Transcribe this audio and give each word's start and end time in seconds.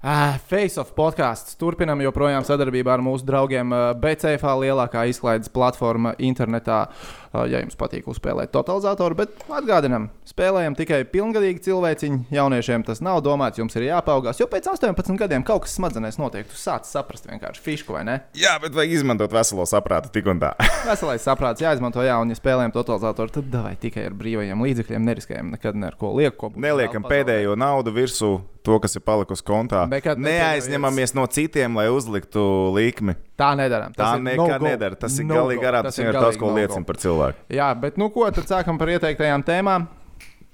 Uh, 0.00 0.38
Face 0.48 0.80
of 0.80 0.94
podkāsts. 0.96 1.58
Turpinam 1.60 2.00
joprojām 2.00 2.40
sadarbībā 2.48 2.94
ar 2.94 3.02
mūsu 3.04 3.26
draugiem 3.28 3.68
uh, 3.68 3.90
BCF, 4.00 4.46
lielākā 4.62 5.02
izklaides 5.12 5.52
platforma 5.52 6.14
internetā. 6.16 6.86
Uh, 7.30 7.44
ja 7.44 7.60
jums 7.60 7.76
patīk 7.78 8.08
uzspēlēt 8.08 8.48
totalizatoru, 8.50 9.18
bet 9.18 9.42
atgādinām, 9.52 10.08
spēlējam 10.24 10.72
tikai 10.78 11.02
pilngadīgi 11.04 11.60
cilvēciņi. 11.68 12.22
Jauniešiem 12.32 12.86
tas 12.88 13.02
nav 13.04 13.20
domāts, 13.26 13.60
jums 13.60 13.76
ir 13.76 13.90
jāpaugās. 13.90 14.40
Jo 14.40 14.48
pēc 14.50 14.70
18 14.72 15.20
gadiem 15.20 15.44
kaut 15.44 15.66
kas 15.66 15.76
smadzenēs 15.76 16.16
notiek. 16.18 16.48
Tu 16.48 16.56
sāc 16.56 16.88
saprast 16.88 17.28
vienkārši 17.28 17.60
fišku 17.66 17.92
vai 17.94 18.06
ne? 18.08 18.14
Jā, 18.40 18.54
bet 18.62 18.72
vajag 18.74 18.96
izmantot 18.96 19.36
veselo 19.36 19.68
saprātu 19.68 20.08
tik 20.16 20.32
un 20.32 20.40
tā. 20.40 20.54
Veselais 20.88 21.28
saprāts 21.28 21.60
jāizmanto, 21.60 22.00
jā, 22.08 22.16
un 22.24 22.32
ja 22.32 22.38
spēlējam 22.40 22.72
totalizatoru, 22.78 23.36
tad 23.36 23.52
davai 23.52 23.76
tikai 23.84 24.08
ar 24.08 24.16
brīvajiem 24.16 24.64
līdzekļiem, 24.64 25.12
neriskējam 25.12 25.52
nekad 25.58 25.76
ne 25.76 25.92
ar 25.92 26.00
ko 26.00 26.14
lieku. 26.16 26.54
Neliekam 26.56 27.04
pēdējo 27.04 27.52
naudu 27.60 27.92
virsū 28.00 28.32
to, 28.64 28.76
kas 28.82 28.96
ir 28.96 29.04
palikusi 29.04 29.44
kontā. 29.46 29.84
Nekad 29.90 30.20
Neaizņemamies 30.22 31.14
no 31.18 31.24
citiem, 31.30 31.76
lai 31.80 31.88
uzliktu 31.92 32.42
likmi. 32.76 33.16
Tā 33.40 33.52
nedarām. 33.58 33.94
Tā 33.96 34.12
nekad 34.22 34.62
nedara. 34.64 34.98
Tas 35.00 35.16
ir 35.18 35.26
galīgi 35.30 35.62
garām. 35.64 35.88
Tas 35.88 35.98
ir 35.98 36.12
tas, 36.14 36.38
ko 36.40 36.52
liecina 36.56 36.86
par 36.86 37.00
cilvēku. 37.02 37.46
Jā, 37.60 37.70
bet 37.78 37.98
nu 38.00 38.10
ko, 38.14 38.28
tad 38.34 38.46
sākam 38.50 38.78
par 38.80 38.92
ieteiktajām 38.94 39.44
tēmām. 39.46 39.88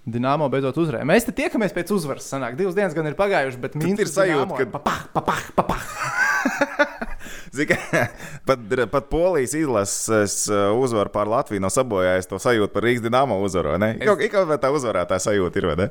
Dināmo 0.06 0.46
beidzot 0.46 0.76
uzvarēja. 0.78 1.02
Mēs 1.09 1.24
te 1.26 1.32
tiekamies 1.34 1.72
pēc 1.74 1.90
uzvaras. 1.90 2.28
Sanāk. 2.30 2.54
Divas 2.59 2.76
dienas 2.78 2.95
gan 2.95 3.09
ir 3.10 3.16
pagājušas, 3.18 3.59
bet 3.59 3.74
Tad 3.74 4.02
ir 4.04 4.06
sajūta, 4.06 4.60
ka- 4.60 4.68
Papah, 4.78 5.00
papah, 5.16 5.42
papah. 5.59 5.82
Zini, 7.52 7.77
pat, 8.48 8.59
pat 8.91 9.09
polijas 9.10 9.54
izlases 9.54 10.48
uh, 10.50 10.73
uzvara 10.80 11.12
pār 11.12 11.28
Latviju 11.30 11.62
nav 11.62 11.73
sabojājusi 11.74 12.30
to 12.30 12.41
sajūtu 12.42 12.73
par 12.73 12.87
Rīgas 12.87 13.04
dīnāmo 13.04 13.38
uzvaru. 13.45 13.77
Ik 13.95 14.32
kaut 14.32 14.50
kā 14.50 14.59
tā 14.60 14.73
uzvarētāja 14.74 15.28
sajūta 15.28 15.60
ir. 15.60 15.68
vai 15.70 15.77
ne? 15.80 15.88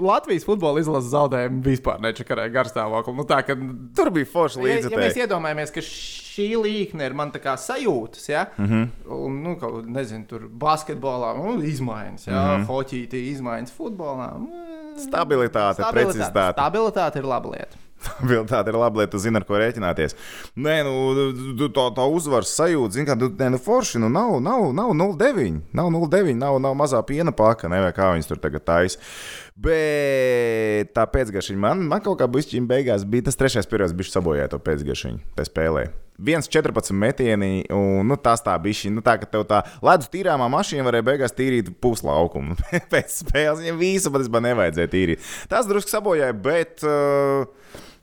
Latvijas 0.00 0.44
futbola 0.46 0.80
izlases 0.82 1.10
zaudējumu 1.14 1.62
vispār 1.64 2.02
nečakarēja 2.04 2.52
garstāvokli. 2.54 3.14
Nu, 3.16 3.24
tā, 3.28 3.40
ka, 3.46 3.56
Tur 3.96 4.10
bija 4.14 4.28
forši 4.28 4.66
ja, 4.66 4.80
ja 4.90 5.00
mēs 5.00 5.16
iedomājamies, 5.18 5.72
ka 5.74 5.84
šī 5.84 6.48
līnija 6.60 7.08
ir 7.08 7.16
man 7.16 7.32
tā 7.34 7.40
kā 7.42 7.56
sajūtas, 7.60 8.28
ja? 8.28 8.46
mm. 8.56 8.66
-hmm. 8.66 9.14
un, 9.16 9.40
nu, 9.42 9.56
kaut, 9.60 9.86
nezinu, 9.88 10.26
tur 10.28 10.48
basketbolā 10.48 11.32
nu, 11.38 11.56
izmaiņas, 11.62 12.26
ja? 12.26 12.34
mm. 12.34 12.52
-hmm. 12.52 12.68
hoķītī 12.68 13.24
izmaiņas 13.32 13.72
futbolā. 13.78 14.30
mm, 14.38 15.00
Stabilitāte, 15.08 15.82
precizitāte. 15.92 16.60
Stabilitāte 16.60 17.18
ir 17.18 17.24
laba 17.24 17.50
lieta. 17.56 17.85
Stabilitāte 18.06 18.72
ir 18.72 18.78
laba 18.78 19.00
lieta, 19.00 19.12
tu 19.14 19.20
zini, 19.22 19.40
ar 19.40 19.46
ko 19.48 19.58
rēķināties. 19.60 20.16
Nē, 20.60 20.76
nu, 20.86 21.66
tā, 21.74 21.86
tā 21.96 22.06
uzvaras 22.12 22.52
sajūta, 22.56 22.96
zini, 22.96 23.08
ka 23.08 23.16
tu, 23.20 23.30
nē, 23.40 23.50
nu, 23.56 23.60
forši, 23.62 24.00
nu, 24.02 24.10
nav, 24.12 24.36
nav, 24.44 24.68
nav 24.76 24.94
0,9. 24.96 25.60
Nav 25.76 25.90
0,9, 25.94 26.36
nav, 26.40 26.60
nav 26.62 26.76
mazā 26.78 27.02
piena 27.08 27.34
paka, 27.36 27.70
ne, 27.72 27.82
vai 27.86 27.92
kā 27.96 28.12
viņas 28.14 28.30
tur 28.30 28.42
tagad 28.42 28.66
taisa. 28.68 29.02
Bet 29.56 30.92
tā 30.96 31.06
pēcgaršiņa 31.08 31.60
man, 31.62 31.86
man 31.88 32.02
kaut 32.04 32.20
kā 32.20 32.28
bišķiņa 32.28 32.68
beigās 32.68 33.06
bija 33.08 33.30
tas 33.30 33.40
trešais 33.40 33.70
periods, 33.70 33.96
bija 33.96 34.12
sabojājis 34.18 34.52
to 34.52 34.60
pēcgaršiņu, 34.66 35.22
tā 35.38 35.48
spēlē. 35.48 35.86
1,14 36.16 36.92
metieni, 36.96 37.64
un 37.72 38.06
nu, 38.08 38.16
tas 38.16 38.40
tā 38.44 38.54
bija. 38.60 38.90
Nu, 38.92 39.02
tā, 39.04 39.16
ka 39.20 39.28
tev 39.28 39.44
tā 39.48 39.62
ledus 39.84 40.08
tīrāmā 40.12 40.48
mašīna 40.52 40.86
varēja 40.86 41.04
beigās 41.04 41.36
tīrīt 41.36 41.68
puslaukumu. 41.82 42.56
Pēc 42.92 43.20
spēles 43.20 43.60
viņam 43.60 43.80
visu 43.80 44.12
patiesībā 44.14 44.40
nevajadzēja 44.48 44.92
tīrīt. 44.92 45.28
Tas 45.52 45.68
drusku 45.68 45.92
sabojāja, 45.92 46.36
bet 46.40 46.84
uh, 46.86 47.44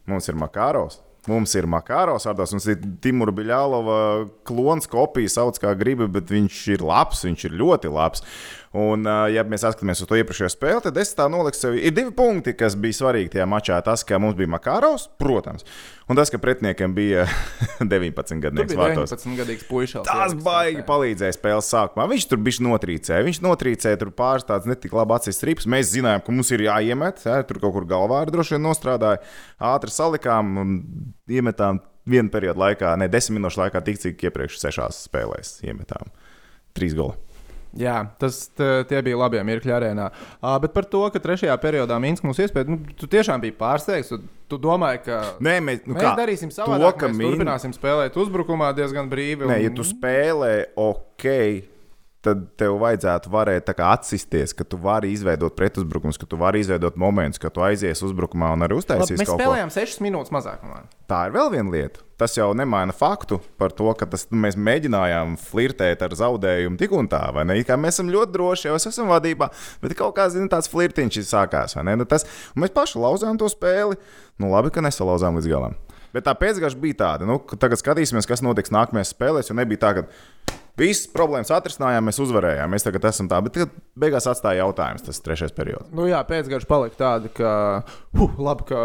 mums 0.09 0.30
ir 0.30 0.40
Makāros. 0.40 1.02
Mums 1.32 1.54
ir 1.56 1.64
Makāros, 1.72 2.26
vārdos, 2.28 2.52
mums 2.52 2.66
ir 2.68 2.82
Timura 3.04 3.32
Biļālova 3.32 3.98
klons 4.44 4.90
kopija, 4.92 5.32
sauc 5.32 5.56
kā 5.64 5.72
gribi, 5.80 6.09
bet 6.12 6.34
viņš 6.34 6.58
ir 6.76 6.84
labs, 6.84 7.23
viņš 7.23 7.46
ir 7.48 7.56
ļoti 7.62 7.92
labs. 7.94 8.26
Un, 8.74 9.06
ja 9.30 9.44
mēs 9.46 9.62
skatāmies 9.62 10.00
uz 10.02 10.10
to 10.10 10.18
iepriekšējo 10.18 10.50
spēli, 10.50 10.82
tad 10.82 10.96
es 10.98 11.12
tā 11.14 11.28
noliku 11.30 11.60
sev. 11.60 11.76
Ir 11.78 11.94
divi 11.94 12.10
punkti, 12.16 12.56
kas 12.58 12.74
bija 12.74 12.98
svarīgi 12.98 13.36
tajā 13.36 13.46
mačā. 13.46 13.76
Tas, 13.86 14.02
ka 14.08 14.18
mums 14.18 14.34
bija 14.40 14.50
Makāros, 14.50 15.04
protams, 15.22 15.62
un 16.10 16.18
tas, 16.18 16.32
ka 16.34 16.40
pretiniekiem 16.42 16.96
bija 16.98 17.28
19 17.84 18.34
Tur 18.34 18.42
gadnieks 18.48 18.72
bija 18.72 18.80
vārtos. 18.82 19.14
19 19.14 19.38
gadīgs 19.44 19.68
puisis. 19.70 20.00
Tas 20.08 20.34
baigi 20.42 20.82
palīdzēja 20.88 21.36
spēles 21.38 21.70
sākumā. 21.70 22.08
Viņš 22.09 22.25
tur 22.31 22.42
bija 22.42 22.66
notrīcējis. 22.66 23.28
Viņš 23.28 23.42
notrīcēja 23.46 24.00
tur 24.02 24.09
pāris 24.18 24.47
tādas 24.50 24.66
netik 24.72 24.96
labi 24.97 25.20
acīs 25.20 25.38
strips. 25.38 25.70
Mēs 25.70 25.92
zinājām, 25.94 26.24
ka 26.26 26.34
mums 26.34 26.50
ir 26.56 26.66
jāiemet. 26.66 27.22
Jā, 27.28 27.44
tur 27.46 27.62
kaut 27.62 27.76
kur 27.78 27.86
galvā 27.90 28.24
arī 28.24 28.34
droši 28.34 28.58
vien 28.58 28.66
nostrādāja. 28.66 29.22
Ātri 29.62 29.94
salikām 29.94 30.50
un 30.64 30.80
iemetām 31.30 31.84
vienu 32.09 32.34
periodu 32.34 32.66
laikā, 32.66 32.96
ne 33.00 33.06
desmit 33.12 33.38
minūšu 33.38 33.62
laikā, 33.62 33.84
tik 33.86 34.02
cik 34.02 34.26
iepriekš 34.28 34.58
sešās 34.66 35.06
spēlēs 35.06 35.59
iemetām. 35.68 36.09
Trīs 36.74 36.97
goli. 36.97 37.33
Jā, 37.73 37.95
tas 38.22 38.35
t- 38.53 38.84
tie 38.85 39.00
bija 39.01 39.17
labi 39.17 39.39
mirkļi 39.41 39.72
arēnā. 39.73 40.11
Uh, 40.44 40.59
bet 40.61 40.73
par 40.75 40.85
to, 40.85 41.00
ka 41.09 41.17
trešajā 41.19 41.56
periodā 41.57 41.97
Minskis 42.00 42.23
mums 42.28 42.38
iespēja, 42.44 42.69
nu, 42.69 42.78
tu 43.00 43.07
tiešām 43.09 43.41
biji 43.41 43.56
pārsteigts. 43.57 44.11
Tu, 44.13 44.19
tu 44.53 44.59
domāji, 44.61 45.01
ka 45.07 45.17
Nē, 45.41 45.56
mēs, 45.66 45.81
nu 45.89 45.95
mēs 45.95 46.03
kā, 46.06 46.11
darīsim 46.19 46.51
to, 46.53 46.59
savādāk. 46.61 47.00
ka 47.01 47.07
mēs 47.09 47.17
min- 47.17 47.31
turpināsim 47.34 47.73
spēlēt 47.73 48.13
uzbrukumā 48.22 48.69
diezgan 48.78 49.09
brīvi. 49.09 49.50
Nē, 49.50 49.57
ja 49.63 49.72
un- 49.72 49.75
tu 49.79 49.81
spēlē 49.89 50.53
ok, 50.78 51.25
tad 52.23 52.45
tev 52.59 52.78
vajadzētu 52.81 53.31
varēt 53.34 53.72
atsisties, 53.73 54.53
ka 54.56 54.66
tu 54.67 54.79
vari 54.81 55.11
izveidot 55.13 55.56
pretuzbrukumus, 55.57 56.19
ka 56.19 56.28
tu 56.29 56.39
vari 56.39 56.61
izveidot 56.63 56.95
momentus, 57.00 57.41
ka 57.41 57.51
tu 57.53 57.63
aizies 57.66 58.01
uzbrukumā 58.06 58.53
un 58.56 58.66
arī 58.66 58.78
Labi, 58.78 58.85
uztaisīsi 58.85 59.19
mēs 59.19 59.29
kaut 59.29 59.38
ko. 59.38 59.44
spēlējām 59.44 59.73
6 59.75 60.01
minūtes 60.06 60.34
mazākumā. 60.35 60.81
Tā 61.11 61.25
ir 61.28 61.35
vēl 61.35 61.51
viena 61.53 61.73
lieta. 61.73 62.03
Tas 62.23 62.38
jau 62.38 62.47
nemaina 62.56 62.94
faktu 62.95 63.41
par 63.59 63.73
to, 63.75 63.89
ka 64.00 64.07
tas, 64.07 64.23
nu, 64.31 64.39
mēs 64.45 64.56
mēģinājām 64.56 65.35
flirtēt 65.41 66.06
ar 66.06 66.16
zaudējumu 66.16 66.79
tik 66.79 66.94
un 66.95 67.09
tā, 67.11 67.25
vai 67.35 67.44
ne? 67.50 67.57
Kā 67.67 67.75
mēs 67.79 67.97
esam 67.97 68.11
ļoti 68.13 68.35
droši, 68.38 68.69
jau 68.69 68.78
es 68.79 68.88
esmu 68.88 69.09
vadībā, 69.11 69.50
bet 69.84 69.97
kaut 70.00 70.16
kā 70.16 70.29
zin, 70.31 70.47
tāds 70.51 70.72
flirtiņš 70.72 71.19
ir 71.19 71.28
sākās. 71.28 71.75
vai 71.75 71.88
ne? 71.90 71.97
Nu, 72.00 72.07
tas, 72.07 72.23
mēs 72.55 72.72
paši 72.72 73.01
lauzām 73.03 73.41
to 73.41 73.50
spēli. 73.51 74.00
Nu, 74.40 74.53
labi, 74.53 74.72
ka 74.72 74.85
nesalauzām 74.85 75.41
līdz 75.41 75.51
galam. 75.51 75.75
Bet 76.13 76.28
tā 76.29 76.35
pēcgājuma 76.38 76.79
bija 76.79 77.00
tāda, 77.01 77.28
nu, 77.28 77.40
ka 77.41 77.57
tagad 77.59 77.81
skatīsimies, 77.81 78.29
kas 78.29 78.45
notiks 78.45 78.72
nākamajās 78.72 79.16
spēlēs. 79.16 79.50
Jo 79.50 79.57
nebija 79.57 79.81
tā, 79.81 79.95
ka 79.97 80.61
visas 80.79 81.06
problēmas 81.13 81.51
atrisinājām, 81.53 82.07
mēs 82.07 82.19
uzvarējām. 82.23 82.72
Mēs 82.73 82.85
tagad 82.85 83.06
esam 83.09 83.28
tā, 83.29 83.38
bet 83.45 83.59
beigās 84.00 84.25
atstāja 84.29 84.63
jautājums, 84.63 85.03
tas 85.06 85.22
trešais 85.22 85.53
periods. 85.56 85.91
Nu, 85.94 86.07
jā, 86.09 86.22
pēcgājums 86.25 86.66
palika 86.69 86.97
tāda, 86.97 87.29
ka 87.34 87.51
huh, 88.17 88.38
labi, 88.41 88.66
ka 88.72 88.79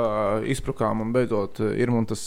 izprukām 0.52 1.00
un 1.04 1.14
beidzot 1.14 1.62
ir 1.64 1.92
mums 1.92 2.10
tas 2.12 2.24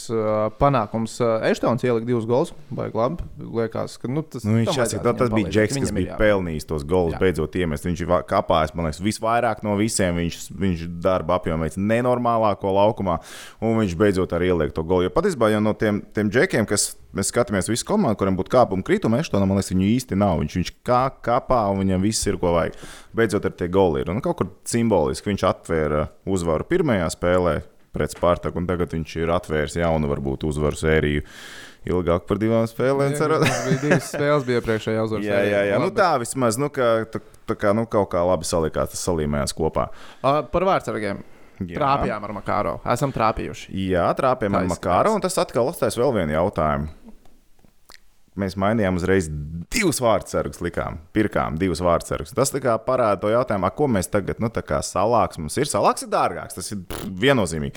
panākums. 0.58 1.18
Eštons 1.48 1.84
ielika 1.86 2.08
divus 2.08 2.26
gols, 2.28 2.54
baigi 2.74 2.98
labi. 2.98 3.26
Liekas, 3.38 3.98
ka 4.02 4.10
nu, 4.10 4.24
tas, 4.26 4.46
Nu, 4.46 4.58
viņš 4.60 4.72
jāsaka, 4.72 5.02
vajadzētu 5.04 5.22
tas 5.22 5.34
bija. 5.36 5.52
Džeks, 5.52 5.78
kas 5.84 5.94
bija 5.94 6.16
pelnījis 6.20 6.68
tos 6.70 6.86
gols, 6.88 7.14
Jā. 7.14 7.20
beidzot 7.22 7.58
iemest. 7.60 7.86
Viņš 7.86 8.02
ir 8.04 8.14
kāpājis, 8.30 8.74
man 8.78 8.88
liekas, 8.88 9.02
visvairāk 9.04 9.62
no 9.66 9.76
visiem. 9.78 10.18
Viņš, 10.18 10.40
viņš 10.62 10.86
darba 11.02 11.38
apjomā 11.38 11.68
veids 11.68 11.78
nenormālāko 11.78 12.72
laukumā, 12.74 13.18
un 13.62 13.78
viņš 13.82 13.94
beidzot 13.98 14.34
arī 14.36 14.50
ieliek 14.52 14.74
to 14.74 14.84
golu. 14.86 15.06
Jo 15.06 15.14
patiesībā 15.14 15.52
jau 15.52 15.62
no 15.62 15.74
tiem, 15.78 16.02
tiem 16.14 16.30
džekiem, 16.32 16.66
kas 16.70 16.92
mēs 17.16 17.32
skatāmies, 17.32 17.68
visu 17.70 17.86
komandu, 17.88 18.18
kuriem 18.20 18.36
būtu 18.38 18.52
kāpuma 18.52 18.86
krituma, 18.86 19.20
Eštonam, 19.22 19.50
man 19.50 19.60
liekas, 19.60 19.72
viņu 19.74 19.88
īsti 19.88 20.18
nav. 20.18 20.38
Viņš, 20.42 20.56
viņš 20.60 20.72
kā 20.86 21.02
kāpā, 21.24 21.62
un 21.72 21.82
viņam 21.84 22.06
viss 22.06 22.28
ir, 22.30 22.38
ko 22.40 22.54
vajag. 22.56 22.78
Beidzot, 23.16 23.48
ar 23.48 23.56
tie 23.58 23.68
goli 23.72 24.02
ir. 24.04 24.12
Un 24.12 24.22
kaut 24.24 24.38
kur 24.40 24.52
simboliski 24.68 25.32
viņš 25.32 25.44
atvēra 25.50 26.06
uzvaru 26.28 26.68
pirmajā 26.70 27.10
spēlē 27.16 27.58
pret 27.92 28.14
Spartaku, 28.14 28.62
un 28.62 28.68
tagad 28.70 28.94
viņš 28.96 29.18
ir 29.20 29.34
atvēris 29.34 29.76
jaunu, 29.76 30.08
varbūt, 30.08 30.46
uzvaru 30.48 30.78
sēriju. 30.80 31.26
Ilgāk 31.82 32.28
par 32.28 32.38
divām 32.38 32.62
spēlēm. 32.70 33.16
cerot. 33.18 33.42
Tas 33.42 33.64
bija 33.66 33.80
divas 33.82 34.08
spēles, 34.14 34.46
bija 34.46 34.60
iepriekšējā 34.62 35.02
uzvaras. 35.02 35.26
Jā, 35.26 35.40
jā, 35.42 35.62
jā. 35.66 35.80
Nu, 35.82 35.90
Labi. 35.90 35.98
tā 35.98 36.10
vismaz, 36.22 36.56
nu, 36.62 36.70
ka, 36.72 36.92
tā, 37.10 37.18
tā 37.50 37.56
kā, 37.58 37.74
nu, 37.74 37.88
kaut 37.90 38.06
kā 38.14 38.22
labi 38.22 38.46
salikās, 38.46 38.94
tas 38.94 39.02
salīmējās 39.02 39.56
kopā. 39.58 39.88
Uh, 40.22 40.44
par 40.54 40.68
vārdsargiem. 40.70 41.24
Jā. 41.62 41.76
Trāpījām 41.76 42.24
ar 42.26 42.32
Makāro. 42.38 42.72
Esam 42.94 43.12
trāpījuši. 43.14 43.70
Jā, 43.90 44.06
trāpījām 44.18 44.56
ar. 44.58 44.70
Makāru, 44.70 45.12
un 45.18 45.22
tas 45.22 45.36
atkal 45.42 45.68
uzstājas 45.70 45.98
vēl 46.00 46.14
vienu 46.16 46.34
jautājumu. 46.38 46.88
Mēs 48.40 48.54
mainījām 48.56 48.96
uzreiz 48.96 49.26
divus 49.72 49.98
vārdsargus, 50.00 50.62
likām, 50.64 51.02
pirkām 51.12 51.58
divus 51.60 51.82
vārdsargus. 51.84 52.32
Tas 52.32 52.52
parāda 52.54 53.18
to 53.20 53.32
jautājumu, 53.32 53.68
ko 53.76 53.88
mēs 53.92 54.08
tagad, 54.08 54.40
nu, 54.40 54.48
tā 54.48 54.62
kā 54.64 54.78
salāks 54.86 55.36
mums 55.40 55.58
ir. 55.60 55.68
Salāks 55.68 56.06
ir 56.06 56.12
dārgāks, 56.14 56.56
tas 56.56 56.72
ir 56.72 56.80
pff, 56.88 57.10
viennozīmīgi. 57.20 57.76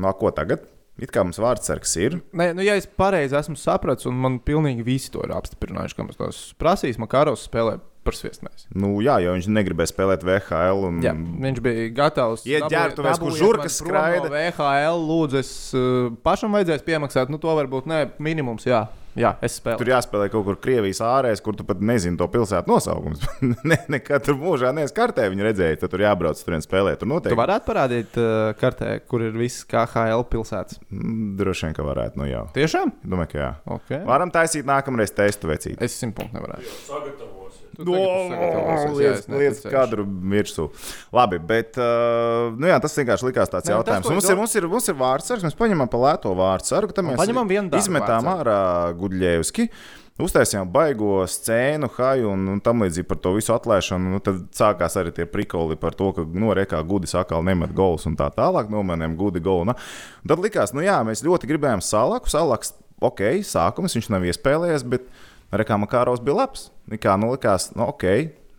No 0.00 0.12
ko 0.16 0.32
tagad? 0.32 0.64
It 0.96 1.12
kā 1.12 1.20
mums 1.26 1.36
vārdsargs 1.36 1.92
ir. 2.00 2.16
Nē, 2.32 2.54
nu, 2.56 2.64
ja 2.64 2.78
es 2.80 2.88
pareizi 2.88 3.36
esmu 3.36 3.58
sapratis, 3.60 4.08
un 4.08 4.16
man 4.16 4.38
pilnīgi 4.40 4.84
visi 4.86 5.12
to 5.12 5.20
ir 5.26 5.34
apstiprinājuši, 5.36 5.96
ka 5.98 6.06
mums 6.06 6.16
tos 6.16 6.40
prasīs, 6.56 6.96
Makāros 7.00 7.44
spēlē 7.44 7.76
par 8.06 8.16
sviestmēs. 8.16 8.64
Nu, 8.72 8.94
jā, 9.04 9.18
jo 9.20 9.34
viņš 9.36 9.48
negribēja 9.52 9.90
spēlēt 9.92 10.24
VHL. 10.24 10.84
Un... 10.88 11.00
Jā, 11.04 11.12
viņš 11.12 11.60
bija 11.64 11.88
gatavs. 11.96 12.46
Dabūjiet- 12.46 12.72
ģērbtuvēs, 12.72 13.20
kur 13.20 13.36
žurkas 13.36 13.80
skraida. 13.82 14.30
No 14.30 14.32
VHL, 14.32 15.02
lūdzu, 15.10 15.40
es 15.42 15.52
uh, 15.76 16.14
pašam 16.24 16.56
vajadzēs 16.56 16.86
piemaksāt. 16.86 17.32
Nu, 17.32 17.40
to 17.42 17.52
varbūt 17.58 17.90
ne 17.90 18.06
minimums. 18.22 18.64
Jā, 18.68 18.86
jā 19.18 19.32
es 19.46 19.56
spēlēju. 19.60 19.80
Tur 19.82 19.90
jāspēlē 19.92 20.28
kaut 20.32 20.44
kur 20.48 20.58
Krievijas 20.62 21.00
ārēs, 21.04 21.42
kur 21.44 21.56
tu 21.58 21.64
pat 21.68 21.80
nezini 21.84 22.18
to 22.20 22.28
pilsētu 22.32 22.70
nosaukumu. 22.70 23.16
ne, 23.70 23.78
nekad 23.96 24.24
tur 24.26 24.36
mūžā 24.40 24.72
neesmu 24.76 24.96
kartē 24.96 25.28
viņu 25.32 25.46
redzējis. 25.48 25.80
Tad 25.84 25.92
tur 25.94 26.04
jābrauc 26.06 26.42
tur 26.44 26.56
un 26.58 26.64
spēlēt. 26.64 27.00
Tur 27.00 27.06
Tu 27.06 27.12
noteikti. 27.14 27.38
varētu 27.38 27.68
parādīt 27.70 28.18
uh, 28.20 28.50
kartē, 28.60 28.92
kur 29.08 29.24
ir 29.26 29.36
visas 29.38 29.64
KHL 29.70 30.26
pilsētas. 30.32 30.80
Mm, 30.90 31.32
Droši 31.40 31.68
vien, 31.68 31.76
ka 31.78 31.86
varētu. 31.86 32.20
Nu, 32.22 32.28
jau. 32.30 32.44
Tiešām? 32.56 32.92
Domāju, 33.04 33.32
ka 33.34 33.42
jā. 33.42 33.50
Okay. 33.78 34.02
Varam 34.08 34.32
taisīt 34.34 34.68
nākamreiz 34.68 35.12
testu 35.16 35.50
vecīt. 35.52 35.80
Es 35.84 35.96
simt 36.00 36.16
punktu 36.18 36.38
nevarētu. 36.40 36.76
Sagatavosies. 36.86 37.35
Jā, 37.76 38.76
es 38.76 38.96
Lietas, 38.96 39.26
lietas 39.30 39.66
kadru 39.68 40.06
virsū. 40.32 40.68
Labi, 41.14 41.40
bet 41.42 41.76
uh, 41.80 42.54
nu 42.56 42.70
jā, 42.70 42.78
tas 42.82 42.96
vienkārši 42.96 43.28
likās 43.28 43.52
tāds 43.52 43.68
Nē, 43.68 43.74
tas, 43.74 43.76
jautājums. 43.76 44.08
ko 44.08 44.16
Mums 44.16 44.30
ir, 44.30 44.40
mums 44.40 44.56
ir, 44.56 44.70
mums 44.72 44.88
ir 44.92 44.98
vārdsargs, 45.00 45.44
mēs 45.46 45.58
paņemam 45.58 45.92
pa 45.92 46.00
lēto 46.06 46.32
vārdsargu, 46.38 46.96
tad 46.96 47.08
mēs 47.08 47.20
paņemam 47.20 47.52
vienu 47.52 47.70
dārgu 47.72 47.84
izmetām 47.84 48.32
ārā 48.32 48.58
Gudļevski. 48.98 49.70
Uztaisījām 50.16 50.70
baigo 50.72 51.18
scēnu, 51.28 51.90
haju 51.98 52.30
un, 52.32 52.46
un 52.54 52.60
tam 52.64 52.80
līdzīgi 52.80 53.04
par 53.04 53.18
to 53.20 53.34
visu 53.36 53.52
atlēšanu. 53.52 54.14
Nu, 54.14 54.20
tad 54.24 54.38
sākās 54.56 54.96
arī 54.96 55.12
tie 55.12 55.26
prikoli 55.28 55.76
par 55.76 55.92
to, 55.98 56.08
ka 56.16 56.24
no 56.24 56.54
rekā 56.56 56.80
gudis 56.88 57.12
atkal 57.20 57.44
nemet 57.44 57.74
golus 57.76 58.08
un 58.08 58.16
tā 58.16 58.30
tālāk. 58.32 58.70
Nomanējām 58.72 59.18
gudi 59.20 59.44
golu. 59.44 59.76
Tad 60.24 60.40
likās, 60.40 60.72
nu 60.72 60.86
jā, 60.86 60.96
mēs 61.04 61.20
ļoti 61.26 61.50
gribējām 61.52 61.84
salaku. 61.84 62.32
Salaks, 62.32 62.72
ok, 63.04 63.20
sākums 63.44 63.98
viņš 63.98 64.08
nav 64.14 64.24
iespēlējies, 64.30 64.86
bet 64.88 65.04
rekā 65.54 65.78
Makāros 65.80 66.22
bija 66.24 66.40
labs. 66.42 66.70
Nikā, 66.90 67.16
nu 67.20 67.32
likās, 67.34 67.70
nu 67.76 67.88
ok. 67.90 68.06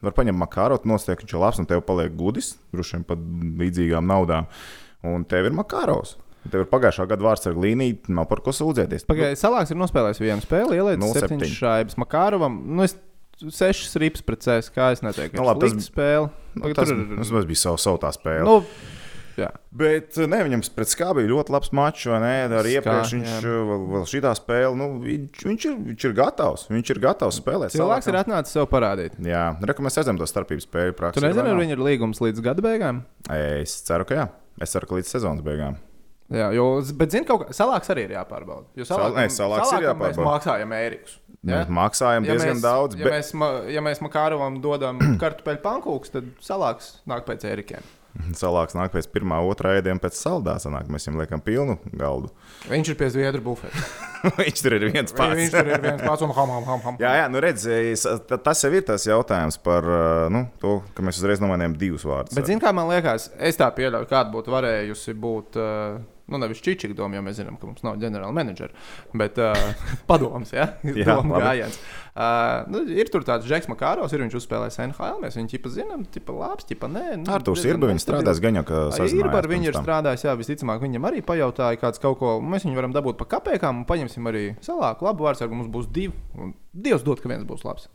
Var 0.05 0.13
paņemt 0.13 0.37
makārot, 0.37 0.85
nostiek, 0.85 1.17
viņš 1.23 1.33
ir 1.33 1.41
labs, 1.41 1.59
un 1.61 1.65
tev 1.69 1.81
paliek 1.87 2.13
gudis, 2.13 2.51
droši 2.75 2.99
vien 2.99 3.05
pat 3.07 3.21
līdzīgām 3.63 4.05
naudām. 4.05 4.45
Un 5.07 5.25
tev 5.29 5.49
ir 5.49 5.55
makāros. 5.57 6.15
Tev 6.47 6.63
ir 6.63 6.69
pagājušā 6.69 7.07
gada 7.09 7.25
vārds 7.25 7.49
ar 7.49 7.57
līniju, 7.59 8.11
nav 8.13 8.27
par 8.29 8.43
ko 8.45 8.53
sūdzēties. 8.55 9.07
Pagaidiet, 9.09 9.39
Salāks 9.41 9.73
ir 9.73 9.79
nospēlējis 9.81 10.21
vienu 10.21 10.45
spēli, 10.45 10.77
ielicis 10.77 11.01
0-7. 11.01 11.41
7 11.41 11.55
šaibas 11.57 11.97
Makārovam. 11.99 12.59
Nu, 12.77 12.85
es 12.85 12.95
6 13.41 13.97
rips 14.01 14.23
pret 14.25 14.45
CS, 14.45 14.71
kā 14.73 14.91
es 14.95 15.03
neteiktu, 15.05 15.37
Nu, 15.41 15.47
labi, 15.49 15.65
tas 15.65 15.75
ir 15.75 15.83
spēle. 15.85 16.29
Nu, 16.55 16.63
Tagad 16.69 16.79
tas, 16.79 16.93
tur 16.93 17.33
tas 17.33 17.49
bija 17.51 17.63
savu, 17.63 17.81
savu 17.81 17.99
tā 18.01 18.13
spēle. 18.15 18.45
Nu, 18.47 18.61
jā. 19.37 19.47
Bet 19.77 20.17
ne, 20.29 20.39
viņam 20.47 20.63
pret 20.75 20.89
skābi 20.91 21.21
bija 21.23 21.31
ļoti 21.33 21.53
labs 21.53 21.71
mačs, 21.77 22.05
vai 22.09 22.19
ne? 22.23 22.31
Arī 22.59 22.75
iepriekš 22.79 23.13
viņš 23.17 23.33
uh, 23.37 23.47
vēl, 23.69 23.83
vēl 23.95 24.05
šitā 24.11 24.31
spēle, 24.39 24.73
nu, 24.79 24.87
viņš, 25.03 25.43
viņš, 25.49 25.67
ir, 25.69 25.75
viņš 25.91 26.05
ir 26.09 26.15
gatavs. 26.17 26.67
Viņš 26.73 26.93
ir 26.95 27.01
gatavs 27.07 27.39
spēlēt. 27.41 27.75
Cilvēks 27.77 28.09
ir 28.09 28.17
Salākam. 28.17 28.25
atnācis 28.33 28.57
sev 28.57 28.67
parādīt. 28.71 29.17
Jā, 29.23 29.43
reku 29.69 29.85
mēs 29.85 29.99
redzam 30.01 30.17
to 30.21 30.27
starpību 30.29 30.65
spēju 30.65 30.95
Tu 30.95 30.99
praksē. 31.01 31.25
nezini, 31.27 31.51
ar 31.53 31.61
viņu 31.61 31.77
ir 31.77 31.83
līgums 31.89 32.21
līdz 32.25 32.41
gada 32.45 32.65
beigām? 32.65 33.03
Es 33.33 33.77
ceru, 33.87 34.05
ka 34.09 34.15
jā. 34.21 34.27
Es 34.61 34.73
ceru, 34.73 34.89
ka 34.89 34.97
līdz 34.97 35.13
sezonas 35.17 35.45
beigām. 35.45 35.77
Jā, 36.33 36.49
jo, 36.51 36.63
bet 36.99 37.13
zini, 37.13 37.23
kaut 37.23 37.45
kā 37.45 37.53
salāks 37.55 37.87
arī 37.93 38.03
ir 38.09 38.17
jāpārbauda. 38.17 38.65
Jo 38.75 38.83
Sal- 38.89 39.13
nē, 39.15 39.29
Salāks 39.31 39.69
ir 39.71 39.79
salākam 39.79 40.01
Mēs 40.01 40.17
jāpārbauda. 40.17 40.25
maksājam 40.27 40.73
ērikus. 40.75 41.13
Mēs 41.47 41.69
maksājam 41.71 42.25
diezgan 42.27 42.57
mēs, 42.57 42.63
daudz, 42.65 42.97
Ja 42.99 43.05
bet 43.05 43.13
mēs, 43.13 43.29
ja 43.71 43.83
mēs 43.85 44.01
Makārovam 44.03 44.57
dodam 44.59 44.99
kartupeļu 45.21 45.61
pankūks, 45.63 46.11
tad 46.17 46.27
salāks 46.43 46.89
nāk 47.07 47.23
pēc 47.29 47.45
ērikiem. 47.47 47.85
Salāks 48.37 48.75
nāk 48.77 48.91
pēc 48.93 49.07
pirmā, 49.13 49.37
otrā 49.47 49.75
ēdiena, 49.79 50.01
pēc 50.03 50.17
saldā 50.17 50.57
sanāk. 50.63 50.89
Mēs 50.91 51.07
viņam 51.07 51.21
liekam 51.21 51.43
pilnu 51.45 51.77
galdu. 51.97 52.31
Viņš 52.71 52.91
ir 52.93 52.97
pie 52.99 53.09
zviedru 53.13 53.43
bufeta. 53.45 53.83
viņš 54.41 54.63
tur 54.65 54.75
ir 54.79 54.87
viens 54.91 55.13
pats. 55.15 55.37
Viņš 55.37 55.53
tur 55.53 55.71
ir 55.75 55.83
viens 55.85 56.03
pats 56.03 56.25
un 56.25 56.33
ham, 56.37 56.53
ham, 56.57 56.67
ham. 56.71 56.83
ham. 56.87 56.99
Jā, 57.03 57.13
jā, 57.21 57.29
nu 57.31 57.41
redz, 57.43 57.67
es- 57.77 58.07
ta- 58.29 58.41
tas 58.49 58.63
jau 58.65 58.73
ir 58.73 58.85
tas 58.87 59.05
jautājums 59.07 59.59
par 59.63 59.87
uh, 59.87 60.27
nu, 60.33 60.45
to, 60.61 60.79
ka 60.97 61.05
mēs 61.05 61.21
uzreiz 61.21 61.41
nomainījām 61.43 61.77
divus 61.79 62.05
vārdus. 62.07 62.35
Bet, 62.37 62.49
zini, 62.49 62.61
kā 62.63 62.73
man 62.75 62.89
liekas, 62.91 63.29
es 63.37 63.59
tā 63.59 63.69
pieļauju, 63.77 64.09
kāda 64.11 64.33
būtu 64.33 64.53
varējusi 64.57 65.17
būt. 65.17 65.59
Uh, 65.61 66.16
Nu, 66.27 66.39
nevis 66.41 66.59
Čičika 66.59 66.95
doma, 66.97 67.15
jo 67.15 67.23
mēs 67.23 67.37
zinām, 67.39 67.55
ka 67.55 67.69
mums 67.69 67.83
nav 67.85 67.95
ģenerāla 68.01 68.35
menedžera, 68.35 68.73
bet 69.15 69.37
uh, 69.39 69.55
padoms, 70.09 70.51
ja? 70.51 70.65
Jā, 70.97 71.15
Doma 71.15 71.39
gājiens. 71.39 71.77
Uh, 72.17 72.65
nu, 72.73 72.81
ir 72.91 73.07
tur 73.13 73.23
tāds 73.27 73.47
Džeks 73.47 73.69
Makāros, 73.71 74.11
ir 74.11 74.25
viņš 74.25 74.35
uzspēlējis 74.41 74.79
NHL, 74.89 75.21
mēs 75.23 75.37
viņu 75.39 75.51
ķipa 75.53 75.71
zinām, 75.71 76.03
ķipa 76.11 76.35
labs, 76.35 76.67
ķipa 76.67 76.89
nē. 76.91 77.05
Nu, 77.21 77.31
Arthurs 77.31 77.63
diezgan 77.63 77.85
ir, 77.87 77.93
viņš 77.93 78.41
gan 78.43 78.59
jau, 78.59 78.65
ka 78.67 78.81
Ir 78.87 78.97
sazinājās 78.97 79.35
par 79.37 79.49
viņu 79.53 79.71
ir 79.71 79.79
strādājis, 79.79 80.25
jā, 80.27 80.33
visticamāk, 80.41 80.83
viņam 80.83 81.07
arī 81.11 81.23
pajautāja, 81.23 81.79
kāds 81.79 82.03
kaut 82.03 82.19
ko. 82.19 82.33
Mēs 82.43 82.67
viņu 82.67 82.81
varam 82.81 82.97
dabūt 82.97 83.21
par 83.21 83.31
kapekām 83.37 83.83
un 83.83 83.87
paņemsim 83.87 84.27
arī 84.27 84.43
salāku. 84.65 85.07
Labu 85.07 85.29
vārdsargu 85.29 85.61
mums 85.61 85.71
būs 85.71 85.87
divi. 85.93 86.11
un 86.35 86.51
Dievs 86.75 87.07
dod, 87.07 87.23
ka 87.23 87.31
viens 87.31 87.47
būs 87.47 87.63
labs. 87.65 87.87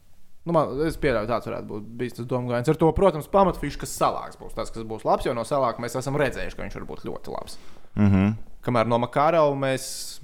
Nu, 0.42 0.54
man, 0.56 0.72
es 0.88 0.96
pieļauju, 0.98 1.28
tāds 1.30 1.46
varētu 1.46 1.68
būt 1.68 1.90
bijis 2.00 2.16
tas 2.16 2.26
domājums. 2.30 2.70
Ar 2.72 2.78
to, 2.80 2.88
protams, 2.96 3.28
pamatfišu, 3.30 3.78
kas 3.84 3.92
salāks 3.94 4.40
būs 4.40 4.56
tas, 4.56 4.72
kas 4.74 4.86
būs 4.88 5.04
labs, 5.06 5.28
jo 5.28 5.36
no 5.38 5.44
salāka 5.46 5.82
mēs 5.84 5.94
esam 6.00 6.18
redzējuši, 6.18 6.58
ka 6.58 6.64
viņš 6.64 6.78
var 6.80 6.88
būt 6.88 7.04
ļoti 7.06 7.34
labs. 7.36 7.60
Mhm. 7.98 8.32
Kamēr 8.62 8.86
no 8.86 8.98
Makārau 9.02 9.56
mēs 9.58 10.20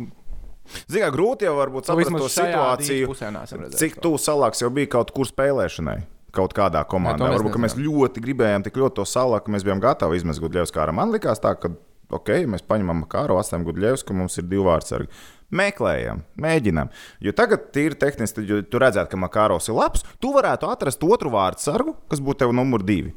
Zini, 0.88 1.00
kā 1.00 1.08
grūti 1.14 1.46
jau 1.46 1.54
varbūt 1.56 1.86
nu, 1.86 1.88
saprast 1.88 2.20
to 2.20 2.28
situāciju, 2.28 3.08
redzējuši. 3.08 3.78
cik 3.80 3.98
tuvu 4.04 4.20
salāks 4.20 4.60
jau 4.62 4.68
bija 4.74 4.90
kaut 4.98 5.12
kur 5.16 5.28
spēlēšanai. 5.28 6.02
Kaut 6.36 6.52
kādā 6.52 6.82
komandā. 6.84 7.24
mēs 7.24 7.38
Varbūt 7.38 7.54
ka 7.54 7.60
mēs 7.64 7.76
ļoti 7.80 8.20
gribējām 8.20 8.66
tik 8.66 8.76
ļoti 8.76 8.98
to 9.00 9.06
salāku, 9.08 9.46
ka 9.46 9.54
mēs 9.54 9.64
bijām 9.64 9.80
gatavi 9.80 10.18
izmest 10.20 10.42
Gudļevs 10.44 10.74
kā 10.74 10.82
ar. 10.84 10.92
Man 10.92 11.08
likās 11.14 11.40
tā, 11.40 11.54
ka, 11.56 11.70
ok, 12.12 12.44
mēs 12.52 12.66
paņemam 12.68 13.06
kāru, 13.08 13.38
atstājam 13.40 13.64
Gudļevs, 13.64 14.04
ka 14.04 14.16
mums 14.16 14.36
ir 14.36 14.44
divi 14.44 14.66
vārdsargi. 14.68 15.08
Meklējam, 15.48 16.20
mēģinām. 16.36 16.92
Jo 17.24 17.32
tagad, 17.32 17.70
tīri 17.72 17.96
tehniski, 17.96 18.44
tad, 18.44 18.68
tu 18.68 18.82
redzētu, 18.82 19.08
ka 19.14 19.22
Makāros 19.24 19.70
ir 19.72 19.78
labs, 19.80 20.04
tu 20.20 20.34
varētu 20.36 20.68
atrast 20.68 21.08
otru 21.08 21.32
vārdu 21.32 21.64
sargu, 21.64 21.96
kas 22.12 22.20
būtu 22.20 22.44
tev 22.44 22.52
numur 22.52 22.84
divi. 22.84 23.14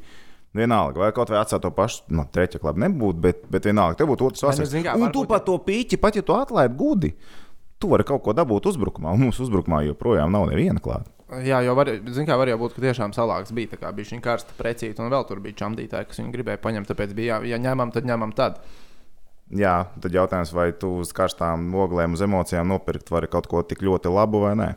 Vienalga, 0.52 1.00
vai 1.00 1.12
kaut 1.16 1.30
vai 1.32 1.38
atstāt 1.40 1.62
to 1.64 1.70
pašu, 1.72 2.02
no 2.12 2.26
trešā 2.28 2.58
klāta 2.60 2.82
nebūtu, 2.82 3.20
bet, 3.24 3.46
bet 3.48 3.64
vienalga, 3.64 3.96
tev 3.96 4.10
būtu 4.10 4.26
otrs 4.28 4.42
nu, 4.44 4.82
kā, 4.84 4.94
Un 4.98 5.08
tu 5.12 5.22
varbūt- 5.22 5.28
pat 5.30 5.46
to 5.46 5.56
pīķi, 5.58 5.96
pat 6.00 6.16
ja 6.16 6.22
tu 6.22 6.34
atlaidi 6.36 6.76
gudi, 6.76 7.14
tu 7.80 7.88
vari 7.88 8.04
kaut 8.04 8.22
ko 8.22 8.34
dabūt 8.36 8.68
uzbrukumā. 8.68 9.14
Un 9.16 9.24
mūsu 9.30 9.46
uzbrukumā 9.46 9.80
joprojām 9.88 10.30
nav 10.30 10.50
neviena 10.50 10.78
klāta. 10.78 11.08
Jā, 11.40 11.62
jo 11.64 11.72
var, 11.74 11.86
kā, 11.88 12.36
var 12.36 12.48
jau 12.48 12.58
būt, 12.60 12.74
ka 12.76 12.82
tiešām 12.84 13.14
salāks 13.16 13.54
bija 13.56 13.72
tā 13.72 13.80
kā 13.80 13.92
bija 13.96 14.12
viņa 14.12 14.20
karsta 14.20 14.52
precīzi, 14.58 15.00
un 15.00 15.08
vēl 15.08 15.26
tur 15.26 15.40
bija 15.40 15.54
čamdītāji, 15.64 16.08
kas 16.10 16.20
viņu 16.20 16.32
gribēja 16.34 16.60
paņemt. 16.60 16.86
Tāpēc 16.92 17.14
bija, 17.16 17.40
jā, 17.40 17.56
ja 17.56 17.58
ņemam, 17.58 17.90
tad 17.90 18.04
ņemam 18.04 18.34
tad. 18.36 18.60
Jā, 19.52 19.86
tad 20.00 20.12
jautājums, 20.12 20.52
vai 20.52 20.72
tu 20.72 20.98
uz 21.00 21.12
karstām 21.16 21.72
oglēm, 21.72 22.12
uz 22.12 22.20
emocijām 22.20 22.68
nopirkt 22.68 23.08
vari 23.12 23.26
kaut 23.32 23.48
ko 23.48 23.62
tik 23.62 23.80
ļoti 23.80 24.12
labu 24.12 24.44
vai 24.44 24.52
nē. 24.60 24.74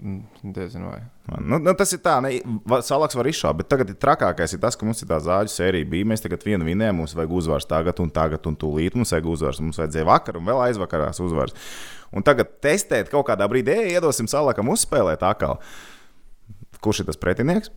Mm, 0.00 0.52
Diezinu, 0.54 0.88
vai. 0.90 1.00
Nu, 1.40 1.58
nu, 1.62 1.72
tas 1.78 1.92
ir 1.94 2.00
tā, 2.02 2.16
ne, 2.24 2.32
salaks 2.86 3.16
var 3.18 3.28
izšāpt, 3.30 3.60
bet 3.60 3.68
tagad 3.70 3.90
ir 3.92 3.98
trakākais 4.02 4.54
ir 4.54 4.60
tas, 4.62 4.76
ka 4.78 4.86
mums 4.86 5.02
ir 5.04 5.10
tā 5.10 5.18
zāģu 5.22 5.52
sērija. 5.52 5.88
Bija. 5.92 6.08
Mēs 6.12 6.24
tagad 6.24 6.46
vienu 6.46 6.66
vinējām, 6.66 6.98
mums 7.02 7.14
vajag 7.18 7.34
uzvaras 7.38 7.68
tagad 7.70 8.00
un 8.02 8.10
tagad 8.14 8.48
un 8.50 8.58
tūlīt. 8.58 8.96
Mums 8.98 9.14
vajag 9.14 9.30
uzvaras, 9.34 9.62
mums 9.62 9.80
vajadzēja 9.82 10.08
vakar 10.08 10.40
un 10.40 10.48
vēl 10.48 10.64
aizvakarās 10.68 11.22
uzvaras. 11.22 11.56
Un 12.12 12.26
tagad 12.26 12.56
testēt 12.64 13.12
kaut 13.12 13.26
kādā 13.30 13.48
brīdī, 13.50 13.78
iedosim 13.92 14.30
salakam 14.30 14.72
uzspēlēt 14.74 15.24
atkal. 15.26 15.60
Kurš 16.82 17.04
ir 17.04 17.12
tas 17.12 17.20
pretinieks? 17.20 17.70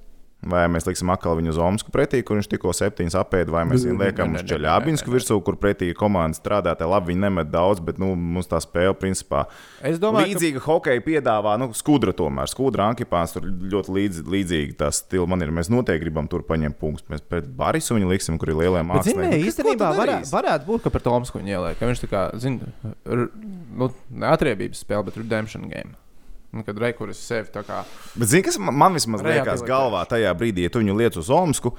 Vai 0.45 0.65
mēs 0.69 0.85
liksim 0.85 1.09
atkal 1.13 1.39
viņu 1.39 1.53
uz 1.55 1.59
Omsku 1.61 1.93
pretī, 1.93 2.21
kur 2.25 2.39
viņš 2.39 2.51
tikko 2.51 2.73
septiņas 2.75 3.17
apēda, 3.21 3.53
vai 3.55 3.63
mēs 3.69 3.85
viņu 3.87 4.01
liekam 4.01 4.35
uz 4.37 4.45
Čeļābinsku 4.45 5.13
virsū, 5.13 5.39
kur 5.45 5.57
pretī 5.61 5.89
komanda 5.97 6.37
strādā. 6.37 6.75
Te 6.77 6.85
labi, 6.89 7.13
viņi 7.13 7.25
nemet 7.25 7.49
daudz, 7.53 7.81
bet 7.85 8.01
nu, 8.01 8.13
mums 8.15 8.51
tā 8.51 8.61
spēle 8.63 8.93
principā 8.99 9.45
Es 9.85 9.99
domāju, 10.01 10.29
ka 10.29 10.33
Līdzīga 10.33 10.61
hokeja 10.65 11.03
piedāvā, 11.05 11.55
nu, 11.61 11.69
skudra 11.77 12.13
tomēr. 12.15 12.49
Skudra 12.49 12.87
ankipāns 12.91 13.35
tur 13.35 13.45
ļoti 13.45 13.93
līdz, 13.97 14.21
līdzīgi 14.33 14.77
tā 14.79 14.89
stila 14.95 15.27
man 15.29 15.43
ir. 15.45 15.51
Mēs 15.55 15.69
noteikti 15.73 16.05
gribam 16.05 16.29
tur 16.31 16.45
paņemt 16.47 16.79
punktus. 16.81 17.07
Mēs 17.11 17.25
pret 17.25 17.49
Barisu 17.57 17.97
viņu 17.97 18.09
liksim, 18.13 18.39
kur 18.41 18.53
ir 18.53 18.59
lielie 18.61 18.81
mākslinieki. 18.87 19.43
īstenībā 19.49 19.91
varētu, 19.99 20.31
varētu 20.33 20.69
būt, 20.69 20.85
ka 20.85 20.93
par 20.95 21.05
Tomsku 21.05 21.41
viņa 21.41 21.57
ieliek. 21.57 21.77
ka 21.79 21.91
Viņš 21.91 22.05
tā 22.05 22.11
kā, 22.11 22.23
zina, 22.41 22.71
nu, 23.05 23.91
neatriebības 24.25 24.81
spēle, 24.85 25.05
bet 25.09 25.21
redemption 25.21 25.69
game. 25.69 25.93
Un, 26.55 26.63
kad 26.63 26.77
reikuris 26.79 27.19
sevi 27.19 27.51
tā 27.51 27.65
kā. 27.67 27.81
Bet 28.15 28.31
zini, 28.31 28.45
kas 28.47 28.55
man 28.61 28.77
man 28.79 28.95
vismaz 28.95 29.23
liekas 29.25 29.63
galvā 29.67 30.05
tajā 30.07 30.31
brīdī, 30.39 30.63
ja 30.63 30.71
tu 30.71 30.79
viņu 30.79 30.95
liec 30.95 31.17
uz 31.19 31.27
Omsku, 31.33 31.73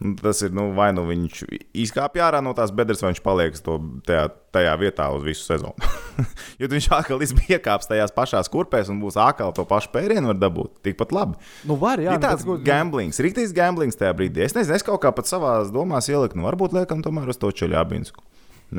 nu, 0.00 0.12
tas 0.20 0.38
ir 0.46 0.52
nu, 0.54 0.68
vai 0.76 0.92
nu 0.94 1.02
viņš 1.08 1.40
izkāpj 1.82 2.22
ārā 2.22 2.38
no 2.44 2.52
tās 2.54 2.70
bedres, 2.70 3.02
vai 3.02 3.10
viņš 3.10 3.22
paliek 3.24 3.58
to, 3.66 3.80
tajā, 4.06 4.28
tajā 4.54 4.76
vietā 4.78 5.08
uz 5.16 5.26
visu 5.26 5.42
sezonu. 5.48 5.90
jo 6.60 6.70
tu 6.70 6.76
viņš 6.76 6.88
atkal 7.00 7.18
bija 7.24 7.58
iekāpis 7.58 7.90
tajās 7.90 8.14
pašās 8.14 8.52
kurpēs 8.52 8.92
un 8.92 9.02
būs 9.02 9.18
atkal 9.18 9.50
to 9.56 9.66
pašu 9.66 9.90
pērienu 9.96 10.30
var 10.30 10.38
dabūt. 10.38 10.78
Tikpat 10.86 11.14
labi. 11.16 11.40
Nu, 11.66 11.74
var, 11.80 11.98
jā, 11.98 12.14
ir 12.14 12.22
tāds 12.22 12.46
nu, 12.46 12.54
bet- 12.54 12.68
gamblings, 12.70 13.18
rīktīgs 13.18 13.56
gamblings 13.56 13.98
tajā 13.98 14.14
brīdī. 14.14 14.46
Es 14.46 14.54
nezinu, 14.54 14.78
es 14.78 14.86
kaut 14.86 15.02
kā 15.02 15.10
pat 15.16 15.26
savā 15.26 15.58
domās 15.74 16.06
ieliku, 16.12 16.38
nu, 16.38 16.46
varbūt 16.46 16.78
liekam 16.78 17.02
tomēr 17.02 17.34
uz 17.34 17.40
to 17.42 17.50
ceļābinsku. 17.50 18.22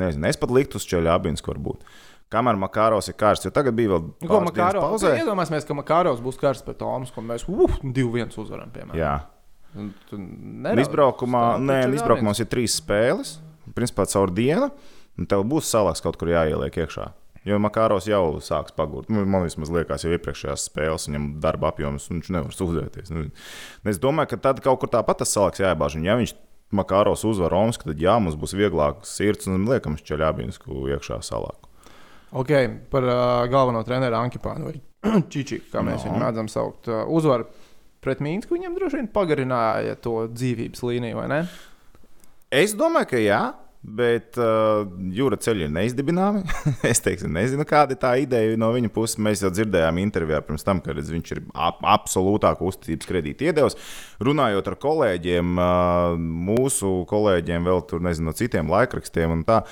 Nezinu, 0.00 0.24
es 0.30 0.40
pat 0.40 0.54
liktu 0.56 0.80
uz 0.80 0.88
ceļābinsku, 0.88 1.52
varbūt. 1.52 1.84
Kamēr 2.32 2.56
Makāros 2.56 3.10
ir 3.12 3.16
karsts, 3.20 3.44
jo 3.44 3.52
tagad 3.52 3.76
bija 3.76 3.92
vēl 3.94 4.02
Nu, 4.06 4.28
pāris 4.28 4.30
dienas 4.32 4.48
Makāro, 4.56 4.82
pauzē. 4.88 5.12
iedomāsimies, 5.20 5.66
ka 5.68 5.76
Makāros 5.76 6.22
būs 6.24 6.40
karsts 6.40 6.64
pret 6.64 6.78
Tomsku, 6.80 7.20
un 7.20 7.28
mēs 7.28 7.44
uf, 7.48 7.78
2-1 7.84 8.38
uzvaram, 8.40 8.70
piemēram. 8.72 8.96
Jā, 8.96 9.14
nerauc- 10.12 10.86
izbraukumā, 10.86 11.44
nē, 11.60 11.78
izbraukumā 11.96 12.34
ir 12.40 12.46
trīs 12.52 12.76
spēles, 12.80 13.38
principā 13.76 14.06
caur 14.10 14.30
dienu, 14.30 14.70
un 15.18 15.26
tev 15.28 15.44
būs 15.48 15.68
salaks 15.70 16.00
kaut 16.04 16.16
kur 16.20 16.28
jāieliek 16.32 16.72
iekšā. 16.84 17.10
Jo 17.44 17.56
Makāros 17.58 18.06
jau 18.06 18.36
sāks 18.38 18.70
pagurt. 18.70 19.08
Nu, 19.10 19.24
Man 19.26 19.42
vismaz 19.42 19.68
liekas, 19.74 20.04
jau 20.04 20.12
iepriekšējās 20.14 20.68
spēles 20.70 21.08
viņam 21.08 21.24
darba 21.42 21.72
apjoms, 21.72 22.04
un 22.10 22.20
viņš 22.20 22.30
nevar 22.30 22.54
sūdzēties. 22.54 23.10
Nu, 23.10 23.24
es 23.90 23.98
domāju, 23.98 24.28
ka 24.30 24.36
tad 24.36 24.60
kaut 24.62 24.78
kur 24.78 24.88
tāpat 24.88 25.18
tas 25.24 25.32
salaks 25.34 25.58
jāiebāž. 25.58 25.96
Un 25.98 26.04
ja 26.06 26.14
viņš 26.20 26.34
Makāros 26.72 27.24
uzvar 27.28 27.52
Omsku, 27.52 27.84
tad 27.90 27.98
jā, 28.00 28.14
mums 28.22 28.36
būs 28.38 28.54
vieglāk 28.56 29.02
sirds 29.04 29.48
un 29.50 29.66
liekam 29.66 29.98
šķeļābinsku 29.98 30.86
iekšā 30.94 31.18
salāku. 31.20 31.66
Ok, 32.32 32.52
par 32.92 33.04
uh, 33.04 33.16
galveno 33.52 33.82
treneru 33.84 34.16
Ankipānu 34.16 34.70
vai 34.70 34.78
Čičiku, 35.32 35.66
kā 35.72 35.82
mēs 35.84 36.04
No. 36.04 36.12
viņu 36.12 36.20
mēdzam 36.22 36.48
saukt. 36.52 36.88
Uh, 36.88 37.02
uzvaru 37.12 37.48
pret 38.02 38.22
Mīnsku 38.24 38.56
viņam 38.56 38.76
droši 38.78 39.00
vien 39.02 39.10
pagarināja 39.12 39.98
to 40.02 40.22
dzīvības 40.32 40.80
līniju, 40.88 41.18
vai 41.20 41.26
ne? 41.30 41.42
Es 42.52 42.72
domāju, 42.78 43.10
ka 43.14 43.20
jā. 43.22 43.42
Bet 43.82 44.36
uh, 44.38 44.84
jūra 45.10 45.34
ceļi 45.42 45.64
ir 45.66 45.70
neizdibināmi. 45.74 46.44
es 46.86 47.00
teiktu, 47.02 47.26
nezinu, 47.34 47.64
kāda 47.66 47.96
ir 47.96 47.98
tā 47.98 48.12
ideja 48.22 48.54
no 48.60 48.68
viņa 48.70 48.92
puses. 48.94 49.18
Mēs 49.18 49.40
jau 49.42 49.50
dzirdējām 49.50 49.98
intervijā 49.98 50.38
pirms 50.46 50.62
tam, 50.62 50.78
ka 50.84 50.94
viņš 50.94 51.32
ir 51.34 51.40
ap, 51.50 51.80
absolūtāk 51.82 52.62
uzticības 52.62 53.08
kredīta 53.10 53.48
iedevis. 53.48 53.74
Runājot 54.22 54.70
ar 54.70 54.76
kolēģiem, 54.86 55.50
uh, 55.58 56.14
mūsu 56.46 56.92
kolēģiem, 57.10 57.66
vēl 57.66 57.82
tur 57.90 58.06
nezinu, 58.06 58.30
no 58.30 58.36
citiem 58.38 58.70
laikrakstiem 58.70 59.34
un 59.34 59.42
tā. 59.50 59.64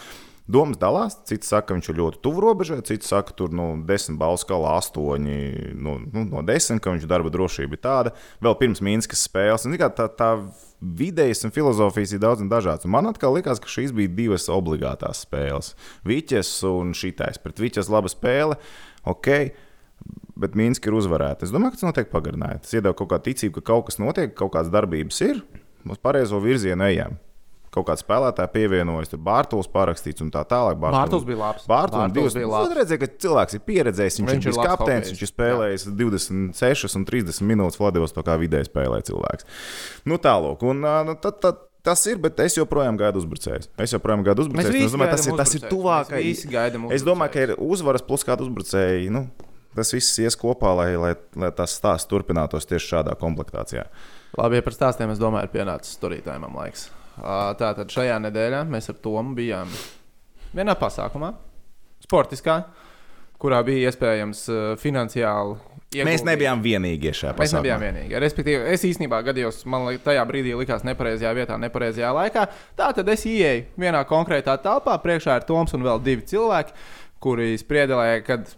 Domas 0.51 0.79
dalās. 0.81 1.15
Citi 1.29 1.47
saka, 1.47 1.69
ka 1.69 1.77
viņš 1.77 1.89
ir 1.93 1.99
ļoti 2.01 2.21
tuvu 2.25 2.43
robežai, 2.43 2.81
citi 2.87 3.07
saka, 3.07 3.31
ka 3.31 3.37
tur 3.39 3.53
nu, 3.55 3.69
desmit 3.87 4.19
balvu 4.19 4.41
skalā 4.43 4.73
astoņi 4.81 5.37
nu, 5.79 5.97
nu, 6.11 6.25
no 6.27 6.43
desmit, 6.47 6.83
ka 6.83 6.95
viņš 6.95 7.07
darba 7.11 7.31
drošība 7.33 7.77
ir 7.77 7.83
tāda. 7.85 8.15
Vēl 8.43 8.57
pirms 8.59 8.83
Mīnskas 8.85 9.23
spēles. 9.29 9.69
Un, 9.69 9.79
tā, 9.79 10.09
tā 10.19 10.31
vidējas 10.81 11.45
un 11.47 11.55
filozofijas 11.55 12.17
ir 12.17 12.23
daudz 12.25 12.43
un 12.43 12.51
dažādas. 12.51 12.89
Man 12.91 13.11
atkal 13.11 13.37
likās, 13.37 13.63
ka 13.63 13.71
šīs 13.71 13.95
bija 13.95 14.11
divas 14.17 14.49
obligātās 14.51 15.23
spēles. 15.27 15.75
Viķes 16.09 16.53
un 16.73 16.95
šitais. 16.99 17.39
Pret 17.43 17.63
Viķes 17.63 17.93
laba 17.93 18.11
spēle. 18.11 18.59
Ok. 19.09 19.33
Bet 20.41 20.57
Mīnska 20.57 20.89
ir 20.91 20.97
uzvarēta. 20.97 21.47
Es 21.47 21.55
domāju, 21.55 21.77
ka 21.77 21.83
tas 21.83 21.91
notiek 21.93 22.11
pagarinājumā. 22.11 22.65
Tas 22.65 22.79
iedod 22.79 22.97
kaut 22.99 23.13
kādu 23.13 23.29
ticību, 23.29 23.61
ka 23.61 23.75
kaut 23.75 23.91
kas 23.91 24.01
notiek, 24.03 24.33
kaut 24.35 24.55
kādas 24.57 24.73
darbības 24.73 25.27
ir. 25.29 25.43
Uz 25.87 26.01
pareizo 26.01 26.41
virzienu 26.43 26.89
ejam 26.89 27.21
kaut 27.75 27.87
kāds 27.87 28.03
spēlētājs 28.05 28.53
pievienojas, 28.55 29.13
tur 29.13 29.23
Bārtaļs 29.25 29.71
parakstīts 29.71 30.25
un 30.25 30.33
tā 30.35 30.43
tālāk. 30.49 30.79
Bārtaļs 30.83 31.27
bija 31.29 31.41
labs. 31.41 31.67
Bārtaļs 31.71 32.15
divas, 32.17 32.37
bija 32.37 32.51
labs. 32.51 32.77
Redzēja, 32.81 33.03
ka 33.05 33.11
cilvēks 33.25 33.57
ir 33.57 33.65
pieredzējis, 33.69 34.21
viņš, 34.21 34.31
viņš 34.33 34.47
ir 34.47 34.55
bijis 34.55 34.71
kapteinis, 34.73 35.13
viņš 35.15 35.25
ir 35.25 35.31
spēlējis 35.31 35.87
Jā. 35.87 35.97
26 36.03 36.99
un 36.99 37.09
30 37.09 37.51
minūtes 37.53 37.81
Vladivos 37.81 38.15
to 38.17 38.27
kā 38.27 38.37
vidēji 38.43 38.71
spēlē 38.71 39.03
cilvēks. 39.07 39.51
Nu 40.11 40.19
tālāk, 40.23 40.65
un 40.67 40.83
nu, 40.83 41.19
tad, 41.23 41.43
tad 41.45 41.67
Tas 41.81 42.03
ir, 42.05 42.19
bet 42.21 42.37
es 42.45 42.59
joprojām 42.59 42.99
gaidu 43.01 43.23
uzbrucējus. 43.23 43.71
Es 43.81 43.95
joprojām 43.95 44.21
gaidu 44.27 44.45
uzbrucējus. 44.45 44.91
Es 44.91 44.93
domāju, 44.93 45.15
tas 45.15 45.25
ir, 45.25 45.37
tas 45.39 45.55
ir 45.57 45.63
tuvākais. 45.65 46.43
Es 46.93 47.05
domāju, 47.07 47.33
ka 47.33 47.45
ir 47.47 47.55
uzvaras 47.57 48.05
plus 48.05 48.27
kāda 48.29 48.45
uzbrucēji. 48.45 49.09
Nu, 49.15 49.25
tas 49.77 49.95
viss 49.97 50.21
ies 50.21 50.37
kopā, 50.37 50.75
lai, 50.77 50.91
lai, 51.01 51.15
lai 51.41 51.51
tas 51.57 51.79
stāsts 51.81 52.11
turpinātos 52.11 52.69
tieši 52.69 52.97
šādā 52.97 53.17
komplektācijā. 53.21 53.87
Labi, 54.37 54.61
ja 54.61 54.67
par 54.67 54.77
stāstiem 54.77 55.15
es 55.15 55.23
domāju, 55.23 55.49
ir 55.49 55.55
pienācis 55.57 55.97
turītājiem 56.03 56.51
laiks. 56.53 56.91
Tātad 57.19 57.91
šajā 57.93 58.19
nedēļā 58.27 58.63
mēs 58.71 58.91
ar 58.93 59.01
Tomu 59.03 59.35
bijām 59.37 59.71
vienā 60.57 60.75
pasākumā, 60.79 61.33
sportiskā, 62.05 62.63
kurā 63.41 63.61
bija 63.67 63.91
iespējams 63.91 64.47
finansiāli. 64.81 65.59
Ieguldīt. 65.91 66.07
Mēs 66.07 66.23
nebijām 66.23 66.61
vienīgie 66.63 67.11
šajā 67.11 67.33
pasākumā. 67.35 67.43
Mēs 67.43 67.55
nebijām 67.57 67.81
vienīgie. 67.83 68.19
Respektīvi, 68.23 68.61
es 68.77 68.85
īstenībā 68.87 69.19
gadījos, 69.27 69.65
man 69.67 69.89
tajā 70.05 70.23
brīdī 70.29 70.53
likās 70.55 70.85
nepareizajā 70.87 71.33
vietā, 71.35 71.57
nepareizajā 71.59 72.13
laikā. 72.15 72.45
Tā 72.79 72.93
tad 72.95 73.11
es 73.11 73.27
ieeju 73.27 73.65
vienā 73.81 74.05
konkrētā 74.07 74.55
telpā, 74.63 74.95
priekšā 75.03 75.41
ir 75.41 75.49
Toms 75.49 75.75
un 75.75 75.83
vēl 75.89 75.99
divi 76.07 76.23
cilvēki, 76.31 76.77
kuri 77.27 77.59
spriedelēja, 77.59 78.23
kad 78.29 78.55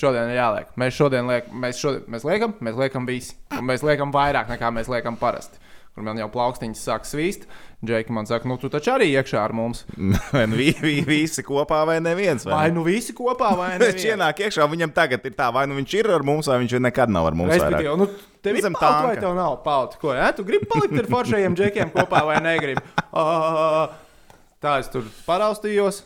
šodien 0.00 0.32
ir 0.32 0.40
jāliek. 0.40 0.72
Mēs 0.80 0.96
šodien 0.96 1.28
liek, 1.28 1.52
mēs, 1.52 1.84
šodien, 1.84 2.08
mēs 2.16 2.24
liekam, 2.24 2.56
mēs 2.64 2.80
liekam 2.80 3.12
visi. 3.12 3.36
Un 3.58 3.68
mēs 3.68 3.84
liekam 3.84 4.16
vairāk 4.16 4.48
nekā 4.56 4.72
mēs 4.72 4.88
liekam 4.88 5.20
parasti 5.20 5.60
kur 5.94 6.02
man 6.02 6.18
jau 6.18 6.26
plaukstiņas 6.34 6.82
sāk 6.88 7.06
svīst. 7.06 7.46
Džeki 7.86 8.12
man 8.12 8.26
saka, 8.26 8.48
nu, 8.48 8.56
tu 8.60 8.70
taču 8.72 8.92
arī 8.94 9.10
iekšā 9.12 9.40
ar 9.40 9.54
mums. 9.56 9.84
Vai 10.34 10.44
nu 10.50 10.58
vi, 10.58 10.70
vi, 10.80 10.94
visi 11.06 11.44
kopā, 11.46 11.82
vai 11.88 11.98
neviens? 12.04 12.46
Vai, 12.46 12.54
vai 12.54 12.74
nu 12.74 12.84
visi 12.86 13.14
kopā, 13.16 13.52
vai 13.58 13.70
ne? 13.74 13.86
Viņš 13.92 14.06
ienāk 14.14 14.44
iekšā, 14.46 14.66
viņam 14.70 14.94
tagad 14.96 15.24
ir 15.28 15.36
tā, 15.36 15.50
vai 15.54 15.66
nu 15.70 15.78
viņš 15.78 15.96
ir 16.00 16.10
ar 16.14 16.24
mums, 16.26 16.48
vai 16.50 16.58
viņš 16.62 16.76
nekad 16.86 17.12
nav 17.12 17.30
ar 17.30 17.38
mums. 17.38 17.52
Respektīvi, 17.54 17.94
nu, 18.00 18.08
tev 18.44 18.60
ir 18.60 18.68
pauta, 18.74 19.06
vai 19.08 19.16
tev 19.20 19.34
nav 19.38 19.58
pauta? 19.64 20.00
Ko, 20.00 20.12
ja? 20.16 20.30
Tu 20.36 20.46
gribi 20.46 20.68
palikt 20.70 21.02
ar 21.04 21.10
foršajiem 21.16 21.56
džekiem 21.60 21.94
kopā, 21.94 22.24
vai 22.28 22.38
negribi? 22.44 22.84
Uh, 23.10 23.88
tā 24.64 24.78
es 24.82 24.92
tur 24.92 25.08
paraustījos. 25.28 26.04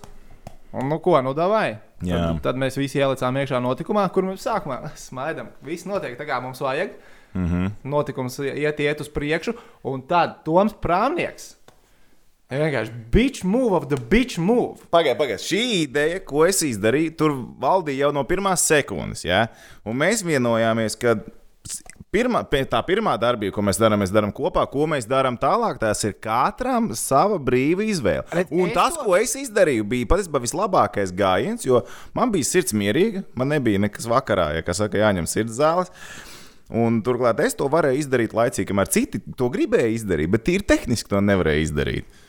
Un, 0.72 0.88
nu, 0.90 0.98
ko, 1.04 1.16
nu, 1.24 1.34
davai. 1.36 1.78
Tad, 1.98 2.42
tad 2.44 2.58
mēs 2.60 2.76
visi 2.78 3.00
ielicām 3.00 3.38
iekšā 3.40 3.58
notikumā, 3.62 4.04
kur 4.14 4.26
mēs 4.28 4.44
sākumā 4.46 4.92
smaidām. 4.98 5.48
Viss 5.66 5.88
notiek 5.88 6.14
tā, 6.18 6.26
kā 6.28 6.38
mums 6.44 6.60
vajag. 6.62 6.92
Mm 7.34 7.46
-hmm. 7.46 7.70
Notikums 7.84 8.38
iet, 8.38 8.80
iet 8.80 9.00
uz 9.00 9.08
priekšu, 9.08 9.52
un 9.82 10.02
tad 10.02 10.44
Toms 10.44 10.74
Prāmnieks. 10.82 11.57
Vienkārši 12.48 12.92
bitch 13.12 13.44
move 13.44 13.76
of 13.76 13.90
the 13.90 13.98
bitch 14.00 14.38
move. 14.40 14.80
Pagaidiet, 14.88 15.18
pagaidiet. 15.18 15.42
Šī 15.44 15.64
ideja, 15.82 16.20
ko 16.24 16.46
es 16.48 16.62
izdarīju, 16.64 17.12
tur 17.20 17.34
valdīja 17.60 18.06
jau 18.06 18.14
no 18.16 18.22
pirmās 18.24 18.62
sekundes. 18.64 19.26
Ja? 19.26 19.42
Un 19.84 19.98
mēs 20.00 20.22
vienojāmies, 20.24 20.96
ka 20.96 21.18
pirmā, 22.14 22.40
tā 22.48 22.80
pirmā 22.88 23.12
darbība, 23.20 23.52
ko 23.52 23.64
mēs 23.68 23.80
darām, 23.80 24.00
mēs 24.00 24.14
darām 24.14 24.32
kopā, 24.32 24.62
ko 24.72 24.86
mēs 24.88 25.04
darām 25.10 25.36
tālāk, 25.40 25.76
tas 25.82 26.00
ir 26.08 26.14
katram 26.24 26.88
sava 26.96 27.36
brīva 27.36 27.84
izvēle. 27.84 28.46
Un 28.48 28.72
tas, 28.72 28.96
ko 28.96 29.12
es 29.18 29.36
izdarīju, 29.36 29.84
bija 29.90 30.08
patiesībā 30.08 30.40
vislabākais 30.40 31.12
gājiens, 31.18 31.66
jo 31.68 31.82
man 32.16 32.32
bija 32.32 32.48
sirds 32.48 32.72
mierīga, 32.72 33.26
man 33.36 33.52
nebija 33.52 33.82
nekas 33.84 34.08
vakarā, 34.08 34.54
ja 34.56 34.64
kas 34.64 34.80
saka, 34.80 35.02
jāņem 35.02 35.28
sirds 35.28 35.58
zāles. 35.60 35.92
Un, 36.68 37.02
turklāt 37.04 37.44
es 37.44 37.56
to 37.56 37.68
varēju 37.72 38.00
izdarīt 38.02 38.32
laicīgi, 38.36 38.68
kamēr 38.72 38.88
citi 38.92 39.20
to 39.36 39.48
gribēja 39.52 39.92
izdarīt, 39.98 40.32
bet 40.32 40.44
tīri 40.48 40.66
tehniski 40.68 41.12
to 41.12 41.20
nevarēja 41.24 41.64
izdarīt. 41.64 42.24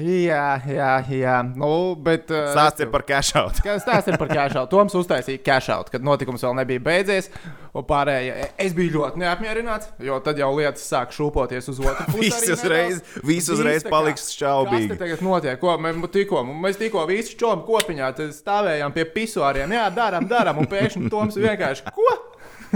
Jā, 0.00 0.56
jā, 0.64 0.92
jā. 1.12 1.34
Nu, 1.52 1.92
bet. 2.00 2.30
Uh, 2.32 2.46
stāsts 2.54 2.80
ir 2.80 2.88
par 2.88 3.02
cash 3.04 3.34
out. 3.36 3.58
Stāsts 3.60 4.08
ir 4.08 4.16
par 4.16 4.30
cash 4.30 4.56
out. 4.56 4.70
Toms 4.72 4.94
uztaisīja 4.96 5.42
cash 5.44 5.68
out, 5.74 5.90
kad 5.92 6.04
notikums 6.04 6.40
vēl 6.46 6.56
nebija 6.62 6.80
beidzies. 6.80 7.28
Un 7.76 7.84
pārējie 7.88 8.48
es 8.60 8.72
biju 8.76 8.94
ļoti 8.96 9.20
neapmierināts, 9.20 9.92
jo 10.00 10.16
tad 10.24 10.40
jau 10.40 10.48
lietas 10.56 10.86
sāk 10.88 11.12
šūpoties 11.12 11.68
uz 11.72 11.80
otru 11.84 12.08
pusi. 12.08 12.24
Viss 12.24 12.54
uzreiz, 12.56 13.04
viss 13.20 13.52
uzreiz 13.52 13.84
paliks 13.84 14.30
šaubīgi. 14.32 14.94
Kas 14.94 15.04
tagad 15.04 15.24
notiek? 15.28 15.60
Ko 15.60 15.76
mēs 15.80 16.00
tikko, 16.16 16.40
mēs 16.64 16.80
tikko 16.80 17.04
visi 17.12 17.36
čomu 17.40 17.64
kopiņā 17.68 18.14
stāvējām 18.32 18.96
pie 18.96 19.08
pisuāriem. 19.12 19.76
Jā, 19.76 19.90
darām, 19.92 20.28
darām. 20.28 20.64
Un 20.64 20.72
pēkšņi 20.72 21.12
Toms 21.12 21.36
vienkārši 21.36 21.92
ko? 21.92 22.12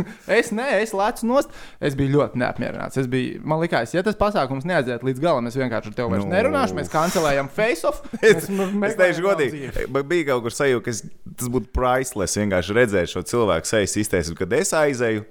es 0.39 0.53
nē, 0.55 0.69
es 0.83 0.95
lecu 0.97 1.29
nost. 1.31 1.55
Es 1.81 1.97
biju 1.99 2.17
ļoti 2.17 2.41
neapmierināts. 2.43 3.01
Es 3.01 3.09
biju, 3.11 3.41
man 3.47 3.63
liekas, 3.63 3.95
ja 3.97 4.05
tas 4.07 4.19
pasākums 4.21 4.67
neaiziet 4.69 5.05
līdz 5.07 5.23
galam, 5.23 5.49
es 5.51 5.59
vienkārši 5.59 5.93
ar 5.93 5.99
tevi 5.99 6.15
vairs 6.15 6.27
no. 6.27 6.33
nerunāšu. 6.35 6.79
Mēs 6.79 6.93
kancelējam 6.93 7.51
face-off. 7.53 8.07
es, 8.21 8.49
es 8.51 9.01
teikšu, 9.01 9.27
godīgi, 9.27 9.73
bija 9.97 10.31
kaut 10.33 10.47
kur 10.47 10.57
sajūta, 10.57 10.87
ka 10.87 11.37
tas 11.43 11.53
būtu 11.57 11.73
priceless 11.77 12.41
vienkārši 12.43 12.81
redzēt 12.81 13.13
šo 13.15 13.27
cilvēku 13.33 13.73
sejas 13.73 13.99
izteiksmi, 14.05 14.39
kad 14.39 14.57
es 14.61 14.75
aizēju 14.77 15.27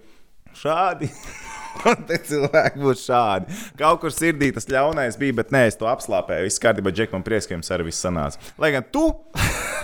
šādi. 0.56 1.12
Un 1.86 2.06
te 2.08 2.18
cilvēki 2.30 2.82
būs 2.82 3.04
šādi. 3.06 3.58
Kaut 3.80 4.02
kur 4.02 4.14
sirdī 4.14 4.52
tas 4.56 4.68
ļaunais 4.72 5.18
bija, 5.22 5.36
bet 5.42 5.52
nē, 5.54 5.66
es 5.70 5.78
to 5.80 5.90
apslāpēju. 5.90 6.48
Viss 6.48 6.62
kārtībā, 6.64 6.94
Džek, 6.96 7.14
man 7.14 7.26
prieks, 7.26 7.48
ka 7.50 7.58
jums 7.58 7.72
arī 7.74 7.88
viss 7.90 8.04
sanāca. 8.06 8.42
Lai 8.62 8.72
gan 8.76 8.86
tu 8.94 9.06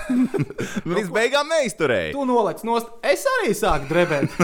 līdz 0.96 1.12
beigām 1.14 1.52
neizturēji. 1.52 2.14
Tu 2.16 2.26
noliec 2.28 2.64
nost, 2.68 2.92
es 3.06 3.26
arī 3.38 3.54
sāku 3.58 3.90
drebēt. 3.92 4.38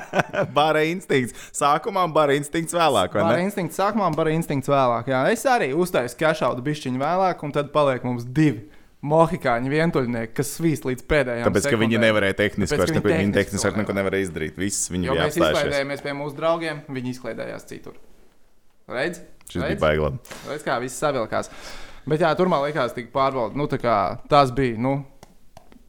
bara 0.58 0.84
instinkts. 0.88 1.50
Sākumā 1.56 2.06
bara 2.14 2.36
instinkts 2.38 2.76
vēlāk. 2.76 3.18
Bara 3.18 3.42
instinkts 3.44 3.80
sākumā, 3.80 4.12
bara 4.16 4.34
instinkts 4.34 4.70
vēlāk. 4.72 5.10
Jā, 5.12 5.24
es 5.34 5.44
arī 5.48 5.72
uztaisu 5.76 6.18
kašaudu 6.20 6.64
bišķiņu 6.64 7.02
vēlāk, 7.02 7.44
un 7.46 7.54
tad 7.54 7.74
paliek 7.74 8.06
mums 8.06 8.24
divi. 8.28 8.68
Mohikāņi 9.02 9.70
vientuļnieki, 9.72 10.30
kas 10.36 10.50
svīst 10.60 10.84
līdz 10.86 11.04
pēdējiem. 11.10 11.46
Tāpēc, 11.48 11.64
sekundēm. 11.64 11.80
ka 11.80 11.82
viņi 11.82 12.00
nevarēja 12.04 12.36
tehniski, 12.38 12.76
vairs 12.78 12.92
neko, 12.94 13.10
viņi 13.10 13.34
tehniski 13.34 13.66
vairs 13.66 13.78
neko 13.80 13.96
nevarēja 13.98 14.26
izdarīt. 14.28 14.60
Viss 14.62 14.92
viņi 14.94 15.08
jo 15.08 15.16
bija 15.16 15.24
apstājušies. 15.26 15.42
Mēs 15.42 15.58
izklaidējāmies 15.58 16.04
pie 16.04 16.12
mūsu 16.20 16.38
draugiem, 16.38 16.82
viņi 16.86 17.14
izklaidējās 17.16 17.66
citur. 17.66 17.96
Redz? 18.92 19.18
Šis 19.48 19.58
Redz? 19.58 19.72
bija 19.72 19.80
baiglam. 19.82 20.20
Redz, 20.46 20.62
kā 20.68 20.76
viss 20.84 21.02
savilkās. 21.02 21.50
Bet 22.06 22.22
jā, 22.22 22.30
tur 22.38 22.50
man 22.50 22.62
likās, 22.62 22.94
ka 22.94 23.04
pārbauda, 23.14 23.58
nu, 23.58 23.66
tas 24.30 24.54
bija, 24.54 24.78
nu, 24.78 24.94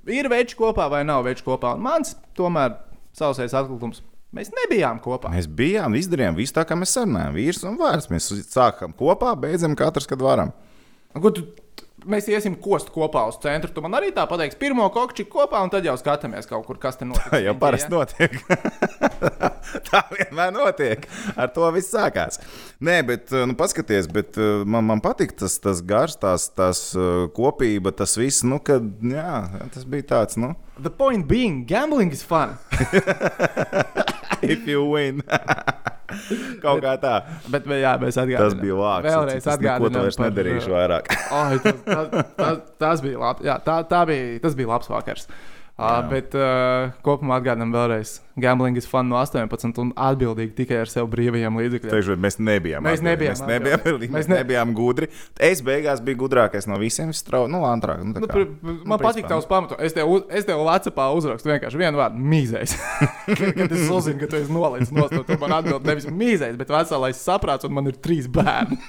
ir 0.10 0.30
veči 0.34 0.58
kopā 0.58 0.90
vai 0.92 1.04
nav 1.06 1.24
veči 1.28 1.46
kopā. 1.46 1.76
Un 1.78 1.86
mans 1.86 2.16
tomēr 2.38 2.80
sausais 3.14 3.54
atklājums. 3.54 4.02
Mēs 4.34 4.50
nebijām 4.58 4.98
kopā. 4.98 5.30
Mēs 5.30 5.46
bijām, 5.46 5.94
izdarījām 5.94 6.38
visu 6.40 6.56
tā, 6.56 6.66
kā 6.66 6.74
mēs 6.78 6.96
sarunājām. 6.98 7.36
Vīrs 7.38 7.62
un 7.70 7.78
vārds. 7.78 8.10
Mēs 8.10 8.32
sākam 8.50 8.96
kopā, 8.98 9.36
beidzam 9.38 9.78
katrs, 9.78 10.10
kad 10.10 10.26
varam. 10.26 10.50
Ko 11.14 11.30
tu 11.30 11.46
mēs 12.10 12.28
iesim 12.32 12.56
kost 12.62 12.92
kopā 12.94 13.26
uz 13.30 13.38
centru. 13.44 13.72
Tu 13.74 13.84
man 13.84 13.96
arī 13.98 14.12
tā 14.16 14.26
pateiksi, 14.30 14.60
pirmo 14.62 14.86
kokči 14.94 15.26
kopā, 15.30 15.62
un 15.66 15.72
tad 15.74 15.86
jau 15.88 15.96
skatāmies 16.00 16.50
kaut 16.50 16.66
kur, 16.68 16.80
kas 16.82 17.00
te 17.00 17.08
notiek. 17.08 17.30
Tā 17.32 17.42
jau 17.44 17.56
parasti 17.60 17.94
notiek. 17.94 18.38
tā 19.90 20.04
vienmēr 20.12 20.54
notiek. 20.56 21.08
Ar 21.36 21.52
to 21.56 21.70
viss 21.76 21.94
sākās. 21.94 22.42
Nē, 22.84 23.00
bet, 23.08 23.34
nu, 23.48 23.58
paskaties, 23.60 24.10
bet 24.14 24.40
man, 24.66 24.88
man 24.92 25.04
patīk 25.04 25.36
tas, 25.40 25.58
tas 25.64 25.84
gars, 25.86 26.18
tās, 26.22 26.50
tās 26.54 26.86
kopība, 27.38 27.94
tas 27.96 28.18
viss, 28.20 28.46
nu, 28.48 28.60
kad, 28.64 28.86
jā, 29.04 29.44
tas 29.74 29.88
bija 29.90 30.10
tāds, 30.16 30.40
nu. 30.40 30.54
The 30.82 30.90
point 30.90 31.28
being, 31.30 31.66
gambling 31.70 32.12
is 32.12 32.24
fun. 32.26 32.58
If 34.44 34.68
you 34.68 34.84
win. 34.84 35.24
Kaut 36.64 36.84
kā 36.84 36.94
tā. 37.02 37.16
Bet, 37.48 37.66
bet 37.70 37.82
jā, 37.82 37.94
mēs 38.02 38.20
atgādājām. 38.20 38.54
Tas 38.54 38.60
bija 38.60 38.78
vārds. 38.80 39.10
Vēlreiz 39.10 39.50
atgādājām. 39.56 39.96
Ko 39.96 40.04
vairs 40.04 40.20
par... 40.20 40.30
nedarīšu 40.30 40.74
vairāk? 40.74 41.12
oh, 41.40 41.56
tas, 41.64 41.82
tas, 41.88 42.32
tas, 42.38 42.62
tas 42.86 43.04
bija 43.06 43.24
labi. 43.24 43.50
Jā, 43.50 43.58
tā, 43.66 43.80
tā 43.90 44.04
bija, 44.10 44.40
tas 44.44 44.58
bija 44.60 44.72
labs 44.74 44.92
vakars. 44.94 45.28
Uh, 45.84 46.10
bet 46.10 46.36
uh, 46.38 46.94
kopumā 47.04 47.42
atgādinām 47.42 47.74
vēlreiz, 47.76 48.14
gambling 48.40 48.78
ir 48.80 48.86
fun 48.88 49.10
no 49.12 49.18
18 49.20 49.78
un 49.84 49.90
atbildīgi 50.00 50.54
tikai 50.58 50.78
ar 50.84 50.90
sev 50.90 51.10
brīvajiem 51.12 51.58
līdzekļiem. 51.60 51.92
Teikšu, 51.92 52.16
mēs 52.24 52.38
nebijām. 52.40 52.86
Mēs 52.88 53.04
nebijām 53.04 53.34
Mēs 53.36 53.44
nebijām, 53.50 53.82
atbildīgi. 53.82 54.14
mēs 54.16 54.30
nebijām 54.32 54.72
gudri. 54.78 55.10
Es 55.44 55.62
beigās 55.66 56.00
biju 56.06 56.22
gudrākais 56.24 56.68
no 56.72 56.78
visiem. 56.82 57.12
Es 57.14 57.20
strauju, 57.26 57.52
nu, 57.52 57.62
antrāk. 57.68 58.00
Nu, 58.06 58.14
Nu, 58.24 58.30
kā. 58.30 58.38
pr- 58.38 58.54
pr- 58.64 58.80
man 58.94 59.00
patīk 59.04 59.28
tavs 59.28 59.46
pamatojums. 59.50 59.84
Es 59.84 59.94
tev, 59.98 60.08
uz- 60.16 60.24
es 60.32 60.48
tev 60.48 60.64
Latvijā 60.64 61.10
uzrakstu 61.20 61.52
vienkārši 61.52 61.82
vienu 61.84 62.00
vārdu- 62.00 62.24
mīzējs. 62.34 62.78
kad 63.60 63.72
es 63.76 63.90
uzzinu, 63.92 64.20
ka 64.24 64.32
tu 64.32 64.40
esi 64.40 64.54
nolicis 64.56 64.92
no 64.96 65.10
stūra, 65.12 65.26
tad 65.28 65.40
man 65.44 65.58
atbild 65.60 65.86
nevis 65.86 66.08
mīzējs, 66.08 66.58
bet 66.58 66.72
veselais 66.74 67.20
saprāts, 67.20 67.68
un 67.68 67.74
man 67.76 67.92
ir 67.92 68.00
trīs 68.00 68.28
bērni. 68.32 68.80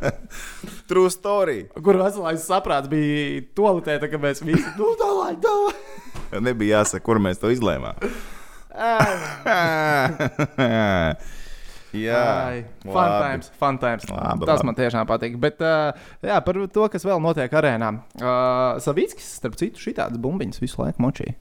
True 0.90 1.10
story. 1.10 1.64
Kur 1.82 1.96
veselais 2.00 2.42
saprāts 2.46 2.90
bija 2.90 3.42
toaletē, 3.56 3.98
tā, 4.02 4.08
kad 4.10 4.22
mēs 4.22 4.42
visi 4.44 4.66
nu, 4.78 4.92
dalai, 5.00 5.34
dalai. 5.42 5.74
Nebija 6.40 6.80
jāsaka, 6.80 7.02
kur 7.04 7.18
mēs 7.22 7.40
to 7.42 7.50
izlēmām. 7.52 7.98
Jā, 11.90 12.18
Ai, 12.22 12.58
Fun 12.84 12.94
labi. 12.94 13.22
times, 13.24 13.48
fun 13.58 13.78
times. 13.82 14.04
Labi, 14.06 14.46
Tas 14.46 14.62
man 14.62 14.76
tiešām 14.78 15.08
patīk. 15.10 15.34
Bet 15.42 15.58
uh, 15.66 15.90
jā, 16.22 16.36
par 16.46 16.58
to, 16.70 16.84
kas 16.92 17.02
vēl 17.06 17.18
notiek 17.24 17.50
arēnā. 17.58 17.88
Uh, 18.14 18.78
Savickis, 18.82 19.26
starp 19.40 19.56
citu, 19.58 19.82
šitādas 19.82 20.20
bumbiņas 20.22 20.62
visu 20.62 20.78
laiku 20.84 21.02
močīja. 21.02 21.34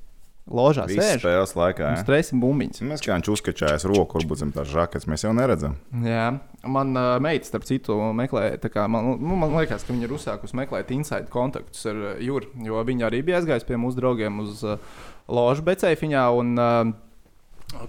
Ložā 0.50 0.88
sēž. 0.90 1.22
spēles 1.22 1.54
laikā. 1.54 1.92
jā. 1.94 2.04
Stresa 2.04 2.38
bumbiņas. 2.42 2.82
Mēs 2.90 3.04
kā 3.06 3.14
viņš 3.14 3.32
uzkačājas 3.36 3.86
roku, 3.90 4.18
varbūt 4.18 4.42
zem 4.42 4.54
tās 4.56 4.70
žaketes, 4.72 5.06
mēs 5.10 5.26
jau 5.28 5.34
neredzam. 5.38 5.76
Jā, 6.06 6.32
man 6.66 6.96
uh, 6.98 7.18
meita, 7.22 7.46
starp 7.50 7.68
citu, 7.70 7.98
meklē, 8.18 8.58
kā, 8.66 8.88
man, 8.92 9.14
nu, 9.22 9.38
man 9.40 9.54
liekas, 9.58 9.86
ka 9.86 9.94
viņa 9.94 10.08
ir 10.08 10.16
uzsākusi 10.18 10.58
meklēt 10.58 10.94
inside 10.96 11.30
kontaktus 11.34 11.86
ar 11.90 12.02
Juru, 12.24 12.50
jo 12.66 12.82
viņa 12.88 13.10
arī 13.12 13.22
bija 13.28 13.42
aizgājusi 13.42 13.70
pie 13.70 13.78
mūsu 13.82 14.02
draugiem 14.02 14.42
uz 14.42 14.66
uh, 14.66 14.82
ložu 15.30 15.66
Becēfiņā 15.70 16.26
un 16.40 16.58
uh, 16.58 16.82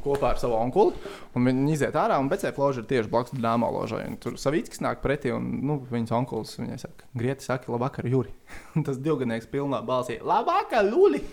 kopā 0.04 0.32
ar 0.34 0.40
savu 0.40 0.56
onkuli. 0.58 0.96
Un 1.36 1.46
Viņi 1.48 1.74
iziet 1.74 1.96
ārā, 1.98 2.18
un 2.20 2.28
Becēfa 2.30 2.62
loža 2.62 2.82
ir 2.82 2.88
tieši 2.90 3.12
blakus 3.12 3.36
dāmas 3.40 3.74
ložai. 3.74 4.02
Tur 4.22 4.36
Savīckis 4.40 4.82
nāk 4.84 5.02
pretī, 5.04 5.32
un 5.34 5.46
nu, 5.66 5.78
viņas 5.90 6.16
onkulis 6.20 6.56
viņai 6.60 6.80
saka, 6.82 7.08
Grieti 7.16 7.46
saka, 7.46 7.72
labvakar, 7.72 8.08
Juri. 8.10 8.34
Un 8.76 8.86
tas 8.86 9.00
divgadnieks 9.00 9.48
pilnā 9.50 9.82
balsī, 9.86 10.20
labvakar, 10.22 10.86
Luli! 10.88 11.22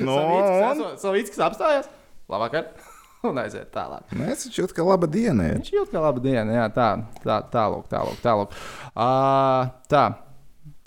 No, 0.00 0.14
Savīckis 0.96 1.42
apstājās, 1.44 1.90
labvakar! 2.32 2.70
Un 3.28 3.38
aiziet 3.42 3.72
tālāk. 3.74 4.12
Mēs 4.16 4.46
taču 4.46 4.62
jūtam, 4.62 4.76
ka 4.76 4.86
laba 4.86 5.08
diena 5.10 5.48
ir. 5.50 5.58
Viņš 5.58 5.72
jūt, 5.74 5.90
ka 5.90 6.02
laba 6.02 6.22
diena. 6.22 6.54
Jā, 6.54 6.66
tā, 6.74 6.88
tā, 7.24 7.40
tālāk, 7.50 7.88
tālāk. 7.90 8.20
tālāk. 8.22 8.54
Uh, 8.94 9.72
tā. 9.90 10.04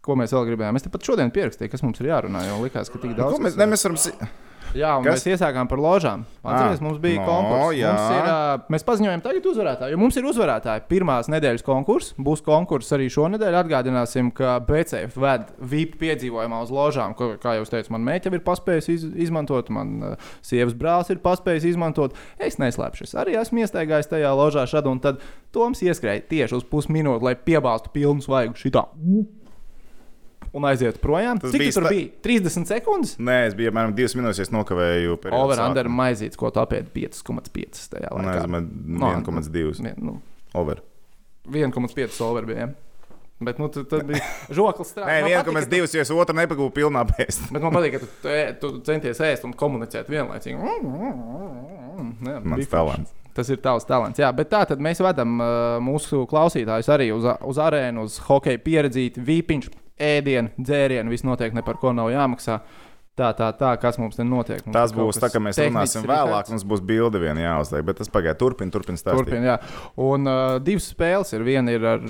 Ko 0.01 0.15
mēs 0.17 0.31
vēl 0.33 0.47
gribējām? 0.47 0.79
Es 0.79 0.87
tepat 0.87 1.05
šodien 1.05 1.33
pierakstīju, 1.35 1.69
kas 1.73 1.83
mums 1.85 1.99
ir 2.01 2.09
jārunā. 2.09 2.45
Jo 2.47 2.61
likās, 2.63 2.89
ka 2.89 3.01
tik 3.03 3.17
daudz. 3.19 3.35
Ko 3.35 3.43
mēs, 3.43 3.59
ne, 3.59 3.67
mēs 3.69 3.85
varam. 3.85 4.31
Jā, 4.71 4.93
un 4.97 5.03
Kas? 5.03 5.19
mēs 5.19 5.25
iesākām 5.33 5.67
par 5.67 5.81
ložām. 5.83 6.21
Atcerieties, 6.41 6.79
Ah, 6.79 6.85
mums 6.85 6.99
bija 7.03 7.19
no, 7.19 7.25
konkurss. 7.27 7.75
ir, 7.75 8.27
uh, 8.31 8.61
mēs 8.71 8.85
paziņojam, 8.87 9.21
tagad 9.25 9.47
uzvarētāji. 9.51 9.97
Mums 9.99 10.17
ir 10.17 10.27
uzvarētāji. 10.29 10.83
Pirmās 10.87 11.27
nedēļas 11.27 11.65
konkurss. 11.67 12.13
Būs 12.15 12.43
konkurss 12.45 12.93
arī 12.95 13.09
šonadēļ. 13.11 13.57
Atgādināsim, 13.61 14.31
ka 14.33 14.59
BCF 14.63 15.17
ved 15.19 15.51
VIP 15.59 15.97
piedzīvojumā 15.99 16.61
uz 16.63 16.71
ložām. 16.71 17.15
Ko, 17.19 17.33
kā 17.41 17.57
jau 17.59 17.65
teicu, 17.67 17.91
man 17.91 18.05
meita 18.07 18.31
ir 18.31 18.39
paspējusi 18.47 18.95
iz, 18.95 19.03
izmantot, 19.27 19.69
man 19.69 19.91
uh, 20.13 20.31
sievas 20.41 20.73
brālis 20.73 21.11
ir 21.11 21.19
paspējis 21.19 21.67
izmantot. 21.73 22.15
Es 22.39 22.55
neslēpšu, 22.61 23.09
es 23.09 23.15
arī 23.19 23.35
esmu 23.41 23.65
iestaigājis 23.65 24.07
tajā 24.13 24.31
ložā 24.37 24.63
šad 24.71 24.87
un 24.87 25.03
tad 25.03 25.19
Toms 25.51 25.81
ieskrēja 25.83 26.23
tieši 26.31 26.55
uz 26.61 26.63
pusminūti, 26.63 27.25
lai 27.27 27.35
piebāztu 27.35 27.91
pilnu 27.91 28.23
svaigu 28.23 28.55
šitā. 28.55 28.85
Un 30.53 30.65
aiziet 30.67 30.97
projām. 30.99 31.39
Tas 31.39 31.51
Cik 31.53 31.61
bija 31.63 31.71
tu 31.71 31.79
tur 31.79 31.85
sta- 31.87 31.93
bija? 31.95 32.09
30 32.25 32.65
sekundes? 32.67 33.13
Nē, 33.23 33.37
es 33.47 33.53
biju 33.55 33.71
apmēram 33.71 33.93
divas 33.95 34.15
minūtes, 34.19 34.39
es 34.43 34.49
nokavēju. 34.51 35.17
Over-under 35.31 35.87
maizītes, 35.87 36.35
ko 36.35 36.49
tāpēc 36.51 36.89
5,5 36.91 37.87
tajā 37.93 38.09
Nē, 38.11 38.17
laikā. 38.19 38.37
es 38.37 38.43
domāju, 38.49 38.69
No, 38.85 39.11
1,2. 39.15 39.79
Vien- 39.81 39.95
Nu, 40.03 40.21
Over. 40.53 40.81
1,5 41.47 42.21
over 42.21 42.45
bija. 42.45 42.57
ja. 42.57 42.67
Bet 43.41 43.57
nu, 43.57 43.69
tad, 43.73 43.87
tad 43.89 44.03
bija 44.05 44.19
žoklis 44.53 44.91
Nē, 44.93 45.05
strādājis. 45.23 45.45
1,2, 45.47 45.95
jo 45.95 46.01
es 46.01 46.11
otru 46.11 46.35
nepagūvu 46.35 46.71
pilnā 46.75 47.01
pēst. 47.09 47.47
Bet 47.51 47.61
man 47.63 47.71
patīk, 47.73 47.95
ka 47.95 47.99
tu, 48.05 48.27
ē, 48.27 48.59
tu 48.59 48.73
centies 48.85 49.17
ēst 49.17 49.45
un 49.47 49.53
komunicēt 49.53 50.11
vienlaicīgi. 50.11 50.59
Jā, 52.21 52.39
Mans 52.43 52.67
talants. 52.69 53.11
Tas 53.33 53.47
ir 53.49 53.57
tavs 53.63 53.85
talants. 53.87 54.19
Jā, 54.19 54.27
bet 54.35 54.49
tā 54.51 54.65
tad 54.67 54.81
mēs 54.83 54.99
vedam 55.01 55.37
uh, 55.39 55.77
mūsu 55.83 56.25
klausītājus 56.27 56.89
arī 56.91 57.07
uz, 57.15 57.23
uz 57.47 57.59
arēnu, 57.63 58.03
uz 58.03 58.17
hokeja 58.27 58.59
pieredzīti, 58.59 59.23
vīpiņš, 59.23 59.69
ēdienu, 60.01 60.51
dzērienu. 60.59 61.13
Viss 61.13 61.25
notiek, 61.27 61.53
ne 61.55 61.63
par 61.65 61.79
ko 61.81 61.93
nav 61.95 62.09
jāmaksā. 62.13 62.59
Tā, 63.19 63.33
tā, 63.37 63.49
tā, 63.59 63.73
kas 63.77 63.97
mums 63.99 64.15
te 64.17 64.23
notiek. 64.25 64.61
Mums 64.65 64.73
Tas 64.73 64.93
būs 64.95 65.19
tā, 65.19 65.27
ka 65.33 65.41
mēs 65.43 65.59
runāsim 65.59 66.05
vēlāk. 66.07 66.47
Mums 66.53 66.63
būs 66.65 66.83
bilde 66.87 67.19
viena 67.21 67.43
jāuzliek, 67.43 67.83
bet 67.85 67.99
tas 67.99 68.09
pagaidi. 68.09 68.39
Turpin, 68.39 68.71
turpin 68.73 68.97
stāstīt. 68.97 69.19
Turpin, 69.27 69.49
jā. 69.49 69.57
Un 69.99 70.29
uh, 70.31 70.55
divas 70.63 70.87
spēles 70.93 71.35
ir. 71.35 71.43
Viena 71.45 71.75
ir 71.75 71.85
ar, 71.85 72.05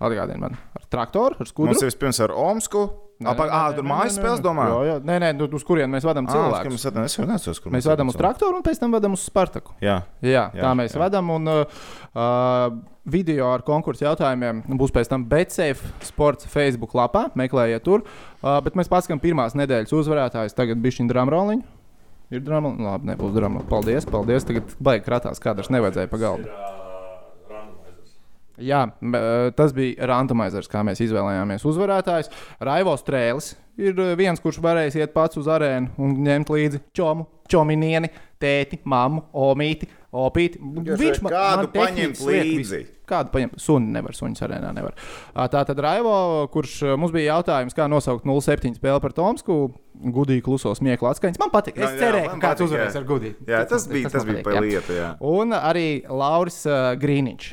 atgādini 0.00 0.40
man, 0.40 0.56
ar 0.78 0.88
traktoru, 0.90 1.36
ar 1.38 1.50
skudru. 1.50 1.74
Mums 1.74 1.84
ir 1.84 1.92
vispirms 1.92 2.22
ar 2.24 2.32
Omsku. 2.32 2.86
Nē, 3.18 3.32
nē, 3.34 3.46
nē, 3.50 3.60
tur 3.74 3.86
mājas 3.86 4.14
spēles, 4.14 4.38
nē. 4.38 4.44
domā? 4.46 4.64
Jā, 4.70 4.82
jā. 4.86 4.98
Nē, 5.02 5.14
nē, 5.24 5.30
nu, 5.34 5.48
uz 5.58 5.64
kurien 5.66 5.90
mēs 5.90 6.04
uz 6.06 6.34
cilvēku. 6.36 6.70
mēs 7.02 7.16
neatceros, 7.26 7.60
kur 7.64 7.72
Mēs 7.74 7.88
vedam 7.90 8.12
uz 8.12 8.18
traktoru 8.18 8.60
un 8.60 8.66
pēc 8.66 8.78
tam 8.78 8.94
vedam 8.94 9.16
uz 9.16 9.24
Spartaku. 9.26 9.74
Jā, 9.82 9.96
Jā, 10.22 10.44
Jā, 10.54 10.62
tā 10.62 10.70
mēs 10.78 10.94
jā. 10.94 11.00
vedam. 11.02 11.32
Un, 11.34 11.50
uh, 11.50 11.80
uh, 12.14 12.78
video 13.10 13.48
ar 13.52 13.64
konkursu 13.66 14.06
jautājumiem 14.06 14.62
būs 14.78 14.92
pēc 14.94 15.10
tam 15.10 15.26
BCF 15.28 16.04
sports 16.08 16.48
Facebook 16.50 16.94
lapā. 16.98 17.28
Meklējiet 17.38 17.84
tur. 17.86 18.04
Uh, 18.38 18.58
bet 18.64 18.78
mēs 18.78 18.90
pasakām 18.92 19.22
pirmās 19.22 19.56
nedēļas 19.58 19.94
uzvarētājus. 20.00 20.56
Tagad 20.58 20.82
bija 20.82 21.00
šī 21.00 21.08
drāmroliņa. 21.12 21.76
Ir 22.34 22.44
drāmroliņa. 22.44 22.90
Labi, 22.90 23.12
nebūs 23.12 23.36
drāmroliņa. 23.36 23.70
Paldies, 23.70 24.08
paldies. 24.08 24.48
Tagad 24.48 24.76
baigi 24.82 25.08
kratās, 25.08 25.40
kādreiz 25.42 25.72
nevajadzēja 25.72 26.12
pa 26.12 26.20
galdu. 26.20 26.76
Jā, 28.58 28.88
eh, 28.90 29.50
tas 29.54 29.72
bija 29.74 30.06
randomizers, 30.10 30.66
kā 30.70 30.82
mēs 30.82 30.98
izvēlējāmies 31.04 31.64
uzvarētājus. 31.68 32.30
Raivo 32.58 32.96
Strēlis 32.98 33.52
ir 33.78 33.94
eh, 33.94 34.14
viens, 34.18 34.42
kurš 34.42 34.58
varēs 34.62 34.98
iet 34.98 35.14
pats 35.14 35.38
uz 35.38 35.46
arēnu 35.46 35.94
un 36.02 36.16
ņemt 36.26 36.50
līdzi 36.50 36.80
čomu, 36.96 37.28
čominieni, 37.48 38.10
tēti, 38.42 38.80
mammu, 38.82 39.28
omīti, 39.32 39.86
opīti. 40.12 40.60
Vienkārši 40.60 41.24
kādu 41.28 41.68
paņemt 41.74 42.22
līdzi. 42.24 42.80
Kādu 43.08 43.32
paņemt? 43.32 43.56
Suni 43.60 43.88
nevar, 43.92 44.12
suņus 44.16 44.42
arēnā 44.44 44.70
nevar. 44.76 44.96
Tā 45.52 45.62
tad 45.68 45.80
Raivo, 45.80 46.14
kurš 46.52 46.74
eh, 46.84 46.94
mums 47.00 47.12
bija 47.14 47.34
jautājums, 47.38 47.76
kā 47.76 47.86
nosaukt 47.88 48.28
0,7 48.28 48.76
spēli 48.76 49.00
par 49.04 49.14
Tomsku, 49.16 49.56
gudīgi 50.18 50.44
kluso 50.44 50.74
smieklu 50.76 51.08
atskaņas. 51.10 51.40
Man 51.40 51.52
patīk. 51.54 51.80
Es 51.80 51.86
Jā, 51.86 51.90
jā, 51.94 52.00
cerēju, 52.04 52.30
man 52.34 52.42
ka 52.44 52.52
kāds 52.52 52.66
uzvarēs 52.68 53.00
ar 53.00 53.08
gudīgi. 53.08 53.48
jā 53.48 53.62
tas 53.68 53.88
bija, 53.88 54.12
tas 54.12 54.24
man 54.28 54.34
bija 54.36 54.46
patīk, 54.50 54.78
pa 54.88 54.98
jā. 55.00 55.10
Un 55.24 55.56
arī 55.56 55.86
Lauris 56.08 56.60
uh, 56.68 56.92
Grīniņš. 57.00 57.50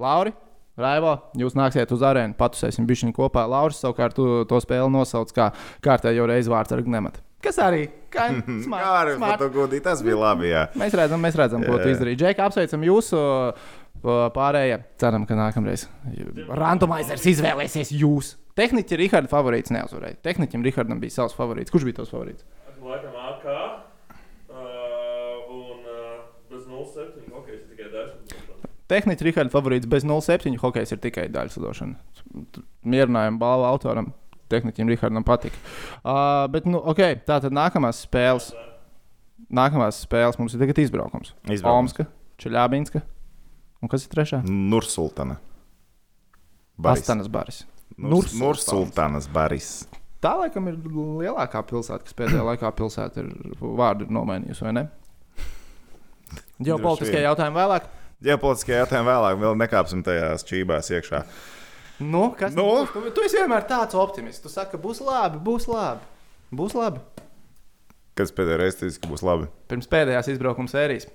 Lauri, 0.00 0.32
Raivo, 0.78 1.16
jūs 1.36 1.56
nāksiet 1.58 1.90
uz 1.92 2.02
arēnu, 2.06 2.36
patusēsim 2.38 2.86
bišķiņu 2.88 3.16
kopā. 3.16 3.44
Lauris 3.50 3.80
savukārt 3.82 4.14
to, 4.16 4.44
to 4.48 4.60
spēli 4.62 4.92
nosauc 4.94 5.32
kā 5.34 5.50
kārtējo 5.84 6.28
reizi 6.30 6.52
vārds 6.52 6.72
ar 6.72 6.84
gnematu. 6.86 7.20
Kas 7.44 7.58
arī 7.62 7.84
arī 8.18 9.14
fotogudī, 9.20 9.78
tas 9.84 10.02
bija 10.02 10.18
labi. 10.18 10.50
Jā. 10.50 10.64
Mēs 10.78 10.96
redzam, 10.98 11.22
mēs 11.22 11.38
redzam, 11.38 11.62
ko 11.66 11.78
tu 11.78 11.92
izdarīji. 11.92 12.18
Džeki, 12.18 12.42
apsveicam 12.42 12.86
jūsu 12.88 13.20
pārējie. 14.02 14.80
Ceram, 15.00 15.26
ka 15.28 15.38
nākamreiz 15.38 15.86
randomizers 16.48 17.26
izvēlēsies 17.30 17.92
jūs. 17.94 18.34
Tehniķi 18.58 18.98
Rihards 18.98 19.30
favorīts 19.30 19.70
neuzvarēja. 19.74 20.18
Tehniķim 20.26 20.64
Rihardam 20.66 20.98
bija 21.02 21.14
savs 21.14 21.36
favorīts. 21.38 21.70
Kurš 21.70 21.86
bija 21.86 22.00
tavs 22.00 22.10
favorīts? 22.10 22.42
Laikam 22.82 23.14
AK. 23.28 23.46
Uh, 24.48 24.56
un 25.54 25.84
uh, 25.86 26.24
bez 26.50 26.64
0,7 26.66 27.28
hokejs 27.34 27.60
ir 27.62 27.68
tikai 27.70 27.90
10. 27.94 28.38
Tehniski 28.88 29.28
Rihards 29.28 29.54
favorīts 29.54 29.90
bez 29.90 30.06
0,7. 30.08 30.56
Hokejs 30.58 30.94
ir 30.96 31.02
tikai 31.04 31.28
daļas 31.30 31.58
lidošana. 31.60 31.98
Mierinājumu 32.88 33.38
balvu 33.42 33.68
autoram. 33.68 34.10
Tehniķim 34.52 34.90
Rihardam 34.92 35.26
patika. 35.26 35.60
Uh, 36.00 36.46
bet, 36.52 36.66
nu, 36.68 36.80
ok, 36.80 37.02
tā 37.28 37.40
tad 37.44 37.54
nākamās 37.54 38.04
spēles. 38.06 38.50
Nākamās 39.54 40.02
spēles 40.04 40.38
mums 40.40 40.56
ir 40.56 40.62
tagad 40.64 40.80
izbraukums. 40.82 41.32
Izbraukums. 41.46 41.94
Omska, 41.94 42.08
Čeļābinska. 42.42 43.04
Un 43.82 43.90
kas 43.92 44.04
ir 44.04 44.12
trešā? 44.12 44.42
Nursultana. 44.48 45.38
Baris. 46.78 47.04
Astanas 47.04 47.30
baris. 47.30 47.62
Nurs-. 47.98 48.34
Nursultānas 48.38 49.28
baris. 49.30 49.70
Tā 50.22 50.34
laikam 50.40 50.66
ir 50.70 50.78
lielākā 50.82 51.62
pilsēta, 51.66 52.02
kas 52.06 52.16
pēdējā 52.18 52.46
laikā 52.52 52.72
pilsēta 52.78 53.22
ir 53.22 53.58
vārdu 53.60 54.08
nomainījusi, 54.14 54.66
vai 54.66 54.74
ne? 54.80 54.88
Ģeopolitiskie 56.58 57.22
jautājumi 57.22 57.58
vēlāk. 57.58 57.86
Ģeopolitiskie 58.26 58.74
jautājumi 58.80 59.10
vēlāk, 59.12 59.38
vēl 59.44 59.58
nekāpsim 59.62 60.02
tajās 60.06 60.44
čībās 60.46 60.90
iekšā. 60.90 61.22
Nu, 61.98 62.28
kas 62.38 62.54
Nu? 62.54 62.64
nu? 62.64 62.86
Tu, 62.92 63.10
tu 63.16 63.24
esi 63.26 63.40
vienmēr 63.40 63.64
tāds 63.68 63.96
optimists. 63.98 64.42
Tu 64.44 64.50
saki, 64.52 64.76
ka 64.76 64.82
būs 64.82 65.00
labi, 65.02 65.40
būs 65.42 65.66
labi. 65.70 66.04
Būs 66.54 66.76
labi. 66.78 67.00
Kas 68.18 68.32
pēdējā 68.34 68.58
reizē 68.60 68.84
teiks, 68.84 68.98
ka 69.02 69.10
būs 69.10 69.22
labi? 69.26 69.48
Pirms 69.70 69.86
pēdējās 69.90 70.30
izbraukuma 70.32 70.70
sērijas. 70.70 71.08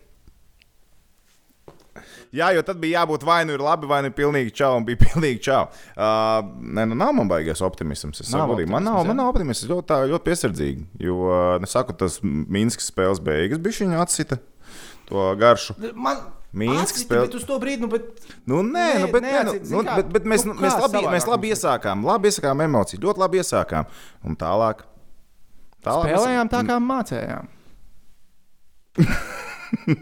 Jā, 2.33 2.47
jo 2.55 2.63
tad 2.65 2.79
bija 2.81 3.03
jābūt 3.03 3.21
vai 3.27 3.43
nu 3.45 3.53
ir 3.53 3.61
labi, 3.61 3.85
vai 3.85 3.99
nu 4.01 4.09
ir 4.09 4.15
pilnīgi 4.17 4.53
čau, 4.57 4.71
un 4.79 4.85
bija 4.87 4.97
pilnīgi 5.05 5.41
čau. 5.45 5.67
Uh, 5.93 6.39
nē, 6.73 6.87
nu 6.89 6.97
nav 6.97 7.11
man 7.13 7.29
baigais 7.29 7.61
optimisms. 7.65 8.23
Es 8.23 8.31
Nav 8.33 8.47
saku, 8.47 8.55
godīgi, 8.55 8.71
man 8.73 8.87
nav, 8.87 8.97
optimisms, 8.97 9.05
jā. 9.05 9.11
man 9.13 9.19
nav 9.21 9.29
optimisms. 9.33 9.69
Ļoti, 9.69 9.87
tā, 9.91 9.99
ļoti 10.09 10.27
piesardzīgi. 10.29 10.85
Jo, 11.05 11.17
es 11.59 11.75
saku, 11.77 11.93
tas 11.99 12.17
Minskas 12.23 12.89
spēles 12.89 13.21
beigas 13.23 13.61
bija 13.61 13.83
viņa 13.85 14.01
atsita 14.01 14.39
to 15.09 15.27
garšu. 15.37 15.77
Man 15.93 16.23
Mīnskas 16.53 16.83
atsita, 16.85 17.05
spēle- 17.07 17.25
bet 17.27 17.35
uz 17.39 17.45
to 17.49 17.55
brīdi, 17.59 17.81
nu, 17.81 17.87
bet 17.89 18.03
Nu, 18.45 18.59
nē, 18.61 18.73
Nē, 18.93 18.99
nu, 19.01 19.07
bet, 19.11 19.23
nē, 19.23 19.43
nu, 19.45 19.53
nu, 19.81 19.83
bet, 19.83 20.09
bet 20.13 20.23
mēs, 20.29 20.45
Nu, 20.45 20.53
nu, 20.53 20.61
mēs, 20.61 20.75
labi, 20.83 21.01
mēs 21.15 21.25
labi 21.27 21.49
iesākām, 21.53 22.03
labi 22.05 22.29
iesākām 22.29 22.61
emocijas, 22.67 23.01
ļoti 23.01 23.17
labi 23.23 23.39
iesākām. 23.41 23.85
Un 24.23 24.35
tālāk. 24.35 24.83
tālāk 25.83 26.05
mēs- 26.05 26.19
spēlējām 26.19 26.49
tā, 26.53 26.61
kā 26.69 26.77
mācējām. 26.91 27.47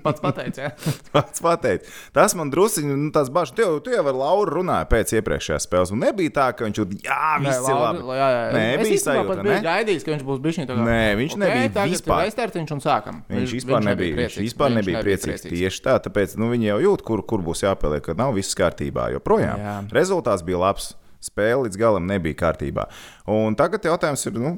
Pats 0.04 0.22
pateicis, 0.22 0.60
jā. 0.62 0.70
Pats 1.16 1.44
pateikt. 1.44 1.88
Tas 2.16 2.36
man 2.38 2.52
druskuļi 2.54 2.92
nu, 2.92 3.10
tāds 3.16 3.32
bažas. 3.34 3.56
Tu, 3.58 3.68
tu 3.86 3.94
jau 3.94 4.04
ar 4.04 4.18
Lauru 4.18 4.60
runāji 4.60 4.90
pēc 4.92 5.14
iepriekšējās 5.20 5.68
spēles. 5.68 5.94
Un 5.96 6.02
nebija 6.04 6.34
tā, 6.36 6.48
ka 6.58 6.68
viņš 6.68 6.80
tur 6.82 6.96
jā, 7.06 7.20
viss 7.44 7.70
ir 7.72 7.78
labi. 7.78 8.04
Jā, 8.06 8.18
jā, 8.18 8.42
jā. 8.46 8.54
Nē, 8.56 8.64
es 8.76 8.92
bija 8.92 9.04
sajūta, 9.06 9.28
pat 9.32 9.44
biju 9.46 9.56
ne? 9.56 9.60
gaidījis, 9.68 10.06
ka 10.06 10.14
viņš 10.16 10.26
būs 10.28 10.42
bijis 10.46 10.62
viņa. 10.62 10.78
Nē, 10.92 11.02
viņš 11.22 11.38
nebija 11.42 11.74
tagad 11.78 11.96
vispār. 11.96 12.24
Restartiņš 12.28 12.76
un 12.78 12.84
sākam. 12.86 13.22
Viņš 13.32 13.58
vispār 13.60 13.86
nebija, 13.88 14.18
viņš 14.22 14.40
vispār 14.46 14.76
nebija 14.78 15.04
priecīgs. 15.06 15.48
Tieši 15.48 15.86
tā, 15.88 15.98
tāpēc 16.08 16.38
nu, 16.42 16.52
viņi 16.54 16.72
jau 16.72 16.80
jūt, 16.88 17.06
kur, 17.08 17.26
kur 17.28 17.46
būs 17.46 17.66
jāpieliek, 17.66 18.04
ka 18.06 18.18
nav 18.20 18.36
viss 18.38 18.58
kārtībā. 18.58 19.12
Joprojām 19.16 19.62
Jā. 19.62 19.78
rezultāts 19.96 20.46
bija 20.48 20.62
labs. 20.68 20.94
Spēle 21.22 21.68
līdz 21.68 21.78
galam 21.78 22.08
nebija 22.10 22.34
kārtībā. 22.34 22.88
Un 23.30 23.54
tagad 23.54 23.84
jautājums 23.86 24.24
ir, 24.26 24.40
nu, 24.42 24.56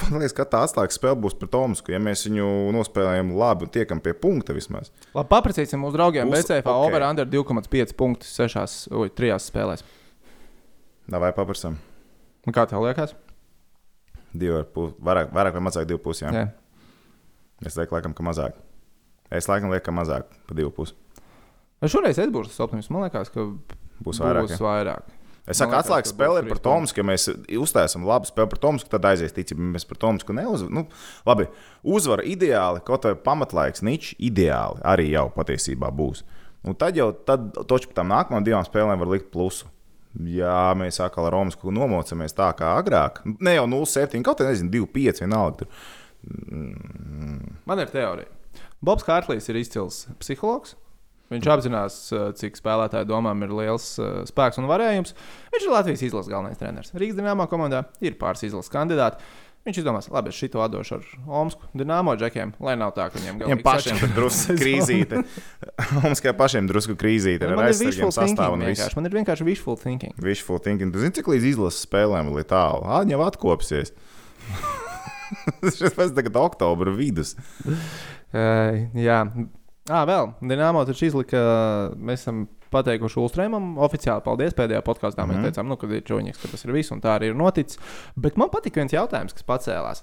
man 0.10 0.22
liekas, 0.22 0.34
ka 0.36 0.46
tā 0.48 0.62
atslēgas 0.66 0.96
spēle 0.98 1.18
būs 1.20 1.34
pret 1.38 1.50
Tomasku. 1.52 1.92
Ja 1.92 2.00
mēs 2.02 2.24
viņu 2.28 2.46
nospēlējam 2.74 3.34
labi 3.36 3.66
un 3.68 3.72
tiekam 3.74 4.00
pie 4.02 4.14
punkta 4.16 4.54
vismaz. 4.56 4.90
Labi, 5.12 5.28
paprasīsim 5.32 5.82
mūsu 5.84 5.98
draugiem. 5.98 6.30
Uz- 6.30 6.40
BCF 6.46 6.64
ok. 6.70 6.86
over 6.88 7.04
under 7.08 7.28
2,5 7.28 7.92
punktus 7.98 8.32
6, 8.40 8.88
oi, 8.96 9.10
3 9.12 9.36
spēlēs. 9.50 9.84
Vai 11.12 11.32
paprasam? 11.36 11.76
Nu, 12.46 12.54
Kā 12.54 12.64
tev 12.70 12.82
liekas? 12.86 13.12
Divi 14.32 14.54
ar 14.56 14.64
pusi, 14.72 14.94
vairāk, 15.04 15.28
vairāk 15.34 15.58
vai 15.58 15.64
mazāk 15.68 15.86
divu 15.90 16.00
pusi. 16.02 16.24
Jā. 16.24 16.32
Jā. 16.32 16.46
Es 17.68 17.76
lieku, 17.76 17.94
laikam, 17.94 18.14
ka 18.16 18.24
mazāk. 18.26 18.56
Es 19.30 19.46
laikam 19.50 19.70
lieku, 19.70 19.84
ka 19.90 19.94
mazāk 19.94 20.30
pa 20.48 20.56
divu 20.56 20.72
pusi. 20.74 20.96
Šoreiz 21.82 22.18
es 22.22 22.30
būšu 22.32 22.52
tas 22.52 22.62
optimists. 22.64 22.90
Man 22.94 23.04
liekas, 23.04 23.30
ka 23.34 23.44
Būs 24.02 24.18
vairāk. 24.22 24.46
būs 24.48 24.56
ja? 24.56 24.62
vairāk. 24.64 25.10
Es 25.42 25.58
saku, 25.58 25.74
ka 25.74 26.06
spēle 26.06 26.38
ir 26.38 26.46
par 26.46 26.60
trīs 26.60 26.66
Tomasku. 26.68 27.02
Ja 27.02 27.06
mēs 27.08 27.26
uztaisām 27.58 28.04
labu 28.06 28.28
spēli 28.28 28.52
par 28.52 28.60
Tomasku, 28.62 28.90
tad 28.92 29.08
aizies 29.10 29.34
ticība. 29.34 29.64
Mēs 29.74 29.86
par 29.88 29.98
Tomasku 30.04 30.36
neuzvaram. 30.36 30.76
Nu, 30.76 30.84
labi, 31.26 31.48
uzvara 31.82 32.22
ideāli, 32.28 32.82
kaut 32.86 33.08
vai 33.08 33.16
pamatlaiks, 33.18 33.82
niķis 33.82 34.14
ideāli 34.22 34.84
arī 34.86 35.08
jau 35.10 35.26
patiesībā 35.34 35.90
būs. 35.98 36.22
Un 36.62 36.78
tad 36.78 36.94
jau 36.98 37.10
tad, 37.26 37.50
toč 37.66 37.88
par 37.90 37.98
tām 37.98 38.12
nākamajām 38.12 38.46
divām 38.46 38.66
spēlēm 38.68 39.02
var 39.02 39.10
likt 39.10 39.32
plusu. 39.34 39.66
Ja 40.28 40.70
mēs 40.78 41.00
atkal 41.02 41.26
ar 41.26 41.34
Romas 41.34 41.56
ko 41.58 41.72
nomocamies 41.72 42.36
tā 42.36 42.50
kā 42.54 42.74
agrāk, 42.76 43.22
ne 43.24 43.56
jau 43.56 43.64
0,7, 43.70 44.20
kaut 44.26 44.42
arī 44.44 44.52
nezinu, 44.52 44.70
2,5 44.84 45.24
vienalga. 45.24 45.64
Tur. 45.64 45.68
Man 47.66 47.82
ir 47.82 47.90
teorija. 47.90 48.30
Bobs 48.84 49.06
Kārklīs 49.06 49.48
ir 49.50 49.58
izcils 49.58 50.04
psihologs. 50.20 50.76
Viņš 51.32 51.52
apzinās, 51.56 52.00
uh, 52.12 52.26
cik 52.38 52.58
spēlētāju 52.60 53.08
domām 53.08 53.46
ir 53.46 53.54
liels 53.62 53.92
uh, 54.00 54.20
spēks 54.28 54.60
un 54.62 54.68
varējums. 54.70 55.16
Viņš 55.54 55.68
ir 55.68 55.72
Latvijas 55.74 56.04
izlases 56.08 56.32
galvenais 56.32 56.60
treneris. 56.60 56.92
Rīgas 56.96 57.18
dīnāmā 57.18 57.48
komandā 57.50 57.86
ir 58.04 58.18
pāris 58.20 58.44
izlases 58.48 58.72
kandidāti. 58.72 59.24
Viņš 59.62 59.76
izdomās, 59.78 60.08
labi, 60.10 60.32
es 60.32 60.38
šito 60.42 60.58
atdošu 60.58 60.96
ar 60.96 61.02
Omsku 61.38 61.68
dīnāmo 61.78 62.16
džekiem, 62.18 62.50
lai 62.66 62.72
nav 62.80 62.96
tā, 62.96 63.04
ka 63.12 63.20
viņiem 63.20 63.36
Viņam 63.44 63.60
galīgi 63.60 63.66
pašiem 63.68 64.00
drusku 64.16 64.56
krīzīte. 64.58 65.20
Mums 66.02 66.22
kā 66.24 66.32
pašiem 66.34 66.66
drusku 66.66 66.96
krīzīte 66.98 67.46
ar 67.46 67.54
ir 67.54 67.62
aizsargiem 67.68 67.92
wishful 67.92 68.10
thinking. 68.10 68.34
sastāvu 68.34 68.58
vienkārši. 68.58 68.98
Man 68.98 69.06
ir 69.06 69.14
vienkārši 69.20 69.46
wishful 69.46 69.78
thinking. 69.78 70.18
Wishful 70.18 70.58
thinking. 70.64 70.90
Tu 70.90 71.04
zini, 71.04 71.14
cik 71.14 71.30
līdz 71.30 71.46
izlases 71.52 71.86
spēlēm 71.86 72.32
ir 72.34 72.48
tālu? 72.50 72.90
Āņa 72.90 73.14
jau 73.14 73.22
atkopsies. 73.28 73.94
Tas 75.62 75.78
pēc 75.94 76.10
tagad 76.18 76.42
oktobra 76.42 76.98
vidus. 76.98 77.36
Uh, 77.62 78.82
jā, 78.98 79.22
ah, 79.90 80.04
vēl. 80.06 80.32
Dienāmo 80.42 80.84
taču 80.86 81.06
izlika, 81.08 81.38
mēs 81.96 82.22
esam 82.26 82.44
pateikuši 82.72 83.18
Ulstrēmam 83.20 83.74
oficiāli 83.84 84.22
paldies 84.24 84.54
pēdējā 84.56 84.80
podkāstā. 84.86 85.26
Mēs 85.28 85.36
Mhm. 85.40 85.44
teicām, 85.50 85.68
nu, 85.68 85.76
ka 85.76 85.86
ir 85.86 86.02
čūnieks, 86.02 86.40
ka 86.40 86.48
tas 86.48 86.64
ir 86.64 86.72
viss, 86.72 86.90
un 86.92 87.00
tā 87.00 87.18
arī 87.18 87.28
ir 87.32 87.34
noticis. 87.34 87.78
Bet 88.16 88.36
man 88.36 88.48
patika 88.48 88.80
viens 88.80 88.92
jautājums, 88.92 89.32
kas 89.34 89.42
pacēlās. 89.42 90.02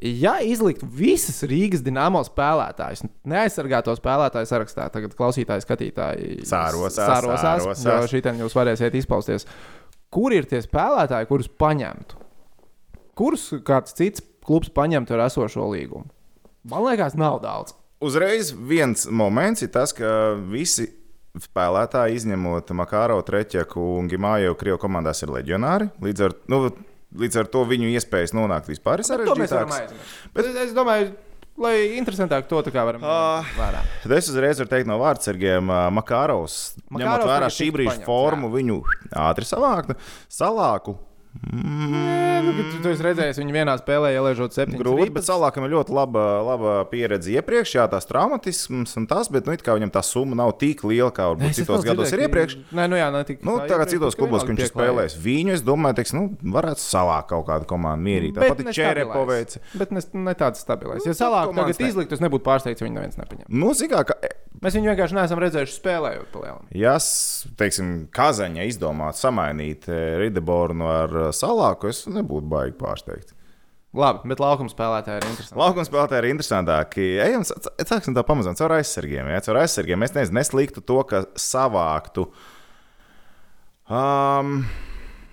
Ja 0.00 0.36
izliktu 0.40 0.86
visas 0.86 1.42
Rīgas 1.42 1.82
dīnāmo 1.82 2.22
spēlētājus, 2.24 3.02
neaizsargāto 3.26 3.90
spēlētāju 3.98 4.46
sarakstā, 4.46 4.86
tagad 4.94 5.16
klausītāji, 5.18 5.64
skatītāji 5.66 6.44
Sārosās, 6.46 6.94
sārosās, 6.94 7.58
sārosās. 7.74 7.84
jo 7.84 8.06
šitien 8.06 8.38
jūs 8.38 8.54
varēsiet 8.54 8.94
izpausties. 8.94 9.44
Kur 10.08 10.32
ir 10.32 10.44
tie 10.46 10.62
spēlētāji, 10.62 11.26
kurus 11.26 11.48
paņemtu? 11.48 12.14
Kurus 13.18 13.50
kāds 13.66 13.92
cits 13.98 14.22
klubs 14.46 14.70
paņemtu 14.70 15.10
ar 15.18 15.26
esošo 15.26 15.66
līgumu? 15.66 16.06
Man 16.70 16.84
liekas, 16.86 17.16
nav 17.18 17.40
daudz. 17.42 17.74
Uzreiz 17.98 18.52
viens 18.54 19.08
moments 19.10 19.64
ir 19.64 19.72
tas, 19.74 19.90
ka 19.96 20.36
visi 20.50 20.86
spēlētāji, 21.38 22.18
izņemot 22.18 22.70
Makāro, 22.78 23.18
Treķeku 23.26 23.82
un 23.98 24.10
Gimāju, 24.10 24.54
Krievijas 24.58 24.82
komandās 24.82 25.22
ir 25.26 25.32
leģionāri. 25.34 25.90
Līdz 26.02 26.26
ar, 26.28 26.36
nu, 26.50 26.60
līdz 27.18 27.40
ar 27.42 27.50
to 27.52 27.64
viņu 27.68 27.90
iespējas 27.94 28.34
nonākt 28.38 28.70
vispār 28.70 29.02
ir 29.02 29.08
sarežģītākas. 29.08 30.06
Bet 30.34 30.50
es, 30.50 30.74
domāju, 30.76 31.10
lai 31.58 31.74
interesantāk 31.98 32.46
to 32.50 32.62
tā 32.66 32.72
kā 32.74 32.86
varam 32.86 33.02
ņemt 33.02 33.58
vērā. 33.58 33.82
Es 34.18 34.30
uzreiz 34.30 34.62
varu 34.62 34.72
teikt 34.72 34.90
no 34.90 35.00
vārdsargiem, 35.02 35.74
ā, 35.74 35.82
Makārovs, 35.98 36.58
ņemot 36.94 37.26
vērā 37.28 37.50
šī 37.54 37.70
brīža 37.74 37.96
paņemts, 37.96 38.08
formu, 38.08 38.54
viņu 38.54 38.80
ātri 39.26 39.48
savāktu, 39.48 39.98
salāku. 40.38 40.98
Nē, 41.38 42.40
nu, 42.42 42.52
tu, 42.56 42.78
tu 42.82 42.90
esi 42.90 43.04
redzējis, 43.04 43.38
viņi 43.38 43.54
vienā 43.54 43.74
spēlē 43.78 44.10
ieliežot 44.16 44.56
septiņus. 44.56 44.80
Grūti, 44.80 45.04
rīpas. 45.06 45.14
bet 45.20 45.26
salākam 45.28 45.66
ir 45.66 45.72
ļoti 45.76 45.94
laba, 45.94 46.24
laba 46.44 46.72
pieredze 46.90 47.30
iepriekš, 47.36 47.74
jā, 47.78 47.84
tās 47.92 48.08
traumatisms 48.08 48.96
un 48.98 49.06
tas, 49.10 49.30
bet 49.32 49.46
nu, 49.46 49.54
it 49.54 49.62
kā 49.64 49.76
viņam 49.76 49.92
tā 49.94 50.02
summa 50.06 50.38
nav 50.40 50.54
tik 50.60 50.82
liela, 50.88 51.12
kā 51.14 51.28
varbūt 51.30 51.52
Es 51.52 51.60
citos 51.60 51.86
gados 51.86 52.12
ir 52.16 52.24
iepriekš. 52.26 52.56
Nē, 52.74 52.88
nu 52.90 52.98
jā, 52.98 53.10
ne 53.14 53.22
tik. 53.28 53.44
Nu, 53.46 53.58
tā 53.60 53.68
tagad 53.70 53.86
iepriekš, 53.86 53.94
citos 53.94 54.18
klubos, 54.18 54.44
kur 54.44 54.56
viņš 54.56 54.72
spēlējis, 54.72 55.18
viņu, 55.28 55.54
es 55.58 55.64
domāju, 55.68 56.00
teiks, 56.00 56.14
nu, 56.16 56.26
varētu 56.58 56.84
salākt 56.84 57.30
kaut 57.32 57.46
kādu 57.52 57.70
komandu 57.70 58.08
mierīgi. 58.08 58.34
Tāpat 58.40 58.64
ir 58.64 58.72
Čērē 58.80 59.06
stabilais. 59.06 59.14
paveica. 59.14 59.64
Bet 59.84 59.94
ne, 59.94 60.04
ne 60.28 60.36
tāds 60.42 60.64
stabilais. 60.64 61.06
Ja 61.06 61.14
Nu, 61.14 61.20
salāk 61.22 61.52
komandas 61.52 61.78
tagad 61.78 61.92
izlikt, 61.94 62.12
es 62.18 62.24
nebūtu 62.24 62.46
pārsteigts, 62.48 62.82
ja 62.82 62.88
viņi 62.88 62.98
neviens 62.98 63.20
nepaņem. 63.20 63.46
Nu, 63.48 63.72
zikā, 63.78 64.04
ka, 64.08 64.18
Mēs 64.58 64.74
viņu 64.74 64.88
vienkārši 64.90 65.14
neesam 65.14 65.38
redzējuši 65.38 65.74
spēlējot 65.76 66.30
pa 66.34 66.40
lielam. 66.42 66.64
ja, 66.74 66.96
teiksim, 67.60 67.92
Kazaņa 68.14 68.64
izdomātu 68.66 69.20
samainīt 69.20 69.86
eh, 69.86 70.16
Ridebornu 70.18 70.88
ar 70.90 71.14
salāku, 71.36 71.90
es 71.92 72.04
nebūtu 72.10 72.48
baigi 72.50 72.76
pārsteigts. 72.80 73.34
Labi, 73.98 74.28
bet 74.28 74.40
laukuma 74.42 74.68
spēlētāji 74.68 75.22
ir 75.22 75.26
interesanti. 75.30 75.58
Laukuma 75.58 75.84
spēlētāji 75.88 76.20
ir 76.20 76.26
interesantāki. 76.34 77.06
Ejam, 77.24 77.46
sāksim 77.88 78.12
tā 78.16 78.24
pamazām 78.28 78.56
caur 78.58 78.74
aizsargiem. 78.76 79.30
Ja? 79.32 79.40
Caur 79.46 79.62
aizsargiem 79.62 80.04
es 80.04 80.12
nezinu, 80.12 80.36
nesliktu 80.36 80.82
to, 80.84 80.98
ka 81.08 81.22
savāktu. 81.40 82.26
Um, 83.88 84.60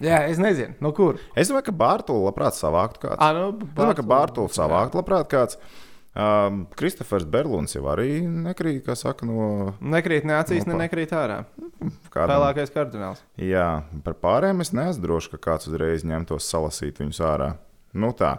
Jā, 0.03 0.21
es 0.27 0.39
nezinu, 0.39 0.75
no 0.83 0.91
kur. 0.95 1.19
es 1.39 1.47
domāju, 1.51 1.69
ka 1.69 1.73
Bārtaļs 1.79 2.23
labprāt 2.27 2.55
savāktu 2.57 3.03
kādu. 3.03 3.19
Nu, 3.35 3.45
Es 3.63 3.75
domāju, 3.77 3.97
ka 3.99 4.07
Bārtaļs 4.11 4.57
savāktu 4.59 4.99
labprāt 4.99 5.29
kāds. 5.31 5.59
Um, 6.15 6.61
Kristofers 6.79 7.25
Berlons 7.27 7.73
jau 7.75 7.83
arī 7.91 8.21
nekrīt, 8.23 8.85
kā 8.85 8.93
saka, 8.95 9.27
no 9.27 9.73
Nekrīt 9.83 10.23
ne 10.23 10.37
acīs, 10.37 10.63
ne 10.63 10.71
Opa. 10.77 10.85
nekrīt 10.85 11.11
ārā. 11.11 11.41
kādām. 12.13 12.29
Vēlākais 12.31 12.71
kardināls. 12.71 13.19
Jā, 13.35 13.83
par 14.05 14.15
pārējiem 14.23 14.63
es 14.63 14.71
neesmu 14.71 15.03
drošs, 15.03 15.27
ka 15.33 15.41
kāds 15.49 15.67
uzreiz 15.67 16.05
ņemtos 16.07 16.47
salasīt 16.47 17.01
viņus 17.03 17.19
ārā. 17.19 17.49
Nu 17.95 18.13
tā. 18.15 18.37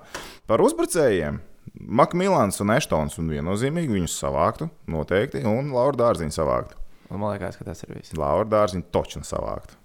Par 0.48 0.64
uzbrucējiem. 0.64 1.42
Makmilāns 1.76 2.60
un 2.64 2.72
Eštons 2.72 3.18
un 3.20 3.28
viennozīmīgi 3.28 3.92
viņus 3.98 4.16
savāktu, 4.22 4.70
noteikti, 4.88 5.42
un 5.44 5.68
Laura 5.74 5.98
Dārziņu 6.00 6.32
savāktu. 6.32 6.78
Un 7.10 7.20
man 7.20 7.34
liekas, 7.36 7.58
ka 7.60 7.66
tas 7.68 7.82
ir 7.84 7.92
viss. 7.92 8.14
Laura 8.16 8.46
Dārziņu 8.48 8.88
točnu 8.94 9.26
savāktu. 9.26 9.76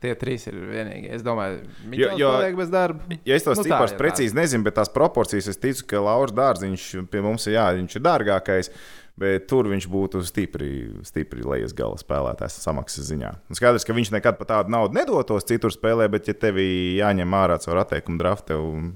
Tie 0.00 0.14
trīs 0.16 0.46
ir 0.48 0.56
vienīgie. 0.56 1.10
Es 1.12 1.20
domāju, 1.24 1.58
viņi 1.92 2.06
jau 2.16 2.30
paliek 2.32 2.54
bez 2.56 2.70
darba. 2.72 3.18
Ja 3.28 3.36
es 3.36 3.44
tos 3.44 3.58
Nu 3.60 3.66
ciparus 3.66 3.92
precīzi 3.98 4.36
nezinu, 4.36 4.64
bet 4.64 4.78
tās 4.78 4.88
proporcijas 4.92 5.50
es 5.52 5.60
ticu, 5.60 5.84
ka 5.90 6.00
Lauris 6.00 6.32
Dārziņš 6.38 6.86
pie 7.12 7.20
mums 7.24 7.44
ir, 7.50 7.58
jā, 7.58 7.66
viņš 7.76 7.98
ir 7.98 8.04
dārgākais. 8.06 8.72
Bet 9.20 9.44
tur 9.50 9.66
viņš 9.68 9.84
būtu 9.92 10.22
stipri, 10.24 10.70
stipri 11.04 11.44
lejas 11.44 11.74
gala 11.76 11.98
spēlētājs 12.00 12.56
samaksas 12.62 13.10
ziņā. 13.10 13.34
Un 13.52 13.58
skaidrs, 13.58 13.84
ka 13.84 13.92
viņš 13.92 14.14
nekad 14.14 14.38
par 14.38 14.48
tādu 14.48 14.72
naudu 14.72 14.96
nedotos 14.96 15.44
citur 15.44 15.74
spēlē, 15.74 16.06
bet, 16.08 16.30
ja 16.30 16.36
tev 16.38 16.56
jāņem 16.56 17.36
ārā 17.36 17.58
caur 17.60 17.82
atteikumu 17.82 18.22
draftu, 18.22 18.56
un... 18.56 18.86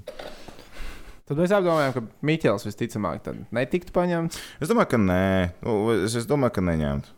Tad 1.29 1.40
mēs 1.40 1.53
apdomājam, 1.57 1.93
ka 1.99 2.25
Mikls 2.25 2.64
visticamāk 2.69 3.29
netiktu 3.53 3.93
paņemts. 3.97 4.40
es 4.64 4.73
domāju, 4.73 4.95
ka 4.95 5.03
nē, 5.03 5.29
nu, 5.67 5.77
es, 5.99 6.17
es 6.23 6.31
domāju, 6.31 6.57
ka 6.57 6.64
neņemtu. 6.71 7.12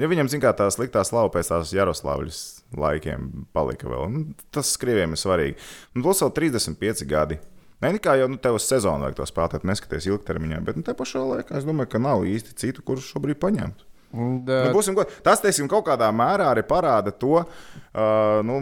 Ja 0.00 0.08
viņam 0.08 0.30
zina, 0.32 0.46
kā 0.46 0.52
tā 0.56 0.68
sliktā 0.72 1.02
slava 1.04 1.28
pēc 1.34 1.50
tās 1.52 1.72
Jaroslavļas 1.76 2.42
laikiem 2.80 3.46
palika 3.52 3.90
vēl, 3.92 4.06
nu, 4.08 4.22
tas 4.54 4.70
krieviem 4.80 5.12
ir 5.12 5.20
svarīgi. 5.20 5.56
Un 5.96 6.04
plus 6.06 6.22
vēl 6.24 6.32
35 6.38 7.04
gadi. 7.10 7.38
Nē, 7.82 7.90
kā 8.00 8.14
jau 8.16 8.28
nu, 8.30 8.38
tev 8.40 8.56
uz 8.56 8.64
sezonu 8.70 9.04
vajag 9.04 9.18
to 9.18 9.26
spēlēt, 9.26 9.66
neskaties 9.66 10.06
ilgtermiņā, 10.08 10.60
bet 10.64 10.78
nu, 10.78 10.84
te 10.86 10.94
pašā 10.96 11.24
laikā 11.26 11.58
es 11.58 11.66
domāju, 11.66 11.90
ka 11.92 12.00
nav 12.00 12.22
īsti 12.30 12.54
citu, 12.62 12.84
kurus 12.86 13.08
šobrīd 13.10 13.40
paņemt. 13.42 13.82
Un, 13.82 13.88
Nu, 14.12 14.44
uh, 14.44 14.68
būsim 14.74 14.96
godīgi. 14.96 15.22
Tas, 15.24 15.40
teiksim, 15.40 15.68
kaut 15.72 15.86
kādā 15.86 16.10
mērā 16.12 16.50
arī 16.52 16.64
parāda 16.68 17.14
to, 17.16 17.40
uh, 17.40 18.40
nu, 18.44 18.58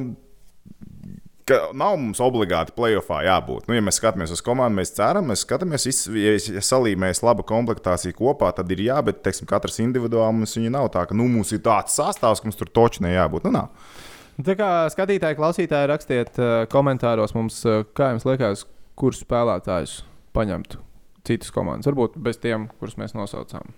ka 1.51 1.59
nav 1.77 1.97
mums 1.99 2.21
obligāti 2.23 2.75
playoffā 2.77 3.21
jābūt. 3.27 3.67
Nu, 3.69 3.77
ja 3.77 3.83
mēs 3.85 3.99
skatāmies 4.01 4.33
uz 4.35 4.43
komandu, 4.45 4.79
mēs 4.79 4.95
ceram, 4.97 5.27
mēs 5.31 5.45
skatāmies, 5.45 5.87
ja, 6.15 6.35
ja 6.57 6.63
salīmēs 6.65 7.25
laba 7.27 7.45
komplektācija 7.47 8.17
kopā, 8.17 8.53
tad 8.57 8.71
ir 8.75 8.85
jā, 8.87 9.01
bet 9.07 9.23
teiksim, 9.27 9.49
katrs 9.51 9.81
individuāli 9.83 10.39
mums 10.39 10.57
viņa 10.59 10.73
nav 10.77 10.91
tā, 10.95 11.05
ka 11.11 11.17
nu, 11.19 11.27
mums 11.31 11.53
ir 11.57 11.63
tāds 11.67 11.99
sastāvs, 11.99 12.43
ka 12.43 12.51
mums 12.51 12.61
tur 12.61 12.71
toču 12.81 13.05
nejābūt. 13.07 13.49
Nu, 13.49 13.57
nav. 13.59 13.99
Tā 14.41 14.55
kā 14.57 14.69
skatītāji, 14.93 15.37
klausītāji, 15.37 15.89
rakstiet 15.91 16.39
uh, 16.41 16.53
komentāros 16.73 17.35
mums, 17.37 17.59
uh, 17.69 17.83
kā 17.97 18.13
jums 18.15 18.25
liekas, 18.29 18.65
kurus 18.99 19.21
spēlētājus 19.25 19.99
paņemtu 20.37 20.81
citas 21.29 21.53
komandas. 21.53 21.91
Varbūt 21.91 22.17
bez 22.23 22.41
tiem, 22.41 22.69
kurus 22.81 22.97
mēs 23.01 23.13
nosaucām. 23.17 23.75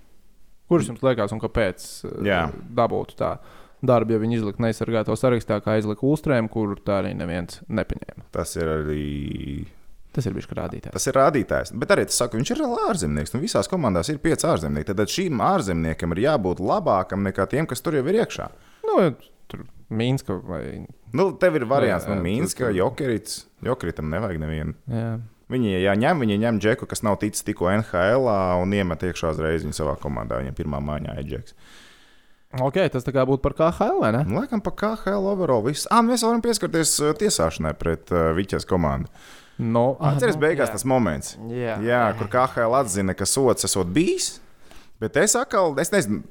Kurus 0.71 0.89
jums 0.93 1.03
liekas 1.05 1.35
un 1.35 1.43
kāpēc 1.43 1.89
uh, 2.07 2.55
dabūtu 2.79 3.19
tā 3.19 3.35
darbu, 3.83 4.15
ja 4.17 4.23
viņi 4.23 4.39
izliktu 4.41 4.63
neizsargāto 4.65 5.17
sarakstā, 5.19 5.59
kā 5.65 5.77
izlika 5.81 6.07
Ulstrēm, 6.07 6.49
kur 6.53 6.77
tā 6.87 7.01
arī 7.03 7.15
neviens 7.19 7.61
nepaņēma. 7.69 8.29
Tas 8.35 8.55
ir 8.59 8.71
arī. 8.71 9.07
Tas 10.13 10.27
ir 10.29 10.35
bijis 10.37 10.49
rādītājs. 10.53 10.93
Tas 10.93 11.07
ir 11.09 11.17
rādītājs. 11.17 11.71
Bet 11.81 11.93
arī 11.95 12.03
tas 12.05 12.19
saka, 12.21 12.37
viņš 12.37 12.51
ir 12.53 12.59
ārzemnieks. 12.69 13.33
Nu, 13.33 13.41
visās 13.41 13.71
komandās 13.71 14.11
ir 14.13 14.19
pieci 14.21 14.45
ārzemnieki. 14.45 14.93
Tad 14.99 15.09
šīm 15.09 15.41
ārzemniekam 15.41 16.13
ir 16.13 16.21
jābūt 16.27 16.61
labākam 16.61 17.25
nekā 17.25 17.47
tiem, 17.49 17.69
kas 17.71 17.81
tur 17.81 17.97
jau 17.97 18.05
ir 18.13 18.19
iekšā. 18.21 18.51
Nu, 18.91 18.99
tur 19.49 19.65
Mīnska 19.93 20.37
vai. 20.45 20.63
Nu, 21.17 21.31
tev 21.41 21.57
ir 21.57 21.65
variants, 21.69 22.05
jā, 22.09 22.19
Mīnska, 22.21 22.67
tur- 22.69 22.77
Jokerits. 22.77 23.47
Jokeritam 23.65 24.13
nevajag 24.13 24.41
nevienu. 24.41 24.75
Jā. 24.89 25.15
Viņi, 25.53 25.73
ja 25.83 25.93
ņem, 25.97 26.21
viņi 26.25 26.39
ņem 26.41 26.61
džeku, 26.65 26.87
kas 26.89 27.03
nav 27.05 27.19
ticis 27.21 27.45
tikko 27.45 27.69
NHL, 27.73 28.29
un 28.63 28.73
iemet 28.73 29.03
iekšā 29.05 29.33
uzreiz 29.35 29.65
viņa 29.67 29.77
savā 29.81 29.97
komandā. 30.01 30.39
Viņam 30.41 30.57
pirmā 30.57 30.81
maiņā 30.81 31.17
ir 31.21 31.27
džeks. 31.29 31.57
Ok, 32.61 32.77
tas 32.93 33.07
tā 33.07 33.15
kā 33.15 33.23
būtu 33.29 33.41
par 33.45 33.55
KHL, 33.57 34.01
vai 34.03 34.11
ne? 34.13 34.25
Un, 34.29 34.35
Laikam, 34.37 34.61
pa 34.61 34.75
KHL 34.77 35.25
overall 35.31 35.63
viss. 35.65 35.87
Ah, 35.89 36.03
mēs 36.05 36.25
varam 36.27 36.43
pieskarties 36.45 36.99
tiesāšanai 37.21 37.73
pret 37.81 38.13
uh, 38.13 38.33
Viķes 38.37 38.69
komandu. 38.69 39.09
No, 39.63 39.95
Atceries, 40.01 40.37
beigās 40.41 40.73
tas 40.73 40.85
moments, 40.89 41.37
Jā. 41.53 41.77
jā, 41.85 42.03
kur 42.19 42.29
KHL 42.33 42.75
atzina, 42.81 43.15
ka 43.17 43.29
sots 43.29 43.69
esot 43.69 43.89
bijis. 43.95 44.35
Bet 45.01 45.17
es 45.21 45.37
atkal, 45.39 45.73
es 45.81 45.93
nezinu, 45.93 46.23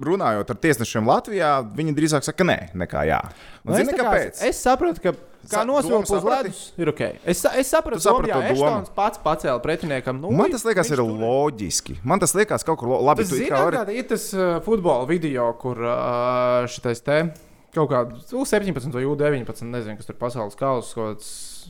runājot 0.00 0.48
ar 0.50 0.56
tiesnešiem 0.56 1.06
Latvijā, 1.06 1.50
viņi 1.76 1.92
drīzāk 1.96 2.24
saka, 2.24 2.44
nē, 2.48 2.56
nekā 2.74 3.04
jā. 3.06 3.20
Un, 3.64 3.72
Nu, 3.72 3.76
zini, 3.76 3.88
es, 3.90 3.92
tā 3.92 3.98
kā- 3.98 4.06
kāpēc? 4.08 4.42
es 4.48 4.62
saprotu, 4.64 5.00
ka 5.02 5.12
kā 5.12 5.58
Sa- 5.58 5.64
nosaukt 5.66 6.10
uz 6.10 6.24
ledus 6.24 6.72
ir 6.78 6.88
ok. 6.88 7.00
Es, 7.24 7.44
es 7.44 7.68
saprotu, 7.70 8.00
ka 8.02 8.10
domu? 8.40 8.42
Eštons 8.52 8.90
pats 8.94 9.18
pacēla 9.18 9.60
pretiniekam. 9.62 10.20
Nu, 10.20 10.30
Man 10.30 10.50
tas 10.50 10.64
liekas, 10.64 10.90
ir 10.90 10.96
tur- 10.96 11.12
loģiski. 11.18 11.98
Man 12.04 12.18
tas 12.18 12.32
liekas 12.34 12.64
kaut 12.64 12.78
kur 12.78 12.88
labi. 13.02 13.22
Tas 13.22 13.30
zini, 13.34 13.50
kāda 13.50 13.88
ir 13.92 14.02
tas 14.04 14.32
uh, 14.34 14.60
futbola 14.64 15.06
video, 15.06 15.52
kur 15.60 15.76
uh, 15.82 16.66
šitais 16.66 17.02
te 17.04 17.32
kaut 17.72 17.88
kāds 17.90 18.32
U17 18.36 18.92
vai 18.92 19.02
U19, 19.08 19.62
nezinu, 19.72 19.96
kas 19.96 20.06
tur 20.06 20.14
pasaules 20.20 20.54
kausa, 20.54 21.16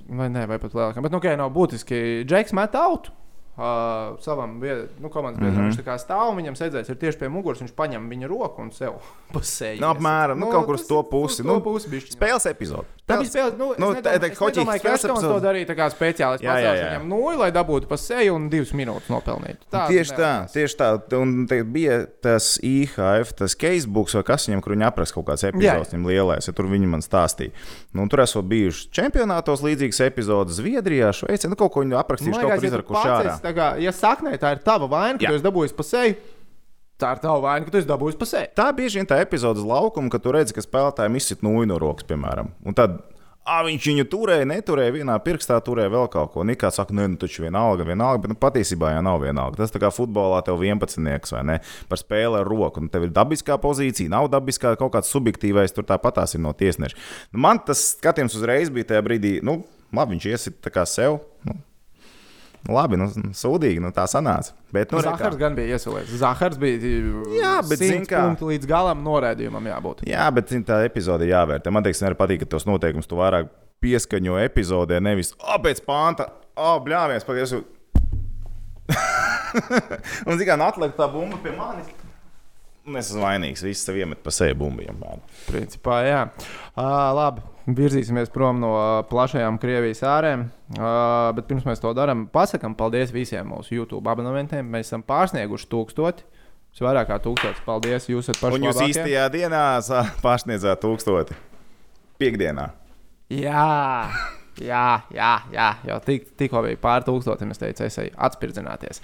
vai 0.08 0.28
ne, 0.28 0.46
vai 0.46 0.58
pat 0.58 0.72
lielākam. 0.74 1.02
Bet, 1.02 1.12
nu, 1.12 1.18
ok, 1.18 1.28
nav 1.38 1.50
būtiski. 1.54 2.24
Džeks 2.26 2.52
met 2.58 2.74
out. 2.74 3.10
Uh, 3.52 4.16
savam 4.24 4.60
bied- 4.60 4.88
nu, 4.98 5.10
komandas 5.12 5.40
biedram 5.40 5.54
mm. 5.54 5.68
-hmm. 5.68 5.76
viņš 5.76 5.82
tā 5.82 5.84
kā 5.84 5.98
stāv, 6.00 6.30
un 6.30 6.38
viņam 6.40 6.54
sēdzēs 6.56 6.88
ir 6.88 6.96
tieši 6.96 7.18
pie 7.18 7.28
muguras. 7.28 7.60
Viņš 7.60 7.74
paņem 7.76 8.08
viņa 8.08 8.28
roku 8.28 8.62
un 8.62 8.70
sev 8.72 8.92
pasēž. 9.34 9.80
Nu, 9.80 9.90
apmēram, 9.92 10.38
nu, 10.40 10.48
kaut 10.48 10.64
kur 10.66 10.74
uz 10.74 10.86
to 10.88 11.02
pusi. 11.02 11.44
Nu, 11.44 11.60
pusi 11.60 11.88
bišķiņ. 11.92 12.16
Spēles 12.16 12.46
epizode. 12.48 12.88
Tā 13.06 13.18
bija 13.18 13.28
spēle. 13.28 13.52
Nu, 13.58 13.74
Nu, 13.78 13.92
nu, 13.92 14.00
tā- 14.00 14.16
tā 14.16 14.30
es 14.30 14.38
hoķīga 14.38 14.64
nedomāju, 14.64 14.82
ka 14.82 15.20
to 15.20 15.40
darīja 15.42 15.66
tā 15.68 15.76
kā 15.76 15.86
speciāli. 15.92 16.40
Jā, 16.40 16.54
jā, 16.60 16.72
jā. 16.76 16.88
Viņam 16.92 17.08
nulli, 17.08 17.36
lai 17.36 17.50
dabūtu 17.52 17.88
pa 17.90 17.96
seju 17.96 18.34
un 18.34 18.48
divas 18.48 18.72
minūtes 18.72 19.10
nopelnītu. 19.12 19.68
Tā 19.72 19.86
Tieši 19.88 20.16
tā, 20.16 20.30
tieši 20.52 20.76
tā. 20.76 20.88
Un 21.18 21.46
te 21.46 21.62
bija 21.64 22.06
tas 22.22 22.58
IHF, 22.62 23.32
tas 23.36 23.56
casebooks 23.58 24.14
vai 24.14 24.22
kas 24.22 24.48
viņam, 24.48 24.62
kur 24.62 24.72
viņi 24.76 24.86
apraksta 24.86 25.14
kaut 25.14 25.26
kādas 25.26 25.44
epizodes, 25.50 25.92
viņam 25.92 26.06
lielais, 26.08 26.46
ja 26.46 26.52
tur 26.52 26.66
viņi 26.70 26.88
man 26.88 27.00
stāstīja. 27.04 27.52
Nu, 27.92 28.08
tur 28.08 28.20
esot 28.24 28.44
bijuši 28.48 28.88
čempionātos 28.94 29.60
līdzīgas 29.66 30.00
epizodes 30.06 30.56
Zviedrijā, 30.56 31.12
Šveicē, 31.12 31.50
nu 31.50 31.56
kaut 31.56 31.72
ko 31.74 31.82
viņi 31.82 31.98
aprakstījuši, 31.98 32.40
kaut 32.40 32.54
kur 32.56 32.68
izrakuši 32.70 33.08
ārā. 33.08 33.34
Tā 33.44 33.54
kā, 33.56 33.72
ja 33.82 33.92
saknē 33.94 34.36
tā 34.40 34.54
ir 34.56 34.62
tava 34.66 34.88
vaina, 34.90 35.18
ka 35.18 35.26
Jā. 35.26 35.32
tu 35.32 35.40
esi 35.40 35.46
dabūjis 35.46 35.74
pa 35.76 35.86
seju, 35.86 36.18
tā 37.02 37.14
ir 37.16 37.22
tava 37.24 37.40
vaina, 37.44 37.66
ka 37.66 37.74
tu 37.74 37.80
esi 37.80 37.90
dabūjis 37.90 38.18
pa 38.20 38.28
seju. 38.28 38.52
Tā 38.58 38.68
bieži 38.76 39.00
vien 39.00 39.08
tā 39.10 39.18
epizode 39.22 39.62
uz 39.62 39.68
laukuma, 39.68 40.12
kad 40.12 40.22
tu 40.24 40.34
redzi, 40.34 40.54
ka 40.56 40.64
spēlētājiem 40.64 41.18
izsit 41.18 41.42
nūju 41.46 41.70
no 41.70 41.80
rokas, 41.82 42.06
piemēram. 42.08 42.52
Un 42.66 42.78
tad 42.78 43.00
ā, 43.42 43.58
viņš 43.66 43.88
viņu 43.90 44.04
turēja, 44.10 44.46
neturēja, 44.48 44.94
vienā 44.98 45.16
pirkstā 45.24 45.58
turēja 45.66 45.90
vēl 45.92 46.06
kaut 46.12 46.32
ko. 46.34 46.44
Nikā 46.46 46.70
saka, 46.74 46.94
nē, 46.94 47.08
nu 47.12 47.18
taču 47.20 47.44
vienalga, 47.44 47.86
vienalga, 47.86 48.22
bet 48.22 48.32
nu, 48.32 48.38
patiesībā 48.38 48.92
jau 48.94 49.02
nav 49.04 49.18
vienalga. 49.24 49.58
Tas 49.58 49.74
tā 49.74 49.82
kā 49.82 49.90
futbolā 49.94 50.38
tev 50.46 50.62
11 50.62 51.34
vai 51.34 51.42
ne 51.50 51.58
par 51.90 52.00
spēli 52.00 52.38
ar 52.38 52.48
roku. 52.48 52.82
Un 52.82 52.92
tev 52.92 53.08
ir 53.08 53.14
dabiskā 53.14 53.58
pozīcija, 53.62 54.12
nav 54.12 54.30
dabiskā 54.32 54.76
kaut 54.80 54.94
kāds 54.94 55.10
subjektīvais, 55.14 55.74
tur 55.74 55.86
tāpatās 55.88 56.36
ir 56.36 56.44
no 56.44 56.54
tiesneša. 56.54 56.98
Nu, 57.34 57.42
man 57.42 57.62
tas 57.66 57.82
skatījums 57.96 58.38
uzreiz 58.38 58.70
bija 58.70 58.92
tajā 58.92 59.02
brīdī, 59.08 59.36
nu, 59.46 59.60
labi, 59.90 60.16
viņš 60.16 60.30
iesit 60.30 60.62
tā 60.62 60.72
kā 60.74 60.86
sev. 60.88 61.18
Nu, 61.48 61.58
Labi, 62.70 62.98
nu, 63.00 63.08
sūdīgi, 63.34 63.80
nu, 63.82 63.90
tā 63.94 64.04
sanāca. 64.06 64.52
Bet, 64.74 64.92
nu. 64.94 65.00
Zahars 65.02 65.38
gan 65.40 65.56
bija 65.56 65.74
iesaistīts. 65.74 66.14
Zahars 66.20 66.60
bija 66.62 66.92
Jā, 67.34 67.56
bet 67.66 67.80
zini 67.82 68.06
kā. 68.06 68.22
līdz 68.38 68.68
galam 68.70 69.02
norādījumam 69.02 69.66
jābūt. 69.66 70.04
Jā, 70.06 70.28
bet 70.34 70.52
zin, 70.54 70.62
tā 70.66 70.78
epizode 70.86 71.26
jāvērtē. 71.26 71.72
Man 71.74 71.82
liekas, 71.82 72.04
arī 72.06 72.18
patīk, 72.20 72.44
ka 72.44 72.52
tos 72.54 72.68
noteikumus 72.68 73.10
tu 73.10 73.18
vairāk 73.18 73.50
pieskaņo 73.82 74.38
epizodē, 74.44 75.00
nevis 75.02 75.34
oh, 75.40 75.58
pēc 75.64 75.82
pānta, 75.88 76.28
oh, 76.54 76.78
bļāvies, 76.84 77.26
pagaidi. 77.26 77.64
un 80.28 80.38
zini, 80.38 80.46
kā 80.46 80.58
atliek 80.68 80.94
tā 80.94 81.10
bumba 81.10 81.42
pie 81.42 81.56
manis. 81.58 81.90
Es 82.82 83.12
esmu 83.12 83.22
vainīgs. 83.22 83.62
Viss 83.62 83.86
sev 83.86 83.98
iemet 84.00 84.22
pa 84.24 84.32
seju 84.34 84.56
bumbiem. 84.58 85.02
Principā, 85.46 86.00
jā. 86.02 86.22
Uh, 86.74 87.10
labi, 87.14 87.44
virzīsimies 87.66 88.32
prom 88.34 88.60
no 88.62 88.72
plašajām 89.10 89.58
Krievijas 89.62 90.02
ārēm. 90.06 90.46
Uh, 90.72 91.30
bet 91.36 91.48
pirms 91.50 91.66
mēs 91.68 91.82
to 91.82 91.92
darām, 91.96 92.26
pasakām 92.32 92.74
paldies 92.78 93.12
visiem 93.14 93.50
mūsu 93.52 93.76
YouTube 93.76 94.10
abonementiem. 94.10 94.66
Mēs 94.66 94.90
esam 94.90 95.04
pārsnieguši 95.06 95.68
tūkstoti. 95.70 96.26
Tas 96.72 96.84
vairāk 96.86 97.10
kā 97.10 97.18
tūkstotis. 97.20 97.64
Paldies, 97.66 98.08
jūs 98.08 98.30
esat 98.30 98.40
paši. 98.40 98.58
Un 98.58 98.68
jūs 98.70 98.80
īstajā 98.86 99.26
dienā 99.34 99.64
pārsniedzāt 100.24 100.80
tūkstoti. 100.82 101.36
Piektdienā. 102.22 102.70
Jā, 103.32 103.66
jā, 104.60 104.86
jā, 105.12 105.32
jā. 105.52 105.68
jau 105.88 105.98
tik, 106.04 106.32
tikko 106.40 106.64
bija 106.66 106.80
pār 106.80 107.04
tūkstotim. 107.06 107.52
Es 107.52 107.60
teicu, 107.60 107.86
es 107.86 108.00
eju 108.00 108.16
atspirdzināties. 108.26 109.02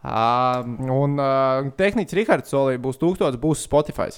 Uh, 0.00 0.64
un 0.96 1.20
uh, 1.20 1.70
tehnicis 1.78 2.16
Rihards 2.18 2.52
solīja, 2.52 2.80
būs 2.82 3.00
tūkstotis, 3.00 3.40
būs 3.40 3.64
Spotify. 3.68 4.10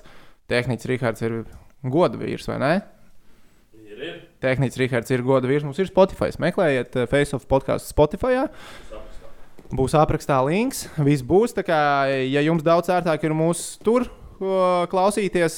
Tehnicis 0.51 0.91
Rihards 0.91 1.27
ir 1.27 1.43
goda 1.83 2.19
vīrs, 2.21 2.47
vai 2.51 2.59
ne? 2.63 2.75
Ir, 3.93 4.03
ir. 4.09 4.17
Tehnicis 4.43 4.81
Rihards 4.81 5.13
ir 5.13 5.25
goda 5.27 5.51
vīrs. 5.51 5.67
Mums 5.67 5.81
ir 5.83 5.91
Spotify. 5.91 6.33
Meklējiet 6.41 6.97
uh, 6.97 7.09
Face 7.11 7.37
of 7.37 7.45
podkāstu 7.51 7.93
Spotify. 7.93 8.47
Būs 9.73 9.95
aprakstā 9.97 10.41
links. 10.47 10.87
Viss 11.01 11.25
būs. 11.25 11.55
Tā 11.57 11.65
kā, 11.67 11.79
ja 12.09 12.43
jums 12.45 12.65
daudz 12.65 12.93
ērtāk 12.93 13.29
ir 13.29 13.37
mūsu 13.37 13.79
tur 13.85 14.09
klausīties, 14.91 15.55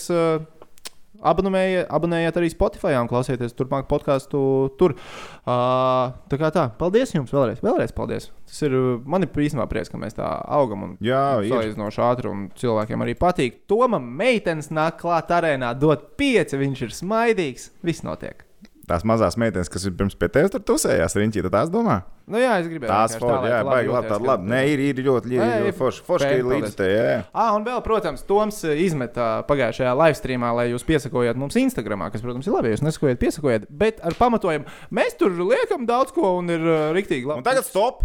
abonējiet, 1.26 1.88
abonējiet 1.92 2.38
arī 2.40 2.50
Spotify 2.52 2.94
un 3.00 3.10
klausieties 3.10 3.56
turpmāk 3.56 3.88
podkāstu 3.90 4.40
tur. 4.80 4.96
Uh, 5.44 6.14
tā 6.30 6.38
kā 6.40 6.52
tā. 6.54 6.68
Paldies 6.80 7.14
jums 7.16 7.34
vēlreiz. 7.34 7.62
Vēlreiz 7.64 7.94
paldies. 7.96 8.30
Tas 8.48 8.62
ir 8.68 8.76
man 9.08 9.26
ir 9.26 9.44
īstenībā 9.46 9.66
prieks, 9.70 9.90
ka 9.92 10.00
mēs 10.00 10.18
tā 10.18 10.30
augam 10.58 10.86
un 10.86 10.96
salīdzinoši 11.00 12.02
ātri 12.06 12.30
un 12.30 12.48
cilvēkiem 12.60 13.04
arī 13.06 13.16
patīk. 13.18 13.62
Tomam 13.70 14.06
meitenes 14.20 14.70
nāk 14.74 15.00
klāt 15.02 15.32
arēnā, 15.34 15.74
dot 15.78 16.12
pieci, 16.20 16.60
viņš 16.60 16.86
ir 16.86 16.98
smaidīgs. 17.02 17.70
Viss 17.84 18.04
notiek. 18.06 18.43
Tās 18.84 19.04
mazās 19.08 19.38
meitenes, 19.40 19.70
kas 19.72 19.86
ir 19.88 19.94
pirms 19.96 20.16
pie 20.20 20.28
tevis 20.28 20.52
tur 20.52 20.60
tusējās, 20.68 21.14
riņķī, 21.16 21.42
tad 21.46 21.54
tās 21.54 21.70
domā. 21.72 22.02
Nu, 22.28 22.36
jā, 22.40 22.58
es 22.60 22.66
gribēju. 22.68 22.90
Tās 22.90 23.14
forši, 23.16 23.38
lai 23.46 23.52
jā, 23.52 23.60
baigi 23.64 23.92
labi, 23.94 24.08
tāda 24.10 24.28
labi. 24.28 24.48
Nē, 24.50 24.58
ir, 24.74 24.82
ir 24.90 25.00
ļoti, 25.06 25.30
ļoti, 25.32 25.40
Nē, 25.40 25.54
ļoti 25.64 25.78
forši. 25.78 26.02
Forši, 26.04 26.28
ir 26.36 26.48
līdzi 26.50 26.70
te, 26.76 26.88
jā. 26.90 27.14
Ah, 27.32 27.54
un 27.56 27.64
vēl, 27.64 27.80
protams, 27.86 28.26
Toms 28.28 28.60
eh, 28.68 28.82
izmeta 28.84 29.28
pagājušajā 29.48 29.94
live 30.02 30.18
streamā, 30.20 30.52
lai 30.58 30.66
jūs 30.68 30.84
piesakojat 30.88 31.40
mums 31.40 31.56
Instagram, 31.60 32.04
kas, 32.12 32.24
protams, 32.24 32.48
ir 32.48 32.56
labi, 32.56 32.72
ja 32.72 32.76
jūs 32.76 32.84
nesakojat, 32.84 33.20
piesakojat, 33.24 33.66
bet 33.72 34.04
ar 34.04 34.16
pamatojumu 34.20 34.68
mēs 35.00 35.16
tur 35.20 35.32
liekam 35.40 35.88
daudz 35.88 36.12
ko 36.12 36.36
un 36.42 36.52
ir 36.52 36.68
uh, 36.68 36.86
riktīgi 36.96 37.24
labi. 37.24 37.40
Un 37.40 37.48
tagad 37.48 37.64
stop! 37.64 38.04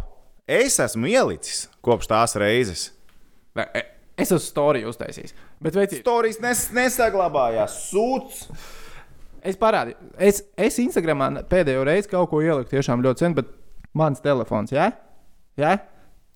Es 0.50 0.80
esmu 0.82 1.12
ielicis 1.12 1.68
kopš 1.86 2.08
tās 2.10 2.40
reizes. 2.40 2.90
Nē, 3.60 3.68
e, 3.76 3.84
es 4.16 4.32
esmu 4.32 4.42
storiju 4.48 4.96
uztaisījis. 4.96 5.36
Bet, 5.60 5.76
veicīt, 5.76 6.06
Stāstījis 6.08 6.40
nes, 6.48 6.68
nesaglabājās. 6.80 7.82
Sūds! 7.92 8.48
Es 9.44 9.58
parādīju, 9.60 9.96
es, 10.18 10.42
es 10.58 10.80
Instagramā 10.84 11.30
pēdējo 11.52 11.86
reizi 11.88 12.10
kaut 12.12 12.30
ko 12.32 12.42
ieliku 12.46 12.70
tiešām 12.76 13.04
ļoti 13.06 13.26
sen, 13.26 13.36
bet 13.38 13.50
mans 13.98 14.22
telefons, 14.24 14.72
jā? 14.76 14.92
Jā? 15.60 15.78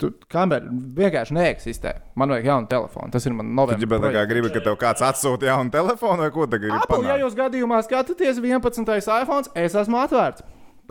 Tu 0.02 0.10
kamera 0.28 0.66
vienkārši 0.98 1.36
neeksistē. 1.38 1.92
Man 2.20 2.34
vajag 2.34 2.48
jaunu 2.50 2.68
telefonu. 2.68 3.12
Tas 3.14 3.26
ir 3.30 3.36
mans 3.38 3.48
Tu 3.52 3.56
novembris. 3.60 4.02
tā 4.04 4.10
kā 4.16 4.24
gribi, 4.28 4.50
ka 4.52 4.64
tev 4.66 4.76
kāds 4.82 5.04
atsūta 5.06 5.48
jaunu 5.52 5.72
telefonu 5.72 6.26
vai 6.26 6.32
ko 6.34 6.48
tagad 6.50 6.66
gribi 6.66 6.80
Apple, 6.82 7.06
ja 7.08 7.20
jūs 7.22 7.38
gadījumā 7.38 7.80
skatāties 7.86 8.42
11. 8.42 8.90
iPhone, 9.22 9.46
es 9.56 9.76
esmu 9.84 10.02
atvērts. 10.02 10.44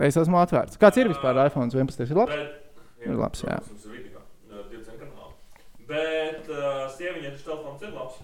Es 0.07 0.17
esmu 0.17 0.39
atvērts. 0.39 0.79
Kāds 0.81 0.97
ir 0.97 1.11
vispār 1.11 1.37
iPhone 1.45 1.69
11? 1.69 2.07
Ir 2.09 2.17
labs? 2.17 2.31
Bet, 2.33 2.59
Ir 3.03 3.19
labs, 3.19 3.43
jā. 3.43 3.59
Mums 3.67 3.85
ir 3.85 3.91
video, 3.99 4.23
uh, 4.49 4.63
20 4.71 4.95
kanāli. 5.03 5.33
Bet 5.91 6.47
uh, 6.49 6.87
sieviņai 6.95 7.33
šis 7.35 7.43
telefons 7.43 7.83
ir 7.83 7.91
labs. 7.93 8.21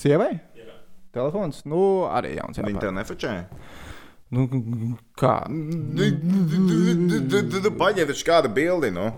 Sievai? 0.00 0.30
Telefons? 1.16 1.64
Nu, 1.68 1.80
arī 2.10 2.36
jauns. 2.36 2.58
Viņi 2.60 2.76
jāpērk. 2.76 2.84
tev 2.84 2.94
nefečē. 2.96 3.34
Nu, 4.30 4.44
kā? 5.18 5.34
Paņem 7.80 8.10
taču 8.12 8.26
kādu 8.28 8.52
bildi, 8.54 8.92
nu. 8.94 9.08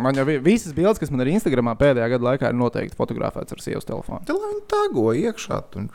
Man 0.00 0.16
jau 0.16 0.24
bija 0.24 0.40
visas 0.40 0.72
bildes, 0.72 1.00
kas 1.02 1.10
man 1.12 1.20
ir 1.26 1.34
Instagramā 1.34 1.74
pēdējā 1.76 2.06
gada 2.14 2.28
laikā, 2.30 2.48
ir 2.48 2.56
noteikti 2.56 2.96
fotografētas 2.96 3.52
ar 3.52 3.60
sievas 3.60 3.88
telefonu. 3.88 4.24
Te 4.24 4.32
lai 4.32 4.54
viņi 4.54 4.64
tago 4.70 5.10
iekšā, 5.12 5.60
un 5.76 5.90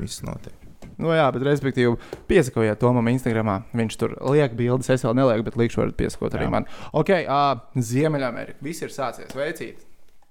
viss 0.00 0.24
notiek. 0.24 0.54
Nu, 0.98 1.12
jā, 1.14 1.28
bet, 1.34 1.44
respektīvi, 1.46 1.92
piesakojiet 2.30 2.80
to 2.80 2.90
man 2.96 3.10
Instagramā. 3.12 3.60
Viņš 3.76 3.98
tur 4.00 4.16
liek 4.32 4.56
bildes, 4.58 4.88
es 4.90 5.04
vēl 5.06 5.14
nelieku, 5.20 5.44
bet 5.46 5.58
likšu, 5.60 5.82
varat 5.84 5.98
piesakot 5.98 6.34
arī 6.34 6.48
Jā. 6.48 6.54
man. 6.56 6.66
Ok, 6.96 7.12
uh, 7.20 7.60
Ziemeļamerika. 7.76 8.58
Viss 8.64 8.82
ir 8.82 8.90
sācies. 8.94 9.30
Veicīt. 9.36 9.84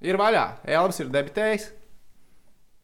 Ir 0.04 0.20
vaļā. 0.20 0.44
Elvis 0.68 1.00
ir 1.04 1.14
debitējis. 1.14 1.70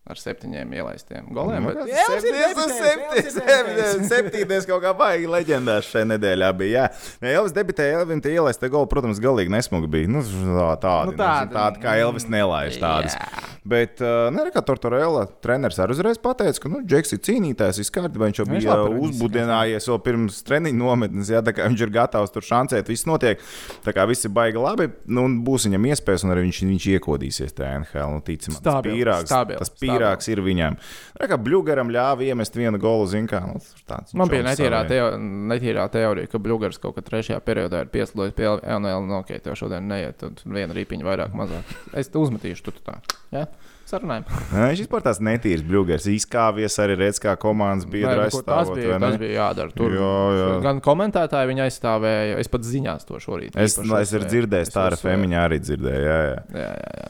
Ar 0.03 0.19
septiņiem 0.19 0.67
ielaistiem 0.75 1.29
goliem. 1.31 1.63
bet- 1.63 1.77
Elvis 1.87 2.25
ir 2.27 2.33
debitējis, 2.35 2.87
Elvis 2.91 3.37
ir 3.37 3.45
debitējis. 3.47 4.09
Septītais 4.11 4.65
kaut 4.67 4.81
kā 4.83 4.91
baigi 4.99 5.29
leģendārs 5.31 5.87
šajā 5.93 6.09
nedēļā 6.11 6.49
bija. 6.59 6.73
Jā, 6.73 7.13
Nē, 7.23 7.31
Elvis 7.37 7.53
debitēja, 7.55 8.01
Elvis 8.01 8.19
te 8.25 8.33
ielaista 8.35 8.67
golu, 8.73 8.89
protams, 8.91 9.21
galīgi 9.23 9.53
nesmugi 9.53 9.87
bija. 9.87 10.09
Nu, 10.11 10.19
tā- 10.19 10.75
tādi, 10.83 11.05
Nu, 11.05 11.11
nu, 11.13 11.17
tādi. 11.17 11.23
tādi, 11.23 11.55
tādi 11.55 11.81
kā 11.85 11.95
Elvis 12.03 12.25
nelaiž 12.27 12.79
tādas. 12.83 13.15
Jā. 13.15 13.49
Bet, 13.63 14.01
uh, 14.03 14.27
ne, 14.35 14.43
kā 14.51 14.59
Tortorella 14.59 15.23
treneris 15.39 15.79
arī 15.79 15.95
uzreiz 15.95 16.17
pateica, 16.19 16.59
ka, 16.59 16.67
nu, 16.67 16.81
Džeks 16.83 17.13
ir 17.15 17.19
cīnītājs, 17.23 17.79
viss 17.79 17.93
kārtībā, 17.95 18.27
viņš 18.27 18.41
jau 18.41 18.45
Viņš 18.51 18.59
bija 18.67 18.75
labi 18.75 18.99
uzbudinājies 19.07 19.87
vēl 19.87 20.01
pirms 20.03 20.41
treniņa 20.43 20.75
nometnes, 20.81 21.29
jā, 21.31 21.39
tā 21.41 21.53
kā 21.55 21.69
viņš 21.71 21.79
ir 21.87 21.93
gatavs 21.95 22.33
tur 22.35 22.43
šancēt, 22.43 22.91
viss 22.91 23.07
notiek. 23.07 23.39
Tā 23.87 23.93
kā 23.95 24.03
viss 24.05 24.25
ir 24.27 24.31
baigi 24.35 24.59
labi, 24.59 24.89
nu, 25.07 25.23
un 25.29 25.39
būs 25.47 25.63
viņam 25.69 25.87
iespējas, 25.95 26.25
un 26.27 26.35
arī 26.35 26.43
viņš, 26.49 26.59
viņš 26.73 26.89
iekodīsies 26.99 27.55
tajā 27.55 27.71
NHL, 27.85 28.11
nu, 28.17 28.21
ticamāk. 28.27 28.59
Tas 28.67 28.83
pīrāgs, 28.83 29.31
tas 29.31 29.31
stabil. 29.31 29.57
Pīrāgs 29.93 30.29
ir 30.33 30.41
viņam. 30.45 30.77
Tā 31.19 31.29
kā 31.31 31.37
Blugaram 31.39 31.91
ļāva 31.93 32.25
iemest 32.27 32.57
vienu 32.57 32.79
golu, 32.81 33.05
zin 33.09 33.27
kā, 33.29 33.43
nu, 33.47 33.61
tāds. 33.89 34.15
Man 34.17 34.31
bija 34.31 34.43
netīrā, 34.49 34.83
teo, 34.89 35.11
netīrā 35.53 35.85
teorija, 35.93 36.31
ka 36.31 36.41
Bluegers 36.43 36.81
kaut 36.81 36.97
kādā 36.97 37.13
trešajā 37.13 37.39
periodā 37.45 37.83
ir 37.85 37.91
pieslēdzis 37.93 38.35
pie 38.37 38.49
LNL. 38.49 39.05
Nu, 39.07 39.19
ok, 39.21 39.35
tev 39.45 39.55
šodien 39.59 39.87
neiet, 39.87 40.17
tad 40.23 40.41
viena 40.45 40.75
rīpiņa 40.75 41.07
vairāk, 41.07 41.37
mazāk. 41.37 41.77
Es 41.93 42.11
uzmetīšu, 42.13 42.65
tu 42.65 42.75
tu 42.75 42.83
tā. 42.89 42.97
Ja? 43.33 43.45
Sarunājam. 43.83 44.23
Viņš 44.55 44.81
vispār 44.85 45.03
tās 45.03 45.19
netīrs 45.23 45.63
Bluegers, 45.67 46.05
izkāvies 46.07 46.77
arī 46.79 46.95
redz, 47.01 47.19
kā 47.21 47.35
komandas 47.39 47.85
biedri 47.89 48.15
Nē, 48.15 48.29
nu, 48.29 48.31
ko 48.31 48.43
tas 48.47 48.71
bija, 48.71 48.99
tas 49.03 49.17
bija 49.19 49.33
jādara. 49.41 49.73
Tur 49.75 49.95
Jā, 49.97 50.11
jā. 50.39 50.45
gan 50.63 50.79
komentētāji 50.83 51.49
viņa 51.51 51.65
aizstāvēja, 51.67 52.37
es 52.41 52.51
pat 52.53 52.63
ziņās 52.67 53.09
to 53.09 53.19
šorīt. 53.23 53.57
Es, 53.59 53.75
es 53.75 53.83
uzsvēru. 53.83 54.29
dzirdēju, 54.31 54.69
Es 54.69 54.73
tā 54.73 54.87
ar. 54.87 54.95
Femiņu 55.03 55.39
arī 55.41 55.59
dzirdēju. 55.59 56.05
Jā, 56.07 56.19
jā. 56.29 56.37
Jā, 56.55 56.69
jā, 56.79 56.93
jā. 57.03 57.09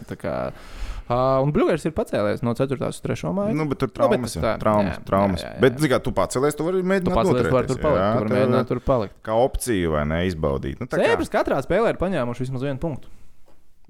Uh, 1.04 1.44
un 1.44 1.52
Bluegers 1.52 1.84
ir 1.84 1.92
pacēlies 1.92 2.44
no 2.48 2.54
4. 2.56 2.78
uz 2.88 3.00
3. 3.04 3.32
māju. 3.36 3.56
Nu, 3.60 3.66
bet 3.68 3.82
tur 3.84 3.90
bet 3.92 3.98
traumas, 3.98 4.22
tas 4.32 4.38
jau, 4.38 4.44
tā, 4.46 4.54
traumas, 4.62 4.94
jā, 4.96 5.04
traumas. 5.10 5.42
jā, 5.44 5.50
jā, 5.50 5.56
jā. 5.58 5.62
Bet, 5.66 5.76
mērā, 5.84 6.00
tu 6.06 6.14
pacelies, 6.16 6.56
tu 6.56 6.64
vari 6.64 6.80
Tu 6.80 6.88
mēģināt 6.94 7.18
pats 7.20 7.30
lietas 7.34 7.52
var 7.52 7.68
tur 7.68 7.82
palikt, 7.84 8.00
jā, 8.00 8.08
tu 8.14 8.22
vari 8.24 8.34
mēģināt 8.38 8.70
tur 8.72 8.80
palikt. 8.88 9.18
Kā 9.28 9.36
opciju, 9.36 9.92
vai 9.98 10.06
ne, 10.08 10.22
izbaudīt. 10.30 10.80
Nu, 10.80 10.88
tā 10.88 10.98
kā- 11.02 11.10
Sēbras 11.12 11.34
katrā 11.34 11.60
spēlē 11.66 11.92
ir 11.92 12.00
paņēmuši 12.00 12.46
vismaz 12.48 12.64
vienu 12.64 12.80
punktu. 12.80 13.12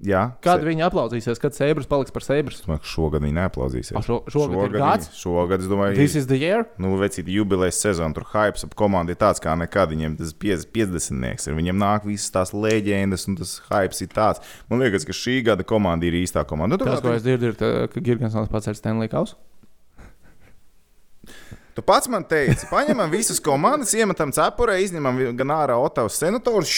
Jā, 0.02 0.34
Kad 0.42 0.60
se- 0.60 0.66
viņi 0.66 0.82
aplausīsies, 0.90 1.38
kad 1.40 1.52
Sēbras 1.54 1.86
paliks 1.86 2.10
par 2.10 2.22
Sēbras? 2.22 2.58
Es 2.58 2.62
domāju, 2.66 2.80
ka 2.82 2.88
šogad 2.90 3.22
viņi 3.22 3.36
neaplauzīsies. 3.38 3.94
A, 3.96 4.02
šo- 4.02 4.24
šogad 4.28 4.64
ir 4.66 4.72
viņi- 4.74 4.82
gads? 4.82 5.08
Šogad, 5.14 5.60
es 5.60 5.66
domāju, 5.66 5.94
This 5.94 6.16
is 6.16 6.26
the 6.26 6.36
year. 6.36 6.66
Nu, 6.78 6.96
vecīt, 6.98 7.24
jubilejas 7.30 7.78
sezona, 7.80 8.12
tur 8.12 8.24
hype 8.24 8.58
ap 8.64 8.74
komandu 8.74 9.10
ir 9.10 9.16
tāds, 9.16 9.40
kā 9.40 9.56
nekad. 9.56 9.90
Viņiem 9.94 10.18
tas 10.18 10.32
50 10.34 10.72
50 10.72 11.46
ir. 11.46 11.54
Viņiem 11.54 11.78
nāk 11.78 12.04
visas 12.04 12.30
tās 12.30 12.52
leģendas, 12.52 13.28
un 13.28 13.36
tas 13.36 13.60
hype 13.70 14.02
ir 14.02 14.08
tāds. 14.08 14.40
Man 14.68 14.80
liekas, 14.80 15.06
ka 15.06 15.12
šī 15.12 15.44
gada 15.44 15.62
komanda 15.62 16.02
ir 16.04 16.12
īstā 16.12 16.44
komanda. 16.44 16.76
Nu, 16.76 16.84
Tas, 16.84 17.00
ko 17.00 17.12
es 17.12 17.22
dzirdu, 17.22 17.42
ir, 17.42 17.54
ka 17.54 18.00
Girgensons 18.00 18.48
ir 18.66 18.74
Stanley 18.74 19.08
Kauss. 19.08 19.36
Tu 21.74 21.82
pats 21.82 22.06
man 22.06 22.22
teici, 22.30 22.68
paņemam 22.70 23.10
visas 23.10 23.40
komandas, 23.42 23.90
iemetam 23.98 24.30
cepurē, 24.34 24.76
izņemam 24.84 25.16
gan 25.34 25.50
ārā 25.56 25.74
Otavas 25.82 26.14
senators, 26.20 26.74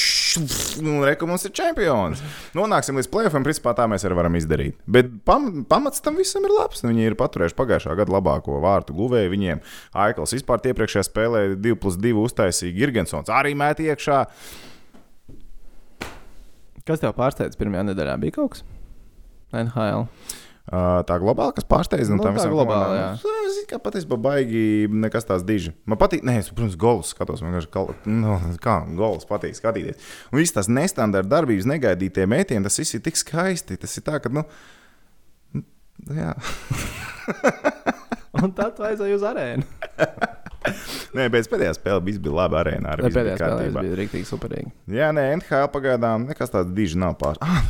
un 0.80 1.02
reku 1.04 1.28
mums 1.28 1.44
ir 1.44 1.52
čempions. 1.56 2.22
Nonāksim 2.56 2.96
līdz 2.96 3.10
plēsoņiem, 3.12 3.44
principā 3.44 3.74
tā 3.76 3.84
mēs 3.92 4.06
arī 4.08 4.16
varam 4.16 4.38
izdarīt. 4.40 4.78
Bet 4.88 5.10
pam, 5.28 5.66
pamats 5.68 6.00
tam 6.04 6.16
visam 6.16 6.48
ir 6.48 6.54
labs. 6.56 6.80
Nu, 6.80 6.94
Viņi 6.94 7.10
ir 7.10 7.18
paturējuši 7.20 7.58
pagājušā 7.58 7.96
gada 7.98 8.14
labāko 8.16 8.56
vārtu 8.64 8.96
guvēju. 8.96 9.34
Viņiem 9.34 9.60
Aikls 10.06 10.32
vispār 10.38 10.64
tie 10.64 10.72
priekšējā 10.78 11.04
spēlē 11.10 11.42
2 11.60 11.76
plus 11.82 12.00
2 12.00 12.16
uztaisīja 12.22 12.78
Girgensons 12.78 13.28
arī 13.28 13.52
met 13.58 13.82
iekšā. 13.84 14.22
Kas 16.88 17.04
tev 17.04 17.12
pārsteidz 17.18 17.60
pirmajā 17.60 17.84
nedēļā? 17.90 18.16
Bija 18.22 18.38
kaut 18.38 18.56
kas? 18.56 18.64
NHL. 19.52 20.08
Tā 20.66 21.14
globāli, 21.22 21.54
kas 21.54 21.62
pārsteidz, 21.70 22.08
nu, 22.10 22.16
Nu, 22.18 22.24
tam 22.24 22.34
tā 22.34 22.40
visam 22.40 22.50
globāli, 22.56 22.96
komandām. 22.98 23.20
Nu, 23.22 23.34
Es 23.46 23.60
ka 23.70 23.78
patiesībā 23.82 24.16
baigi 24.18 24.62
nekas 24.90 25.22
tās 25.28 25.44
diži. 25.46 25.70
Man 25.86 25.98
patīk, 26.00 26.24
nē, 26.26 26.40
es, 26.40 26.48
protams, 26.50 26.74
golus 26.80 27.12
skatos. 27.14 27.38
Man 27.44 27.52
vienkārši, 27.54 27.70
kal- 27.70 27.94
nu, 28.10 28.34
kā 28.64 28.80
golus 28.98 29.28
patīk 29.30 29.54
skatīties. 29.54 30.00
Un 30.32 30.40
viss 30.42 30.50
tās 30.56 30.66
nestandarta 30.66 31.30
darbības, 31.36 31.68
negaidītie 31.70 32.26
mētieni, 32.26 32.66
tas 32.66 32.80
viss 32.82 32.98
ir 32.98 33.04
tik 33.06 33.14
skaisti. 33.20 33.78
Tas 33.78 33.94
ir 34.00 34.06
tā, 34.10 34.18
ka, 34.24 34.32
nu, 34.34 34.42
nu, 35.54 35.62
jā. 36.18 36.34
Un 38.42 38.50
tad 38.52 38.76
aizēji 38.84 39.14
uz 39.16 39.22
arēnu. 39.24 39.64
Nē, 41.16 41.28
pēc 41.32 41.46
pēdējā 41.48 41.76
spēlē 41.78 42.02
viss 42.04 42.18
bija 42.20 42.34
labi 42.42 42.58
arēnā. 42.58 42.90
Arī 42.96 43.06
viss 43.06 43.16
bija 43.16 43.36
kārtībā. 43.40 43.84
bija 43.86 43.96
rīktīgi 44.02 44.26
superīgi. 44.28 44.72
Jā, 44.98 45.08
nē, 45.14 45.22
NHL 45.38 45.70
pagaidām 45.72 46.26
nekas 46.28 46.50
tāds 46.52 46.74
diži 46.76 46.98
nav 47.00 47.14
pār. 47.22 47.38
Ah, 47.46 47.62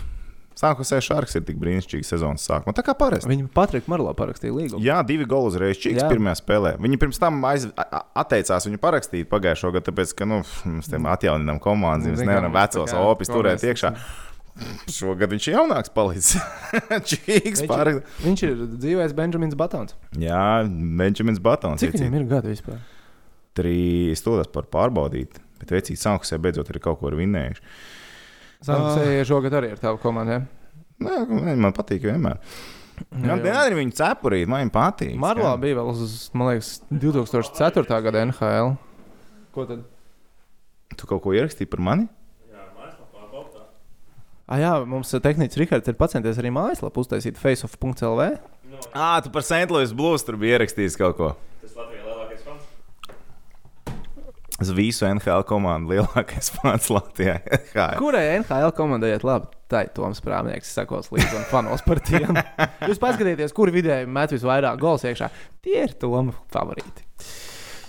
Sākumā 0.57 1.01
Šārks 1.05 1.35
ir 1.37 1.43
tik 1.45 1.59
brīnišķīgs 1.61 2.09
sezonas 2.15 2.45
sākumā. 2.49 2.73
Tā 2.77 2.81
kā 2.87 2.95
parasti. 2.97 3.29
Viņu 3.29 3.51
Patriku 3.53 3.91
Marlo 3.93 4.13
parakstīja 4.17 4.55
līgumu. 4.57 4.81
Jā, 4.81 5.03
divi 5.05 5.27
goli 5.29 5.51
uzreiz 5.51 5.77
čīks 5.83 6.01
Jā. 6.01 6.07
pirmajā 6.09 6.39
spēlē. 6.41 6.71
Viņi 6.81 6.97
pirms 7.03 7.21
tam 7.21 7.43
aiz, 7.45 7.67
atteicās 8.17 8.65
viņu 8.65 8.81
parakstīt 8.81 9.29
pagājušo 9.29 9.75
gadu, 9.75 9.91
tāpēc, 9.91 10.15
ka 10.17 10.29
mēs 10.31 10.55
nu, 10.65 10.81
tam 10.89 11.11
atjauninām 11.13 11.61
komandu. 11.61 12.15
Mēs 12.15 12.25
nevaram 12.25 12.57
vecos 12.57 12.95
opis 12.97 13.29
turēt 13.29 13.61
mēs- 13.61 13.69
iekšā. 13.69 13.93
Šogad 14.89 15.29
viņš 15.35 15.47
ir 15.51 15.55
jaunāks 15.59 15.93
palicis. 15.93 16.39
Čīks 17.11 17.61
Viņš, 17.61 17.69
pārāk. 17.69 17.99
viņš 18.25 18.45
ir 18.49 18.55
dzīvais 18.81 19.13
Benjamins 19.19 19.59
Batons. 19.61 19.93
Jā, 20.17 20.65
Benjamins 20.65 21.43
Batons. 21.45 21.85
Cik 21.85 21.99
viņam 21.99 22.17
ir 22.23 22.25
gadi 22.31 22.55
vispār? 22.55 22.81
Trīs 23.57 24.25
stūdas 24.25 24.49
par 24.53 24.65
pārbaudīt. 24.73 25.37
Bet 25.61 25.77
vecīt 25.77 26.01
sākusē 26.01 26.41
beidzot 26.41 26.73
ir 26.73 26.81
kaut 26.85 27.03
ko 27.03 27.13
ar 27.13 27.19
Sanksēja 28.65 29.27
šogad 29.29 29.59
arī 29.59 29.75
ar 29.75 29.83
tavu 29.83 30.01
komandu. 30.03 30.39
ja? 30.39 30.43
Nē, 31.03 31.55
man 31.61 31.75
patīk 31.77 32.07
vienmēr. 32.09 32.41
Jā, 32.97 33.37
jā. 33.37 33.55
arī 33.67 33.77
viņa 33.83 33.97
cepurīt, 33.99 34.49
man 34.49 34.65
viņa 34.65 34.73
patīk. 34.73 35.17
Marlo 35.21 35.51
jā. 35.51 35.57
bija 35.61 35.77
vēl 35.83 35.91
uz, 35.93 36.15
man 36.33 36.55
liekas, 36.55 36.71
2004. 36.89 38.01
gada 38.07 38.23
NHL. 38.25 38.77
Ko 39.53 39.67
tad? 39.69 39.85
Tu 40.97 41.09
kaut 41.11 41.21
ko 41.25 41.35
ierakstīji 41.37 41.69
par 41.69 41.83
mani? 41.85 42.07
Jā, 42.49 42.65
mājaslapā. 42.79 43.65
Ah, 44.47 44.61
jā, 44.63 44.73
mums 44.89 45.11
tehnicis 45.11 45.59
Rihards 45.61 45.91
ir 45.91 45.99
pacenties 45.99 46.41
arī 46.41 46.53
mājaslapu 46.55 47.03
uztaisīt 47.05 47.41
faceoff.lv. 47.41 48.31
Nu, 48.71 48.81
Ā, 48.95 49.21
tu 49.25 49.33
par 49.35 49.45
St. 49.45 49.69
Louis 49.73 49.93
Blues 49.97 50.25
tur 50.25 50.39
biji 50.41 50.57
ierakstījis 50.57 50.97
kaut 51.01 51.19
ko. 51.19 51.33
tas 51.63 51.77
Latvijā 51.77 52.03
lielākais 52.07 52.43
fans. 52.47 52.65
Uz 54.57 54.71
visu 54.73 55.05
NHL 55.05 55.43
komandu 55.45 55.93
lielākais 55.93 56.49
fans 56.55 56.89
Latvijā. 56.89 57.35
Kurai 57.99 58.25
NHL 58.39 58.73
komandai 58.77 59.13
iet 59.13 59.27
labi? 59.27 59.51
Tā 59.69 59.83
ir 59.85 59.91
Toms 59.93 60.23
Prāmnieks, 60.25 60.71
sekos 60.73 61.11
līdzi 61.13 61.37
un 61.37 61.45
fanos 61.51 61.83
par 61.85 62.01
tiem. 62.07 62.39
Jūs 62.89 63.03
paskatieties, 63.03 63.53
kur 63.57 63.73
vidēji 63.75 64.09
met 64.09 64.33
visvairāk 64.33 64.81
gols 64.81 65.05
iekšā. 65.05 65.29
Tie 65.67 65.77
ir 65.83 65.93
Toma 66.01 66.33
favorīti. 66.55 67.05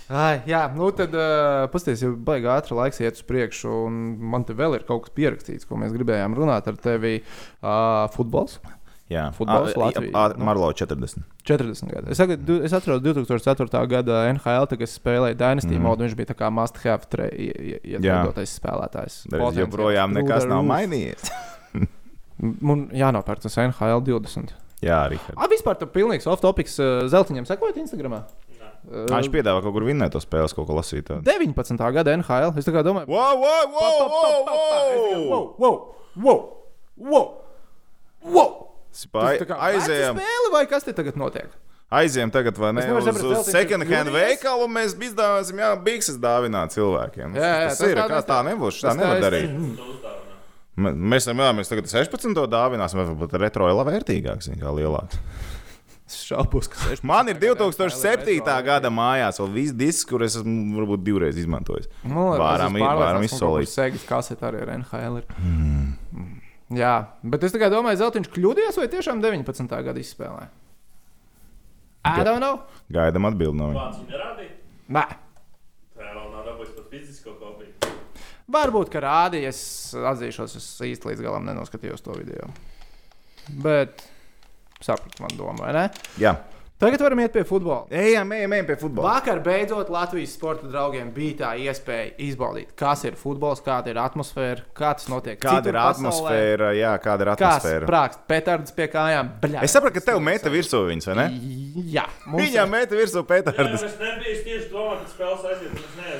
Ai, 0.08 0.40
jā, 0.48 0.62
nu 0.76 0.88
tad 0.96 1.12
uh, 1.16 1.66
paskatieties, 1.72 2.04
jau 2.04 2.12
baigā 2.28 2.58
ātri 2.58 2.76
laiks 2.76 3.00
iet 3.00 3.16
uz 3.16 3.24
priekšu, 3.28 3.72
un 3.88 3.98
man 4.32 4.44
te 4.48 4.56
vēl 4.56 4.76
ir 4.76 4.84
kaut 4.88 5.06
kas 5.06 5.16
pierakstīts, 5.16 5.68
ko 5.68 5.80
mēs 5.80 5.92
gribējām 5.96 6.36
runāt 6.36 6.68
ar 6.68 6.76
tevi. 6.80 7.18
Uh, 7.62 8.06
futbols. 8.12 8.58
Jā, 9.08 9.22
Futbols 9.32 9.72
Ā, 9.72 9.80
Latvija, 9.80 10.12
ā, 10.12 10.22
nu. 10.36 10.44
Marlo 10.44 10.66
40. 10.76 11.22
40 11.48 11.88
gadi. 11.88 12.10
Es, 12.12 12.18
du- 12.44 12.58
es 12.66 12.74
atceros 12.76 13.00
2004. 13.00 13.80
gada 13.88 14.18
NHL, 14.34 14.66
kad 14.68 14.90
spēlēju 14.92 15.38
Dynasty 15.40 15.78
mm. 15.78 15.84
modu. 15.86 16.04
Viņš 16.04 16.16
bija 16.18 16.28
tā 16.34 16.36
kā 16.36 16.50
must-have 16.52 17.08
tre- 17.08 17.30
ie- 17.32 17.54
ie- 17.56 17.78
ieteidotais 17.94 18.52
spēlētājs. 18.60 19.22
Potenciāls 19.32 19.62
joprojām 19.62 20.12
nekas 20.12 20.44
nav 20.50 20.60
mainījies. 20.68 21.30
Man 22.68 22.84
jānopērk 22.92 23.40
tas 23.46 23.56
NHL 23.56 24.04
20. 24.10 24.52
Jā, 24.84 25.00
Rihard. 25.10 25.34
Ah, 25.40 25.48
vispār 25.50 25.80
tur 25.80 25.88
pilnīgs 25.90 26.28
off-topics. 26.30 26.76
uh, 26.78 27.08
Zeltiņam 27.10 27.48
sekojat 27.48 27.80
Instagramā? 27.80 28.20
Nē. 28.60 28.68
Uh, 28.92 29.08
Viņš 29.10 29.32
piedāvā 29.32 29.64
kaut 29.64 29.74
kur 29.74 29.88
vinnēt 29.88 30.12
to 30.14 30.20
spēles, 30.22 30.52
kaut 30.54 30.68
ko 30.68 30.76
lasīt. 30.76 31.08
tādu. 31.08 31.24
19. 31.26 31.80
gada 31.96 32.12
NHL. 32.14 32.52
Es 32.60 32.68
domāju, 32.68 33.08
Wow, 33.08 33.40
wow, 33.40 33.64
wow, 33.72 33.96
wow, 34.04 34.44
wow! 34.46 34.68
wow, 35.32 35.44
wow, 35.58 35.76
wow, 36.14 36.38
wow, 36.94 37.26
wow. 38.22 38.67
Spāj, 38.94 39.38
kā 39.48 39.56
aizējām, 39.68 40.16
Spēle 40.18 40.52
vai 40.52 40.66
kas 40.70 40.84
te 40.84 40.92
tagad 40.96 41.16
notiek? 41.20 41.48
aizējām 41.88 42.30
tagad, 42.34 42.58
vai 42.60 42.72
ne, 42.76 42.82
uz, 42.92 43.04
saprast, 43.04 43.24
uz 43.24 43.46
second 43.48 43.86
hand 43.88 44.10
veikalu, 44.12 44.66
un 44.66 44.72
mēs 44.76 44.92
izdāvāsim, 44.92 45.56
jā, 45.62 45.70
bikses 45.86 46.18
dāvināt 46.20 46.74
cilvēkiem. 46.76 47.32
Jā, 47.38 47.52
jā, 47.62 47.68
tas, 47.70 47.78
tas 47.80 47.88
ir, 47.88 47.96
tā 47.96 48.08
kā 48.12 48.18
tā 48.28 48.40
nebūs, 48.44 48.80
tā 48.84 48.92
nevar 48.98 49.22
darīt. 49.24 49.54
To 49.78 49.86
uzdāvinā. 49.94 50.24
M- 50.78 50.98
Mēs, 51.10 51.24
mēs 51.56 51.70
tagad 51.72 51.88
16. 51.90 52.44
dāvināsim, 52.52 53.00
varbūt 53.02 53.32
retro 53.40 53.66
ir 53.72 53.80
vērtīgāks, 53.88 54.50
kā 54.60 54.70
lielāks. 54.76 55.16
Es 56.08 56.20
šaubos, 56.24 56.68
ka 56.72 56.78
16. 56.86 57.02
Man 57.04 57.28
ir 57.28 57.36
gada 57.40 57.56
2007. 57.56 58.38
NHL 58.46 58.54
gada 58.64 58.88
mājās 58.88 59.40
vēl 59.42 59.50
viss 59.52 59.72
disks, 59.76 60.06
kur 60.08 60.22
es 60.24 60.36
esmu 60.38 60.78
varbūt 60.78 61.02
divreiz 61.04 61.36
izmantojis. 61.36 61.88
Varam 62.04 62.68
es 62.68 62.68
esmu 62.68 62.78
i- 62.78 62.80
varam 62.80 63.00
pārliecināts, 63.00 63.18
ka 63.18 63.18
kaut 63.18 63.40
izsolīt. 63.40 63.66
kur 63.66 63.74
Segas 63.74 64.04
kasete 64.08 64.46
arī 64.48 64.62
ar 64.62 64.70
NHL. 64.78 65.18
Ir. 65.18 65.26
Mm. 65.42 66.37
Jā, 66.76 66.94
bet 67.24 67.44
es 67.46 67.54
tikai 67.54 67.70
domāju, 67.72 68.02
Zeltiņš 68.02 68.28
kļūdījās 68.34 68.76
vai 68.76 68.88
tiešām 68.92 69.22
19. 69.24 69.70
gada 69.86 70.02
izspēlē? 70.02 70.48
I 72.08 72.24
don't 72.24 72.42
know. 72.42 72.60
Gaidām 72.92 73.28
atbildi 73.28 73.56
no 73.58 73.70
viņa. 73.72 73.86
Nē. 74.96 75.04
Tā 75.96 76.04
vēl 76.04 76.28
nav 76.32 76.44
dabūjis 76.46 76.74
pat 76.76 76.92
fizisko 76.92 77.34
kopiju. 77.40 77.94
Varbūt, 78.52 78.92
ka 78.92 79.02
rādīja, 79.04 79.50
es 79.52 79.62
atzīšos, 79.96 80.54
es 80.60 80.68
īsti 80.88 81.10
līdz 81.10 81.24
galam 81.24 81.48
nenoskatījos 81.48 82.04
to 82.04 82.16
video. 82.16 82.48
Bet 83.64 84.04
sapratu, 84.80 85.24
man 85.24 85.36
doma, 85.36 85.66
vai 85.66 85.74
ne? 85.76 85.84
Jā, 86.20 86.36
Tagad 86.78 87.00
varam 87.02 87.18
iet 87.18 87.32
pie 87.34 87.42
futbola. 87.42 87.86
ejam, 87.90 88.30
ejam, 88.32 88.52
ejam 88.54 88.66
pie 88.68 88.76
futbola. 88.78 89.16
Vakar 89.16 89.40
beidzot 89.42 89.88
Latvijas 89.90 90.30
sporta 90.36 90.68
draugiem 90.70 91.08
bija 91.10 91.34
tā 91.40 91.48
iespēja 91.58 92.12
izbaudīt, 92.22 92.68
kas 92.78 93.02
ir 93.08 93.16
futbols, 93.18 93.58
kāda 93.66 93.90
ir 93.90 93.98
atmosfēra, 93.98 94.62
kā 94.78 94.92
tas 94.94 95.08
notiek. 95.10 95.40
Kāda 95.42 95.72
ir 95.72 95.74
pasaulē. 95.74 95.90
atmosfēra? 95.90 96.68
Jā, 96.78 96.92
kāda 97.02 97.26
ir 97.26 97.30
Kas 97.34 97.40
atmosfēra? 97.58 97.88
sprākst 97.88 98.20
petards 98.30 98.70
pie 98.78 98.86
kājām? 98.94 99.32
Bļā, 99.42 99.62
Es 99.66 99.74
saprotu, 99.74 99.94
ka 99.98 100.00
tev 100.12 100.20
meta 100.22 100.48
virsū 100.54 100.84
viņas, 100.86 101.06
vai 101.10 101.16
ne? 101.18 101.26
Jā, 101.96 102.04
mums 102.26 102.44
Viņam 102.46 102.70
meta 102.70 102.94
virsū 102.94 103.24
Jā, 103.24 103.26
pētārdas. 103.32 103.82
es 103.82 103.98
nebiju 103.98 104.36
tieši 104.46 104.70
domājis, 104.70 105.02
ka 105.02 105.10
spēles 105.18 105.42
aiziet, 105.50 105.70
un 105.74 105.82
es 105.82 105.98
neaizgāju. 105.98 106.17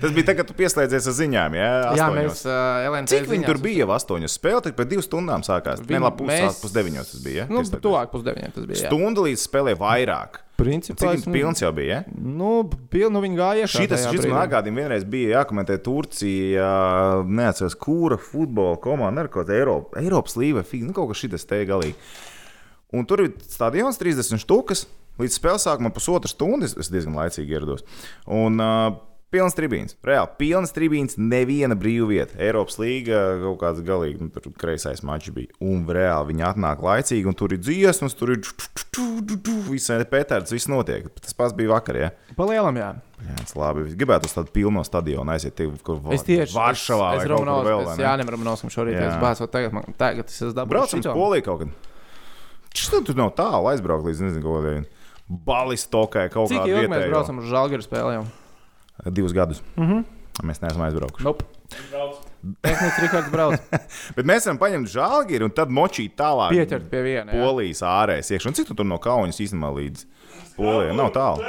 Tas 0.00 0.12
bija 0.16 0.26
tagad, 0.30 0.42
kad 0.42 0.50
tu 0.50 0.56
pieslēdzies 0.58 1.08
ar 1.10 1.16
ziņām. 1.16 1.56
Jā, 1.58 1.70
Jā, 1.98 2.06
mēs 2.14 2.44
uh, 2.48 2.90
LNT. 2.90 3.12
Cik 3.14 3.30
viņi 3.30 3.48
tur 3.48 3.60
bija? 3.62 3.84
Jau 3.84 3.94
astoņas 3.96 4.36
spēles, 4.38 4.66
tad 4.66 4.76
pēc 4.78 4.92
divām 4.92 5.06
stundām 5.06 5.44
sākās. 5.46 5.82
Nē, 5.86 6.00
labi, 6.02 6.28
mēs- 6.30 6.60
pusdeviņos 6.62 7.12
tas 7.14 7.24
bija. 7.24 7.44
Ja? 7.44 7.48
Nu, 7.50 7.64
tuvāk 7.64 8.12
pusdeviņiem 8.14 8.54
tas 8.56 8.68
bija. 8.68 8.78
jā. 8.84 8.90
Stundu 8.90 9.26
līdz 9.28 9.44
spēlē 9.48 9.76
vairāk. 9.80 10.40
Principā, 10.60 10.98
Cik 11.00 11.24
viņš 11.24 11.28
pilns 11.32 11.62
jau 11.62 11.70
bija? 11.72 12.00
Ja? 12.02 12.16
Nu, 12.20 12.50
pilnu 12.92 13.14
nu, 13.16 13.22
viņi 13.24 13.38
gāja 13.38 13.64
iekšā. 13.64 13.84
Šitas, 13.84 14.02
šis 14.12 14.26
man 14.28 14.42
atgādina, 14.42 14.82
vienreiz 14.82 15.06
bija 15.08 15.38
jākomentē 15.40 15.78
Turcija, 15.80 16.66
neatceros, 17.24 17.76
kura 17.80 18.18
futbola 18.20 18.76
komanda, 18.76 19.24
ne 19.24 19.32
kaut 19.32 19.46
kāda 19.46 19.56
Eiropa, 19.56 20.00
Eiropas 20.02 20.36
līnija, 20.36 20.66
nu 20.84 20.96
kaut 20.96 21.08
kas 21.12 21.22
šitas 21.22 21.48
te 21.48 21.62
galīgi. 21.64 21.96
Un 22.92 23.06
tur 23.08 23.22
ir 23.24 23.32
stadions 23.46 23.96
30 24.02 24.42
štukas, 24.42 24.84
līdz 25.20 25.36
spēles 25.38 25.64
sākumam 25.64 25.94
pusotra 25.94 26.28
stunda, 26.28 26.68
es 26.68 26.76
es 26.76 26.90
diezgan 26.92 27.16
laicīgi 27.16 27.56
ierados. 27.56 27.86
Un 28.26 28.60
uh, 28.60 28.98
pilns 29.30 29.56
tribīns, 29.56 29.94
reāli 30.06 30.30
pilns 30.40 30.72
tribīns, 30.76 31.16
neviena 31.20 31.76
brīva 31.78 32.08
vieta. 32.10 32.38
Eiropas 32.42 32.78
līga 32.82 33.20
kaut 33.42 33.60
kāds 33.62 33.82
galīgi, 33.86 34.26
nu, 34.26 34.30
tur 34.34 34.54
kreisais 34.58 35.02
mačs 35.06 35.32
bija. 35.34 35.52
Un 35.62 35.84
reāli 35.88 36.32
viņi 36.32 36.46
atnāk 36.50 36.82
laicīgi, 36.84 37.28
un 37.30 37.36
tur 37.38 37.54
ir 37.54 37.62
dziesmas, 37.62 38.16
tur 38.18 38.34
ir 38.34 38.42
visai 39.70 40.00
pētārds, 40.10 40.54
viss 40.54 40.70
notiek. 40.70 41.08
Tas 41.22 41.36
pats 41.38 41.56
bija 41.56 41.74
vakar, 41.76 42.00
ja? 42.00 42.10
Pa 42.38 42.48
lielam, 42.50 42.78
jā. 42.80 42.90
Jā, 43.20 43.36
tas 43.42 43.56
labi. 43.58 43.84
Es 43.90 43.98
gribētu 44.00 44.30
uz 44.30 44.36
tādu 44.36 44.54
pilno 44.54 44.82
stadionu 44.86 45.34
aiziet, 45.34 45.54
tie, 45.58 45.68
kur 45.84 46.00
Es 46.14 46.24
tieši 46.24 46.56
Varšavā 46.56 47.10
es, 47.14 47.20
vai 47.20 47.26
es 47.26 47.28
kaut 47.28 47.44
kur 47.44 47.50
vēl. 47.50 47.60
vai 47.60 47.74
Romanovs, 47.74 47.98
ne? 48.00 48.06
Jā, 48.06 48.30
Romanovs 48.32 48.64
šorīt 48.72 48.96
Jā. 48.96 49.10
es 49.10 49.20
bāzu, 49.20 49.48
tagad, 49.52 49.76
man, 49.76 49.96
tagad 50.00 50.32
es 50.32 50.40
esmu 50.40 50.54
dabūjis. 50.56 50.72
Braucam 50.72 51.02
uz 51.04 51.10
Poliju 51.20 51.46
kaut 51.50 51.62
kad. 51.66 51.90
Šis 52.70 52.92
tur 53.04 53.18
nav 53.18 53.34
tālu 53.36 53.68
aizbraukt 53.72 54.06
līdz 54.08 54.24
nezinu, 54.24 54.44
kaut 54.46 54.62
kādai 54.64 54.78
balistokai 55.46 56.26
kaut 56.32 56.50
kādā 56.50 56.66
ilgi 56.70 56.90
mēs 56.90 57.04
vietā. 57.04 57.12
braucam 57.12 57.42
uz 57.42 57.50
Žalgiru 57.50 57.86
spēlēm? 57.86 58.26
Divus 59.06 59.32
gadus. 59.32 59.62
Mm 59.76 59.86
-hmm. 59.88 60.04
Mēs 60.44 60.62
neesam 60.62 60.82
aizbraukuši. 60.82 61.24
Nope. 61.24 61.44
Tehnicis 62.62 62.98
Rikārds 63.02 63.30
brauc. 63.30 63.60
Bet 64.16 64.26
mēs 64.26 64.46
varam 64.46 64.58
paņemt 64.58 64.88
žālgiri 64.88 65.44
un 65.44 65.50
tad 65.50 65.68
močīt 65.68 66.14
tālāk. 66.16 66.50
Pieķert 66.54 66.88
pie 66.90 67.02
viena. 67.02 67.32
jā. 67.32 67.44
Polijas 67.44 67.82
ārēs 67.82 68.30
iekšā. 68.30 68.48
Un 68.48 68.54
cik 68.54 68.66
tu 68.70 68.74
tur 68.74 68.86
no 68.86 68.98
kaujas 68.98 69.40
īstenībā 69.40 69.70
līdz 69.76 70.04
Polijai? 70.56 70.96
Nav 70.96 71.12
tālu. 71.12 71.44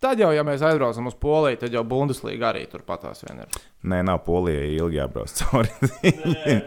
Tad 0.00 0.18
jau, 0.20 0.30
ja 0.32 0.42
mēs 0.44 0.62
aizbraucam 0.62 1.06
uz 1.06 1.14
Poliju, 1.14 1.56
tad 1.56 1.72
jau 1.72 1.84
Bundesliga 1.84 2.52
arī 2.52 2.66
turpatās 2.70 3.24
vien 3.24 3.38
ir. 3.40 3.48
Nē, 3.84 4.02
nav 4.04 4.18
Polijai 4.26 4.74
ilgi 4.76 4.96
jābrauc 5.00 5.32
cauri. 5.38 5.68
Nē, 6.02 6.60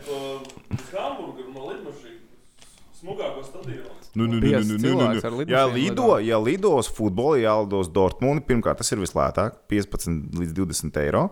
uz 0.74 0.88
Hamburgu 0.98 1.46
no 1.54 1.70
lidmašīnas. 1.70 2.68
Smugāko 3.00 3.44
stadionu. 3.46 3.97
Nu, 4.16 4.24
nu, 4.26 4.34
nu, 4.34 4.40
nu, 4.40 4.42
nu, 4.42 4.48
nu, 4.78 4.78
nu. 4.78 4.98
lidmašīnu 5.38 5.50
Ja 5.50 5.66
lido, 5.66 6.18
ja 6.20 6.38
lido 6.40 6.70
uz 6.80 6.88
futbolu, 6.90 7.38
jālido 7.42 7.80
uz 7.84 7.90
Dortmundi, 7.90 8.42
pirmkārt, 8.48 8.78
tas 8.82 8.92
ir 8.92 8.98
vislētāk- 9.04 9.52
15 9.70 10.32
līdz 10.40 10.54
20 10.58 10.98
eiro. 11.04 11.30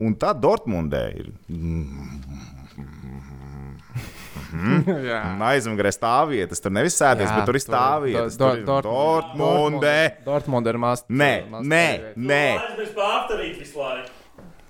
Un 0.00 0.14
tā 0.14 0.32
Dortmundē 0.38 1.04
ir 1.18 1.32
jā. 5.10 5.20
aizmugurē 5.50 5.90
stāvvietas. 5.94 6.60
Tur 6.62 6.70
nevis 6.74 6.96
sēdes, 6.98 7.30
bet 7.34 7.46
tur 7.48 7.56
ir 7.58 7.64
stāvvietas. 7.64 8.36
Do- 8.38 8.50
Tur 8.52 8.58
ir 8.60 8.64
Dort- 8.68 8.88
Dortmundē. 8.88 9.96
Dortmundē 10.26 10.68
ir 10.74 10.78
maz. 10.78 11.04
Nē, 11.10 11.32
maz 11.50 11.66
nē, 11.66 11.86
nē. 12.16 12.44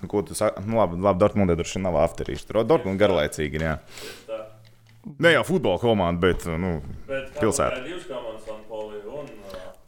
Nu, 0.01 0.07
Ko 0.07 0.21
tu 0.23 0.33
saki? 0.33 0.61
Nu, 0.65 0.77
labi, 0.79 0.95
labi 1.03 1.19
Dortmundē 1.19 1.55
tur 1.59 1.65
šī 1.67 1.81
nav 1.83 1.93
afterīša. 1.99 2.45
Tur 2.47 2.63
Dortmundē 2.63 2.97
garlaicīgi. 3.05 3.59
Jā. 3.59 3.77
Tā. 5.09 5.23
Ne 5.25 5.33
jau 5.33 5.45
futbola 5.47 5.81
komanda, 5.81 6.21
bet, 6.21 6.45
nu, 6.59 6.79
Bet 7.09 7.33
Pilsēta. 7.41 7.81
Uh, 7.81 9.39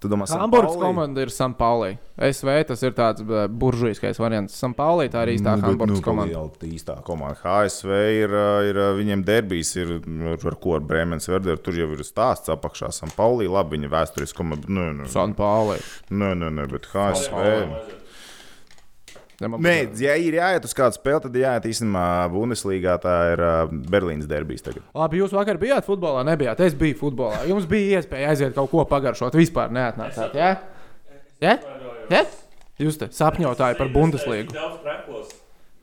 tu 0.02 0.10
domā, 0.10 0.26
Hamburgas 0.34 0.80
komanda 0.82 1.22
ir 1.22 1.30
San 1.34 1.54
Pauli. 1.54 1.94
SV 2.22 2.56
tas 2.72 2.82
ir 2.82 2.96
tāds 2.98 3.22
eh, 3.22 3.46
buržuiskais 3.46 4.18
variants. 4.22 4.58
San 4.58 4.74
Pauli 4.78 5.12
tā 5.14 5.28
ir 5.28 5.36
īstā 5.36 5.54
Nu, 5.60 5.68
Hamburgas 5.68 6.02
nu, 6.02 6.06
komanda. 6.06 6.34
Jau 6.34 6.48
īstā 6.66 6.98
komanda. 7.06 7.38
HSV 7.44 8.02
ir, 8.18 8.34
ā, 8.34 8.50
ir 8.72 8.82
viņiem 8.98 9.26
derbijas, 9.28 9.76
ir, 9.78 9.96
ar, 10.34 10.42
ar 10.52 10.58
ko 10.64 10.76
ar 10.80 10.86
Bremens 10.90 11.30
Verder. 11.30 11.62
Tur 11.62 11.78
jau 11.78 11.92
ir 11.94 12.02
stāsts 12.08 12.50
apakšā. 12.54 12.90
San 12.98 13.14
Pauli, 13.14 13.50
labi, 13.52 13.78
viņa 13.78 13.94
vēsturiski 13.94 14.42
komanda. 14.42 14.74
Nu, 14.74 14.90
nu, 15.04 15.10
San 15.12 15.38
Pauli. 15.38 15.78
nu, 16.10 16.34
nu, 16.34 16.50
nu, 16.50 16.70
bet 16.74 16.90
HSV. 16.96 17.46
aiziet. 17.46 18.01
Ja 19.42 19.48
būtu- 19.50 20.02
ja 20.06 20.14
ir 20.22 20.36
jāiet 20.38 20.66
uz 20.68 20.74
kādu 20.78 20.94
spēli, 21.00 21.22
tad 21.24 21.34
jāiet 21.42 21.66
īstenībā 21.66 22.04
Bundeslīgā. 22.30 22.94
Tā 23.02 23.16
ir 23.34 23.42
Berlīnas 23.90 24.28
derbijas 24.30 24.62
tagad. 24.68 24.84
Labi, 24.94 25.18
jūs 25.18 25.34
vakar 25.34 25.58
bijāt 25.58 25.88
futbolā, 25.88 26.22
nebijāt. 26.28 26.60
Es 26.62 26.76
biju 26.78 27.00
futbolā. 27.00 27.42
Jums 27.50 27.66
bija 27.66 28.00
iespēja 28.00 28.30
aiziet 28.36 28.54
kaut 28.56 28.70
ko 28.70 28.86
pagaršot. 28.86 29.34
Vispār 29.34 29.74
neatnācāt. 29.74 30.36
Jā, 30.38 30.52
jā? 31.42 31.58
jā? 32.14 32.26
Jūs 32.82 32.98
te 33.02 33.10
sapņotāji 33.14 33.78
par 33.82 33.90
Bundeslīgu. 33.94 34.54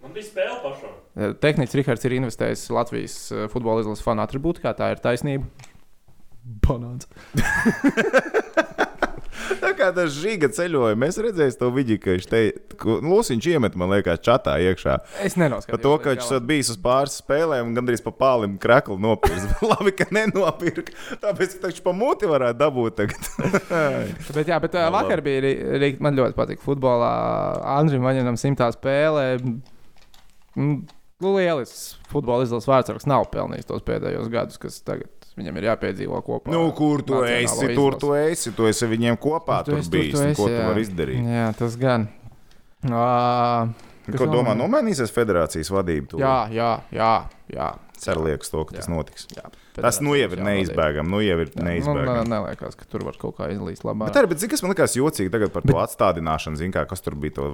Man 0.02 0.12
bija 0.14 0.24
spēle 0.28 0.60
pašam. 0.62 0.94
Tehnicis 1.42 1.74
Rihards 1.74 2.04
ir 2.06 2.14
investējis 2.20 2.68
Latvijas 2.70 3.16
futbola 3.50 3.82
izlases 3.82 4.04
fanu 4.06 4.22
attribūtikā. 4.22 4.70
Tā 4.78 4.92
ir 4.94 5.02
taisnība. 5.02 5.50
Banāns. 6.64 7.10
Tā 9.62 9.72
kā 9.78 9.90
tas 9.94 10.14
žiga 10.16 10.50
ceļoja, 10.52 10.98
mēs 10.98 11.18
redzējām 11.22 11.58
to 11.60 11.70
video, 11.74 12.00
ka 12.02 12.16
viņš 12.16 12.28
te 12.30 12.42
Lūsiņš 12.78 13.48
iemet, 13.52 13.76
man 13.78 13.92
liekas, 13.92 14.20
čatā 14.24 14.56
iekšā. 14.62 14.98
Es 15.24 15.38
nenoskatījos. 15.40 15.72
Par 15.72 15.82
to, 15.82 15.94
ka 16.02 16.14
viņš 16.14 16.24
esat 16.26 16.46
bijis 16.48 16.72
uz 16.74 16.80
pāris 16.82 17.16
spēlēm 17.22 17.70
un 17.70 17.78
gandrīz 17.78 18.02
pa 18.04 18.12
pālim 18.14 18.58
kreklu 18.60 18.98
nopirkt. 19.02 19.62
Labi, 19.72 19.94
ka 19.98 20.08
nenopirka. 20.14 20.94
Tāpēc, 21.22 21.58
viņš 21.64 21.80
pa 21.86 21.94
muti 21.96 22.30
varētu 22.30 22.60
dabūt 22.60 23.00
tagad. 23.00 23.32
Bet, 24.36 24.46
jā, 24.46 24.58
bet 24.62 24.74
uh, 24.76 24.86
vakar 24.92 25.22
bija 25.24 25.40
arī, 25.78 25.90
man 26.02 26.16
ļoti 26.18 26.36
patīk 26.36 26.62
futbolā. 26.62 27.10
Andrija 27.78 28.02
Maņinam 28.04 28.38
simtā 28.38 28.68
spēlē. 28.74 29.26
Mm, 30.58 30.86
Nu, 31.18 31.32
lielisks 31.34 31.96
futbola 32.12 32.44
izlases 32.46 32.68
vārdsargs 32.70 33.08
nav 33.10 33.24
pelnījis 33.32 33.66
tos 33.66 33.82
pēdējos 33.82 34.28
gadus, 34.30 34.60
kas 34.62 34.76
tagad 34.86 35.10
viņam 35.38 35.56
ir 35.60 35.66
jāpiedzīvo 35.70 36.20
kopā. 36.26 36.52
nu, 36.52 36.64
kur 36.76 37.02
tu 37.06 37.22
esi? 37.24 37.70
Tur 37.76 37.96
tu 38.00 38.12
esi. 38.18 38.52
Tu 38.56 38.66
esi 38.70 38.88
viņiem 38.90 39.18
kopā. 39.22 39.62
Tu 39.64 39.72
Tur 39.72 39.80
esi, 39.80 39.90
tur 39.90 39.98
bijis. 40.00 40.14
tu 40.14 40.22
Nu, 40.22 40.30
esi, 40.32 40.40
Ko 40.42 40.48
tu 40.48 40.62
vari 40.68 40.84
izdarīt? 40.86 41.28
Jā, 41.34 41.46
tas 41.58 41.76
gan. 41.80 42.08
Uh, 42.86 43.72
Ko 44.16 44.24
domā, 44.30 44.54
nomainīsies 44.56 45.10
federācijas 45.12 45.68
vadība? 45.74 46.06
tūlīt? 46.14 46.22
Jā, 46.24 46.36
jā, 46.54 46.68
jā. 46.96 47.12
jā. 47.52 47.66
Ceru 47.98 48.22
liekas 48.28 48.48
to, 48.52 48.62
ka 48.64 48.76
tas 48.78 48.86
Jā. 48.88 48.94
notiks. 48.94 49.26
jā. 49.36 49.44
Tas 49.82 50.00
nu 50.04 50.14
jau 50.18 50.28
ir 50.34 50.42
neizbēgami. 50.44 51.08
Nu 51.12 51.20
jau 51.24 51.38
ir 51.44 51.50
Man 51.56 51.68
neizbēgami. 51.70 52.28
neliekas, 52.32 52.76
ka 52.78 52.88
tur 52.90 53.04
var 53.06 53.18
kaut 53.20 53.36
kā 53.38 53.48
izlīst 53.54 53.84
labāk. 53.86 54.10
Bet 54.12 54.18
arī, 54.20 54.30
bet, 54.32 54.42
zini, 54.42 54.50
kas 54.54 54.62
man 54.64 54.72
likās 54.74 54.96
jocīgi 54.98 55.32
tagad 55.34 55.52
par 55.54 55.62
to 55.66 55.76
atstādināšanu, 55.82 56.58
zin, 56.60 56.72
kā, 56.74 56.84
kas 56.90 57.04
tur 57.04 57.14
bija 57.18 57.36
to 57.38 57.48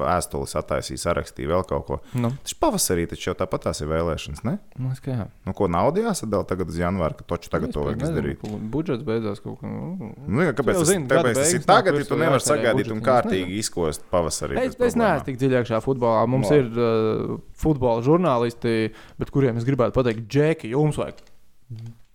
vēstuli 0.00 0.48
sataisījis, 0.50 1.04
sarakstīja 1.08 1.52
vēl 1.52 1.66
kaut 1.68 1.86
ko. 1.88 2.00
Nu, 2.18 2.32
Tas 2.42 2.54
pavasarī 2.58 3.06
taču 3.10 3.30
jau 3.30 3.36
tāpat 3.38 3.66
tās 3.68 3.82
ir 3.84 3.90
vēlēšanas, 3.90 4.44
ne? 4.46 4.56
man 4.78 4.90
liekas, 4.92 5.02
ka 5.04 5.10
jā. 5.14 5.26
Nu, 5.46 5.54
ko 5.56 5.68
naudu 5.70 6.02
jāsadala 6.04 6.46
tagad 6.48 6.70
uz 6.72 6.78
janvāru, 6.80 7.18
ka 7.18 7.26
toču 7.34 7.50
tagad 7.52 7.72
to 7.74 7.84
vajag 7.86 8.04
izdarīt. 8.08 8.44
Budžets 8.72 9.04
beidzās 9.06 9.42
kaut 9.44 9.60
kā. 9.62 9.68
Nu, 9.68 10.12
Nu, 10.28 10.44
kāpēc 10.54 10.78
tas, 10.80 10.88
zini, 10.90 11.06
gada 11.08 11.22
tāpēc 11.28 11.38
tas 11.40 11.54
ir 11.56 11.64
tagad, 11.66 11.96
ja 11.98 12.04
tu 12.08 12.16
nevari 12.20 12.44
sagaidīt 12.44 12.90
un 12.94 13.00
kārtīgi 13.04 13.58
izkost 13.62 14.04
pavasarī? 14.12 14.58
Es, 14.62 14.76
es 14.78 14.96
neesmu 14.98 15.24
tik 15.26 15.38
dziļi 15.40 15.58
iekšā 15.60 15.80
futbolā. 15.84 16.22
Mums 16.30 16.50
Labi. 16.52 16.60
ir 16.62 16.78
uh, 16.78 17.38
futbola 17.58 18.02
žurnālisti, 18.06 18.92
bet 19.18 19.32
kuriem 19.34 19.58
es 19.60 19.66
gribētu 19.68 19.96
pateikt, 19.96 20.26
Džeki, 20.30 20.70
jums 20.74 20.98
vajag 21.00 21.20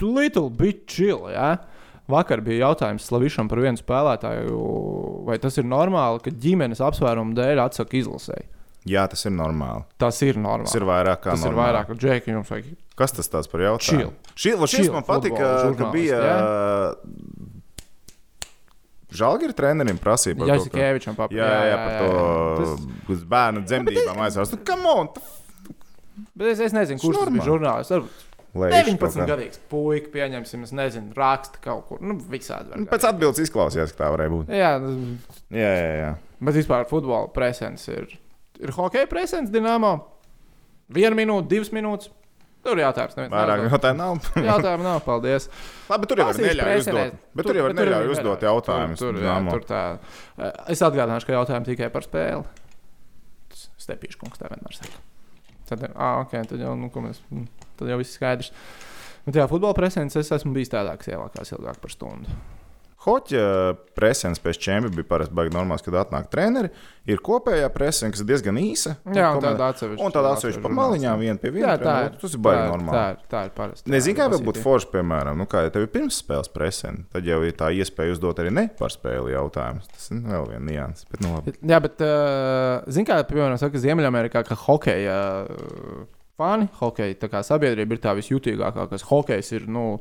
little 0.02 0.50
bit 0.50 0.86
chill. 0.88 1.30
Ja? 1.32 1.58
Vakar 2.12 2.42
bija 2.44 2.66
jautājums 2.68 3.06
Slavišam 3.08 3.48
par 3.48 3.62
vienu 3.64 3.80
spēlētāju, 3.80 4.58
vai 5.30 5.38
tas 5.40 5.56
ir 5.62 5.64
normāli, 5.70 6.20
ka 6.26 6.34
ģimenes 6.44 6.82
apsvērumu 6.84 7.32
dēļ 7.38 7.62
atsaka 7.64 7.96
izlasēji. 8.02 8.50
Jā, 8.92 9.06
tas 9.08 9.22
ir 9.24 9.32
normāli. 9.32 9.86
Tas 10.02 10.18
ir 10.28 10.36
normāli. 10.36 10.68
Tas 10.68 10.76
ir 10.76 10.84
vairāk 10.90 11.22
kā 11.24 11.32
Tas 11.32 11.46
ir 11.46 11.54
normāli. 11.54 11.62
vairāk, 11.70 11.94
un 11.94 12.02
Džeki, 12.02 12.34
jums 12.36 12.50
vajag. 12.52 12.74
Kas 13.00 13.16
tas 13.16 13.30
tāds 13.32 13.48
par 13.48 13.64
jautājumu? 13.64 14.10
Chill. 14.36 14.58
Šī, 14.68 14.68
šis 14.74 14.90
man 14.92 15.06
patika, 15.08 15.54
ka 15.80 15.92
bija. 15.96 16.20
žurnālisti, 16.20 17.54
Žēlgari 19.14 19.54
trenerim 19.54 19.98
prasīja 20.02 20.34
par 20.40 20.48
to, 20.48 20.50
ka- 20.50 20.58
Jasikevičam 20.58 21.16
papildināt. 21.16 21.46
Jā, 21.46 21.64
jā, 21.64 21.70
jā, 21.70 21.78
par 21.86 21.94
to 22.58 23.14
uz 23.14 23.24
bērnu 23.30 23.62
dzemdībām 23.70 24.22
aizvārs. 24.26 24.52
Nu, 24.56 24.60
come 24.66 24.90
on! 24.90 25.10
Bet 26.34 26.48
es, 26.56 26.60
es 26.66 26.74
nezinu, 26.74 26.98
kurš 27.02 27.20
tas 27.22 27.30
bija 27.30 27.44
normāli. 27.46 27.50
žurnālists. 27.52 28.28
Varbūt 28.54 28.70
Leiš 28.74 28.86
19 28.86 29.02
kaut 29.02 29.16
kā. 29.18 29.26
gadīgs 29.34 29.60
puika, 29.72 30.10
pieņemsim, 30.14 30.64
es 30.68 30.72
nezinu, 30.78 31.14
raksta 31.18 31.58
kaut 31.64 31.88
kur. 31.90 32.02
Nu, 32.06 32.20
visādi. 32.30 32.70
var 32.70 32.82
Nu, 32.84 32.86
Pēc 32.92 33.08
atbildes 33.10 33.42
izklausījās, 33.48 33.94
ka 33.96 34.04
tā 34.04 34.10
varēja 34.14 34.30
būt. 34.36 34.52
Jā, 34.54 34.74
Jā, 35.50 35.72
jā, 35.74 35.94
jā. 36.04 36.12
bet 36.40 36.60
vispār 36.60 36.86
futbola 36.90 37.32
presens 37.34 37.88
ir. 37.90 38.12
Ir 38.62 38.74
hokeja 38.76 39.10
presens, 39.10 39.50
Dienāmo. 39.50 39.96
Vienu 40.94 41.18
minūti, 41.18 41.50
divas 41.56 41.72
minūtes. 41.74 42.12
Tur 42.64 42.80
jautājums. 42.80 43.16
neviens 43.18 43.34
Vairāk 43.34 43.66
jautājumu 43.74 43.98
nav. 44.00 44.28
Jautājumu 44.54 44.86
nav, 44.86 45.00
paldies. 45.04 45.50
Labi, 45.90 46.08
tur 46.08 46.22
jau 46.22 46.28
var 46.30 46.38
neļauj 46.40 46.78
uzdot. 46.80 47.18
Bet 47.36 47.50
tur 47.50 47.58
jau 47.60 47.66
var 47.66 47.74
neļauj 47.76 48.12
uzdot 48.14 48.46
jautājumus. 48.48 49.02
Tur, 49.02 49.18
tur, 49.18 49.26
jā, 49.26 49.34
tur 49.50 49.66
tā. 49.68 49.82
Eh, 50.38 50.54
Es 50.72 50.84
atgādināšu, 50.86 51.28
ka 51.28 51.36
jautājumi 51.36 51.68
tikai 51.74 51.90
par 51.92 52.06
spēli. 52.08 52.46
Stepīšu 53.84 54.22
kungs 54.22 54.40
tā 54.40 54.48
vienmēr 54.54 54.78
saka. 54.78 55.02
Tad, 55.68 55.84
ah, 55.96 56.22
ok, 56.24 56.38
tad 56.54 56.62
jau, 56.64 56.72
nu, 56.80 56.88
ko 56.94 57.04
mēs, 57.04 57.20
mm, 57.34 57.63
tad 57.84 57.94
jau 57.94 58.02
viss 58.02 58.18
skaidrs. 58.18 58.52
Bet 59.24 59.40
jā, 59.40 59.48
futbola 59.48 59.76
presens 59.78 60.18
es 60.20 60.34
esmu 60.36 60.52
bijis 60.56 60.74
tādā, 60.74 60.98
kas 61.00 61.14
ielākās 61.14 61.56
ilgāk 61.56 61.80
par 61.84 61.94
stundu. 61.94 62.42
Hoķa 63.04 63.40
presens 63.98 64.40
pēc 64.40 64.60
čempiona 64.64 64.96
bija 64.96 65.08
parasti 65.10 65.36
baigi 65.36 65.52
normāls, 65.52 65.82
kad 65.84 65.96
atnāk 66.00 66.30
treneri. 66.32 66.70
Ir 67.10 67.20
kopējā 67.24 67.68
presena, 67.76 68.14
kas 68.14 68.22
ir 68.24 68.30
diezgan 68.30 68.60
īsa. 68.62 68.94
Jā, 69.12 69.34
un 69.36 69.44
tāda 69.44 69.68
atsevišķa. 69.74 70.06
Un 70.06 70.16
tāda 70.16 70.32
atsevišķa 70.38 70.62
pa 70.64 70.72
maliņām, 70.72 71.20
viena 71.20 71.42
pie 71.42 71.52
viena. 71.52 71.74
Jā, 71.74 71.82
tā 71.82 71.96
ir. 72.06 72.16
Tas 72.22 72.38
ir 72.38 72.40
ir- 72.40 72.72
normāli. 72.72 72.96
Tā 72.96 73.04
ir, 73.12 73.20
tā 73.34 73.44
ir 73.50 73.52
parasti. 73.58 73.92
Nezinu, 73.92 74.20
kā 74.22 74.30
vēl 74.32 74.46
būtu 74.48 74.64
forši, 74.64 74.90
piemēram, 74.96 75.44
nu, 75.44 75.50
kā 75.52 75.66
ja 75.66 75.76
tev 75.76 75.84
ir 75.84 75.92
pirmsspēles 75.98 76.54
presena, 76.56 77.04
tad 77.12 77.28
jau 77.28 77.42
ir 77.44 77.52
tā 77.60 77.74
iespēja 77.76 78.16
uzdot 78.16 78.40
arī 78.40 78.56
ne 78.56 78.70
par 78.80 78.96
spēli 78.96 79.36
jautājumus. 79.36 79.92
Tas 79.92 80.10
ir 80.16 80.24
vēl 80.24 80.50
viens 80.54 80.68
nianses. 80.72 81.08
Bet, 81.12 81.28
nu, 81.28 81.36
labi. 81.36 81.58
Jā, 81.60 81.84
bet, 81.84 82.00
uh, 82.00 82.88
zināmā 82.88 83.20
mērā, 83.20 83.28
piemēram, 83.34 83.60
saka, 83.60 83.84
Ziemeļamerikā, 83.84 84.48
ka 84.48 84.56
hokeja 84.64 85.20
uh, 85.44 86.08
fani, 86.40 86.70
hokeja 86.80 87.20
tā 87.22 87.30
kā 87.32 87.44
sabiedrība 87.46 87.98
ir 87.98 88.02
tā 88.04 88.16
visjutīgākā, 88.18 88.88
kas 88.92 89.06
hokejs 89.10 89.54
ir, 89.58 89.68
nu, 89.72 90.00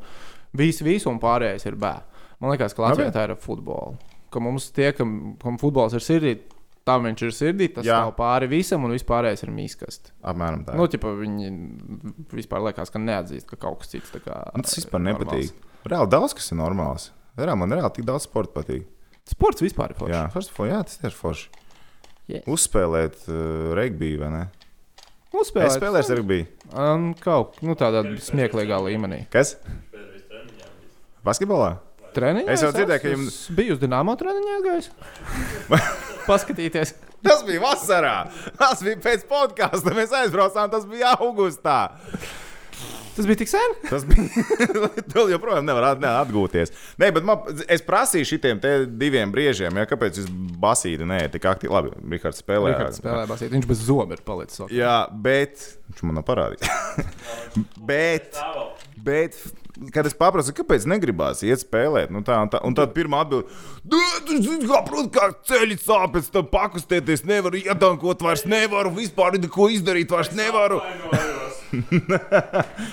visu, 0.57 0.87
visu 0.87 1.11
un 1.12 1.20
pārējais 1.22 1.68
ir 1.68 1.78
bērns. 1.80 2.09
Man 2.43 2.51
liekas, 2.51 2.74
ka 2.74 2.83
Latvijā 2.83 3.12
tā 3.14 3.28
ir 3.28 3.37
futbola. 3.39 3.95
Ka 4.33 4.41
mums 4.43 4.72
tie, 4.74 4.89
kam, 4.97 5.37
kam 5.39 5.59
futbols 5.61 5.95
ir 5.95 6.03
sirdī, 6.03 6.33
tam 6.89 7.05
viņš 7.07 7.22
ir 7.28 7.35
sirdī, 7.37 7.68
tas 7.70 7.87
Jā. 7.87 8.01
stāv 8.01 8.16
pāri 8.18 8.49
visam 8.51 8.83
un 8.83 8.95
vispārējais 8.97 9.45
ir 9.45 9.53
mīskast. 9.55 10.11
apmēram 10.33 10.64
tā. 10.66 10.74
Nu, 10.78 10.89
ķipa, 10.91 11.12
viņi 11.20 11.53
vispār 12.35 12.64
liekas, 12.66 12.91
ka 12.91 12.99
neatzīst, 12.99 13.47
ka 13.47 13.61
kaut 13.62 13.83
kas 13.83 13.93
cits 13.95 14.11
kā. 14.16 14.41
Un 14.57 14.66
tas 14.66 14.74
vispār 14.80 15.05
ir 15.05 15.12
nepatīk. 15.12 15.53
normāls. 15.53 15.87
Reāli 15.93 16.12
daudz 16.16 16.35
kas 16.39 16.51
ir 16.51 16.59
normāls. 16.59 17.11
Reāli, 17.39 17.61
man 17.62 17.76
reāli 17.76 17.95
tik 18.01 18.09
daudz 18.09 18.26
sporta 18.26 18.57
patīk. 18.59 18.89
Sports 19.30 19.62
vispār 19.62 19.95
ir 19.95 20.01
foršs. 20.01 20.16
Jā, 20.16 20.24
first 20.35 20.59
jā, 20.59 20.83
tas 20.83 20.99
ir 21.07 21.14
forši. 21.14 21.62
Yeah. 22.30 22.43
Uzspēlēt 22.51 23.28
uh, 23.28 23.70
regbiju, 23.78 24.22
vai 24.22 24.33
ne? 24.35 24.43
Uzspēlēt. 25.33 25.70
Es 25.70 25.78
spēlēju 25.78 26.16
regbiju. 26.18 26.49
Um, 26.72 27.07
kaut 27.20 27.57
nu, 27.64 27.76
tādā 27.78 28.03
smieklīgā 28.20 28.76
līmenī. 28.85 29.22
Kas? 29.33 29.57
Basketbolā? 31.24 31.76
Treniņā 32.12 32.53
Es 32.53 32.61
jau 32.61 32.68
dzirdēju, 32.74 33.01
ka 33.01 33.12
jums- 33.14 33.28
es 33.33 33.57
biju 33.57 33.76
uz 33.76 33.80
Dienāmo 33.80 34.12
treniņā 34.20 34.57
gājis. 34.66 34.91
Paskatīties. 36.28 36.93
Tas 37.24 37.45
bija 37.47 37.62
vasarā. 37.62 38.16
Tas 38.59 38.83
bija 38.85 38.99
pēc 39.01 39.24
podkāsta. 39.30 39.95
Mēs 39.97 40.12
aizbraucām, 40.20 40.68
tas 40.74 40.85
bija 40.91 41.14
augustā. 41.16 41.78
Tas 43.16 43.26
bija 43.28 43.40
tik 43.42 43.50
sen. 43.50 43.74
Tas 43.90 44.06
bija. 44.08 44.24
Vēl 45.14 45.34
joprojām 45.34 45.66
nevar 45.68 45.98
ne, 46.00 46.08
atgūties. 46.22 46.72
Nē, 47.00 47.10
bet 47.12 47.26
man, 47.28 47.42
es 47.68 47.84
prasīju 47.84 48.30
šitiem 48.32 48.62
te 48.62 48.72
diviem 48.86 49.32
briežiem, 49.34 49.76
ja, 49.76 49.88
kāpēc 49.88 50.22
jūs 50.22 50.30
basīti 50.62 51.08
nē, 51.08 51.26
tik 51.34 51.48
aktīvi. 51.50 51.72
Labi, 51.72 51.92
Rihards 52.14 52.40
spēlē. 52.40 52.72
Rihards 52.72 53.02
spēlē 53.02 53.26
basīt. 53.28 53.52
Viņš 53.52 53.68
bez 53.68 53.84
zoba 53.88 54.16
ir 54.16 54.24
palicis. 54.24 54.62
ok. 54.64 54.72
Jā, 54.76 54.96
bet. 55.12 55.66
Viņš 55.92 56.06
man 56.08 56.20
nav 56.20 56.26
parādījis. 56.28 57.12
bet. 57.92 58.32
Tā. 58.38 58.66
Bet, 59.02 59.34
kad 59.90 60.06
es 60.06 60.14
paprasu, 60.14 60.52
kāpēc 60.54 60.84
negribās 60.86 61.40
iet 61.42 61.64
spēlēt, 61.64 62.12
nu 62.14 62.20
tā, 62.22 62.36
un, 62.44 62.50
tā, 62.52 62.60
un 62.62 62.76
tad 62.78 62.92
pirmā 62.94 63.24
atbilde- 63.24 63.50
kā, 64.70 64.78
protams, 64.86 65.10
kā 65.16 65.26
ceļš 65.50 65.82
sāpes, 65.82 66.30
tam 66.30 66.46
pakustēties 66.52 67.24
nevaru, 67.26 67.58
ietankot 67.58 68.22
vairs 68.22 68.46
nevaru, 68.46 68.94
vispār 68.94 69.40
neko 69.42 69.66
izdarīt 69.74 70.14
vairs 70.14 70.30
nevaru. 70.38 70.78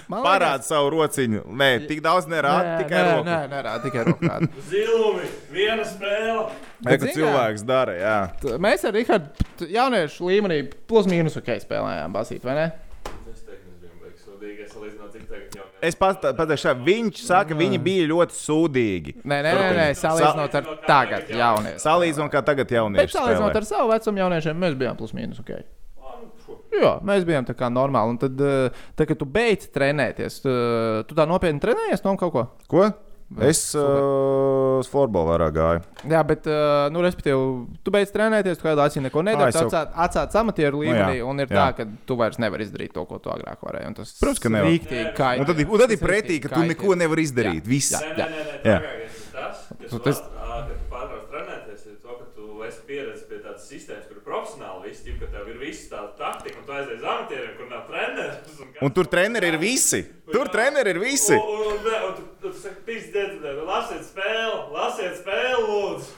Parāda 0.10 0.64
savu 0.66 0.92
rociņu. 0.96 1.44
Nē, 1.60 1.70
tik 1.90 2.02
daudz 2.06 2.30
nerāda, 2.32 2.78
tikai 2.84 3.00
nē, 3.00 3.14
roku. 3.14 3.28
nē, 3.30 3.40
nē, 3.52 3.62
nē, 3.68 3.74
tikai 3.86 4.06
rokā. 4.08 4.38
Zilumi, 4.72 5.30
viena 5.54 5.88
spēle. 5.88 6.50
Nē, 6.80 6.92
Bet 6.92 7.06
kā? 7.08 7.16
cilvēks 7.18 7.66
dara, 7.68 7.96
jā. 8.00 8.18
Mēs 8.62 8.86
ar 8.88 8.96
Rihardu 8.96 9.68
jauniešu 9.70 10.30
līmenī 10.30 10.62
plus 10.90 11.10
mīnus 11.12 11.36
ok 11.42 11.58
spēlējām 11.66 12.16
basīt, 12.16 12.46
vai 12.48 12.56
ne? 12.62 12.70
Es 15.80 15.96
pateikšu, 15.96 16.74
viņš 16.84 17.22
saka, 17.24 17.56
viņi 17.56 17.78
bija 17.80 18.08
ļoti 18.12 18.36
sūdīgi. 18.36 19.14
Nē, 19.24 19.38
nē, 19.46 19.52
nē, 19.56 19.68
nē 19.78 19.86
salīdzinot 19.96 20.58
ar 20.60 20.66
tagad 20.84 21.30
jauniešiem. 21.32 21.80
Salīdzinot, 21.86 22.32
kā 22.34 22.42
tagad 22.44 22.68
Bet 22.68 22.76
jaunieši. 22.76 23.14
salīdzinot 23.16 23.60
ar 23.62 23.68
savu 23.68 23.94
vecumu 23.94 24.20
jauniešiem, 24.20 24.60
mēs 24.60 24.76
bijām 24.82 25.00
plus 25.00 25.16
mīnus 25.16 25.40
ok. 25.40 25.54
Ah, 26.70 26.78
nu. 26.78 26.82
Jā, 26.86 26.94
mēs 27.04 27.26
bijām 27.28 27.46
tā 27.50 27.56
kā 27.58 27.70
normāli. 27.74 28.10
Un 28.16 28.18
tad, 28.22 28.40
eh, 28.42 28.70
tad 28.96 29.08
kad 29.10 29.18
tu 29.20 29.26
beidz 29.26 29.70
trenēties, 29.74 30.42
tu, 30.44 30.50
tu 31.10 31.16
tā 31.18 31.26
nopietni 31.28 31.60
trenējies 31.60 32.04
no 32.06 32.16
kaut 32.18 32.32
ko. 32.34 32.48
Ko? 32.68 32.90
Es 33.46 33.76
uh, 33.78 34.80
uz 34.82 34.88
floorbola 34.90 35.36
vairāk 35.36 35.52
gāju. 35.54 35.82
Jā, 36.10 36.24
bet, 36.26 36.48
uh, 36.50 36.88
nu, 36.90 37.04
respektīvi, 37.06 37.68
tu 37.86 37.92
beidz 37.94 38.10
trenēties, 38.10 38.58
tu 38.58 38.66
kādā 38.66 38.88
acī 38.90 39.04
neko 39.06 39.22
nedari. 39.22 39.52
es 39.54 39.60
Tu 39.60 39.68
jau- 39.68 39.84
atsāc, 40.02 40.34
amatieru 40.42 40.80
līmenī, 40.82 41.20
jā, 41.20 41.28
un 41.30 41.38
ir 41.44 41.46
jā. 41.46 41.54
tā, 41.60 41.68
ka 41.78 41.86
tu 42.10 42.18
vairs 42.18 42.40
nevari 42.42 42.66
izdarīt 42.66 42.96
to, 42.98 43.04
ko 43.06 43.20
tu 43.22 43.30
agrāk 43.30 43.62
varēji. 43.62 43.86
un 43.92 43.94
Tas 44.00 44.16
Protams, 44.18 44.42
ka 44.42 44.50
nevar. 44.50 44.72
Rīktīgi 44.72 45.14
kaitē. 45.14 45.40
Un 45.44 45.46
tad, 45.46 45.60
ir- 45.62 45.70
un 45.70 45.78
tad 45.84 45.92
ir 45.94 46.00
Tas 46.02 46.08
pretī, 46.10 46.40
ka 46.42 46.50
tu 46.56 46.64
neko 46.66 46.96
nevari 46.98 47.22
izdarīt. 47.30 47.70
Viss. 47.70 47.92
Jā. 47.94 48.02
Nē, 48.18 48.28
Jā. 48.66 48.80
trakākais 48.82 49.22
ir 49.22 49.30
tas, 49.38 49.62
kas 49.78 49.92
Nu, 49.94 50.00
vēl, 50.00 50.04
tas- 50.10 50.24
tu 50.26 50.90
pārtrauc 50.90 51.26
trenēties, 51.30 51.86
ir 51.86 51.98
to, 52.02 52.10
ka 52.18 52.26
tu 52.34 52.64
esi 52.66 52.82
pieredzējis 52.90 53.30
pie 53.30 53.40
tādas 53.46 53.70
sistēmas, 53.70 54.10
kur 54.10 54.26
profesionāli 54.26 54.90
viss, 54.90 55.06
ka 55.22 55.30
tev 55.38 55.54
ir 55.54 55.58
viss 55.62 55.86
tā 55.94 56.02
un 56.02 56.09
tu 56.70 56.78
aizies 56.78 57.02
uz 57.02 57.10
amatieriem, 57.10 57.52
kur 57.58 57.70
nav 57.72 57.84
treneris. 57.90 58.62
Un 58.86 58.94
tur 58.94 59.10
treneri 59.10 59.50
ir 59.50 59.58
visi. 59.62 60.04
Tur 60.30 60.50
treneri 60.54 60.94
ir 60.94 61.02
visi. 61.02 61.34
Un, 61.36 61.66
un, 61.66 61.76
un, 61.76 61.92
un, 61.98 62.10
un 62.14 62.32
tu, 62.44 62.54
saki, 62.62 62.84
pīsdiet, 62.86 63.40
lasiet 63.66 64.06
spēli, 64.06 64.60
lasiet 64.76 65.18
spēli, 65.24 65.62
lūdzu. 65.66 66.18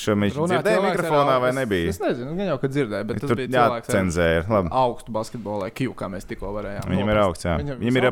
Šo 0.00 0.14
mēs 0.16 0.36
Runā 0.38 0.60
dzirdējām 0.60 0.84
cilvēks 0.84 0.94
ar 0.94 1.02
mikrofonā 1.02 1.32
vai 1.42 1.48
nebija? 1.58 1.90
Es 1.90 1.98
nezinu, 2.00 2.36
gan 2.38 2.46
jau, 2.52 2.58
kad 2.62 2.72
dzirdēju, 2.72 3.06
bet 3.08 3.18
tas 3.20 3.32
Tur 3.32 3.40
bija 3.40 3.64
jācenzē. 3.74 4.28
Labi. 4.48 4.70
augstu 4.80 5.14
basketbolu, 5.16 5.66
Q, 5.76 5.88
kā 5.98 6.08
mēs 6.12 6.28
tikko 6.30 6.52
varējām. 6.54 6.86
Viņam 6.94 7.10
ir 7.10 7.20
augsts, 7.24 7.48
jā. 7.48 7.56
Viņam 7.60 7.82
Viņam 7.82 7.98
ir 7.98 8.06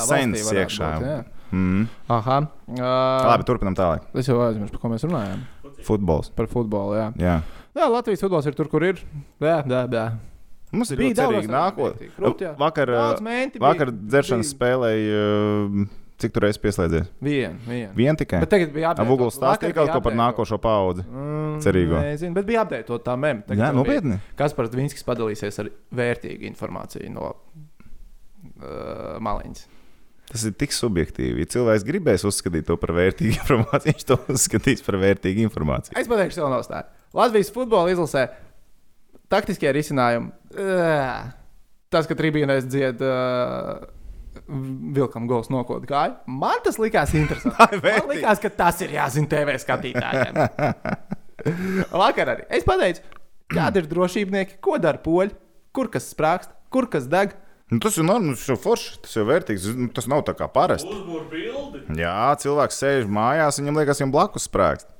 sense 0.00 0.46
varētu 0.48 0.62
iekšā. 0.64 0.88
būt. 1.04 1.36
Mm. 1.52 1.84
Aha. 2.16 2.38
Uh, 2.72 2.82
Labi, 3.28 3.46
turpinam 3.46 3.76
tālāk. 3.78 4.08
Es 4.16 4.32
jau 4.32 4.40
aizmirsu, 4.46 4.72
par 4.74 4.82
ko 4.82 4.92
mēs 4.94 5.06
runājām. 5.06 5.44
Futbols. 5.86 6.32
Par 6.34 6.50
futbolu, 6.50 6.96
jā. 6.98 7.06
Jā. 7.20 7.36
Jā, 7.76 7.86
Latvijas 7.92 8.24
futbols 8.24 8.48
ir 8.50 8.56
tur, 8.58 8.72
kur 8.72 8.88
ir. 8.88 9.04
Jā, 9.44 9.60
jā, 9.68 9.84
jā. 9.92 10.08
Mums 10.70 10.92
ir 10.94 11.00
Bija 11.00 11.16
daudz 11.24 11.48
nākotnē. 11.50 12.10
Vakar, 12.60 12.92
bija. 12.92 13.48
vakar 13.62 13.90
dzeršanas 13.90 14.52
spēlēja, 14.54 15.22
uh, 15.24 15.88
cik 16.22 16.34
tur 16.36 16.44
reizes 16.46 16.60
pieslēdzies? 16.62 17.08
Vien, 17.24 17.56
vien. 17.66 17.88
Vien 17.96 18.18
tikai. 18.20 18.42
Bet 18.44 18.52
tagad 18.52 18.70
bija 18.74 18.92
apgādājums. 18.92 19.10
Vugls 19.10 19.38
stāstīja 19.40 19.74
kaut 19.80 19.90
ko 19.96 20.02
par 20.04 20.14
nākošo 20.20 20.60
paudzi. 20.62 21.02
Mm, 21.08 21.56
cerīgo. 21.64 21.98
Nezinu, 22.04 22.36
bet 22.38 22.46
bija 22.46 22.62
apgādājot 22.66 23.02
tā 23.08 23.16
mem. 23.18 23.42
Jā, 23.50 23.72
nopietni. 23.74 24.20
Kas 24.38 24.54
par 24.54 24.70
Dvinskis 24.70 25.06
padalīsies 25.08 25.58
ar 25.64 25.72
vērtīgu 26.02 26.46
informāciju 26.52 27.10
no 27.16 27.32
uh, 27.34 29.18
maliņas. 29.22 29.66
Tas 30.30 30.44
ir 30.46 30.54
tik 30.54 30.70
subjektīvi. 30.70 31.42
Ja 31.42 31.50
cilvēks 31.56 31.82
gribēs 31.88 32.22
uzskatīt 32.28 32.68
to 32.68 32.76
par 32.78 32.92
vērtīgu 32.94 33.34
informāciju, 33.40 33.90
viņš 33.90 34.06
to 34.12 34.18
uzskatīs 34.36 34.84
par 34.86 35.00
vērtīgu 35.02 35.42
informāciju. 35.48 35.96
Es 35.98 36.10
pateikšu, 36.10 36.38
savu 36.38 36.52
nostāju. 36.54 36.86
Latvijas 37.18 37.50
futbola 37.50 37.90
izlasē 37.90 38.28
taktiskie 39.32 39.72
risinājumi. 39.74 40.32
Tas, 41.90 42.06
ka 42.06 42.16
tribīnēs 42.18 42.68
dzied. 42.70 43.02
Uh, 43.02 43.88
Vilkam 44.94 45.26
gals 45.30 45.50
nokot 45.50 45.84
kāju. 45.86 46.16
Man 46.40 46.62
tas 46.64 46.78
likās 46.82 47.12
interesanti. 47.18 47.80
Man 47.84 48.08
likās, 48.10 48.40
ka 48.42 48.50
tas 48.54 48.80
ir 48.82 48.94
jāzina 48.94 49.30
TV 49.30 49.56
skatītājiem. 49.62 50.38
Vakar 52.02 52.32
arī. 52.34 52.46
Es 52.52 52.66
pateicu, 52.66 53.02
kādi 53.50 53.82
ir 53.82 53.88
drošībnieki, 53.90 54.58
ko 54.64 54.78
dara 54.82 55.00
poļi, 55.02 55.34
kur 55.76 55.90
kas 55.92 56.10
sprākst, 56.14 56.52
kur 56.72 56.88
kas 56.90 57.06
deg. 57.10 57.34
Nu, 57.70 57.78
tas 57.82 57.98
ir 58.00 58.06
normāls, 58.06 58.42
tas 58.42 58.50
ir 58.50 58.58
forši, 58.58 58.94
tas 59.04 59.18
ir 59.18 59.26
vērtīgs. 59.28 59.66
Nu, 59.78 59.88
Tas 59.94 60.08
nav 60.10 60.24
tā 60.26 60.34
kā 60.38 60.48
parasti. 60.50 60.90
Jā, 61.98 62.16
cilvēks 62.42 62.80
sēž 62.82 63.10
mājās, 63.10 63.60
viņam 63.62 63.78
liekas, 63.78 64.02
viņam 64.02 64.14
blakus 64.14 64.48
sprāgst. 64.50 64.90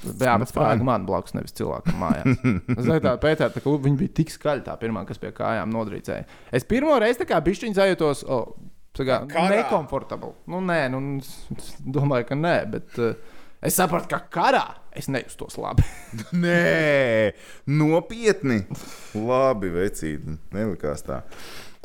Jā, 0.00 0.34
bet 0.40 0.48
sprāga 0.48 0.84
man 0.86 1.04
blakus, 1.08 1.34
nevis 1.36 1.54
cilvēkam 1.58 1.98
mājās. 2.00 2.42
Es 2.78 2.88
tā 3.04 3.14
Pētera, 3.20 3.50
tā, 3.52 3.62
ka 3.62 3.74
viņi 3.84 4.00
bija 4.00 4.14
tik 4.20 4.32
skaļi 4.32 4.64
tā 4.66 4.76
pirmā, 4.80 5.04
kas 5.08 5.20
pie 5.20 5.32
kājām 5.36 5.72
nodrīcēja. 5.74 6.26
Es 6.56 6.66
pirmo 6.68 6.96
reizi 7.02 7.20
tā 7.20 7.28
kā 7.28 7.40
bišķiņu 7.44 7.76
sajūtos, 7.76 8.24
oh, 8.32 8.54
kā 8.96 9.46
nekomfortabli. 9.52 10.32
Nu, 10.50 10.62
nē, 10.64 10.80
nu, 10.94 11.02
domāju, 11.84 12.30
ka 12.30 12.38
nē, 12.38 12.56
bet 12.72 13.00
uh, 13.02 13.36
es 13.60 13.76
sapratu, 13.76 14.08
ka 14.14 14.22
karā 14.32 14.64
es 14.96 15.10
nejustos 15.12 15.58
labi. 15.60 15.84
Nē, 16.44 17.32
nopietni. 17.70 18.64
Labi, 19.14 19.70
vecīti. 19.74 20.38
Nelikās 20.56 21.04
tā. 21.06 21.22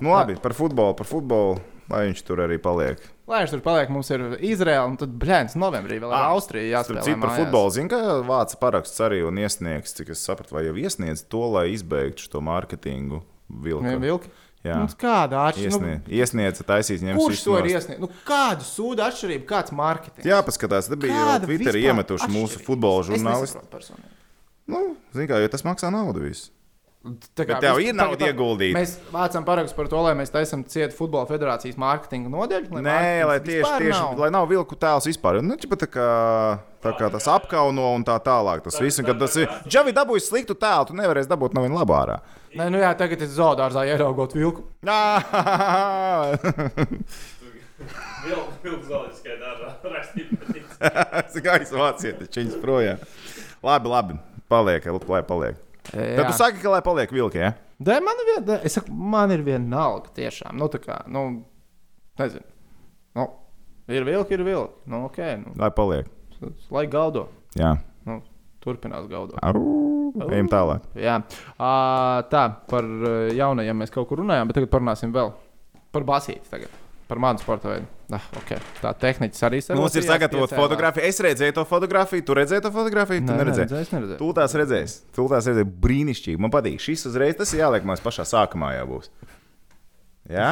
Nu, 0.01 0.11
labi, 0.15 0.39
par 0.41 0.55
futbolu, 0.57 0.95
par 0.97 1.09
futbolu. 1.09 1.59
Lai 1.91 2.07
viņš 2.07 2.23
tur 2.25 2.41
arī 2.41 2.57
paliek. 2.61 3.01
Lai 3.25 3.39
viņš 3.41 3.53
tur 3.55 3.61
paliek, 3.65 3.89
mums 3.89 4.09
ir 4.13 4.21
Izraela, 4.45 4.85
un 4.85 4.97
tad 5.01 5.15
brīvdienas 5.17 5.55
novembrī 5.57 5.95
vēl 5.97 6.11
ir 6.11 6.17
Ah, 6.17 6.27
Austrija 6.35 6.83
Starp 6.83 6.99
jāspēlē. 6.99 7.05
citu, 7.07 7.21
par 7.23 7.31
futbolu 7.39 7.71
zinu, 7.73 7.89
ka 7.89 8.01
vāca 8.27 8.59
paraksts 8.61 9.01
arī 9.01 9.23
un 9.25 9.39
iesniegs, 9.41 9.95
cik 9.97 10.11
es 10.13 10.21
sapratu, 10.21 10.53
vai 10.53 10.67
jau 10.67 10.75
iesniedz 10.77 11.23
to, 11.27 11.41
lai 11.55 11.71
izbeigtu 11.73 12.27
šo 12.27 12.41
mārketingu 12.45 13.23
vilku. 13.49 13.95
Vilki? 14.03 14.29
Jā, 14.65 14.79
Nu, 14.81 14.87
kāda 14.97 15.43
atšķirība? 15.49 15.81
Nu, 15.81 16.13
iesniedz, 16.21 16.61
ņemt 17.05 17.21
kurš 17.21 17.41
to 17.45 17.57
ir 17.59 17.67
iesniedzis? 17.69 18.01
Nu, 18.01 18.09
kāda 18.25 18.65
sūda 18.65 19.09
atšķirība, 19.11 19.45
kāds 19.45 19.73
mārketings? 19.77 20.25
Jā, 20.25 20.39
paskatās, 20.45 20.89
te 20.89 20.97
bija 20.97 21.13
jau 21.13 21.49
vispār 21.49 21.77
iemetuši 21.81 22.29
mūsu 22.33 22.57
atšķirība? 22.57 22.65
futbola 22.65 23.01
Es 23.03 23.09
žurnālisti. 23.11 24.01
Nu, 24.65 24.79
zini, 25.13 25.27
kā, 25.29 25.37
jo 25.41 25.51
tas 25.53 25.61
maksā 25.65 25.91
naudu 25.93 26.25
visu. 26.25 26.49
Tā 27.05 27.43
Bet 27.45 27.59
tev 27.61 27.75
vis- 27.77 27.91
ir 27.91 27.93
nauda 27.93 28.25
ieguldīta. 28.31 28.73
Mēs 28.79 28.95
vācam 29.13 29.43
parakstus 29.45 29.75
par 29.77 29.85
to, 29.91 29.99
lai 30.01 30.15
mēs 30.17 30.31
taisām 30.33 30.63
cietu 30.65 30.95
futbola 30.97 31.27
federācijas 31.29 31.77
mārketinga 31.77 32.31
nodeļu. 32.33 32.71
Nē, 32.71 32.81
mārketings 32.81 33.27
lai 33.29 33.39
tieši, 33.45 33.73
tieši 33.83 33.99
nav. 33.99 34.15
lai 34.23 34.29
nav 34.33 34.47
vilku 34.49 34.73
tēls 34.75 35.05
vispār. 35.05 35.37
Nu, 35.45 35.53
ķipa 35.61 35.77
tā 35.83 35.87
kā, 35.93 36.07
tā 36.81 36.95
kā 36.97 37.11
tas 37.13 37.27
apkauno 37.29 37.91
un 37.93 38.03
tā 38.07 38.17
tālāk. 38.25 38.63
Tas 38.65 38.79
viss, 38.81 38.97
kad 39.05 39.19
tas 39.21 39.35
ir. 39.37 39.45
Džavi 39.69 39.93
dabūjis 39.93 40.31
sliktu 40.31 40.57
tēlu, 40.57 40.87
tu 40.89 40.97
nevarēsi 40.97 41.29
dabūt 41.29 41.53
no 41.53 41.61
viņa 41.61 41.77
labā 41.83 41.99
ārā. 42.07 42.17
Nē, 42.55 42.71
nu 42.73 42.81
jā, 42.81 42.89
tagad 42.97 43.21
es 43.21 43.37
zaudāju, 43.37 43.85
ieraugot 43.85 44.33
vilku. 44.33 44.65
Vilks 48.65 48.87
zooloģiskajā 48.89 49.35
dārzā 49.41 49.75
rakstīja. 49.93 50.27
Es 51.21 51.37
gaisu 51.45 51.77
vāciet, 51.77 52.23
viņas 52.33 52.57
projām. 52.63 53.03
Labi, 53.61 53.91
labi. 53.93 54.17
Paliek, 54.49 54.85
lai 55.09 55.21
paliek. 55.25 55.64
Tad 55.91 56.25
tu 56.29 56.35
saki, 56.37 56.61
ka 56.63 56.73
lai 56.73 56.81
paliek 56.85 57.11
vilki, 57.13 57.41
ja? 57.41 57.53
Dē, 57.85 57.97
man 58.03 58.21
ir 58.23 58.29
viena, 58.31 58.59
es 58.65 58.77
saku, 58.77 58.93
man 59.15 59.33
ir 59.35 59.43
viena 59.45 59.81
alga 59.89 60.13
tiešām. 60.15 60.55
Nu, 60.59 60.69
tā 60.71 60.79
kā, 60.83 61.01
nu, 61.11 61.25
nezinu. 62.19 62.45
Nu, 63.15 63.27
ir 63.91 64.07
vilki, 64.07 64.37
ir 64.37 64.45
vilki. 64.47 64.79
Nu, 64.91 65.03
ok, 65.09 65.19
nu, 65.43 65.55
Lai 65.61 65.71
paliek. 65.75 66.07
lai 66.71 66.85
gaudo. 66.91 67.27
Jā. 67.59 67.75
Nu, 68.07 68.19
turpinās 68.63 69.05
gaudot. 69.11 69.37
Ejam 70.31 70.49
tālāk. 70.51 70.85
Jā, 70.97 71.19
à, 71.59 71.69
tā 72.31 72.45
par 72.71 72.87
jaunajiem 73.35 73.77
mēs 73.83 73.93
kaut 73.93 74.07
kur 74.09 74.23
runājām, 74.23 74.49
bet 74.49 74.57
tagad 74.59 74.71
parunāsim 74.73 75.13
vēl 75.15 75.31
par 75.95 76.05
basīti. 76.07 76.47
Tagad. 76.51 76.73
Par 77.05 77.19
manu 77.21 77.37
sporta 77.37 77.69
veidu. 77.69 77.85
Ah, 78.17 78.23
okay. 78.39 78.57
Tā 78.81 78.89
tehnicis 78.97 79.43
arī 79.45 79.59
Nu, 79.69 79.83
Mums 79.83 79.93
ir 79.95 80.05
sagatavota 80.07 80.55
fotografija. 80.57 81.05
Es 81.05 81.19
redzēju 81.21 81.53
to 81.53 81.65
fotografiju. 81.69 82.23
Tu 82.25 82.33
redzēji 82.33 82.63
to 82.65 82.71
fotografiju? 82.73 83.21
Tu 83.21 83.29
Nē, 83.29 83.35
neredzēji. 83.43 83.69
neredzēju, 83.69 83.93
neredzēju. 83.99 84.17
Tu 84.23 84.29
tās 84.39 84.55
redzēsi. 84.57 84.95
Tu 85.13 85.27
tās 85.29 85.49
redzēsi. 85.51 85.69
Brīnišķīgi. 85.85 86.39
Man 86.41 86.53
patīk. 86.53 86.79
Šis 86.81 87.05
uzreiz 87.11 87.37
tas 87.37 87.53
ir 87.53 87.61
jāliek 87.61 87.85
mums 87.85 88.01
pašā 88.01 88.25
sākumā 88.25 88.71
jau 88.79 88.87
būs. 88.95 89.11
Jā? 90.29 90.49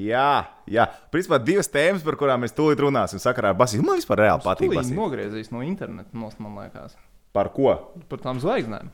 Jā, 0.00 0.26
jā. 0.70 0.86
Principā 1.12 1.36
divas 1.42 1.68
tēmas, 1.68 2.04
par 2.06 2.16
kurām 2.16 2.44
mēs 2.46 2.54
tūlīt 2.56 2.80
runāsim 2.80 3.20
sakarā 3.20 3.50
ar 3.52 3.58
Basīnu. 3.58 3.84
Man 3.84 3.98
vispār 4.00 4.22
reāli 4.22 4.44
patīk. 4.46 4.72
Basīt. 4.72 4.96
nogriezīs 4.96 5.50
no 5.52 5.60
interneta, 5.66 6.08
nost, 6.16 6.38
man 6.40 6.54
liekas. 6.62 6.94
Par 7.36 7.50
ko? 7.54 7.74
Par 8.08 8.22
tām 8.22 8.40
zvaigznēm. 8.42 8.88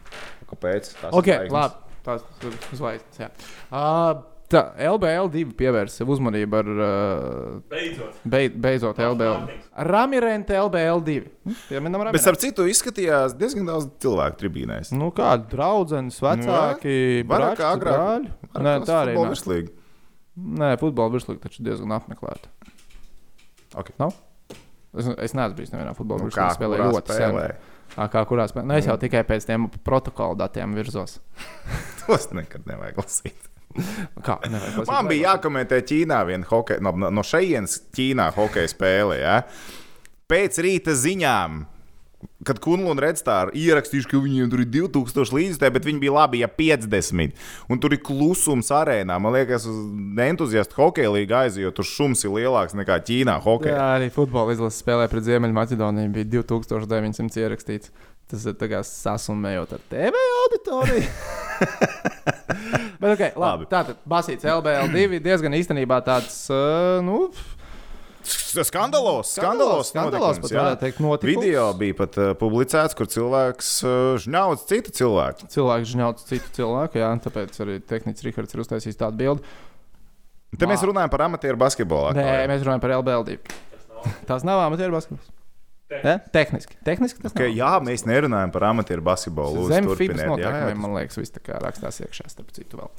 Kāpēc? 0.50 0.90
Tās 0.98 1.12
Ok, 1.14 1.28
zvaigznes? 1.30 1.52
labi. 1.52 2.00
Tās 2.06 2.24
ir 2.48 2.56
zvaigznes. 2.80 3.20
jā. 3.20 3.28
Uh, 3.70 4.24
tā 4.52 4.60
LBL2 4.86 5.42
pievērsa 5.58 6.00
sev 6.02 6.10
uzmanību 6.14 6.58
ar 6.58 6.68
uh, 6.72 7.54
Beidzot. 7.72 8.18
beid, 8.24 8.56
beidzot 8.62 9.00
LBL. 9.02 9.40
Mārtings. 9.42 9.70
Ramirente 9.90 10.54
LBL2. 10.60 11.16
Hm, 11.46 11.56
Pieminam 11.70 12.04
Bet, 12.10 12.20
starp 12.22 12.38
citu, 12.42 12.66
izskatījās 12.70 13.34
diezgan 13.40 13.66
daudz 13.70 13.88
cilvēku 14.02 14.40
tribīnēs. 14.44 14.92
Nu, 14.96 15.10
kādi 15.16 15.48
draugi, 15.54 16.02
vecāki, 16.22 16.96
Nu, 17.24 17.30
vairāk 17.32 17.58
kā 17.60 17.72
agrāk. 17.74 17.96
brāļi? 17.96 18.32
Nē, 18.68 18.76
tā 18.86 19.00
arī 19.04 19.16
nav. 19.18 19.30
Virslīgi. 19.34 19.72
Nē, 20.36 20.70
futbola 20.80 21.14
virslīga 21.16 21.46
taču 21.48 21.64
diezgan 21.66 21.96
apmeklēta. 21.96 22.50
Ok. 23.76 23.90
Nav? 24.00 24.12
Es, 24.96 25.08
es 25.26 25.34
neesmu 25.36 25.56
bijis 25.58 25.72
nevienā 25.74 25.92
futbola 25.96 26.22
Nu, 26.22 26.28
virslīgā 26.30 26.46
kā 26.52 26.56
spēlē 26.56 26.78
ļoti 26.80 27.12
spēlē? 27.16 27.48
sen. 27.50 27.74
Ā, 27.96 28.06
Kā 28.12 28.22
kurā 28.28 28.44
spēlē? 28.50 28.66
Nu, 28.68 28.74
es 28.78 28.86
jau 28.88 28.96
tikai 29.00 29.22
pēc 29.28 29.44
tiem 29.48 29.66
protokola 29.84 30.36
datiem 30.46 30.72
virzos. 30.76 31.18
Tos 32.04 32.30
nekad 32.36 32.64
nevajag 32.68 32.98
lasīt. 33.02 33.50
Kā? 34.26 34.38
Man 34.88 35.10
bija 35.10 35.32
jākomentē 35.32 35.80
Ķīnā 35.86 36.20
viena 36.28 36.48
hokeja, 36.50 36.82
no, 36.84 36.94
no 36.94 37.24
šejienes 37.26 37.80
Ķīnā 37.96 38.30
hokeja 38.36 38.72
spēle. 38.72 39.20
Ja? 39.20 39.40
Pēc 40.30 40.58
rīta 40.64 40.94
ziņām, 40.98 41.64
kad 42.46 42.58
Kunlun 42.62 42.98
redz 43.02 43.22
tā, 43.26 43.36
ir 43.52 43.70
ierakstījuši, 43.70 44.08
ka 44.10 44.20
viņiem 44.22 44.50
tur 44.52 44.62
ir 44.62 44.70
2000 44.74 45.36
līdzekļu, 45.36 45.74
bet 45.76 45.86
viņi 45.86 46.02
bija 46.02 46.14
labi, 46.16 46.40
ja 46.42 46.48
50. 46.50 47.36
Un 47.70 47.82
tur 47.82 47.94
ir 47.96 48.02
klusums 48.06 48.70
arēnā. 48.74 49.18
Man 49.22 49.34
liekas, 49.36 49.66
uz 49.70 49.78
entuziastu 50.26 50.80
hokeja 50.80 51.12
līniju 51.14 51.38
aizjūt, 51.42 51.76
tur 51.78 51.88
šums 51.88 52.24
ir 52.26 52.34
lielāks 52.36 52.76
nekā 52.78 52.98
Ķīnā 53.06 53.38
hokeja. 53.44 53.76
Jā, 53.76 53.88
arī 54.00 54.10
futbola 54.14 54.56
izlases 54.56 54.82
spēlē 54.84 55.08
pret 55.12 55.26
Ziemeļmaķedoniju 55.28 56.14
bija 56.16 56.30
2900 56.40 57.42
ierakstīts. 57.44 57.94
Tas 58.26 58.42
ir 58.42 58.80
sasumējot 58.82 59.76
ar 59.76 59.82
TV 59.92 60.22
auditoriju. 60.42 61.10
Bet, 62.96 63.10
okay, 63.12 63.30
labi, 63.34 63.66
Labi. 63.66 63.68
tātad 63.72 64.00
Basīts 64.08 64.46
LBL2 64.48 65.20
diezgan 65.24 65.56
īstenībā 65.58 66.00
tāds, 66.06 66.46
nu, 67.04 67.26
Skandalos, 68.26 69.30
skandalos, 69.36 69.90
skandalos 69.92 70.40
pat 70.42 70.50
varētu 70.50 70.80
teikt, 70.80 71.00
notikums. 71.04 71.44
Video 71.44 71.66
bija 71.78 71.96
pat 72.00 72.16
uh, 72.18 72.32
publicēts, 72.38 72.96
kur 72.98 73.06
cilvēks 73.10 73.68
uh, 73.86 73.92
žņauc 74.24 74.64
citu 74.66 74.94
cilvēku. 74.96 75.46
cilvēks 75.52 75.92
žņauts 75.92 76.26
citu 76.32 76.50
cilvēku, 76.58 76.98
jā, 77.02 77.12
tāpēc 77.22 77.60
arī 77.62 77.78
tehnicis 77.86 78.26
Rihards 78.26 78.56
ir 78.56 78.64
uztaisījis 78.64 78.98
tādu 79.04 79.20
bildi. 79.20 79.54
Te 80.56 80.66
mēs 80.66 80.82
runājam 80.88 81.12
par 81.12 81.26
amatieru 81.28 81.60
basketbolu. 81.60 82.16
Nē, 82.16 82.46
mēs 82.50 82.66
runājam 82.66 82.82
par 82.82 82.96
LBL2. 82.98 83.38
Tas 83.46 83.88
nav. 83.92 84.12
Tas 84.32 84.46
nav 84.48 84.64
amatieru 84.66 84.96
basketbols. 84.96 85.35
Ja? 85.86 86.16
Tehniski. 86.34 86.74
Tehniski 86.82 87.22
tas 87.22 87.30
Okay, 87.30 87.52
nav. 87.52 87.58
jā, 87.60 87.68
mēs 87.86 88.02
nerunājam 88.08 88.50
par 88.50 88.64
amatieru 88.72 89.04
basketbolu. 89.06 89.60
Lūdzu, 89.60 89.70
Zem 89.70 89.84
FIBA 89.86 89.92
turpiniet. 89.94 90.18
Jā, 90.18 90.24
jā, 90.26 90.30
noteikumiem, 90.32 90.80
man 90.82 90.94
liekas, 90.98 91.18
viss 91.20 91.34
tā 91.34 91.42
kā 91.46 91.60
rakstās 91.62 92.00
iekšā, 92.02 92.26
starp 92.32 92.50
citu 92.56 92.80
vēl. 92.80 92.90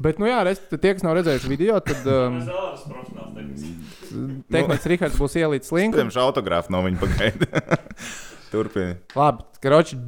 Bet, 0.00 0.22
nu 0.22 0.30
jā, 0.30 0.38
reiz, 0.48 0.62
tie, 0.72 0.94
kas 0.96 1.04
nav 1.04 1.18
redzējuši 1.20 1.50
video, 1.52 1.76
tad 1.84 2.08
um, 2.08 2.38
tehniski. 3.36 3.74
tehnicis 4.56 4.88
Rihards 4.94 5.20
būs 5.20 5.36
ielīdz 5.42 5.72
linku. 5.76 6.00
Pirms 6.00 6.16
autogrāfu 6.24 6.72
no 6.72 6.80
viņa 6.86 7.02
pagaida. 7.04 7.64
Turpiniet. 8.54 9.04
Labi, 9.20 9.44
karoči, 9.62 10.00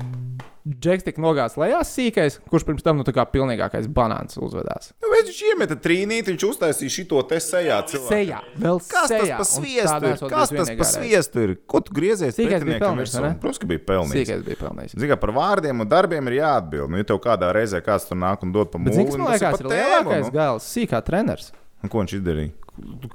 Džeks 0.63 1.03
tika 1.09 1.19
nogāzts 1.19 1.59
lejā 1.59 1.81
sīkais, 1.83 2.37
kurš 2.47 2.63
pirms 2.69 2.85
tam, 2.87 3.01
nu, 3.01 3.03
tā 3.03 3.11
kā 3.17 3.25
pilnīgākais 3.27 3.89
banāns 3.91 4.37
uzvedās. 4.39 4.93
Nu, 5.03 5.09
viņš 5.11 5.41
iemeta 5.49 5.75
trīnīti, 5.75 6.31
viņš 6.31 6.45
uztaisīja 6.47 6.95
šito 6.95 7.23
te 7.27 7.41
sejā. 7.43 7.81
cilvēkam. 7.91 8.13
Sejā, 8.13 8.39
vēl 8.63 8.79
Kas 8.79 9.11
tas 9.11 9.11
sejā. 9.11 9.41
par 9.41 9.43
un 9.43 9.51
tā 9.51 9.51
sviestu 9.51 10.07
ir? 10.07 10.31
Kas 10.31 10.55
tas 10.55 10.71
par 10.79 10.91
sviestu 10.93 11.43
ir? 11.43 11.55
Ko 11.67 11.81
tu 11.83 11.97
griezies? 11.99 12.37
Sīkais 12.39 12.63
bija 12.69 12.79
pelnījis? 12.79 13.17
Protams, 13.43 13.59
ka 13.59 13.71
bija 13.75 13.83
pelnījis. 13.91 14.15
Sīkais 14.21 14.47
bija 14.47 14.61
pelnījis. 14.63 14.95
Zini, 15.03 15.19
par 15.27 15.35
vārdiem 15.35 15.83
un 15.83 15.91
darbiem 15.91 16.31
ir 16.31 16.39
jāatbild. 16.39 16.95
Nu, 16.95 17.03
ja 17.03 17.11
tev 17.11 17.19
kādā 17.27 17.51
reizē 17.59 17.83
kāds 17.83 18.07
tur 18.07 18.23
nāk 18.23 18.47
un 18.47 18.55
dod 18.55 18.71
pa 18.71 18.79
kas 18.79 18.97
nu, 18.97 19.19
man 19.19 19.33
tas 19.35 19.43
liekas, 19.43 19.59
par 19.59 19.67
ir 19.67 19.73
lielākais 19.75 20.27
nu. 20.29 20.35
gals, 20.39 20.71
sīkā 20.71 21.03
treneris. 21.03 21.51
Un 21.83 21.91
Ko 21.91 22.05
viņš 22.05 22.21
izdarīja? 22.23 22.53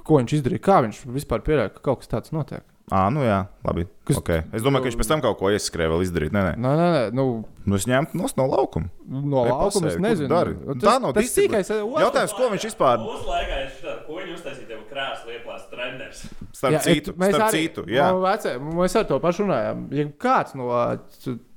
Ko 0.04 0.20
viņš 0.20 0.36
izdarīja? 0.36 0.60
Kā 0.68 0.82
viņš 0.84 1.00
vispār 1.16 1.40
pieļāva, 1.48 1.72
ka 1.72 1.80
kaut 1.88 2.04
kas 2.04 2.12
tāds 2.12 2.34
notiek? 2.36 2.60
Ā, 2.90 3.12
nu 3.12 3.20
jā, 3.20 3.46
labi. 3.64 3.86
Kas- 4.04 4.18
Okay. 4.18 4.42
Es 4.52 4.62
domāju, 4.62 4.82
ka 4.84 4.88
viņš 4.88 4.96
pēc 5.00 5.08
tam 5.08 5.20
kaut 5.20 5.38
ko 5.38 5.46
ieskrēja 5.52 5.90
vēl 5.92 6.02
izdarīt. 6.06 6.32
Nē, 6.32 6.42
nē. 6.46 6.52
Nē, 6.56 6.70
nē, 6.80 6.86
nē 6.94 7.12
nu, 7.14 7.44
Nu, 7.68 7.74
es 7.76 7.84
ņemtu 7.84 8.14
nos 8.16 8.34
no 8.36 8.46
laukuma. 8.48 8.88
no 9.08 9.42
Vai 9.44 9.50
laukuma 9.50 9.88
es 9.88 9.96
nezinu. 10.00 10.28
dari? 10.28 10.54
Tas- 10.54 10.76
Tā 10.88 11.00
nav 11.02 11.12
tas 11.12 11.24
sīkais, 11.28 11.68
otrs- 11.68 12.00
Jautājums, 12.00 12.32
ko 12.34 12.48
viņš 12.48 12.64
vispār 12.70 12.96
Mūsu 12.98 13.26
laikā 13.28 13.56
ir 13.64 13.70
šādi, 13.82 14.06
ko 14.06 14.12
viņi 14.16 14.32
uztaisīja, 14.38 14.68
tev 14.68 14.80
krēslu 14.88 15.28
ieplāst 15.36 15.68
treneris. 15.70 16.22
starp 16.52 16.72
Jā, 16.72 16.80
citu, 16.80 17.12
mēs 17.12 17.34
starp 17.34 17.52
arī- 17.52 17.68
citu, 17.68 17.84
jā. 17.86 18.08
no 18.10 18.20
vecē, 18.22 18.58
mēs 18.58 18.96
ar 18.98 19.04
to 19.04 19.20
pašu 19.20 19.44
runājām. 19.44 19.92
Ja 19.92 20.04
kāds 20.06 20.54
no 20.54 20.68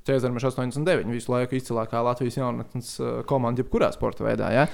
Cēzarmes 0.06 0.44
89 0.44 1.06
visu 1.14 1.32
laiku 1.32 1.54
izcilākā 1.56 2.04
Latvijas 2.04 2.36
jaunatnes 2.36 3.00
komanda, 3.30 3.62
jebkurā 3.64 3.92
sporta 3.94 4.24
veidā, 4.26 4.52
ja? 4.52 4.68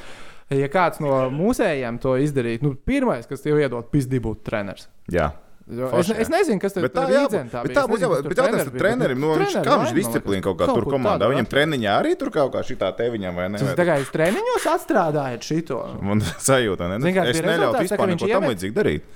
ja 0.50 0.68
kāds 0.70 1.02
no 1.04 1.30
mūsējiem 1.30 2.00
to 2.00 2.16
izdarītu, 2.16 2.64
nu, 2.64 2.76
pirmais, 2.76 3.28
kas 3.28 3.42
tev 3.44 3.60
iedod 3.60 3.92
pizdi 3.92 4.20
būt 4.24 4.42
treneris. 4.48 4.88
jā. 5.12 5.32
Jo 5.68 5.90
Forši, 5.92 6.14
Es, 6.16 6.20
es 6.24 6.30
nezinu, 6.32 6.62
kas 6.64 6.76
tur 6.76 6.86
Bet 6.86 6.94
tā 6.96 7.04
jā, 7.12 7.26
tā 7.28 7.64
Es 7.68 7.88
būs 7.92 8.04
jau, 8.06 8.10
par 8.14 8.32
bija, 8.32 8.66
trenerim, 8.72 9.20
no 9.20 9.34
viņš, 9.36 9.58
kā 9.66 9.74
viņš 9.82 9.94
disciplīna 9.98 10.46
kaut 10.46 10.56
kā 10.62 10.68
tur 10.72 10.88
ko 10.88 10.94
komandā, 10.96 11.28
viņam 11.28 11.50
treniņā 11.52 11.96
arī 12.04 12.14
tur 12.20 12.32
kaut 12.32 12.54
kā 12.56 12.62
šitā 12.64 12.94
te 12.96 13.10
viņam 13.12 13.36
vai 13.36 13.50
ne? 13.52 13.60
Tas 13.60 13.76
tā 13.76 13.88
kā 13.90 13.98
jūs 14.00 14.14
treniņos 14.14 14.68
atstrādājat 14.78 15.44
šito. 15.44 15.82
Man 16.08 16.24
sajūta, 16.48 16.88
ne? 16.94 17.12
Kāds 17.12 17.34
Es 17.34 17.44
neļautu 17.44 17.76
tā, 17.76 17.84
vispār 17.84 18.14
neko 18.14 18.32
tam 18.32 18.48
līdzīgu 18.48 18.80
darīt. 18.80 19.12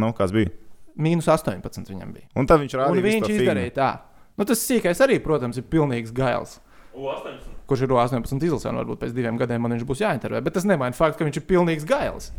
Nu, 0.00 0.12
kas 0.16 0.32
bija? 0.32 0.54
Mīnus 1.00 1.28
18 1.28 1.92
viņam 1.92 2.16
bija. 2.16 2.30
Un 2.38 2.48
tad 2.48 2.64
viņš 2.64 2.76
Un 2.78 2.80
rādīja 2.80 3.04
visu 3.04 3.20
viņš 3.20 3.28
to 3.28 3.36
izdarīja 3.36 3.76
tā. 3.76 3.90
Nu, 4.40 4.46
tas 4.48 4.64
sīkais 4.64 5.00
arī, 5.04 5.20
protams, 5.20 5.60
ir 5.60 5.68
pilnīgs 5.68 6.14
gails. 6.16 6.56
U18. 6.96 7.58
Kurš 7.68 7.84
ir 7.84 7.92
18 7.92 8.46
izlasē, 8.48 8.72
un 8.72 8.80
varbūt 8.80 9.04
pēc 9.04 9.12
diviem 9.14 9.36
gadiem 9.38 9.60
man 9.62 9.76
viņš 9.76 9.84
būs 9.86 10.00
jāintervē. 10.02 10.40
Bet 10.42 10.56
tas 10.56 10.64
nemaina 10.66 10.96
faktu, 10.96 11.20
ka 11.20 11.28
viņš 11.28 11.38
ir 11.42 11.44
pilnīgs 11.50 11.84
gails. 11.86 12.30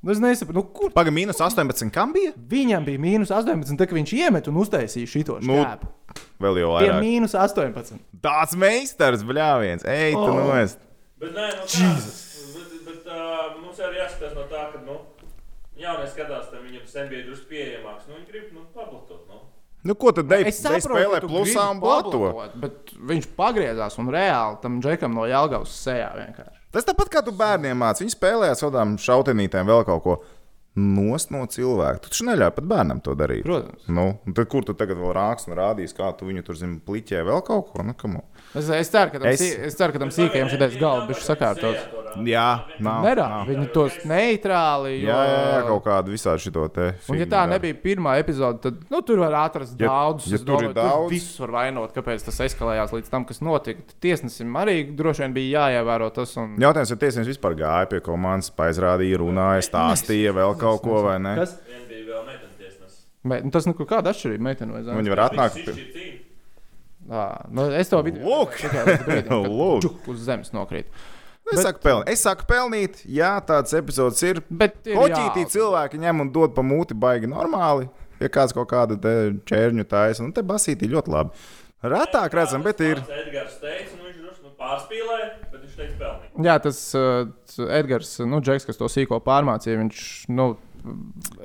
Nu, 0.00 0.12
es 0.14 0.20
nesaprotu, 0.22 0.56
nu, 0.56 0.62
kur 0.72 0.92
Pagaidām, 0.96 1.14
minus 1.18 1.40
18, 1.44 1.90
kam 1.92 2.14
bija? 2.16 2.30
viņam 2.48 2.86
bija 2.86 3.00
mīnus 3.02 3.28
18, 3.36 3.76
tad, 3.76 3.90
viņš 3.92 4.12
iemet 4.16 4.46
un 4.48 4.56
uztaisīja 4.62 5.10
šo 5.12 5.36
Nu, 5.44 5.58
šķēpu. 5.60 5.90
Vēl 6.40 6.60
jau 6.62 6.70
Pie 6.78 6.86
vairāk. 6.88 7.00
mīnus 7.04 7.34
18. 7.36 7.98
Tāds 8.24 8.56
meistars, 8.56 9.22
bļāviens. 9.28 9.84
Ej, 9.84 10.14
tu 10.16 10.22
Oh. 10.24 10.30
oh. 10.32 10.40
noest. 10.48 10.80
Bet, 11.20 11.34
nē, 11.36 11.48
nu, 11.52 11.66
tā, 11.68 11.90
bet, 12.56 12.72
bet 12.88 13.10
uh, 13.12 13.60
mums 13.60 13.82
arī 13.84 14.00
jāskatās 14.00 14.32
no 14.38 14.46
tā, 14.48 14.62
ka, 14.72 14.80
nu, 14.86 14.96
jaunie 15.76 16.08
skatās, 16.08 16.48
tam 16.48 16.64
viņam 16.64 16.86
tas 16.88 16.96
NBA 17.04 17.20
drusku 17.28 17.50
pieejamāks. 17.52 18.08
Nu, 18.08 18.16
viņi 18.16 18.28
grib, 18.32 18.46
nu, 18.56 18.64
paplatot, 18.72 19.26
nu. 19.28 19.42
Nu, 19.84 19.94
ko 19.96 20.12
tad 20.16 20.26
Dei, 20.28 20.42
Es 20.48 20.62
Dei 20.64 20.80
saprotu, 20.80 20.96
spēlē 20.96 21.20
plusā 21.24 21.66
un 21.72 21.78
blato? 21.80 22.16
pablotot, 22.24 22.56
Bet 22.60 22.90
viņš 23.12 23.28
pagriezās 23.36 24.00
un 24.00 24.08
reāli 24.12 24.58
tam 24.64 24.80
džekam 24.84 25.12
no 25.16 25.28
Jālgavas 25.28 25.72
sejā 25.84 26.08
vienkārši. 26.18 26.59
Tas 26.74 26.86
tāpat 26.86 27.10
kā 27.10 27.22
tu 27.26 27.34
bērniem 27.34 27.80
mācīji. 27.82 28.06
Viņi 28.06 28.14
spēlēja 28.14 28.54
ar 28.54 28.60
savām 28.60 28.94
šautenītēm 29.02 29.70
vēl 29.70 29.82
kaut 29.88 30.04
ko. 30.04 30.20
Nost 30.80 31.32
no 31.34 31.42
cilvēka. 31.50 32.04
Tu 32.04 32.12
taču 32.12 32.26
neļauj 32.28 32.52
pat 32.54 32.66
bērnam 32.70 33.00
to 33.02 33.16
darīt. 33.18 33.42
Protams. 33.42 33.88
Nu, 33.90 34.04
tad, 34.28 34.44
kur 34.52 34.62
tu 34.64 34.76
tagad 34.78 35.00
vēl 35.00 35.10
rāks 35.16 35.48
un 35.48 35.56
rādīs, 35.58 35.94
kā 35.96 36.12
tu 36.14 36.28
viņu 36.28 36.44
tur 36.46 36.58
zini, 36.60 36.78
pliķē 36.86 37.24
vēl 37.26 37.42
kaut 37.46 37.72
ko? 37.72 37.82
Nu. 37.82 38.22
Es, 38.50 38.66
es 38.74 38.88
ceru, 38.90 39.12
ka 39.12 39.18
tam, 39.22 39.28
Es- 39.30 39.40
es... 39.46 39.58
es 39.70 39.76
ceru, 39.78 39.92
ka 39.94 40.00
tam 40.02 40.08
sīkajam 40.10 40.48
šeit 40.50 40.72
galva 40.80 41.04
bija 41.06 41.20
sakārtots. 41.22 41.84
Jā, 42.26 42.46
nav. 42.82 43.04
Nerā, 43.06 43.26
nav. 43.30 43.44
viņi 43.46 43.66
tos 43.70 44.00
neitrāli. 44.10 44.96
Jā, 45.04 45.18
jā, 45.28 45.36
jā, 45.52 45.60
kaut 45.68 45.84
kādu 45.84 46.10
visādi 46.10 46.42
šito 46.42 46.64
te. 46.74 46.88
Un, 47.06 47.20
ja 47.20 47.28
tā 47.30 47.44
nebija 47.46 47.76
pirmā 47.78 48.16
epizode, 48.18 48.58
tad 48.64 48.80
nu, 48.90 48.98
tur 49.06 49.22
var 49.22 49.36
atrast 49.44 49.76
Ja- 49.78 49.86
daudzus. 49.92 50.32
ja 50.34 50.40
tur 50.42 50.64
ir 50.66 50.74
daudz- 50.74 51.12
Visus 51.12 51.38
var 51.44 51.52
vainot, 51.60 51.94
kāpēc 51.94 52.24
tas 52.26 52.40
eskalējās 52.48 52.90
līdz 52.96 53.12
tam, 53.14 53.24
kas 53.28 53.38
notika. 53.46 53.86
Tiesnesim 54.02 54.50
arī 54.58 54.80
droši 54.98 55.22
vien 55.28 55.36
bija 55.38 55.68
jāievēro 55.68 56.10
tas. 56.18 56.34
Un... 56.42 56.56
Jautājums, 56.58 56.90
vai 56.90 56.98
tiesnesis 57.04 57.30
vispār 57.36 57.54
gāja 57.62 57.86
pie 57.94 58.00
komandas, 58.02 58.50
aizrādīja, 58.58 59.20
runāja, 59.22 59.62
stāstīja 59.70 60.34
vēl 60.34 60.58
kaut 60.58 60.82
ko 60.82 61.04
vai 61.06 61.20
ne? 61.22 61.36
Kas? 61.38 61.54
Vien 61.70 61.86
bija 61.86 62.08
vēl 62.10 62.26
meitene 62.26 62.58
tiesnesis. 62.58 63.06
Me, 63.22 63.38
nu, 63.46 63.54
tas 63.54 63.70
nu, 63.70 63.78
kāda 63.78 64.10
atšķirība 64.10 64.48
meitene 64.50 64.74
vai 64.74 64.82
zēna? 64.82 64.98
Viņi 64.98 65.14
var 65.14 65.24
atnākt. 65.28 65.62
Pie... 65.62 66.19
Ā, 67.10 67.22
nu, 67.50 67.64
es 67.74 67.88
to 67.90 67.98
Lūk! 68.06 68.54
Lūk! 69.30 69.80
Čuk, 69.82 70.04
uz 70.12 70.20
zemes 70.22 70.52
nokrīt. 70.54 70.86
Es, 71.50 71.56
Bet- 71.56 71.64
saku 71.64 71.80
pelnīt. 71.82 72.10
es 72.12 72.20
saku, 72.22 72.44
pelnīt, 72.46 73.00
jā, 73.10 73.32
tāds 73.42 73.74
epizods 73.74 74.20
ir. 74.22 74.38
Bet 74.46 74.76
Koķītī 74.86 75.48
cilvēki 75.50 75.98
ņem 75.98 76.22
un 76.22 76.30
dod 76.30 76.54
pa 76.54 76.62
mūti 76.62 76.94
baigi 76.94 77.30
normāli. 77.30 77.88
Ja 78.20 78.28
kāds 78.30 78.52
kaut 78.54 78.68
kādu 78.70 78.98
te 79.00 79.14
čērņu 79.48 79.86
taisa, 79.88 80.22
nu 80.22 80.30
te 80.36 80.44
basītī 80.46 80.86
ļoti 80.92 81.10
labi. 81.10 81.44
Retāk 81.80 82.34
redzam, 82.36 82.62
bet 82.62 82.82
ir. 82.84 83.00
Edgars 83.00 83.56
teica, 83.62 83.96
nu, 83.96 84.04
viņš 84.04 84.18
drusku 84.20 84.44
nu, 84.44 84.52
pārspīlēja, 84.60 85.28
bet 85.48 85.62
viņš 85.64 85.76
teica 85.78 85.94
pelnīt. 86.02 86.42
Jā, 86.44 86.56
tas 86.60 86.80
uh, 87.00 87.70
Edgars, 87.80 88.10
nu, 88.28 88.42
Džeks, 88.44 88.68
kas 88.68 88.76
to 88.78 88.90
sīko 88.92 89.18
pārmācīja, 89.24 89.80
viņš, 89.80 90.02
nu, 90.36 90.50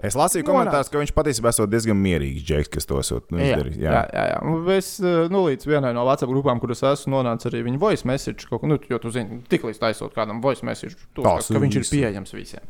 Es 0.05 0.15
lasīju 0.15 0.43
Nonāc. 0.45 0.51
komentārus, 0.51 0.89
ka 0.91 0.99
viņš 1.01 1.11
patiesībā 1.15 1.51
esot 1.51 1.71
diezgan 1.71 1.97
mierīgs 1.99 2.43
džeks, 2.45 2.71
kas 2.75 2.89
to 2.89 2.99
esot 3.01 3.31
nu, 3.33 3.39
jā, 3.43 3.57
jā, 3.75 4.01
jā, 4.09 4.25
jā. 4.31 4.39
Un 4.45 4.69
Es, 4.75 4.95
uh, 5.03 5.27
nu, 5.31 5.45
līdz 5.49 5.67
vienai 5.69 5.93
no 5.95 6.03
WhatsApp 6.07 6.31
grupām, 6.33 6.59
kuras 6.63 6.83
esmu 6.87 7.13
nonācis 7.17 7.49
arī 7.51 7.61
viņa 7.67 7.79
voice 7.81 8.07
message, 8.07 8.47
kaut, 8.49 8.63
ko, 8.63 8.69
nu, 8.71 8.79
jo 8.89 8.99
tu 9.01 9.11
zini, 9.13 9.41
tik 9.51 9.67
līdz 9.67 9.79
taisot 9.81 10.15
kādam 10.15 10.41
voice 10.43 10.65
message, 10.67 10.97
tu, 11.13 11.23
Tas 11.23 11.47
ka, 11.47 11.55
ka 11.55 11.63
viņš 11.63 11.79
ir 11.79 11.87
pieejams 11.91 12.35
visiem. 12.35 12.65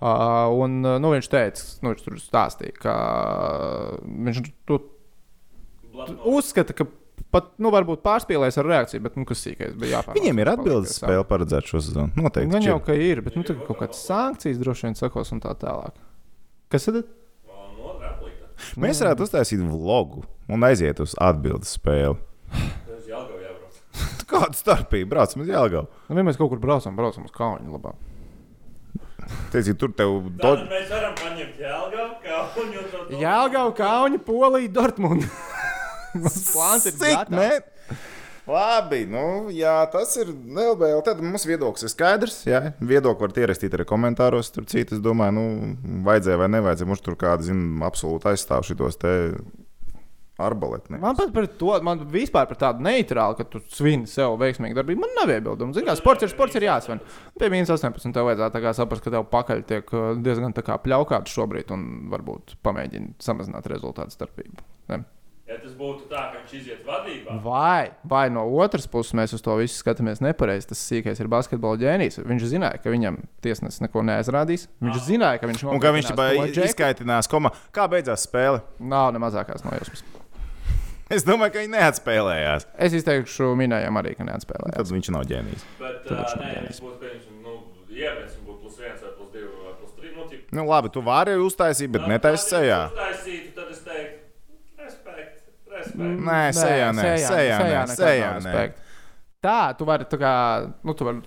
Uh, 0.00 0.48
un, 0.62 0.80
uh, 0.86 0.98
nu, 1.02 1.12
viņš 1.16 1.30
teica, 1.32 1.68
nu, 1.82 1.92
viņš 1.92 2.06
tur 2.06 2.18
stāstīja, 2.22 2.76
ka 2.82 2.96
uh, 2.96 4.00
viņš 4.28 4.42
to 4.70 4.80
uzskata, 6.32 6.76
ka 6.76 6.88
pat, 7.32 7.48
nu, 7.62 7.72
varbūt 7.74 8.02
pārspīlējis 8.04 8.58
ar 8.60 8.68
reakciju, 8.68 9.02
bet, 9.06 9.16
nu, 9.18 9.24
kas 9.28 9.42
sīkais 9.44 9.74
bija 9.78 9.98
jāpārāk. 9.98 10.18
Viņiem 10.20 10.42
ir 10.42 10.50
atbildes 10.52 10.98
spēle 11.00 11.24
paredzēta 11.28 11.72
šo 11.72 11.80
sezonu. 11.84 12.12
Noteikti. 12.18 12.52
Gan 12.52 12.68
jau, 12.68 12.76
ka 12.84 12.96
ir, 12.96 13.22
bet, 13.24 13.38
nu, 13.38 13.46
tur 13.48 13.58
kaut 13.66 13.80
kādas 13.80 14.04
sankcijas 14.06 14.60
droši 14.60 14.88
vien 14.88 14.98
sakos 14.98 15.32
un 15.34 15.42
tā 15.42 15.54
tālāk. 15.58 15.96
Kas 16.72 16.88
tad? 16.88 17.02
Mēs 18.78 19.00
varētu 19.02 19.26
uztaisīt 19.26 19.64
vlogu 19.66 20.22
un 20.52 20.68
aiziet 20.68 21.00
uz 21.02 21.16
atbildes 21.20 21.74
spēli. 21.78 22.20
Kāda 24.32 24.56
starpība? 24.56 25.10
Braucam 25.16 25.42
uz 25.44 25.50
Jālgavu. 25.50 25.90
Nu, 26.08 26.16
ja 26.16 26.24
mēs 26.24 26.38
kaut 26.40 26.52
kur 26.52 26.60
braucam, 26.62 26.96
braucam 26.96 27.26
uz 27.28 27.34
Kaunu 27.34 27.74
labāk. 27.74 27.98
Teicīt, 29.52 29.76
tur 29.78 29.92
tev 29.96 30.14
Tad 30.40 30.62
do... 30.62 30.68
mēs 30.70 30.88
varam 30.90 31.12
paņemt 31.18 31.60
Jālgau, 31.62 32.08
kā 32.24 32.40
un 32.62 32.72
jau 32.74 32.84
to. 32.90 33.02
Jāgauj, 33.20 33.74
plāns 36.54 36.90
ir 36.90 36.98
gatavs. 37.00 37.70
Labi, 38.42 39.04
nu, 39.06 39.52
jā, 39.54 39.76
tas 39.92 40.16
ir 40.18 40.32
LBL. 40.32 41.04
Tad 41.06 41.20
mums 41.22 41.44
viedoklis 41.46 41.86
ir 41.86 41.92
skaidrs. 41.92 42.40
Jā, 42.48 42.72
viedokli 42.82 43.28
var 43.28 43.36
ierakstīt 43.44 43.76
arī 43.78 43.86
komentāros. 43.86 44.50
Tur 44.50 44.66
citas, 44.66 44.98
es 44.98 45.04
domāju, 45.04 45.36
nu, 45.36 45.74
vajadzēja 46.08 46.40
vai 46.40 46.48
nevajadzēja. 46.56 46.90
Mums 46.90 47.04
tur 47.06 47.18
kāda, 47.20 47.46
zina, 47.46 47.68
absolūti 47.86 48.32
aizstāv 48.32 48.66
šitos 48.66 48.98
te 48.98 49.12
arbaleti. 50.42 50.98
Man 50.98 51.14
pat 51.14 51.30
par 51.34 51.46
to, 51.60 51.70
man 51.86 52.02
vispār 52.10 52.50
par 52.50 52.58
tādu 52.58 52.82
neitrālu, 52.82 53.38
ka 53.38 53.46
tu 53.46 53.62
svini 53.70 54.10
sev 54.10 54.34
veiksmīgu 54.42 54.74
darbību. 54.74 55.04
Man 55.04 55.16
nav 55.20 55.30
iebildumu. 55.36 55.76
Zini, 55.76 55.86
kā 55.86 55.94
sports 55.98 56.26
ir 56.26 56.32
sports, 56.32 56.58
ir 56.58 56.66
jāsvin. 56.66 57.02
Pie 57.38 57.50
minus 57.52 57.70
18 57.76 58.10
tev 58.16 58.26
vajadzētu 58.26 58.74
saprast, 58.74 59.06
ka 59.06 59.14
tev 59.14 59.30
pakaļ 59.30 59.64
tiek 59.70 59.94
uh, 59.94 60.12
diezgan 60.18 60.56
tā 60.56 60.66
kā 60.66 60.82
pļaukāts 60.82 61.38
šobrīd 61.38 61.70
un 61.78 61.88
varbūt 62.10 62.56
pamēģini 62.66 63.20
samazināt 63.22 63.70
rezultātu 63.70 64.18
starpību. 64.18 64.66
Ne? 64.90 65.04
Ja 65.50 65.56
tas 65.58 65.72
būtu 65.76 66.06
tā, 66.08 66.20
ka 66.30 66.38
viņš 66.38 66.52
iziet 66.54 66.84
vadībā, 66.86 67.34
Vai, 67.44 67.90
vai 68.08 68.28
no 68.30 68.44
otras 68.62 68.86
puses 68.88 69.12
mēs 69.18 69.34
uz 69.36 69.42
to 69.42 69.56
visu 69.58 69.74
skatāmies 69.82 70.22
nepareizi. 70.22 70.68
Tas 70.70 70.80
sīkais 70.86 71.18
ir 71.20 71.28
basketbola 71.32 71.76
ģēnijs. 71.82 72.20
Viņš 72.22 72.46
zināja, 72.54 72.78
ka 72.80 72.92
viņam 72.94 73.18
tiesnesis 73.44 73.82
neko 73.82 74.04
neaizrādīs. 74.06 74.68
Viņš 74.80 75.00
zināja, 75.10 75.40
ka 75.42 75.50
viņš 75.50 75.64
Un 75.66 75.82
kā 75.82 75.90
viņš 75.96 76.12
nokritinās 76.12 76.46
to 76.46 76.54
džeku. 76.54 76.68
izskaitinās, 76.70 77.28
koma, 77.28 77.50
kā 77.74 77.88
beidzās 77.90 78.24
spēle? 78.28 78.62
Nav 78.78 79.10
ne 79.12 79.20
mazākās 79.24 79.66
nojausmas. 79.66 80.04
Es 81.12 81.26
domāju, 81.28 81.52
ka 81.52 81.60
viņi 81.60 81.74
neatspēlējās. 81.74 82.64
Es 82.86 82.94
izteikšu 82.96 83.50
minējām 83.60 83.98
arī, 84.00 84.14
ka 84.16 84.24
neatspēlējās. 84.24 84.78
Tad 84.78 84.92
viņš 84.94 85.10
nav 85.12 85.26
ģēnijs. 85.28 85.64
bet 85.82 86.06
uh, 86.08 86.22
viņš 86.22 86.36
nē, 86.40 86.52
viņš 86.70 86.78
būtu 86.86 86.96
pieņemts, 87.02 87.26
nu, 87.42 87.56
iemetis 87.92 88.38
un 88.38 88.46
būtu 88.46 88.58
plus 88.62 88.78
viens 88.80 89.02
vai 89.04 89.10
plus 89.18 89.28
divi 89.34 89.50
vai 89.50 89.74
plus 89.82 89.92
trīs. 89.98 90.14
Nu, 90.16 90.62
Nu, 90.62 90.64
labi, 90.70 90.88
tu 90.94 91.02
vari 91.04 91.34
uztaisīt, 91.42 91.92
bet 91.92 92.06
netaisi 92.08 92.48
sejā. 92.54 92.78
Uztaisītu, 92.94 93.52
tad 93.58 93.74
es 93.74 93.82
teiktu, 93.84 94.24
respekt, 94.80 95.44
respekt. 95.68 95.81
Nē, 95.98 96.40
sejā 96.56 96.88
nē, 96.96 97.12
sejā 97.22 97.58
nē, 97.62 97.84
sejā 97.96 98.32
nē. 98.44 98.64
Tā, 99.42 99.58
tu 99.78 99.86
vari 99.88 100.06
tā 100.10 100.18
kā, 100.20 100.32
nu, 100.86 100.94
tu 100.94 101.06
vari. 101.08 101.22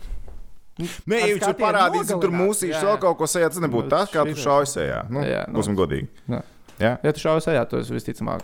Nē, 0.76 1.20
Ar 1.22 1.30
ja 1.30 1.34
viņš 1.38 1.43
tur 1.45 1.57
parādīs, 1.59 2.09
tur 2.09 2.18
nogalināt, 2.20 2.41
mūsīs 2.41 2.76
vēl 2.84 2.97
kaut 2.99 3.18
ko 3.20 3.28
sejā. 3.32 3.47
Tas 3.51 3.61
nebūtu 3.63 3.88
Nu, 3.88 3.91
tas, 3.93 4.09
kā 4.11 4.26
tu 4.28 4.36
šauji 4.39 4.72
sejā. 4.74 5.01
Nu, 5.11 5.24
Jā, 5.24 5.45
nu. 5.47 5.59
būsim 5.59 5.76
godīgi. 5.78 6.09
Jā. 6.32 6.41
Jā? 6.80 6.91
Ja 6.99 7.13
tu 7.16 7.24
šausmas 7.24 7.47
ejā, 7.53 7.61
tu 7.72 7.80
esi 7.80 7.95
visticamāk 7.95 8.43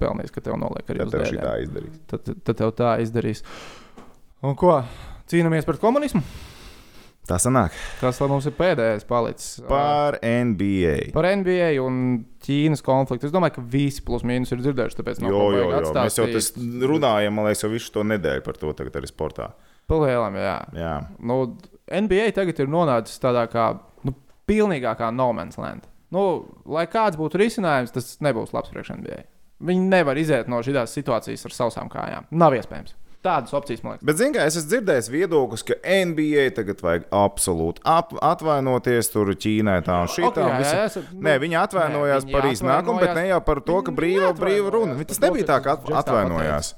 pelnījis, 0.00 0.32
ka 0.34 0.42
tev 0.44 0.58
noliek 0.60 0.84
arī 0.92 1.00
Tad 1.00 1.08
uz 1.08 1.14
tev 1.14 1.24
šī 1.30 1.38
dēļ. 1.38 1.44
tā 1.46 1.54
izdarīs. 1.64 2.00
Tad, 2.12 2.32
tad 2.44 2.58
tev 2.60 2.74
tā 2.76 2.90
izdarīs. 3.00 3.40
Un 4.44 4.56
ko? 4.60 4.74
Cīnāmies 5.32 5.64
pret 5.64 5.80
komunismu? 5.80 6.20
Tā 7.24 7.38
sanāk. 7.40 7.72
Tas 8.02 8.18
mums 8.28 8.44
ir 8.50 8.52
pēdējais 8.58 9.06
palicis. 9.08 9.54
Par 9.68 10.18
NBA. 10.20 11.12
Par 11.14 11.24
NBA 11.40 11.70
un 11.80 12.00
Ķīnas 12.44 12.84
konfliktu. 12.84 13.30
Es 13.30 13.32
domāju, 13.32 13.56
ka 13.56 13.64
visi 13.72 14.02
plus 14.04 14.26
mīnus 14.28 14.52
ir 14.52 14.60
dzirdējuši. 14.60 14.98
Tāpēc 14.98 15.22
Jo, 15.24 15.46
jo, 15.54 15.62
jo. 15.72 15.92
Mēs 15.96 16.18
jau 16.20 16.26
atstāstīt. 16.28 16.60
runājam, 16.84 17.32
man 17.38 17.48
liekas, 17.48 17.64
jau 17.64 17.70
visu 17.72 17.94
to 17.94 18.04
nedēļu 18.04 18.44
par 18.44 18.60
to 18.60 18.74
tagad 18.76 18.98
arī 19.00 19.08
sportā. 19.08 19.48
Palielam, 19.88 20.36
jā. 20.36 20.58
Jā. 20.76 20.92
Nu, 21.24 21.38
NBA 21.88 22.28
tagad 22.36 22.60
ir 22.60 22.68
nonācis 22.72 23.20
tādā 23.22 23.46
kā 23.52 23.70
nu, 24.04 24.12
pilnīgākā 24.48 25.08
no 25.16 25.30
man's 25.36 25.56
land. 25.60 25.88
Nu, 26.12 26.26
lai 26.68 26.84
kāds 26.92 27.16
būtu 27.16 27.40
risinājums, 27.40 27.94
tas 27.94 28.18
nebūs 28.24 28.52
labs 28.52 28.72
priekš 28.72 28.92
NBA. 29.00 29.22
Viņi 29.64 29.88
nevar 29.88 30.20
iziet 30.20 30.48
no 30.52 30.60
šīs 30.64 30.92
situācijas 30.92 31.48
ar 31.48 31.56
sausām 31.56 31.88
kājām. 31.88 32.28
Nav 32.36 32.56
iespējams. 32.58 32.92
Tādas 33.24 33.54
opcijas, 33.56 33.80
man 33.80 33.94
liekas. 33.94 34.04
Bet, 34.04 34.18
zināmā 34.20 34.36
mērā, 34.36 34.48
es 34.50 34.56
esmu 34.60 34.70
dzirdējis 34.74 35.06
viedokļus, 35.14 35.62
ka 35.70 35.76
NBA 35.80 36.42
tagad 36.58 36.82
vajag 36.84 37.06
absolūti 37.16 37.80
ap, 37.88 38.12
atvainoties 38.20 39.08
tur 39.14 39.32
Ķīnai 39.32 39.78
tā 39.86 40.02
un 40.04 40.10
šī 40.12 40.28
tā. 40.36 40.48
nu, 41.08 41.22
Nē, 41.24 41.38
viņi 41.40 41.56
atvainojās 41.62 42.26
nē, 42.26 42.28
viņi 42.28 42.36
par 42.36 42.48
iznākumu, 42.50 43.00
bet 43.00 43.16
ne 43.16 43.24
jau 43.30 43.40
par 43.46 43.62
to, 43.64 43.78
ka 43.86 43.94
brīva, 43.96 44.34
brīva 44.36 44.74
runa. 44.76 44.98
Tas 45.08 45.22
nebija 45.24 45.48
tā, 45.54 45.60
ka 45.64 45.78
atvainojās. 46.02 46.74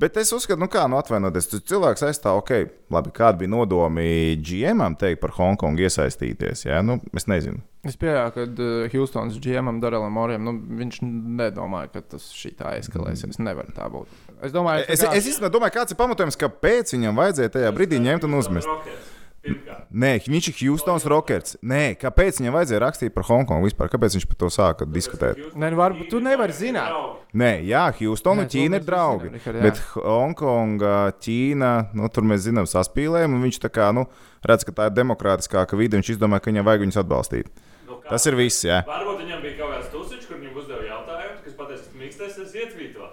Bet 0.00 0.16
es 0.16 0.30
uzskatu, 0.32 0.56
nu 0.62 0.68
kā 0.72 0.86
nu 0.88 0.96
atvainoties. 0.96 1.50
Tas 1.50 1.64
cilvēks 1.68 2.04
aizstāv, 2.08 2.38
ok, 2.40 2.52
labi, 2.94 3.12
kādi 3.16 3.42
bija 3.42 3.52
nodomi 3.52 4.06
GM 4.40 4.96
teikt 5.00 5.20
par 5.20 5.34
Hongkongu 5.36 5.84
iesaistīties. 5.84 6.64
Jā, 6.64 6.80
nu, 6.86 6.96
es 7.16 7.28
nezinu. 7.28 7.60
Es 7.84 7.96
pieņēmu, 8.00 8.32
ka 8.32 8.46
uh, 8.48 8.88
Houstonas 8.94 9.36
GM 9.40 9.78
Darelam 9.80 10.12
Morim 10.16 10.44
nu, 10.44 10.56
viņš 10.80 11.02
nedomāja, 11.04 11.92
ka 11.94 12.04
tas 12.14 12.30
šī 12.36 12.54
tā 12.56 12.74
eskalēsies. 12.80 13.40
Nevar 13.44 13.68
tā 13.76 13.88
būt. 13.92 14.08
Es 14.40 14.56
domāju, 14.56 14.88
ka 14.88 14.96
Es, 14.96 15.04
es 15.04 15.30
īstenībā 15.34 15.52
domāju, 15.52 15.76
kāds 15.78 15.92
ir 15.92 16.00
pamatojums, 16.00 16.40
kāpēc 16.40 16.96
viņam 16.96 17.20
vajadzēja 17.20 17.56
tajā 17.58 17.72
brīdī 17.76 18.00
ņemt 18.04 18.28
un 18.28 18.40
uzmest. 18.40 18.68
Rockets. 18.68 19.19
Pirmkārt, 19.40 19.86
Nē, 19.90 20.10
viņš 20.28 20.46
ir 20.50 20.56
Houstonas 20.68 21.06
Rockets. 21.08 21.54
Nē, 21.64 21.94
kāpēc 21.96 22.42
viņam 22.42 22.56
vajadzēja 22.58 22.80
rakstīt 22.82 23.14
par 23.14 23.24
Hongkongu 23.24 23.70
vispār? 23.70 23.88
Kāpēc 23.88 24.18
viņš 24.18 24.26
par 24.28 24.38
to 24.42 24.50
sāka 24.52 24.84
diskutēt? 24.84 25.40
Nē, 25.56 25.70
nu, 25.72 25.78
varbūt 25.80 26.10
tu 26.12 26.20
nevari 26.20 26.52
zināt. 26.52 26.92
Nē, 27.32 27.48
jā, 27.64 27.86
Houstona 28.02 28.44
Nē, 28.44 28.44
un 28.44 28.52
Ķīna 28.52 28.80
ir 28.82 28.84
draugi. 28.84 29.30
zinām, 29.32 29.62
bet 29.64 29.80
Hongkonga, 29.96 30.92
Ķīna, 31.24 31.72
nu, 31.96 32.10
tur 32.12 32.28
mēs 32.28 32.44
zinām 32.44 32.68
saspīlējumu, 32.68 33.40
un 33.40 33.48
viņš 33.48 33.62
tā 33.64 33.72
kā, 33.72 33.88
nu, 33.96 34.04
redz, 34.44 34.68
ka 34.68 34.76
tā 34.76 34.90
ir 34.90 34.98
demokrātiskāka 35.00 35.80
vide, 35.80 35.96
un 35.96 36.04
viņš 36.04 36.12
izdomā, 36.18 36.38
ka 36.38 36.52
viņam 36.52 36.68
vajag 36.68 36.84
viņus 36.84 37.00
atbalstīt. 37.00 37.48
Nu? 37.88 37.96
Tas 38.10 38.28
ir 38.28 38.36
viss, 38.36 38.60
jā. 38.68 38.82
Varbūt 38.84 39.24
viņam 39.24 39.40
bija 39.46 39.56
kaut 39.62 39.72
kāds 39.78 39.90
tusiņš, 39.96 40.28
kur 40.28 40.36
viņam 40.36 40.60
uzdeva 40.60 40.84
jautājumu, 40.84 41.40
kas 41.48 41.56
ka 41.56 41.96
mīkstais 41.96 42.38
es 42.44 42.54
ietvīto. 42.60 43.08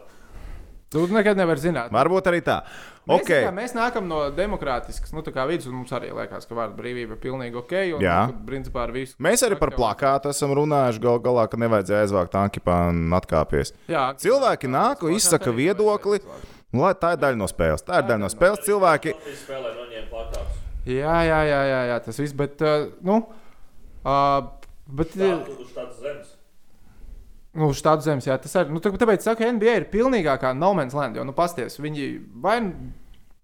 Tu 0.91 1.03
nekad 1.11 1.35
nevari 1.39 1.59
zināt. 1.59 1.91
Varbūt 1.91 2.29
arī 2.31 2.39
tā. 2.45 2.61
Mēs, 3.07 3.21
Okay. 3.23 3.45
kā, 3.45 3.51
mēs 3.55 3.71
nākam 3.71 4.03
no 4.09 4.17
demokrātiskas 4.35 5.13
nu, 5.15 5.21
tā 5.23 5.31
kā 5.31 5.45
vidus, 5.47 5.69
un 5.69 5.77
mums 5.77 5.93
arī 5.95 6.09
liekas, 6.11 6.43
ka 6.43 6.57
vārda 6.57 6.75
brīvība 6.75 7.15
ir 7.15 7.21
pilnīgi 7.23 7.55
ok. 7.55 7.73
Un, 7.95 8.01
Jā. 8.03 8.17
un, 8.27 8.41
principā, 8.49 8.83
ar 8.83 8.91
visu. 8.91 9.15
Mēs 9.23 9.45
arī 9.47 9.55
par 9.61 9.71
plakātu 9.71 10.33
esam 10.33 10.51
runājuši. 10.57 10.99
Gal 11.05 11.21
galā, 11.23 11.45
ka 11.47 11.59
nevajadzēja 11.61 12.03
aizvākt 12.03 12.33
tankipā 12.35 12.89
un 12.91 13.15
atkāpties. 13.15 13.71
Jā, 13.87 14.09
Cilvēki 14.19 14.67
nāk 14.67 15.07
un 15.07 15.15
izsaka 15.15 15.55
viedokli. 15.55 16.19
Nu, 16.75 16.83
lai 16.83 16.93
Tā 16.99 17.13
ir 17.15 17.21
daļa 17.23 17.39
no 17.39 17.47
spēles. 17.47 17.85
Tā 17.87 18.01
ir 18.01 18.09
daļa 18.09 18.21
no 18.25 18.29
spēles. 18.33 18.65
Cilvēki. 18.67 19.15
Jā, 20.87 21.15
jā, 21.23 21.39
jā, 21.47 21.61
jā, 21.71 21.79
jā 21.93 21.99
tas 22.03 22.19
viss. 22.19 22.35
Bet, 22.35 22.59
uh, 22.59 22.89
nu, 23.07 23.21
uh, 24.03 24.51
bet, 24.99 25.15
Tā, 25.15 25.31
uh, 25.31 25.63
uz 25.63 25.71
tādas 25.75 26.03
zemes. 26.03 26.35
Nu, 27.57 27.71
uz 27.73 27.81
tādu 27.81 28.05
zemes, 28.05 28.27
jā, 28.29 28.37
tas 28.41 28.53
arī. 28.61 28.69
Nu, 28.75 28.79
tā- 28.83 28.93
tāpēc, 28.93 29.25
saka, 29.25 29.49
NBA 29.51 29.75
ir 29.81 29.87
pilnīgākā 29.91 30.53
no 30.55 30.73
man's 30.77 30.93
land. 30.97 31.17
Jo, 31.17 31.25
nu, 31.27 31.33
pasties, 31.33 31.79
viņi 31.81 32.07
vai, 32.43 32.59
nu- 32.61 32.73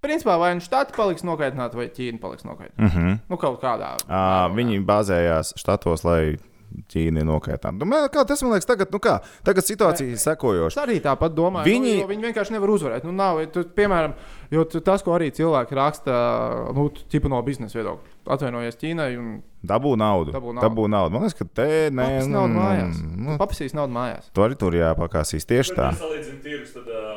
principā, 0.04 0.38
vai 0.40 0.54
nu 0.56 0.64
štati 0.64 0.94
paliks 0.96 1.24
nokaitināti, 1.24 1.76
vai 1.80 1.88
Ķīna 1.90 2.20
paliks 2.22 2.44
nokaitināta. 2.44 2.78
Mm 2.78 2.90
-hmm. 2.96 3.20
Nu, 3.30 3.38
kaut 3.38 3.62
kādā. 3.62 3.96
À, 4.08 4.48
mērogā. 4.50 4.56
viņi 4.56 4.86
bāzējās 4.86 5.54
štatos, 5.58 6.04
lai 6.04 6.38
Ķīna 6.90 7.20
ir 7.22 7.26
nokaitināta. 7.26 7.86
Nu, 7.86 7.86
kā 8.10 8.26
tas 8.28 8.42
man 8.44 8.52
liekas, 8.52 8.66
tagad, 8.66 8.92
nu 8.92 8.98
kā, 9.00 9.20
tagad 9.44 9.64
situācija 9.64 10.08
ir 10.08 10.14
Es 10.14 10.24
sekojoša. 10.28 10.82
arī 10.86 11.00
tāpat 11.02 11.34
domāju, 11.36 11.66
Viņi- 11.66 11.96
nu, 11.96 12.02
jo 12.02 12.08
viņi 12.08 12.34
vienkārši 12.34 12.52
nevar 12.52 12.70
uzvarēt. 12.70 13.04
Nu, 13.04 13.12
nav, 13.12 13.46
tu, 13.52 13.64
piemēram, 13.64 14.14
tas, 14.84 15.04
ko 15.04 15.12
arī 15.12 15.30
cilvēki 15.32 15.72
raksta, 15.76 16.74
nu, 16.74 16.90
no 17.30 17.42
biznesa 17.42 17.78
viedokļa, 17.80 18.13
atvainojies 18.30 18.80
Ķīnai 18.80 19.10
un 19.20 19.34
Dabū 19.64 19.94
naudu. 19.96 20.34
Dabū 20.36 20.52
naudu. 20.52 20.66
Dabū 20.66 20.88
naudu. 20.92 21.14
Man 21.16 21.24
liekas, 21.24 21.38
ka 21.40 21.48
te 21.48 21.68
nē, 21.88 22.08
nu, 22.26 22.34
naudu 22.34 22.52
nu, 22.52 22.60
mājās. 22.60 22.98
nu, 23.00 23.38
Papasīs 23.40 23.76
naudu 23.78 23.96
mājās. 23.96 24.28
tu 24.36 24.44
arī 24.44 24.58
tur 24.60 24.76
jāpakāsīs 24.76 25.48
tieši 25.48 25.78
tā. 25.78 25.94
Tirgus, 26.44 26.74
tad 26.76 26.90
uh, 26.92 27.14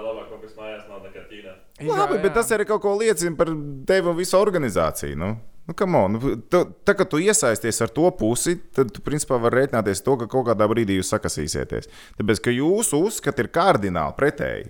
mājās 0.57 0.87
nav 0.89 1.03
Ķīnā. 1.27 1.57
Labi, 1.91 2.21
bet 2.23 2.37
tas 2.37 2.51
arī 2.55 2.65
kaut 2.69 2.85
ko 2.85 2.95
liecina 3.01 3.37
par 3.37 3.51
tevi 3.89 4.13
un 4.13 4.17
visu 4.17 4.39
organizāciju. 4.39 5.19
Nu? 5.19 5.35
Nu, 5.67 5.75
come 5.75 5.99
on, 5.99 6.15
nu, 6.15 6.37
tu, 6.47 6.61
tā 6.87 6.95
kā 6.95 7.05
tu 7.11 7.19
iesaisties 7.19 7.83
ar 7.83 7.91
to 7.91 8.07
pusi, 8.15 8.55
tad 8.77 8.93
tu 8.95 9.03
principā 9.03 9.35
vari 9.43 9.65
rēķināties 9.65 10.05
to, 10.07 10.15
ka 10.21 10.29
kaut 10.31 10.47
kādā 10.47 10.69
brīdī 10.71 11.01
jūs 11.01 11.11
sakasīsieties. 11.11 11.91
Tāpēc, 12.21 12.43
ka 12.45 12.55
jūsu 12.55 13.01
uzskati 13.09 13.43
ir 13.43 13.51
kardināli 13.51 14.15
pretēji. 14.15 14.69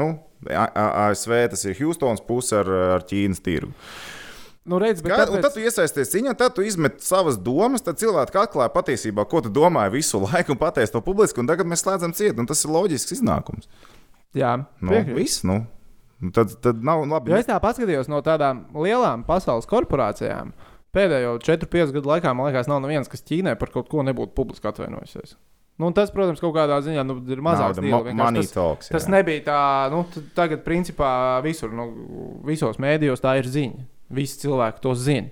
Nu, 0.00 0.08
ASV 0.48 1.36
tas 1.52 1.66
ir 1.68 1.76
Houstonas 1.82 2.24
puse 2.24 2.56
ar, 2.62 2.72
ar 2.96 3.04
Ķīnas 3.04 3.44
tirgu. 3.44 3.74
Nu, 4.64 4.78
redz, 4.78 5.00
bet 5.02 5.10
Kā, 5.10 5.24
tāpēc, 5.24 5.42
tad 5.42 5.54
tu 5.56 5.62
iesaisties 5.64 6.12
cīņā, 6.12 6.32
tad 6.38 6.52
tu 6.54 6.62
izmet 6.62 7.00
savas 7.02 7.34
domas, 7.42 7.82
tad 7.82 7.98
cilvēki 7.98 8.38
atklāja 8.44 8.70
patiesībā, 8.70 9.24
ko 9.26 9.40
tu 9.42 9.50
domāji 9.50 9.90
visu 9.96 10.20
laiku 10.22 10.54
un 10.54 10.60
pateici 10.60 10.92
to 10.94 11.00
publiski, 11.02 11.42
un 11.42 11.48
tagad 11.50 11.66
mēs 11.66 11.82
slēdzam 11.82 12.14
ciet, 12.14 12.38
un 12.38 12.46
tas 12.46 12.62
ir 12.62 12.70
loģisks 12.70 13.16
iznākums. 13.18 13.66
jā, 14.38 14.52
Nu, 14.80 14.92
viss, 15.16 15.42
nu. 15.42 15.64
Nu, 16.22 16.30
Tad, 16.30 16.52
tad 16.62 16.78
nav 16.86 17.02
labi. 17.10 17.32
Jo 17.32 17.40
es 17.42 17.48
tā 17.48 17.56
paskatījos 17.58 18.06
no 18.06 18.20
tādām 18.22 18.60
lielām 18.78 19.24
pasaules 19.26 19.66
korporācijām. 19.66 20.52
Pēdējo 20.94 21.38
4-5 21.42 21.90
gadu 21.96 22.10
laikā, 22.12 22.30
man 22.36 22.46
liekas, 22.46 22.68
nav 22.70 22.78
neviens, 22.84 23.08
kas 23.10 23.24
Ķīnai 23.26 23.56
par 23.58 23.72
kaut 23.74 23.88
ko 23.90 24.04
nebūtu 24.06 24.30
publiski 24.36 24.68
atvainojusies. 24.70 25.34
Nu, 25.80 25.88
tas, 25.96 26.12
protams, 26.14 26.38
kaut 26.38 26.52
kādā 26.54 26.76
ziņā 26.84 27.02
nu, 27.08 27.16
ir 27.32 27.40
mazāks 27.42 27.80
Nauda, 27.80 27.82
deal, 27.82 27.94
mo- 27.96 28.04
vienkārši 28.06 28.22
money 28.22 28.44
tas, 28.46 28.52
talks, 28.54 28.90
jā. 28.90 28.92
tas 28.94 29.08
nebija 29.10 29.42
tā, 29.48 29.60
nu, 29.90 30.04
tagad, 30.36 30.62
principā, 30.66 31.40
visur, 31.42 31.72
nu, 31.74 31.88
visos 32.46 32.78
mēdījos 32.78 33.24
tā 33.24 33.34
ir 33.40 33.48
ziņa. 33.50 33.86
Visi 34.12 34.38
cilvēki 34.46 34.82
to 34.84 34.94
zina. 34.98 35.30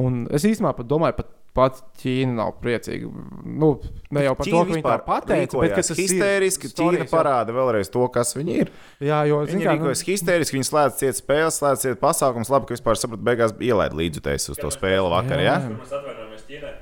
Un 0.00 0.24
es 0.34 0.42
īstenībā 0.48 0.72
pat 0.78 0.86
domāju, 0.90 1.14
pat, 1.20 1.28
pat 1.54 1.76
Ķīna 2.02 2.32
nav 2.34 2.54
priecīga. 2.58 3.06
Nu, 3.46 3.68
ne 4.10 4.24
jau 4.24 4.32
par 4.34 4.48
to, 4.48 4.62
ka 4.64 4.72
viņi 4.72 4.82
tā 4.82 4.94
pateica, 5.06 5.60
bet 5.62 5.74
ka 5.76 5.82
tas 5.84 5.90
histēriski. 6.00 6.66
ir 6.66 6.72
Ķīna 6.74 6.88
stāstījis 6.96 7.04
jau- 7.04 7.12
parāda 7.14 7.54
vēlreiz 7.54 7.90
to, 7.94 8.08
kas 8.10 8.34
viņi 8.34 8.56
ir. 8.64 8.72
Jā, 8.98 9.20
jo, 9.30 9.38
Viņi 9.46 9.62
kā, 9.62 9.76
nu, 9.78 9.84
rīkojas 9.86 10.02
histēriski, 10.08 10.56
viņi 10.58 10.66
slēdz 10.70 10.98
ciet 10.98 11.20
spēles, 11.20 11.60
slēdz 11.60 11.84
ciet 11.86 12.00
pasākums. 12.02 12.50
Labi, 12.50 12.66
ka 12.66 12.74
vispār 12.74 12.98
sapratu, 12.98 13.22
beigās 13.22 13.54
ielaid 13.62 13.94
līdzutējs 13.94 14.50
uz 14.50 14.58
to 14.58 14.72
spēli 14.74 15.06
vakar. 15.14 15.38
Jā, 15.38 15.44
Ja? 15.44 15.54
jā. 15.60 15.68
Kur 15.68 15.78
mēs 15.84 15.94
atvainojamies 16.00 16.48
Ķīnai? 16.50 16.74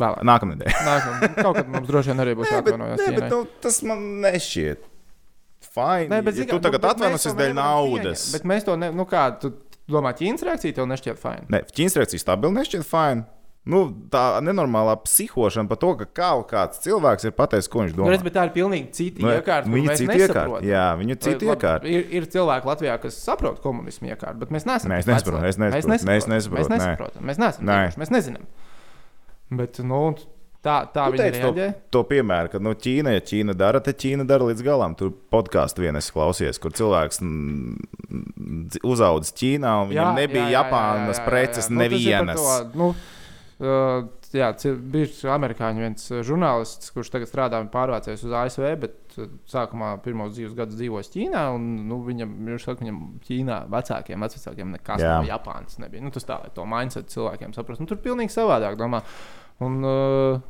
vēlāk. 0.00 0.22
Nākamnedēļ. 0.30 0.74
Nākam, 0.88 1.34
kaut 1.42 1.56
kad 1.60 1.68
mums 1.68 1.88
droši 1.90 2.12
vien 2.14 2.24
arī 2.24 2.34
būs 2.38 2.46
Nē, 2.48 2.62
bet, 2.62 2.72
jāatvainojas. 2.72 3.00
nē, 3.04 3.14
bet 3.20 3.30
nu, 3.34 3.42
tas 3.60 3.82
man 3.82 4.06
nešķiet. 4.24 4.86
Fine. 5.70 6.08
Nē, 6.10 6.22
bet, 6.24 6.34
ja 6.34 6.44
zini 6.46 6.50
tu 6.50 6.58
tagad 6.58 6.80
nu, 6.80 6.86
bet 6.88 6.94
atvainosies 6.96 7.34
mēs 7.34 7.36
to 7.36 7.42
dēļ 7.42 7.52
naudas. 7.58 8.22
Bet 8.32 8.46
mēs 8.48 8.64
to 8.64 8.76
ne, 8.80 8.88
nu 8.96 9.04
kā, 9.06 9.26
tu 9.38 9.52
domā, 9.92 10.14
Ķīnas 10.16 10.46
reakcija 10.46 10.76
tev 10.80 10.88
nešķiet 10.90 11.18
fajn. 11.20 11.44
Nē, 11.52 11.60
Ķīnas 11.74 11.96
reakcija 12.00 12.22
stabili 12.24 12.56
nešķiet 12.60 12.86
fine. 12.88 13.26
Nu, 13.70 13.82
tā 14.08 14.40
nenormālā 14.40 14.94
psihošana 15.04 15.68
par 15.68 15.76
to, 15.82 15.90
ka 16.00 16.06
kaut 16.16 16.46
kāds 16.48 16.78
cilvēks 16.80 17.26
ir 17.28 17.34
pateicis, 17.36 17.68
ko 17.68 17.82
viņš 17.82 17.92
Nu, 17.92 17.98
domā. 17.98 18.14
redz, 18.14 18.22
bet 18.24 18.32
tā 18.38 18.46
ir 18.48 18.52
pilnīgi 18.54 18.88
cita 18.96 19.20
Nu, 19.20 19.28
iekārta. 19.36 19.68
mēs 19.68 20.00
citi 20.00 20.08
nesaprotam. 20.08 20.48
iekārta. 20.48 20.70
Jā, 20.70 20.86
viņu 20.96 21.16
citi 21.20 21.44
Labi, 21.44 21.50
iekārta. 21.60 21.90
Ir, 21.92 22.06
ir 22.16 22.28
cilvēki 22.32 22.70
Latvijā, 22.70 22.94
kas 23.02 23.18
saprot 23.20 23.60
komunismu 23.60 24.08
iekārtu, 24.08 24.38
bet 24.40 24.48
mēs 24.56 24.64
neesam. 24.64 24.90
Mēs 24.94 25.04
nesaprotam. 25.10 25.44
Mēs 25.44 25.60
nesaprotam. 25.60 27.22
Mēs 27.28 27.38
neesam. 27.44 27.66
Nē. 27.68 27.78
tikuši, 27.84 28.00
Mēs 28.00 28.10
nezinām. 28.16 28.48
Bet, 29.60 29.78
nu, 29.84 30.00
tā, 30.64 30.76
tā 30.92 31.06
Tu 31.08 31.14
viņi 31.14 31.24
teici 31.24 31.42
to, 31.42 31.68
to 31.96 32.02
piemēru, 32.10 32.52
ka 32.52 32.60
no 32.62 32.74
Ķīna, 32.76 33.14
ja 33.16 33.24
Ķīna 33.24 33.56
dara, 33.58 33.80
tad 33.84 33.98
Ķīna 34.00 34.26
dara 34.28 34.48
līdz 34.50 34.64
galam. 34.66 34.96
Tur 34.98 35.12
podkāstu 35.32 35.84
vienas 35.86 36.10
klausies, 36.14 36.60
kur 36.62 36.74
cilvēks 36.76 37.22
uzaugs 38.86 39.34
Ķīnā, 39.40 39.74
un 39.84 39.92
viņam 39.94 40.20
nebija 40.20 40.50
Japānas 40.60 41.22
preces 41.26 41.70
Nu, 41.70 41.80
tas 41.84 41.96
ir 41.96 42.12
par 42.14 42.26
nevienas. 42.28 42.40
to, 42.40 42.80
Nu, 42.80 42.92
uh, 43.60 44.06
jā, 44.36 44.50
bija 44.92 45.34
amerikāņu 45.34 45.84
viens 45.84 46.06
uh, 46.12 46.20
žurnālists, 46.26 46.92
kurš 46.94 47.12
tagad 47.14 47.30
strādā 47.30 47.60
un 47.62 47.68
pārvācies 47.72 48.22
uz 48.26 48.36
ASV, 48.42 48.68
bet 48.84 49.18
uh, 49.18 49.28
sākumā 49.50 49.96
pirmos 50.04 50.36
divus 50.36 50.56
gadus 50.58 50.78
dzīvoja 50.80 51.10
Ķīnā. 51.16 51.44
Un, 51.56 51.68
nu, 51.90 52.00
viņam, 52.06 52.36
viņš 52.48 52.68
saka, 52.68 52.84
viņam 52.84 53.02
Ķīnā 53.26 53.60
vecākiem, 53.72 54.26
vecākiem 54.28 54.72
nekas 54.76 55.04
Jā. 55.04 55.18
no 55.18 55.28
Japānas 55.28 55.80
nebija. 55.82 56.04
Nu, 56.04 56.14
tas 56.14 56.28
tā, 56.28 56.40
lai 56.44 56.54
to 56.54 56.66
mindset 56.68 57.12
cilvēkiem 57.12 57.56
saprast. 57.56 57.82
Nu, 57.82 57.90
tur 57.90 58.00
pilnīgi 58.02 58.34
savādāk 58.36 58.78
domā. 58.80 59.04
Un, 59.60 59.82
uh, 59.84 60.40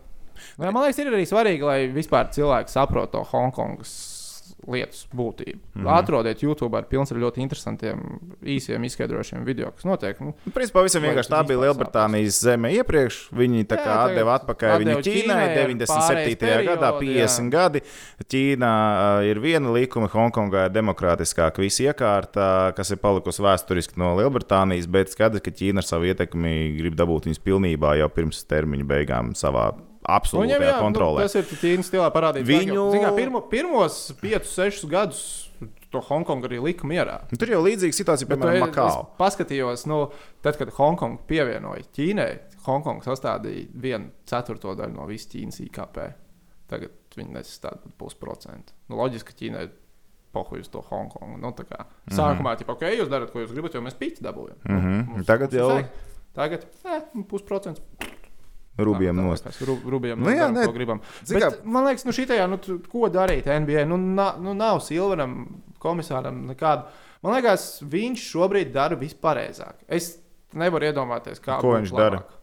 man 0.60 0.82
liekas, 0.84 1.00
ir 1.02 1.10
arī 1.10 1.26
svarīgi, 1.26 1.66
lai 1.66 1.80
vispār 1.94 2.30
cilvēki 2.34 2.72
saprotu 2.72 3.16
to 3.16 3.24
Hongkongas 3.32 4.19
lietas 4.66 5.06
būtību. 5.12 5.60
Mm. 5.74 5.84
-hmm. 5.84 5.92
Atrodiet 5.98 6.42
YouTube 6.42 6.76
ar 6.76 6.88
pilns 6.88 7.12
ar 7.12 7.18
ļoti 7.18 7.44
interesantiem, 7.44 8.02
īsiem 8.42 8.84
izskaidrošiem 8.84 9.44
video, 9.44 9.70
kas 9.70 9.84
notiek. 9.84 10.20
Nu, 10.20 10.30
Nu, 10.30 10.52
Principā 10.54 10.82
visam 10.84 11.02
vienkārši 11.04 11.32
tā 11.32 11.40
bija 11.46 11.60
Lielbritānijas 11.64 12.38
zeme 12.44 12.70
iepriekš. 12.76 13.18
Viņi 13.36 13.66
tā 13.70 13.78
kā 13.80 13.96
atdeva 14.06 14.36
atpakaļ 14.38 14.76
viņu 14.82 14.94
atdeva 14.94 15.04
Ķīnai 15.06 15.26
Ķīnai 15.26 15.42
ar 15.42 15.54
97. 15.56 16.38
pārejas 16.40 16.68
gadā, 16.68 16.92
periodu, 16.98 17.18
50 17.18 17.44
jā. 17.44 17.50
gadi. 17.54 17.82
Ķīnā 18.34 18.72
ir 19.30 19.42
viena 19.42 19.74
likuma, 19.74 20.10
Hongkongā 20.12 20.68
ir 20.68 20.74
demokrātiskāka 20.76 21.64
visa 21.64 21.90
iekārta, 21.90 22.48
kas 22.78 22.94
ir 22.94 23.02
palikusi 23.02 23.44
vēsturiski 23.44 24.00
no 24.00 24.14
Lielbritānijas, 24.20 24.88
bet 24.90 25.14
skaidrs, 25.14 25.44
ka 25.44 25.54
Ķīna 25.54 25.84
ar 25.84 25.90
savu 25.90 26.10
ietekmi 26.10 26.56
grib 26.78 26.98
dabūt 26.98 27.30
viņus 27.30 27.44
pilnībā 27.46 27.96
jau 28.00 28.10
pirms 28.14 28.44
termiņa 28.50 28.90
beigām 28.94 29.34
savā 29.38 29.70
Nu, 30.00 30.46
viņam, 30.46 30.64
jā, 30.64 30.74
kontrolē. 30.80 31.24
Nu, 31.24 31.28
tas 31.28 31.36
ir 31.36 31.60
Ķīnas 31.60 31.90
stilā 31.90 32.08
parādīts. 32.14 32.48
Viņu-. 32.48 32.86
Kā, 32.96 33.10
pirmo, 33.16 33.42
pirmos 33.52 33.98
5-6 34.22 34.86
gadus 34.90 35.24
to 35.90 36.00
Hongkongu 36.06 36.46
arī 36.48 36.60
lika 36.62 36.86
mierā. 36.88 37.18
Nu, 37.30 37.38
Tur 37.40 37.50
jau 37.50 37.60
līdzīga 37.66 37.96
situācija, 37.96 38.28
piemēram, 38.30 38.62
Makao. 38.64 38.88
Es 38.88 39.18
paskatījos, 39.18 39.84
nu, 39.90 40.00
tad, 40.44 40.56
kad 40.60 40.70
Hongkonga 40.78 41.24
pievienoja 41.28 41.84
Ķīnai, 41.96 42.30
Hongkonga 42.66 43.04
sastādīja 43.10 43.66
vienu 43.74 44.12
ceturto 44.30 44.76
daļu 44.78 44.96
no 44.96 45.08
visas 45.10 45.28
Ķīnas 45.34 45.60
IKP. 45.66 46.00
Tagad 46.70 47.18
viņi 47.18 47.34
nesastāv 47.34 47.80
pat 47.82 47.96
pusprocentu. 47.98 48.76
Nu, 48.88 49.00
loģiski, 49.02 49.32
ka 49.32 49.38
Ķīnai 49.42 49.64
pohuļ 50.36 50.62
uz 50.62 50.70
to 50.70 50.84
Hongkongu. 50.86 51.40
Nu, 51.42 51.50
kā 51.58 51.82
sākumā, 52.06 52.54
mm 52.54 52.62
-hmm. 52.62 52.70
ok, 52.76 52.86
jūs 53.00 53.10
darat, 53.10 53.32
ko 53.34 53.42
jūs 53.42 53.52
gribat, 53.52 53.74
jo 53.74 53.82
mēs 53.82 53.98
pīķi 53.98 54.22
dabūjam. 54.22 54.56
Mhm. 54.64 55.10
Mums- 55.10 55.26
Tagad 55.26 55.52
mums 55.52 55.60
jau-. 55.60 55.84
Tagad 56.34 56.66
eh, 56.84 57.02
pusprocents. 57.28 57.82
Rubiem 58.78 59.18
liekas, 59.18 59.58
ru- 59.66 59.80
Rubiem 59.90 60.20
Nu 60.22 60.30
jā, 60.30 60.46
nu, 60.52 60.72
gribam. 60.72 61.00
zini 61.24 61.40
Bet, 61.40 61.64
man 61.64 61.84
liekas, 61.84 62.04
nu 62.06 62.12
šitajā, 62.16 62.46
nu, 62.48 62.56
ko 62.88 63.08
darīt 63.12 63.44
NBA? 63.46 63.84
Nu, 63.84 63.96
na, 63.98 64.34
nu 64.40 64.54
nav 64.54 64.80
Silveram, 64.80 65.62
komisāram 65.82 66.46
nekāda. 66.48 66.86
Man 67.22 67.34
liekas, 67.36 67.82
viņš 67.84 68.22
šobrīd 68.32 68.72
dara 68.72 68.96
vispareizāk. 68.96 69.74
Es 69.88 70.14
nevaru 70.56 70.88
iedomāties, 70.88 71.40
kā 71.44 71.58
Ko 71.60 71.74
viņš 71.76 71.92
dara? 71.92 72.22
labāk. 72.22 72.36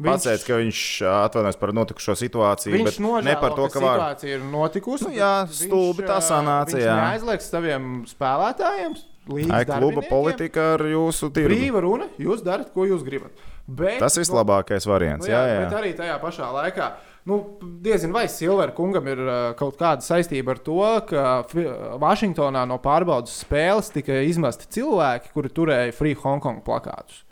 Pacēts, 0.00 0.46
ka 0.46 0.56
viņš 0.56 0.78
atvainojas 1.26 1.58
par 1.60 1.74
notikušo 1.76 2.14
situāciju, 2.16 2.72
Viņš 2.72 3.00
nožēlo, 3.04 3.24
ne 3.26 3.34
par 3.36 3.52
to, 3.52 3.66
ka 3.68 3.80
var. 3.84 3.98
situācija 3.98 4.38
ir 4.38 4.40
notikusi. 4.48 5.04
Nu 5.04 5.10
jā, 5.12 5.32
stulbi 5.52 6.00
viņš, 6.00 6.08
tā 6.08 6.20
sanāca, 6.24 6.72
Viņš 6.78 6.86
jā. 6.86 6.94
neaizliegs 6.96 7.50
saviem 7.52 7.90
spēlētājiem 8.08 8.94
ir 9.36 9.66
kluba 9.68 10.02
politika 10.08 10.74
ar 10.78 10.80
jūsu 10.88 11.28
tirgu. 11.34 11.52
Brīva 11.52 11.82
runa, 11.84 12.08
jūs 12.16 12.40
darat, 12.42 12.72
ko 12.72 12.86
jūs 12.88 13.04
gribat. 13.04 13.30
Bet, 13.70 14.00
Tas 14.02 14.16
ir 14.18 14.24
vislabākais 14.24 14.86
variants. 14.88 15.26
Nu, 15.26 15.30
Jā, 15.32 15.40
jā, 15.46 15.54
jā. 15.54 15.62
Bet 15.68 15.76
arī 15.78 15.90
tajā 15.98 16.16
pašā 16.22 16.48
laikā, 16.56 16.88
nu, 17.30 17.36
diezgan 17.84 18.14
vai 18.16 18.24
Silver 18.32 18.72
kungam 18.74 19.06
ir 19.12 19.20
uh, 19.22 19.38
kaut 19.58 19.76
kāda 19.78 20.02
saistība 20.02 20.56
ar 20.56 20.62
to, 20.66 20.78
ka 21.10 21.24
Fi- 21.50 21.68
Vašingtonā 22.02 22.64
no 22.66 22.80
pārbaudas 22.82 23.36
spēles 23.44 23.92
tika 23.94 24.16
izmesti 24.26 24.66
cilvēki, 24.78 25.30
kuri 25.36 25.52
turēja 25.54 25.94
Free 25.94 26.16
Hong 26.24 26.42
Kong 26.42 26.64
plakātus. 26.66 27.22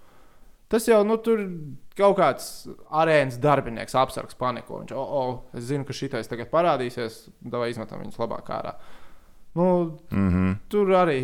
Tas 0.69 0.85
jau 0.85 1.01
nu, 1.09 1.17
tur 1.25 1.41
kaut 1.97 2.19
kāds 2.21 2.49
arēnas 2.93 3.39
darbinieks 3.41 3.97
apsargs 3.99 4.37
paniko. 4.39 4.83
Viņš, 4.83 4.93
oh, 4.95 5.15
oh, 5.23 5.31
es 5.57 5.65
zinu, 5.73 5.87
ka 5.89 5.97
šitais 5.97 6.29
tagad 6.31 6.51
parādīsies, 6.53 7.23
vai 7.51 7.71
izmetam 7.73 8.05
viņus 8.05 8.21
labāk 8.21 8.53
ārā. 8.55 8.77
Nu, 9.59 9.99
Mm 10.11 10.29
-hmm. 10.31 10.57
Tur 10.69 10.87
arī 10.95 11.17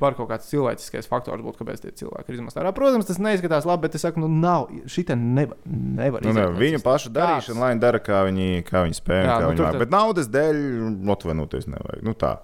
var 0.00 0.14
kaut 0.14 0.28
kāds 0.28 0.48
cilvēciskais 0.50 1.08
faktors 1.08 1.42
būt, 1.42 1.56
kāpēc 1.56 1.80
tie 1.80 1.90
cilvēki 1.90 2.32
ir 2.34 2.40
ārā. 2.40 2.72
Protams, 2.72 3.06
tas 3.06 3.18
neizskatās 3.18 3.64
labi, 3.64 3.82
bet 3.82 3.94
es 3.94 4.00
saku, 4.02 4.20
nu, 4.20 4.28
nav. 4.28 4.68
Šī 4.86 5.04
te 5.06 5.16
nevar. 5.16 5.56
nevar 5.64 6.22
Nu, 6.24 6.32
no 6.32 6.50
viņu 6.52 6.82
pašu 6.82 7.08
darīšana, 7.10 7.60
lai 7.60 7.74
viņi 7.74 7.80
dara, 7.80 7.98
kā 7.98 8.24
viņi, 8.28 8.62
kā 8.64 8.84
viņi 8.84 8.94
spēj. 9.00 9.24
Jā, 9.24 9.40
Jā, 9.40 9.40
nu, 9.40 9.56
tur 9.56 9.64
viņi 9.66 9.72
tad- 9.72 9.78
Bet 9.78 9.90
naudas 9.90 10.28
dēļ 10.28 11.08
atvainoties 11.12 11.66
nevajag. 11.66 12.02
Nu, 12.02 12.12
tā. 12.12 12.36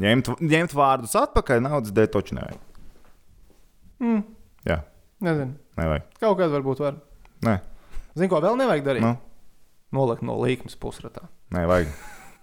ņemt, 0.00 0.26
ņemt 0.40 0.72
vārdus 0.74 1.14
atpakaļ, 1.14 1.60
naudas 1.60 1.92
dēļ 1.92 2.06
taču 2.06 2.34
nevajag. 2.34 2.58
Mm, 4.00 4.22
Jā, 4.66 4.82
nezinu. 5.20 5.54
nevajag. 5.76 6.02
Kaut 6.20 6.38
kādā 6.38 6.62
varbūt 6.62 6.78
var. 6.80 6.94
Nē, 7.42 7.60
Zinu, 8.14 8.28
ko 8.28 8.40
vēl 8.40 8.56
nevajag 8.56 8.84
darīt. 8.84 9.00
Nu. 9.00 9.16
Nolikt 9.92 10.22
no 10.22 10.36
līnijas 10.38 10.76
pusratā. 10.76 11.28
nē 11.52 11.66
vajag. 11.66 11.86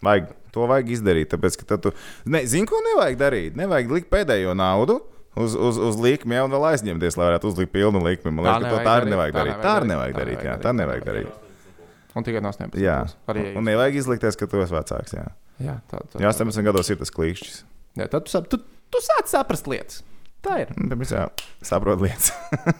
vajag. 0.03 0.27
To 0.57 0.65
vajag 0.69 0.89
izdarīt. 0.97 1.29
Tāpēc, 1.35 1.59
ka 1.61 1.77
tu. 1.85 1.93
Ne, 2.25 2.41
zini, 2.49 2.65
ko 2.69 2.81
nevajag 2.89 3.19
darīt? 3.21 3.57
Nevajag 3.59 3.93
likt 3.99 4.09
pēdējo 4.13 4.57
naudu. 4.57 4.97
Uz, 5.37 5.53
uz, 5.53 5.77
uz 5.77 5.97
līniju 6.01 6.33
jau 6.33 6.45
vēl 6.49 6.63
aizņemties, 6.71 7.13
lai 7.19 7.27
varētu 7.27 7.51
uzlikt 7.51 7.69
pilnu 7.75 7.99
likumu. 8.01 8.41
Man 8.41 8.47
Tā 8.47 8.55
liekas, 8.57 8.71
nevajag 8.73 8.87
tā 8.87 8.93
arī 8.97 9.11
nevajag 9.11 9.35
tā 9.35 9.37
darīt. 9.43 9.59
Tā 9.61 9.73
arī 9.75 9.85
darīt, 9.85 9.91
nevajag 9.91 10.15
tā 10.15 10.23
darīt. 10.23 10.39
Jā, 10.47 10.55
tā 10.57 10.65
tā 10.65 10.71
nevajag 10.79 11.03
darīt. 11.05 11.43
Un 12.17 12.25
tikai 12.25 12.41
no 12.41 12.49
18. 12.49 12.79
Jā. 12.81 12.95
Arī 13.29 13.43
un 13.51 13.59
jūs- 13.59 13.67
nevajag 13.67 13.99
izlikties, 14.01 14.39
ka 14.41 14.47
tu 14.49 14.63
esi 14.63 14.73
vecāks. 14.73 15.13
Jā, 15.13 15.25
jā, 15.61 15.75
tā, 15.91 15.99
tā, 16.09 16.23
jā 16.25 16.31
18 16.33 16.65
gados 16.65 16.89
ir 16.89 16.97
tas 16.97 17.13
klikšķis. 17.13 17.59
jā 18.01 18.07
tad 18.09 18.25
tu, 18.25 18.33
sap, 18.33 18.49
tu, 18.49 18.57
tu 18.89 19.03
sāc 19.05 19.29
saprast 19.29 19.69
lietas. 19.69 20.01
Tā 20.41 20.57
ir. 20.63 20.73
Un 20.73 20.89
Tāpēc 20.89 21.13
jā, 21.13 21.27
saprot 21.61 22.01
lietas. 22.01 22.33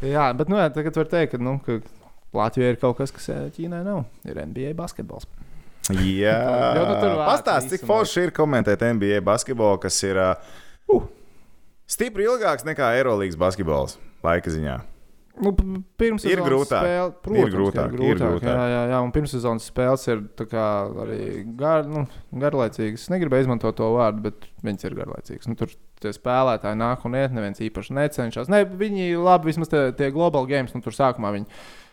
Jā, 0.00 0.30
bet 0.32 0.48
nu, 0.48 0.56
jā, 0.56 0.70
tagad 0.72 0.96
var 0.96 1.08
teikt, 1.12 1.34
ka, 1.34 1.38
nu, 1.44 1.58
ka 1.64 1.74
Latvijā 2.36 2.70
ir 2.72 2.78
kaut 2.80 2.96
kas, 3.00 3.10
kas 3.12 3.26
Ķīnai 3.56 3.82
nav. 3.84 4.04
Ir 4.24 4.38
NBA 4.46 4.72
basketbols. 4.78 5.26
Jā, 5.90 6.36
nu, 6.76 6.84
tur 7.00 7.16
vāc 7.18 7.32
pastāst, 7.32 7.72
cik 7.72 7.86
forši 7.88 8.28
ir 8.28 8.34
komentēt 8.36 8.84
NBA 8.84 9.22
basketbolu, 9.26 9.80
kas 9.82 9.96
ir 10.06 10.20
uh, 10.20 10.52
uh, 10.92 11.08
stipri 11.90 12.28
ilgāks 12.28 12.66
nekā 12.68 12.92
Eirolandes 13.00 13.38
basketbols 13.40 13.98
laika 14.22 14.52
ziņā. 14.52 14.78
Nu, 15.40 15.52
pirms 16.00 16.24
Ir 16.28 16.42
grūtāk. 16.44 16.84
Spēle, 16.84 17.12
Ir 17.12 17.14
protams, 17.24 17.52
grūtāk, 17.54 17.92
ka 17.94 18.04
ir 18.04 18.18
grūtāk. 18.18 18.48
Jā, 18.50 18.64
jā, 18.68 18.80
jā, 18.90 18.98
un 19.00 19.12
pirmssezonas 19.14 19.68
spēles 19.70 20.04
ir 20.10 20.22
arī 21.00 21.20
gar, 21.56 21.86
nu, 21.88 22.02
garlaicīgas. 22.42 23.06
Es 23.06 23.12
negribēju 23.12 23.46
izmantot 23.46 23.78
to 23.78 23.88
vārdu, 23.94 24.24
bet 24.26 24.48
viņas 24.66 24.88
ir 24.88 24.96
garlaicīgas. 24.98 25.48
Nu, 25.48 25.56
tur 25.56 25.72
tie 26.02 26.12
spēlētāji 26.16 26.80
nāk 26.82 27.06
un 27.08 27.16
iet, 27.16 27.32
neviens 27.36 27.62
īpaši 27.62 27.96
necenšas. 27.96 28.50
Ne, 28.52 28.64
viņi 28.68 29.14
labi, 29.20 29.52
vismaz 29.52 29.72
tie, 29.72 29.86
tie 29.96 30.10
global 30.12 30.48
games, 30.50 30.74
nu, 30.76 30.82
tur 30.84 30.96
sākumā 30.96 31.32
viņi. 31.38 31.48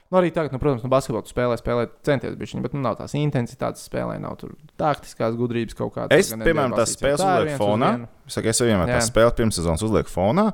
Nu, 0.08 0.22
arī 0.22 0.32
tagad, 0.32 0.54
nu, 0.56 0.60
protams, 0.62 0.86
nu, 0.86 0.92
basketbolu 0.92 1.28
spēlē, 1.28 1.58
spēlē 1.60 1.88
centies 2.08 2.36
bišķiņi, 2.40 2.64
bet 2.64 2.76
nu, 2.78 2.80
nav 2.86 2.96
tās 2.96 3.12
intensitātes 3.20 3.84
spēlē, 3.90 4.16
nav 4.24 4.38
tur 4.40 4.54
taktiskās 4.80 5.36
gudrības 5.36 5.76
kaut 5.76 5.98
kādas. 5.98 6.16
Es, 6.16 6.32
piemēram, 6.32 6.78
tās 6.80 6.96
spēles 6.96 7.24
ir 7.24 7.32
uzlieku 7.44 7.60
fonā. 7.60 7.94
Es 8.24 8.38
saku, 8.38 8.54
es 8.54 8.64
vienmēr 8.64 8.94
tās 8.96 9.10
spēles 9.12 9.36
pirmssezonas 9.36 9.84
uzlieku 9.84 10.14
fonā. 10.14 10.52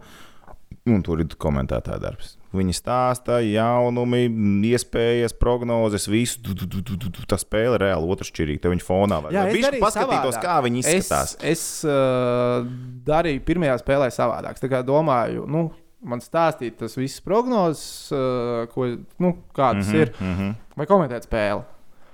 Un 0.89 1.03
tur 1.05 1.21
ir 1.21 1.29
komentētāja 1.39 2.01
darbs. 2.01 2.33
Viņi 2.53 2.73
stāsta, 2.75 3.37
jaunumi, 3.45 4.25
iespējas, 4.67 5.33
prognozes, 5.37 6.09
visu. 6.11 6.41
Tu, 6.43 6.53
tu, 6.57 6.67
tu, 6.67 6.81
tu, 6.83 6.97
tu. 7.13 7.23
Tā 7.29 7.37
spēle 7.41 7.77
ir 7.77 7.85
reāli 7.85 8.09
otršķirīga. 8.13 8.65
Te 8.65 8.73
viņi 8.73 8.83
fonā 8.85 9.21
Jā, 9.33 9.45
es 9.47 9.55
viņš 9.55 9.79
paskatītos, 9.81 10.35
savādāk. 10.35 10.43
kā 10.43 10.57
viņi 10.65 10.83
izskatās. 10.83 11.37
Es, 11.39 11.45
es 11.53 11.63
uh, 11.87 12.65
darīju 13.07 13.45
pirmajā 13.47 13.79
spēlē 13.81 14.09
savādāk. 14.13 14.59
Es 14.59 14.85
domāju, 14.89 15.47
nu, 15.49 15.63
man 16.03 16.19
stāstīt 16.23 16.77
tas 16.79 16.95
viss 16.99 17.21
prognozes, 17.23 18.11
uh, 18.11 18.63
ko, 18.73 18.87
nu, 19.23 19.33
kādas 19.55 19.87
mm 19.87 19.93
-hmm, 19.93 20.01
ir, 20.01 20.13
Mm 20.19 20.35
-hmm. 20.39 20.55
vai 20.77 20.85
komentēt 20.85 21.23
spēli. 21.29 21.59
Mm 21.61 21.65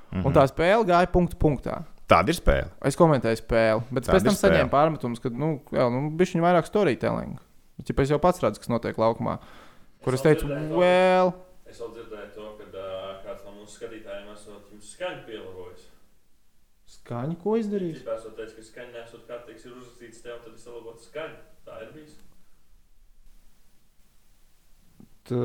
Mhm. 0.10 0.20
-hmm. 0.22 0.26
Un 0.26 0.34
tā 0.34 0.48
spēle 0.48 0.86
gāja 0.86 1.08
punktu 1.12 1.38
punktā. 1.38 1.84
Tāda 2.10 2.30
ir 2.30 2.36
spēle. 2.36 2.70
Es 2.82 2.96
komentēju 2.96 3.36
spēli, 3.38 3.84
bet 3.92 4.08
Tāda 4.08 4.18
pēc 4.18 4.24
tam 4.24 4.34
saņēmu 4.34 4.70
pārmetumus, 4.70 5.20
ka, 5.22 5.30
nu, 5.30 5.62
jā, 5.72 5.90
nu 5.94 6.10
bišķiņi 6.18 6.42
vairāk 6.42 6.66
storytelling. 6.66 7.38
Ja 7.78 7.94
es 8.04 8.10
jau 8.10 8.20
pats 8.20 8.42
redzu, 8.42 8.60
kas 8.60 8.70
notiek 8.70 8.98
laukumā, 8.98 9.38
kur 10.04 10.14
es 10.14 10.22
teicu, 10.22 10.48
well, 10.48 11.34
Es 11.70 11.80
vēl 11.80 11.92
dzirdēju 11.94 12.30
to, 12.36 12.46
ka 12.58 12.64
uh, 12.66 13.22
kāds 13.26 13.44
no 13.46 13.52
mūsu 13.52 13.78
skatītājiem 13.78 14.34
esot 14.34 14.72
jums 14.72 14.88
skaņu 14.96 15.22
pielāgojis. 15.28 15.84
skaņa, 16.90 17.36
ko 17.44 17.58
izdarīt? 17.58 18.00
Tipā 18.02 18.16
esot 18.18 18.36
teicis, 18.36 18.56
ka 18.56 18.62
skaņa 18.72 18.92
nesot 18.98 19.28
kārtīgs 19.30 19.66
ir 19.66 19.72
uzrakstīts 19.78 20.24
tev, 20.24 20.40
tad 20.44 20.54
es 20.56 20.64
salabot 20.66 20.98
skaņu. 21.06 21.38
Tā 21.66 21.82
ir 21.84 21.92
bijis. 21.94 22.16
Tā... 25.30 25.42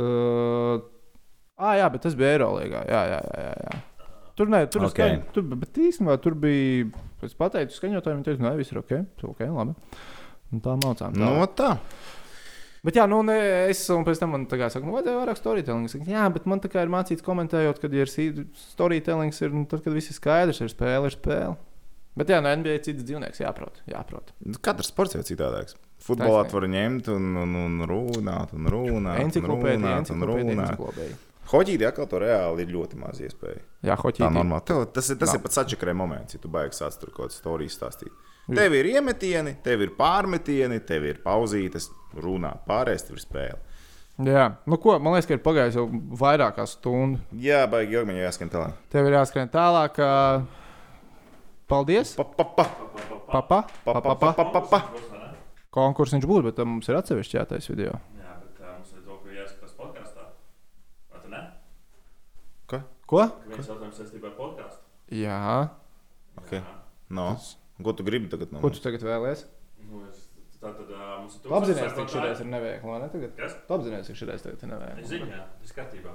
Ah, 1.60 1.76
jā, 1.78 1.90
bet 1.94 2.02
tas 2.06 2.16
bija 2.18 2.34
Eirolandā. 2.34 2.82
Jā, 2.90 3.02
jā, 3.12 3.20
jā. 3.20 3.44
jā, 3.44 3.58
jā. 3.68 3.82
Tur, 4.34 4.50
ne, 4.50 4.64
tur, 4.66 4.82
Ok. 4.82 4.90
okay. 4.90 5.14
skaņa, 5.14 5.30
tur 5.36 5.46
bet 5.54 5.78
īstenībā 5.78 6.16
tur 6.22 6.34
bija. 6.34 6.88
Es 7.24 7.36
pateicu, 7.38 7.76
skaņotājiem, 7.78 8.18
viņi 8.18 8.26
teica, 8.26 8.44
nē, 8.44 8.56
viss 8.58 8.74
ir 8.74 8.80
ok. 8.82 8.92
Ok, 9.30 9.44
labi. 9.46 9.76
Un 10.52 10.62
tā 10.64 10.74
mācām. 10.80 11.14
Tā. 11.14 11.22
No 11.22 11.46
tā. 11.56 11.70
Bet, 12.84 12.98
jā, 12.98 13.06
nu, 13.08 13.22
ne, 13.24 13.36
es 13.72 13.80
un 13.94 14.02
pēc 14.04 14.18
tam 14.20 14.34
man 14.34 14.42
tā 14.50 14.58
kā 14.60 14.66
saku, 14.68 14.84
nu, 14.84 14.92
vajadzēja 14.92 15.20
vairāk 15.22 15.38
storytelling. 15.40 15.86
Es 15.88 15.94
Saku, 15.94 16.10
jā, 16.10 16.24
bet 16.34 16.48
man 16.50 16.60
tā 16.60 16.68
kā 16.72 16.82
ir 16.84 16.92
mācīts 16.92 17.24
komentējot, 17.24 17.78
kad 17.80 17.94
ir 17.96 18.10
storytelling, 18.10 19.32
ir, 19.32 19.54
nu, 19.54 19.62
tad, 19.70 19.80
kad 19.86 19.94
viss 19.96 20.12
ir 20.12 20.18
skaidrs, 20.18 20.60
ir 20.60 20.72
spēle, 20.74 21.08
ir 21.08 21.16
spēle. 21.16 21.54
Bet, 22.18 22.28
jā, 22.30 22.42
no 22.44 22.52
NBA 22.52 22.76
ir 22.76 22.84
cits 22.84 23.06
dzīvnieks, 23.06 23.40
jāprot. 23.40 23.80
jāprot. 23.90 24.34
Katrs 24.62 24.92
sports 24.92 25.16
jau 25.16 25.24
citādāks. 25.26 25.78
Futbolā 26.04 26.42
tu 26.48 26.58
vari 26.58 26.68
ņemt 26.74 27.08
un, 27.14 27.30
un, 27.40 27.54
un 27.64 27.86
runāt, 27.88 28.52
un 28.56 28.68
runāt. 28.68 29.20
un 29.20 29.24
Enciklopēdija, 29.24 29.94
enciklopēdija. 30.02 31.16
Hoģītī 31.48 31.84
atkal 31.88 32.06
to 32.08 32.20
reāli 32.22 32.64
ir 32.64 32.70
ļoti 32.72 32.98
maz 33.00 33.20
iespēja. 33.20 33.60
Jā, 33.84 33.94
Tā 33.94 34.00
hoķī. 34.00 34.24
normāli. 34.32 34.64
Tev, 34.68 34.84
tas 34.96 35.10
ir, 35.12 35.18
tas 35.20 35.34
ir 35.36 35.42
pats 35.44 35.60
atšakarē 35.60 35.92
moments, 35.96 36.36
ja 36.36 36.40
tu 36.40 36.48
baigs 36.52 36.80
tur 36.80 37.12
kaut 37.12 37.28
kādas 37.28 37.36
stāstus 37.40 37.76
stāstīt. 37.76 38.24
Tev 38.48 38.74
ir 38.76 38.88
iemetieni, 38.92 39.54
tev 39.64 39.84
ir 39.84 39.92
pārmetieni, 39.96 40.80
tev 40.84 41.04
ir 41.08 41.20
pauzītes, 41.24 41.88
runā, 42.20 42.52
pārējais 42.68 43.06
ir 43.12 43.22
spēle. 43.22 43.60
Jā, 44.24 44.44
nu 44.70 44.76
ko, 44.78 44.94
man 45.02 45.16
liekas, 45.16 45.26
ka 45.26 45.34
ir 45.34 45.42
pagājis 45.42 45.78
jau 45.80 45.88
vairāk 46.20 46.54
kā 46.60 46.66
stunda. 46.70 47.18
Jā, 47.34 47.64
baigi 47.70 47.96
ilgi 47.96 48.06
man 48.12 48.20
jāskan 48.20 48.52
tālāk. 48.52 48.76
Tev 48.92 49.08
ir 49.08 49.16
jāskrien 49.16 49.50
tālāk. 49.50 49.98
Paldies! 51.66 52.12
Pa, 52.14 52.24
pa, 52.24 52.44
pa, 52.44 52.68
Papa! 53.34 53.64
pa, 53.82 54.00
pa, 54.70 54.82
pa, 55.74 55.80
pa, 55.80 55.80
pa, 55.80 55.80
pa. 55.80 55.80
Konkurss 55.80 56.14
viņš 56.14 56.26
būs, 56.30 56.44
bet 56.46 56.56
tam 56.60 56.68
mums 56.76 56.88
ir 56.88 56.98
atsevišķi 57.00 57.38
jātaisa 57.40 57.74
video. 57.74 57.98
Jā, 58.20 58.36
bet 58.44 58.60
uh, 58.62 58.72
mums 58.78 58.92
ir 58.94 59.02
to, 59.08 59.16
ka 59.24 59.34
jāskatās 59.40 59.74
podkāstā. 59.82 60.26
Vai 61.12 61.20
tu 61.26 61.32
ne? 61.34 61.42
Ko? 63.04 63.20
Viens 63.50 63.66
jautājums 63.68 63.98
saistībā 64.00 64.30
ar 64.30 64.36
podkāstu. 64.38 64.80
Jā, 65.12 65.40
Ok. 66.40 66.54
No. 67.14 67.26
Ko 67.84 67.92
tu 67.94 68.02
gribi 68.06 68.26
tagad 68.32 68.50
no 68.54 68.58
ko 68.62 68.70
manis? 68.70 68.80
tu 68.80 68.86
tagad 68.88 69.04
vēlēsies? 69.06 69.44
Nu, 69.90 70.00
es- 70.08 70.22
Tā 70.64 70.70
tad 70.72 70.88
uh, 70.88 71.18
mums 71.20 71.34
ir 71.36 71.42
Tu 71.44 71.50
apzinājies, 71.52 71.92
cik 71.92 72.08
sekotāji. 72.08 72.30
šis 72.32 72.40
ir 72.40 72.46
neveikli, 72.48 72.88
vai 72.88 72.98
ne? 73.02 73.08
Tagad? 73.12 73.32
Kas? 73.36 73.54
Tu 73.68 73.74
apzinājies, 73.76 74.06
cik 74.08 74.16
šis 74.16 74.28
tagad 74.30 74.46
ir 74.48 74.54
Es 74.56 74.70
neveikli. 74.70 75.04
zinu, 75.10 75.26
jā, 75.28 75.40
tas 75.60 75.70
ir 75.70 75.76
kārtībā. 75.76 76.12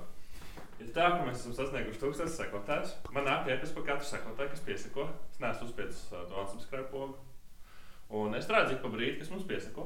Ir 0.81 0.87
tā, 0.95 1.05
ka 1.13 1.19
mēs 1.27 1.37
esam 1.43 1.53
sasnieguši 1.59 2.01
tūkstošu 2.01 2.33
sekotājus. 2.33 2.95
Man 3.13 3.27
nāk 3.29 3.45
ēpas 3.53 3.73
par 3.75 3.83
katru 3.91 4.07
sekotāju, 4.09 4.49
kas 4.55 4.63
piesako. 4.65 5.05
Es 5.29 5.37
neesmu 5.43 5.67
uzspiedis 5.69 5.99
uh, 6.09 6.23
to 6.25 6.41
unsubscribe 6.41 6.89
pogu. 6.89 7.13
Un 8.09 8.33
es 8.35 8.47
redzu, 8.49 8.73
ik 8.77 8.81
pa 8.81 8.89
brīdi, 8.89 9.19
kas 9.21 9.29
mums 9.29 9.43
piesako. 9.45 9.83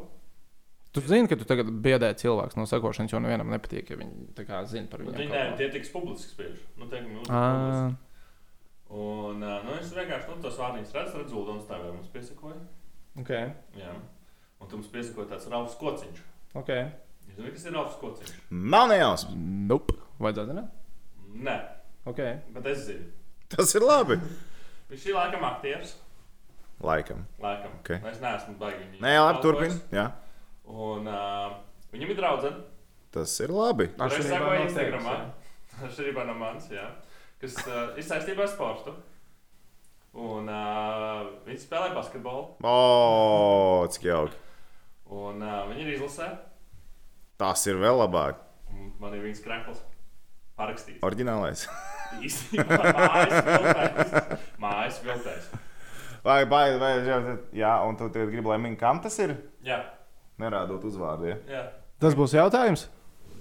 Tu 0.93 1.01
zini, 1.01 1.27
ka 1.27 1.35
tu 1.35 1.43
tagad 1.49 1.67
biedē 1.83 2.11
cilvēks 2.21 2.55
no 2.55 2.63
sekošanas, 2.69 3.11
jo 3.11 3.19
nevienam 3.19 3.49
nepatīk, 3.49 3.89
ja 3.89 3.97
viņi 3.97 4.27
tā 4.37 4.45
kā 4.45 4.59
zina 4.69 4.87
par 4.91 5.01
Nu, 5.01 5.09
viņu. 5.09 5.17
Viņi 5.23 5.31
ne, 5.33 5.57
tie 5.57 5.69
tiks 5.73 5.89
publiski 5.91 6.29
spiež. 6.35 6.59
Nu, 6.77 6.85
teikam. 6.91 7.97
Un 8.93 9.39
nu, 9.41 9.73
es 9.79 9.89
vienkārši 9.95 10.29
nu, 10.29 10.35
tos 10.43 10.57
vārnīgus 10.61 10.93
redzu, 10.93 11.17
redzu, 11.23 11.41
un 11.49 11.61
stāvēju 11.63 11.95
mums 11.95 12.11
piesakoja. 12.13 12.59
ok, 13.19 13.31
Jā. 13.79 13.95
Un 14.61 14.69
tu 14.69 14.77
mums 14.77 14.91
piesakoja 14.93 15.31
tāds 15.33 15.49
rausas 15.51 15.79
kociņš. 15.81 16.21
ok. 16.61 16.69
Jūs 17.23 17.39
zināt, 17.39 17.53
kas 17.57 17.65
ir 17.65 17.73
rausas 17.73 17.97
kociņš? 18.03 18.35
Man 18.51 18.89
nejausmas. 18.93 19.33
Nope. 19.71 19.97
Vajadzētu, 20.21 20.53
ne? 20.59 20.67
Nē, 21.49 21.57
Ok. 22.05 22.19
bet 22.53 22.65
es 22.69 22.85
zinu. 22.85 23.09
Tas 23.49 23.73
ir 23.75 23.81
labi. 23.81 24.19
Viņš 24.91 25.07
ir 25.09 25.15
laikam 25.17 25.43
aktieris. 25.49 25.95
Laikam. 26.83 27.23
Laikam. 27.39 27.71
Ok. 27.79 27.93
Es 28.11 28.19
neesmu 28.23 28.57
baigi 28.59 28.81
viņu. 28.83 28.99
Nē, 29.03 29.13
labi, 29.23 29.41
turpini. 29.45 29.77
Jā. 29.95 30.09
Un 30.67 31.07
uh, 31.07 31.55
viņam 31.93 32.11
ir 32.11 32.19
draudzene. 32.19 32.65
Tas 33.13 33.33
ir 33.45 33.53
labi. 33.53 33.87
Atšķirībā 33.93 34.29
sekoju 34.35 34.59
no 34.59 34.67
Instagramā. 34.67 35.15
Atšķirībā 35.87 36.27
no 36.27 36.35
manis, 36.41 36.67
jā. 36.73 36.85
Kas 37.41 37.55
uh, 37.63 37.93
ir 37.99 38.07
saistībā 38.07 38.45
ar 38.47 38.51
sportu. 38.51 38.95
Un 40.13 40.49
uh, 40.51 41.23
viņi 41.47 41.63
spēlē 41.63 41.93
basketbolu. 41.95 42.43
O, 42.67 43.87
cik 43.95 44.09
jauki. 44.11 44.37
Un 45.13 45.41
uh, 45.41 45.63
viņi 45.71 45.87
ir 45.87 45.95
izlasē. 45.95 46.29
Tas 47.41 47.63
ir 47.69 47.79
vēl 47.81 47.97
labāk. 48.03 48.43
un 48.75 48.91
Man 49.01 49.15
ir 49.17 49.23
viņas 49.25 49.41
krēsls 49.45 49.81
parakstīts. 50.59 51.01
Orģinālais. 51.05 51.65
Īstenībā 52.21 52.77
mājas 52.99 53.39
viltēs. 53.47 54.49
Mājas 54.61 54.99
viltēs. 55.07 55.53
Vai, 56.23 56.45
vai, 56.47 56.77
vai, 56.79 56.93
jā, 57.51 57.73
un 57.87 57.97
tu 57.99 58.07
tagad 58.09 58.31
gribi, 58.31 58.47
lai 58.47 58.57
min, 58.63 58.77
kam 58.79 59.01
tas 59.03 59.17
ir? 59.19 59.35
Jā, 59.65 59.81
Nerādot 60.39 60.83
uzvārdu. 60.87 61.27
Ja? 61.29 61.35
jā. 61.51 61.63
Tas 62.01 62.15
būs 62.17 62.33
jautājums. 62.33 62.87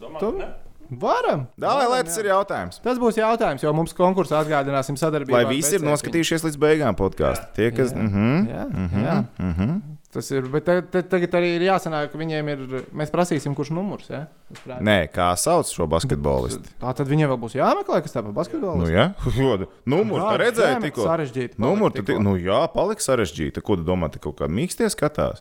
Domā, 0.00 0.18
Tu- 0.20 0.32
ne? 0.38 0.48
Varam. 0.92 1.46
Dāvai, 1.56 1.86
lai 1.88 2.02
tas 2.04 2.18
ir 2.20 2.26
jautājums. 2.28 2.76
Tas 2.84 2.98
būs 3.00 3.16
jautājums, 3.16 3.62
jo 3.64 3.70
mums 3.72 3.94
konkursā 3.96 4.42
atgādināsim 4.42 4.98
sadarbību. 5.00 5.32
Lai 5.32 5.46
visi 5.48 5.78
ir 5.78 5.86
noskatījušies 5.86 6.44
līdz 6.44 6.58
beigām 6.60 6.98
podkāstu. 6.98 7.46
Tie, 7.56 7.70
kas. 7.72 7.94
Jā. 7.94 8.02
Mhm. 8.02 8.48
Jā, 8.50 8.66
jā. 9.06 9.16
Mhm. 9.40 9.91
Tas 10.12 10.26
ir. 10.28 10.44
Bet 10.52 10.66
tagad, 10.68 10.90
tagad- 10.92 11.06
tagad 11.08 11.34
arī 11.38 11.54
ir 11.56 11.62
jāsanāk, 11.64 12.10
ka 12.12 12.18
viņiem 12.20 12.48
ir. 12.52 12.64
Mēs 12.92 13.08
prasīsim, 13.14 13.54
kurš 13.56 13.70
numurs. 13.72 14.10
Ja? 14.12 14.26
Es 14.52 14.60
prātu. 14.60 14.84
Nē, 14.84 14.96
kā 15.08 15.30
sauc 15.40 15.70
šo 15.72 15.86
basketbolistu? 15.88 16.68
Tā 16.82 16.92
tad 16.98 17.08
viņiem 17.08 17.30
vēl 17.32 17.38
būs 17.40 17.56
jāmeklē, 17.56 18.02
kas 18.04 18.12
tā 18.12 18.20
par 18.26 18.34
basketbolu. 18.36 18.82
Nu, 18.84 18.90
jā, 18.92 19.06
numurs 19.94 20.26
tā 20.26 20.34
redzēja 20.42 20.82
tikko. 20.84 21.06
Sarežģīti. 21.08 21.56
Numurs 21.64 21.96
tā, 21.96 22.18
nu 22.20 22.36
jā, 22.36 22.60
palika 22.74 23.00
sarežģīti. 23.00 23.64
Ko 23.64 23.78
tu 23.80 23.88
domā, 23.88 24.12
te 24.12 24.20
kaut 24.20 24.36
kā 24.42 24.50
mīkstie 24.52 24.90
skatās? 24.92 25.40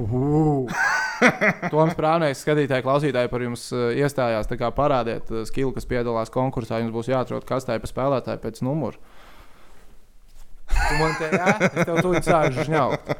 Uhu. 0.00 0.68
Toms 1.72 1.94
Prānais, 1.98 2.40
skatītāji, 2.40 2.84
klausītāji 2.84 3.28
par 3.32 3.44
jums 3.44 3.68
uh, 3.74 3.88
iestājās. 3.96 4.48
Tā 4.48 4.56
kā 4.60 4.68
parādiet 4.72 5.28
uh, 5.32 5.44
skilu, 5.48 5.72
kas 5.76 5.84
piedalās 5.88 6.32
konkursā. 6.32 6.80
Jums 6.80 6.92
būs 6.94 7.08
jāatrod 7.12 7.44
kastē 7.48 7.76
pa 7.82 7.88
spēlētāju 7.90 8.40
pēc 8.48 8.62
numura. 8.64 8.96
Tu 10.88 10.96
man 11.00 11.14
te, 11.18 11.28
jā, 11.32 11.52
es 11.64 11.86
tev 11.88 11.96
tūlīt 12.04 12.26
sāku 12.28 12.64
žņaukt. 12.68 13.12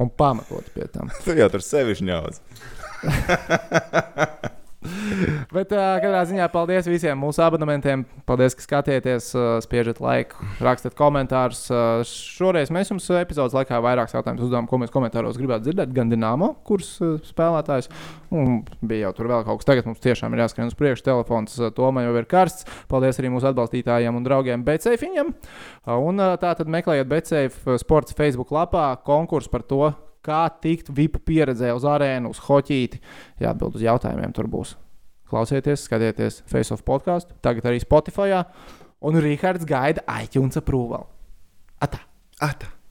Un 0.00 0.08
pamatot 0.08 0.64
pie 0.74 0.86
tam. 0.92 1.10
Tu 1.24 1.36
jau 1.36 1.48
tur 1.52 1.62
sevi 1.64 1.98
žņauc. 1.98 2.40
Bet 5.54 5.72
uh, 5.74 5.96
katrā 6.02 6.22
ziņā 6.26 6.46
paldies 6.52 6.88
visiem 6.90 7.18
mūsu 7.22 7.42
abonementiem. 7.44 8.04
Paldies, 8.28 8.56
ka 8.58 8.64
skatieties, 8.64 9.30
uh, 9.36 9.56
spiežat 9.62 10.00
laiku, 10.02 10.42
rakstat 10.62 10.96
komentārus. 10.98 11.64
Uh, 11.70 12.02
šoreiz 12.08 12.72
mēs 12.74 12.92
jums 12.92 13.08
epizodes 13.20 13.56
laikā 13.56 13.78
vairākus 13.84 14.16
jautājumus 14.16 14.46
uzdevām, 14.46 14.68
ko 14.70 14.80
mēs 14.82 14.94
komentāros 14.94 15.38
gribētu 15.40 15.68
dzirdēt. 15.68 15.94
Gan 15.96 16.12
Dienāmo, 16.12 16.52
kurš 16.68 16.92
uh, 17.00 17.16
spēlētājs, 17.26 17.90
un 18.34 18.62
bija 18.80 19.08
jau 19.08 19.16
tur 19.18 19.32
vēl 19.32 19.46
kaut 19.48 19.62
kas. 19.62 19.70
Tagad 19.72 19.90
mums 19.90 20.02
tiešām 20.04 20.34
ir 20.34 20.44
jāskrien 20.44 20.70
uz 20.70 20.78
priekšu. 20.78 21.06
Telefons 21.10 21.58
uh, 21.60 21.72
tomēr 21.74 22.10
jau 22.10 22.16
ir 22.20 22.30
karsts. 22.30 22.68
Paldies 22.90 23.20
arī 23.22 23.32
mūsu 23.34 23.52
atbalstītājiem 23.52 24.18
un 24.18 24.26
draugiem 24.26 24.66
Betsefiņam. 24.66 25.34
Uh, 25.34 25.98
un 25.98 26.22
uh, 26.22 26.34
tā 26.42 26.56
tad 26.58 26.70
meklējiet 26.72 27.10
Betseif 27.10 27.60
sports 27.82 28.16
Facebook 28.18 28.54
lapā 28.54 28.90
konkursu 29.06 29.52
par 29.52 29.66
to. 29.66 29.92
Kā 30.22 30.44
tikt 30.62 30.92
VIP 30.94 31.18
pieredzē 31.26 31.72
uz 31.74 31.86
arēnu, 31.88 32.30
uz 32.30 32.42
hoķīti? 32.44 33.00
Jāatbild 33.42 33.78
uz 33.78 33.86
jautājumiem, 33.86 34.34
tur 34.36 34.46
būs. 34.50 34.76
Klausieties, 35.32 35.86
skatieties 35.88 36.42
Face 36.50 36.74
of 36.74 36.84
podkāstu, 36.86 37.34
tagad 37.42 37.66
arī 37.70 37.80
Spotify. 37.82 38.44
Un 39.02 39.18
Rīgards 39.18 39.66
gaida 39.66 40.04
iTunes 40.22 40.60
approval. 40.60 41.08
Atā! 41.82 42.04
Ata. 42.42 42.81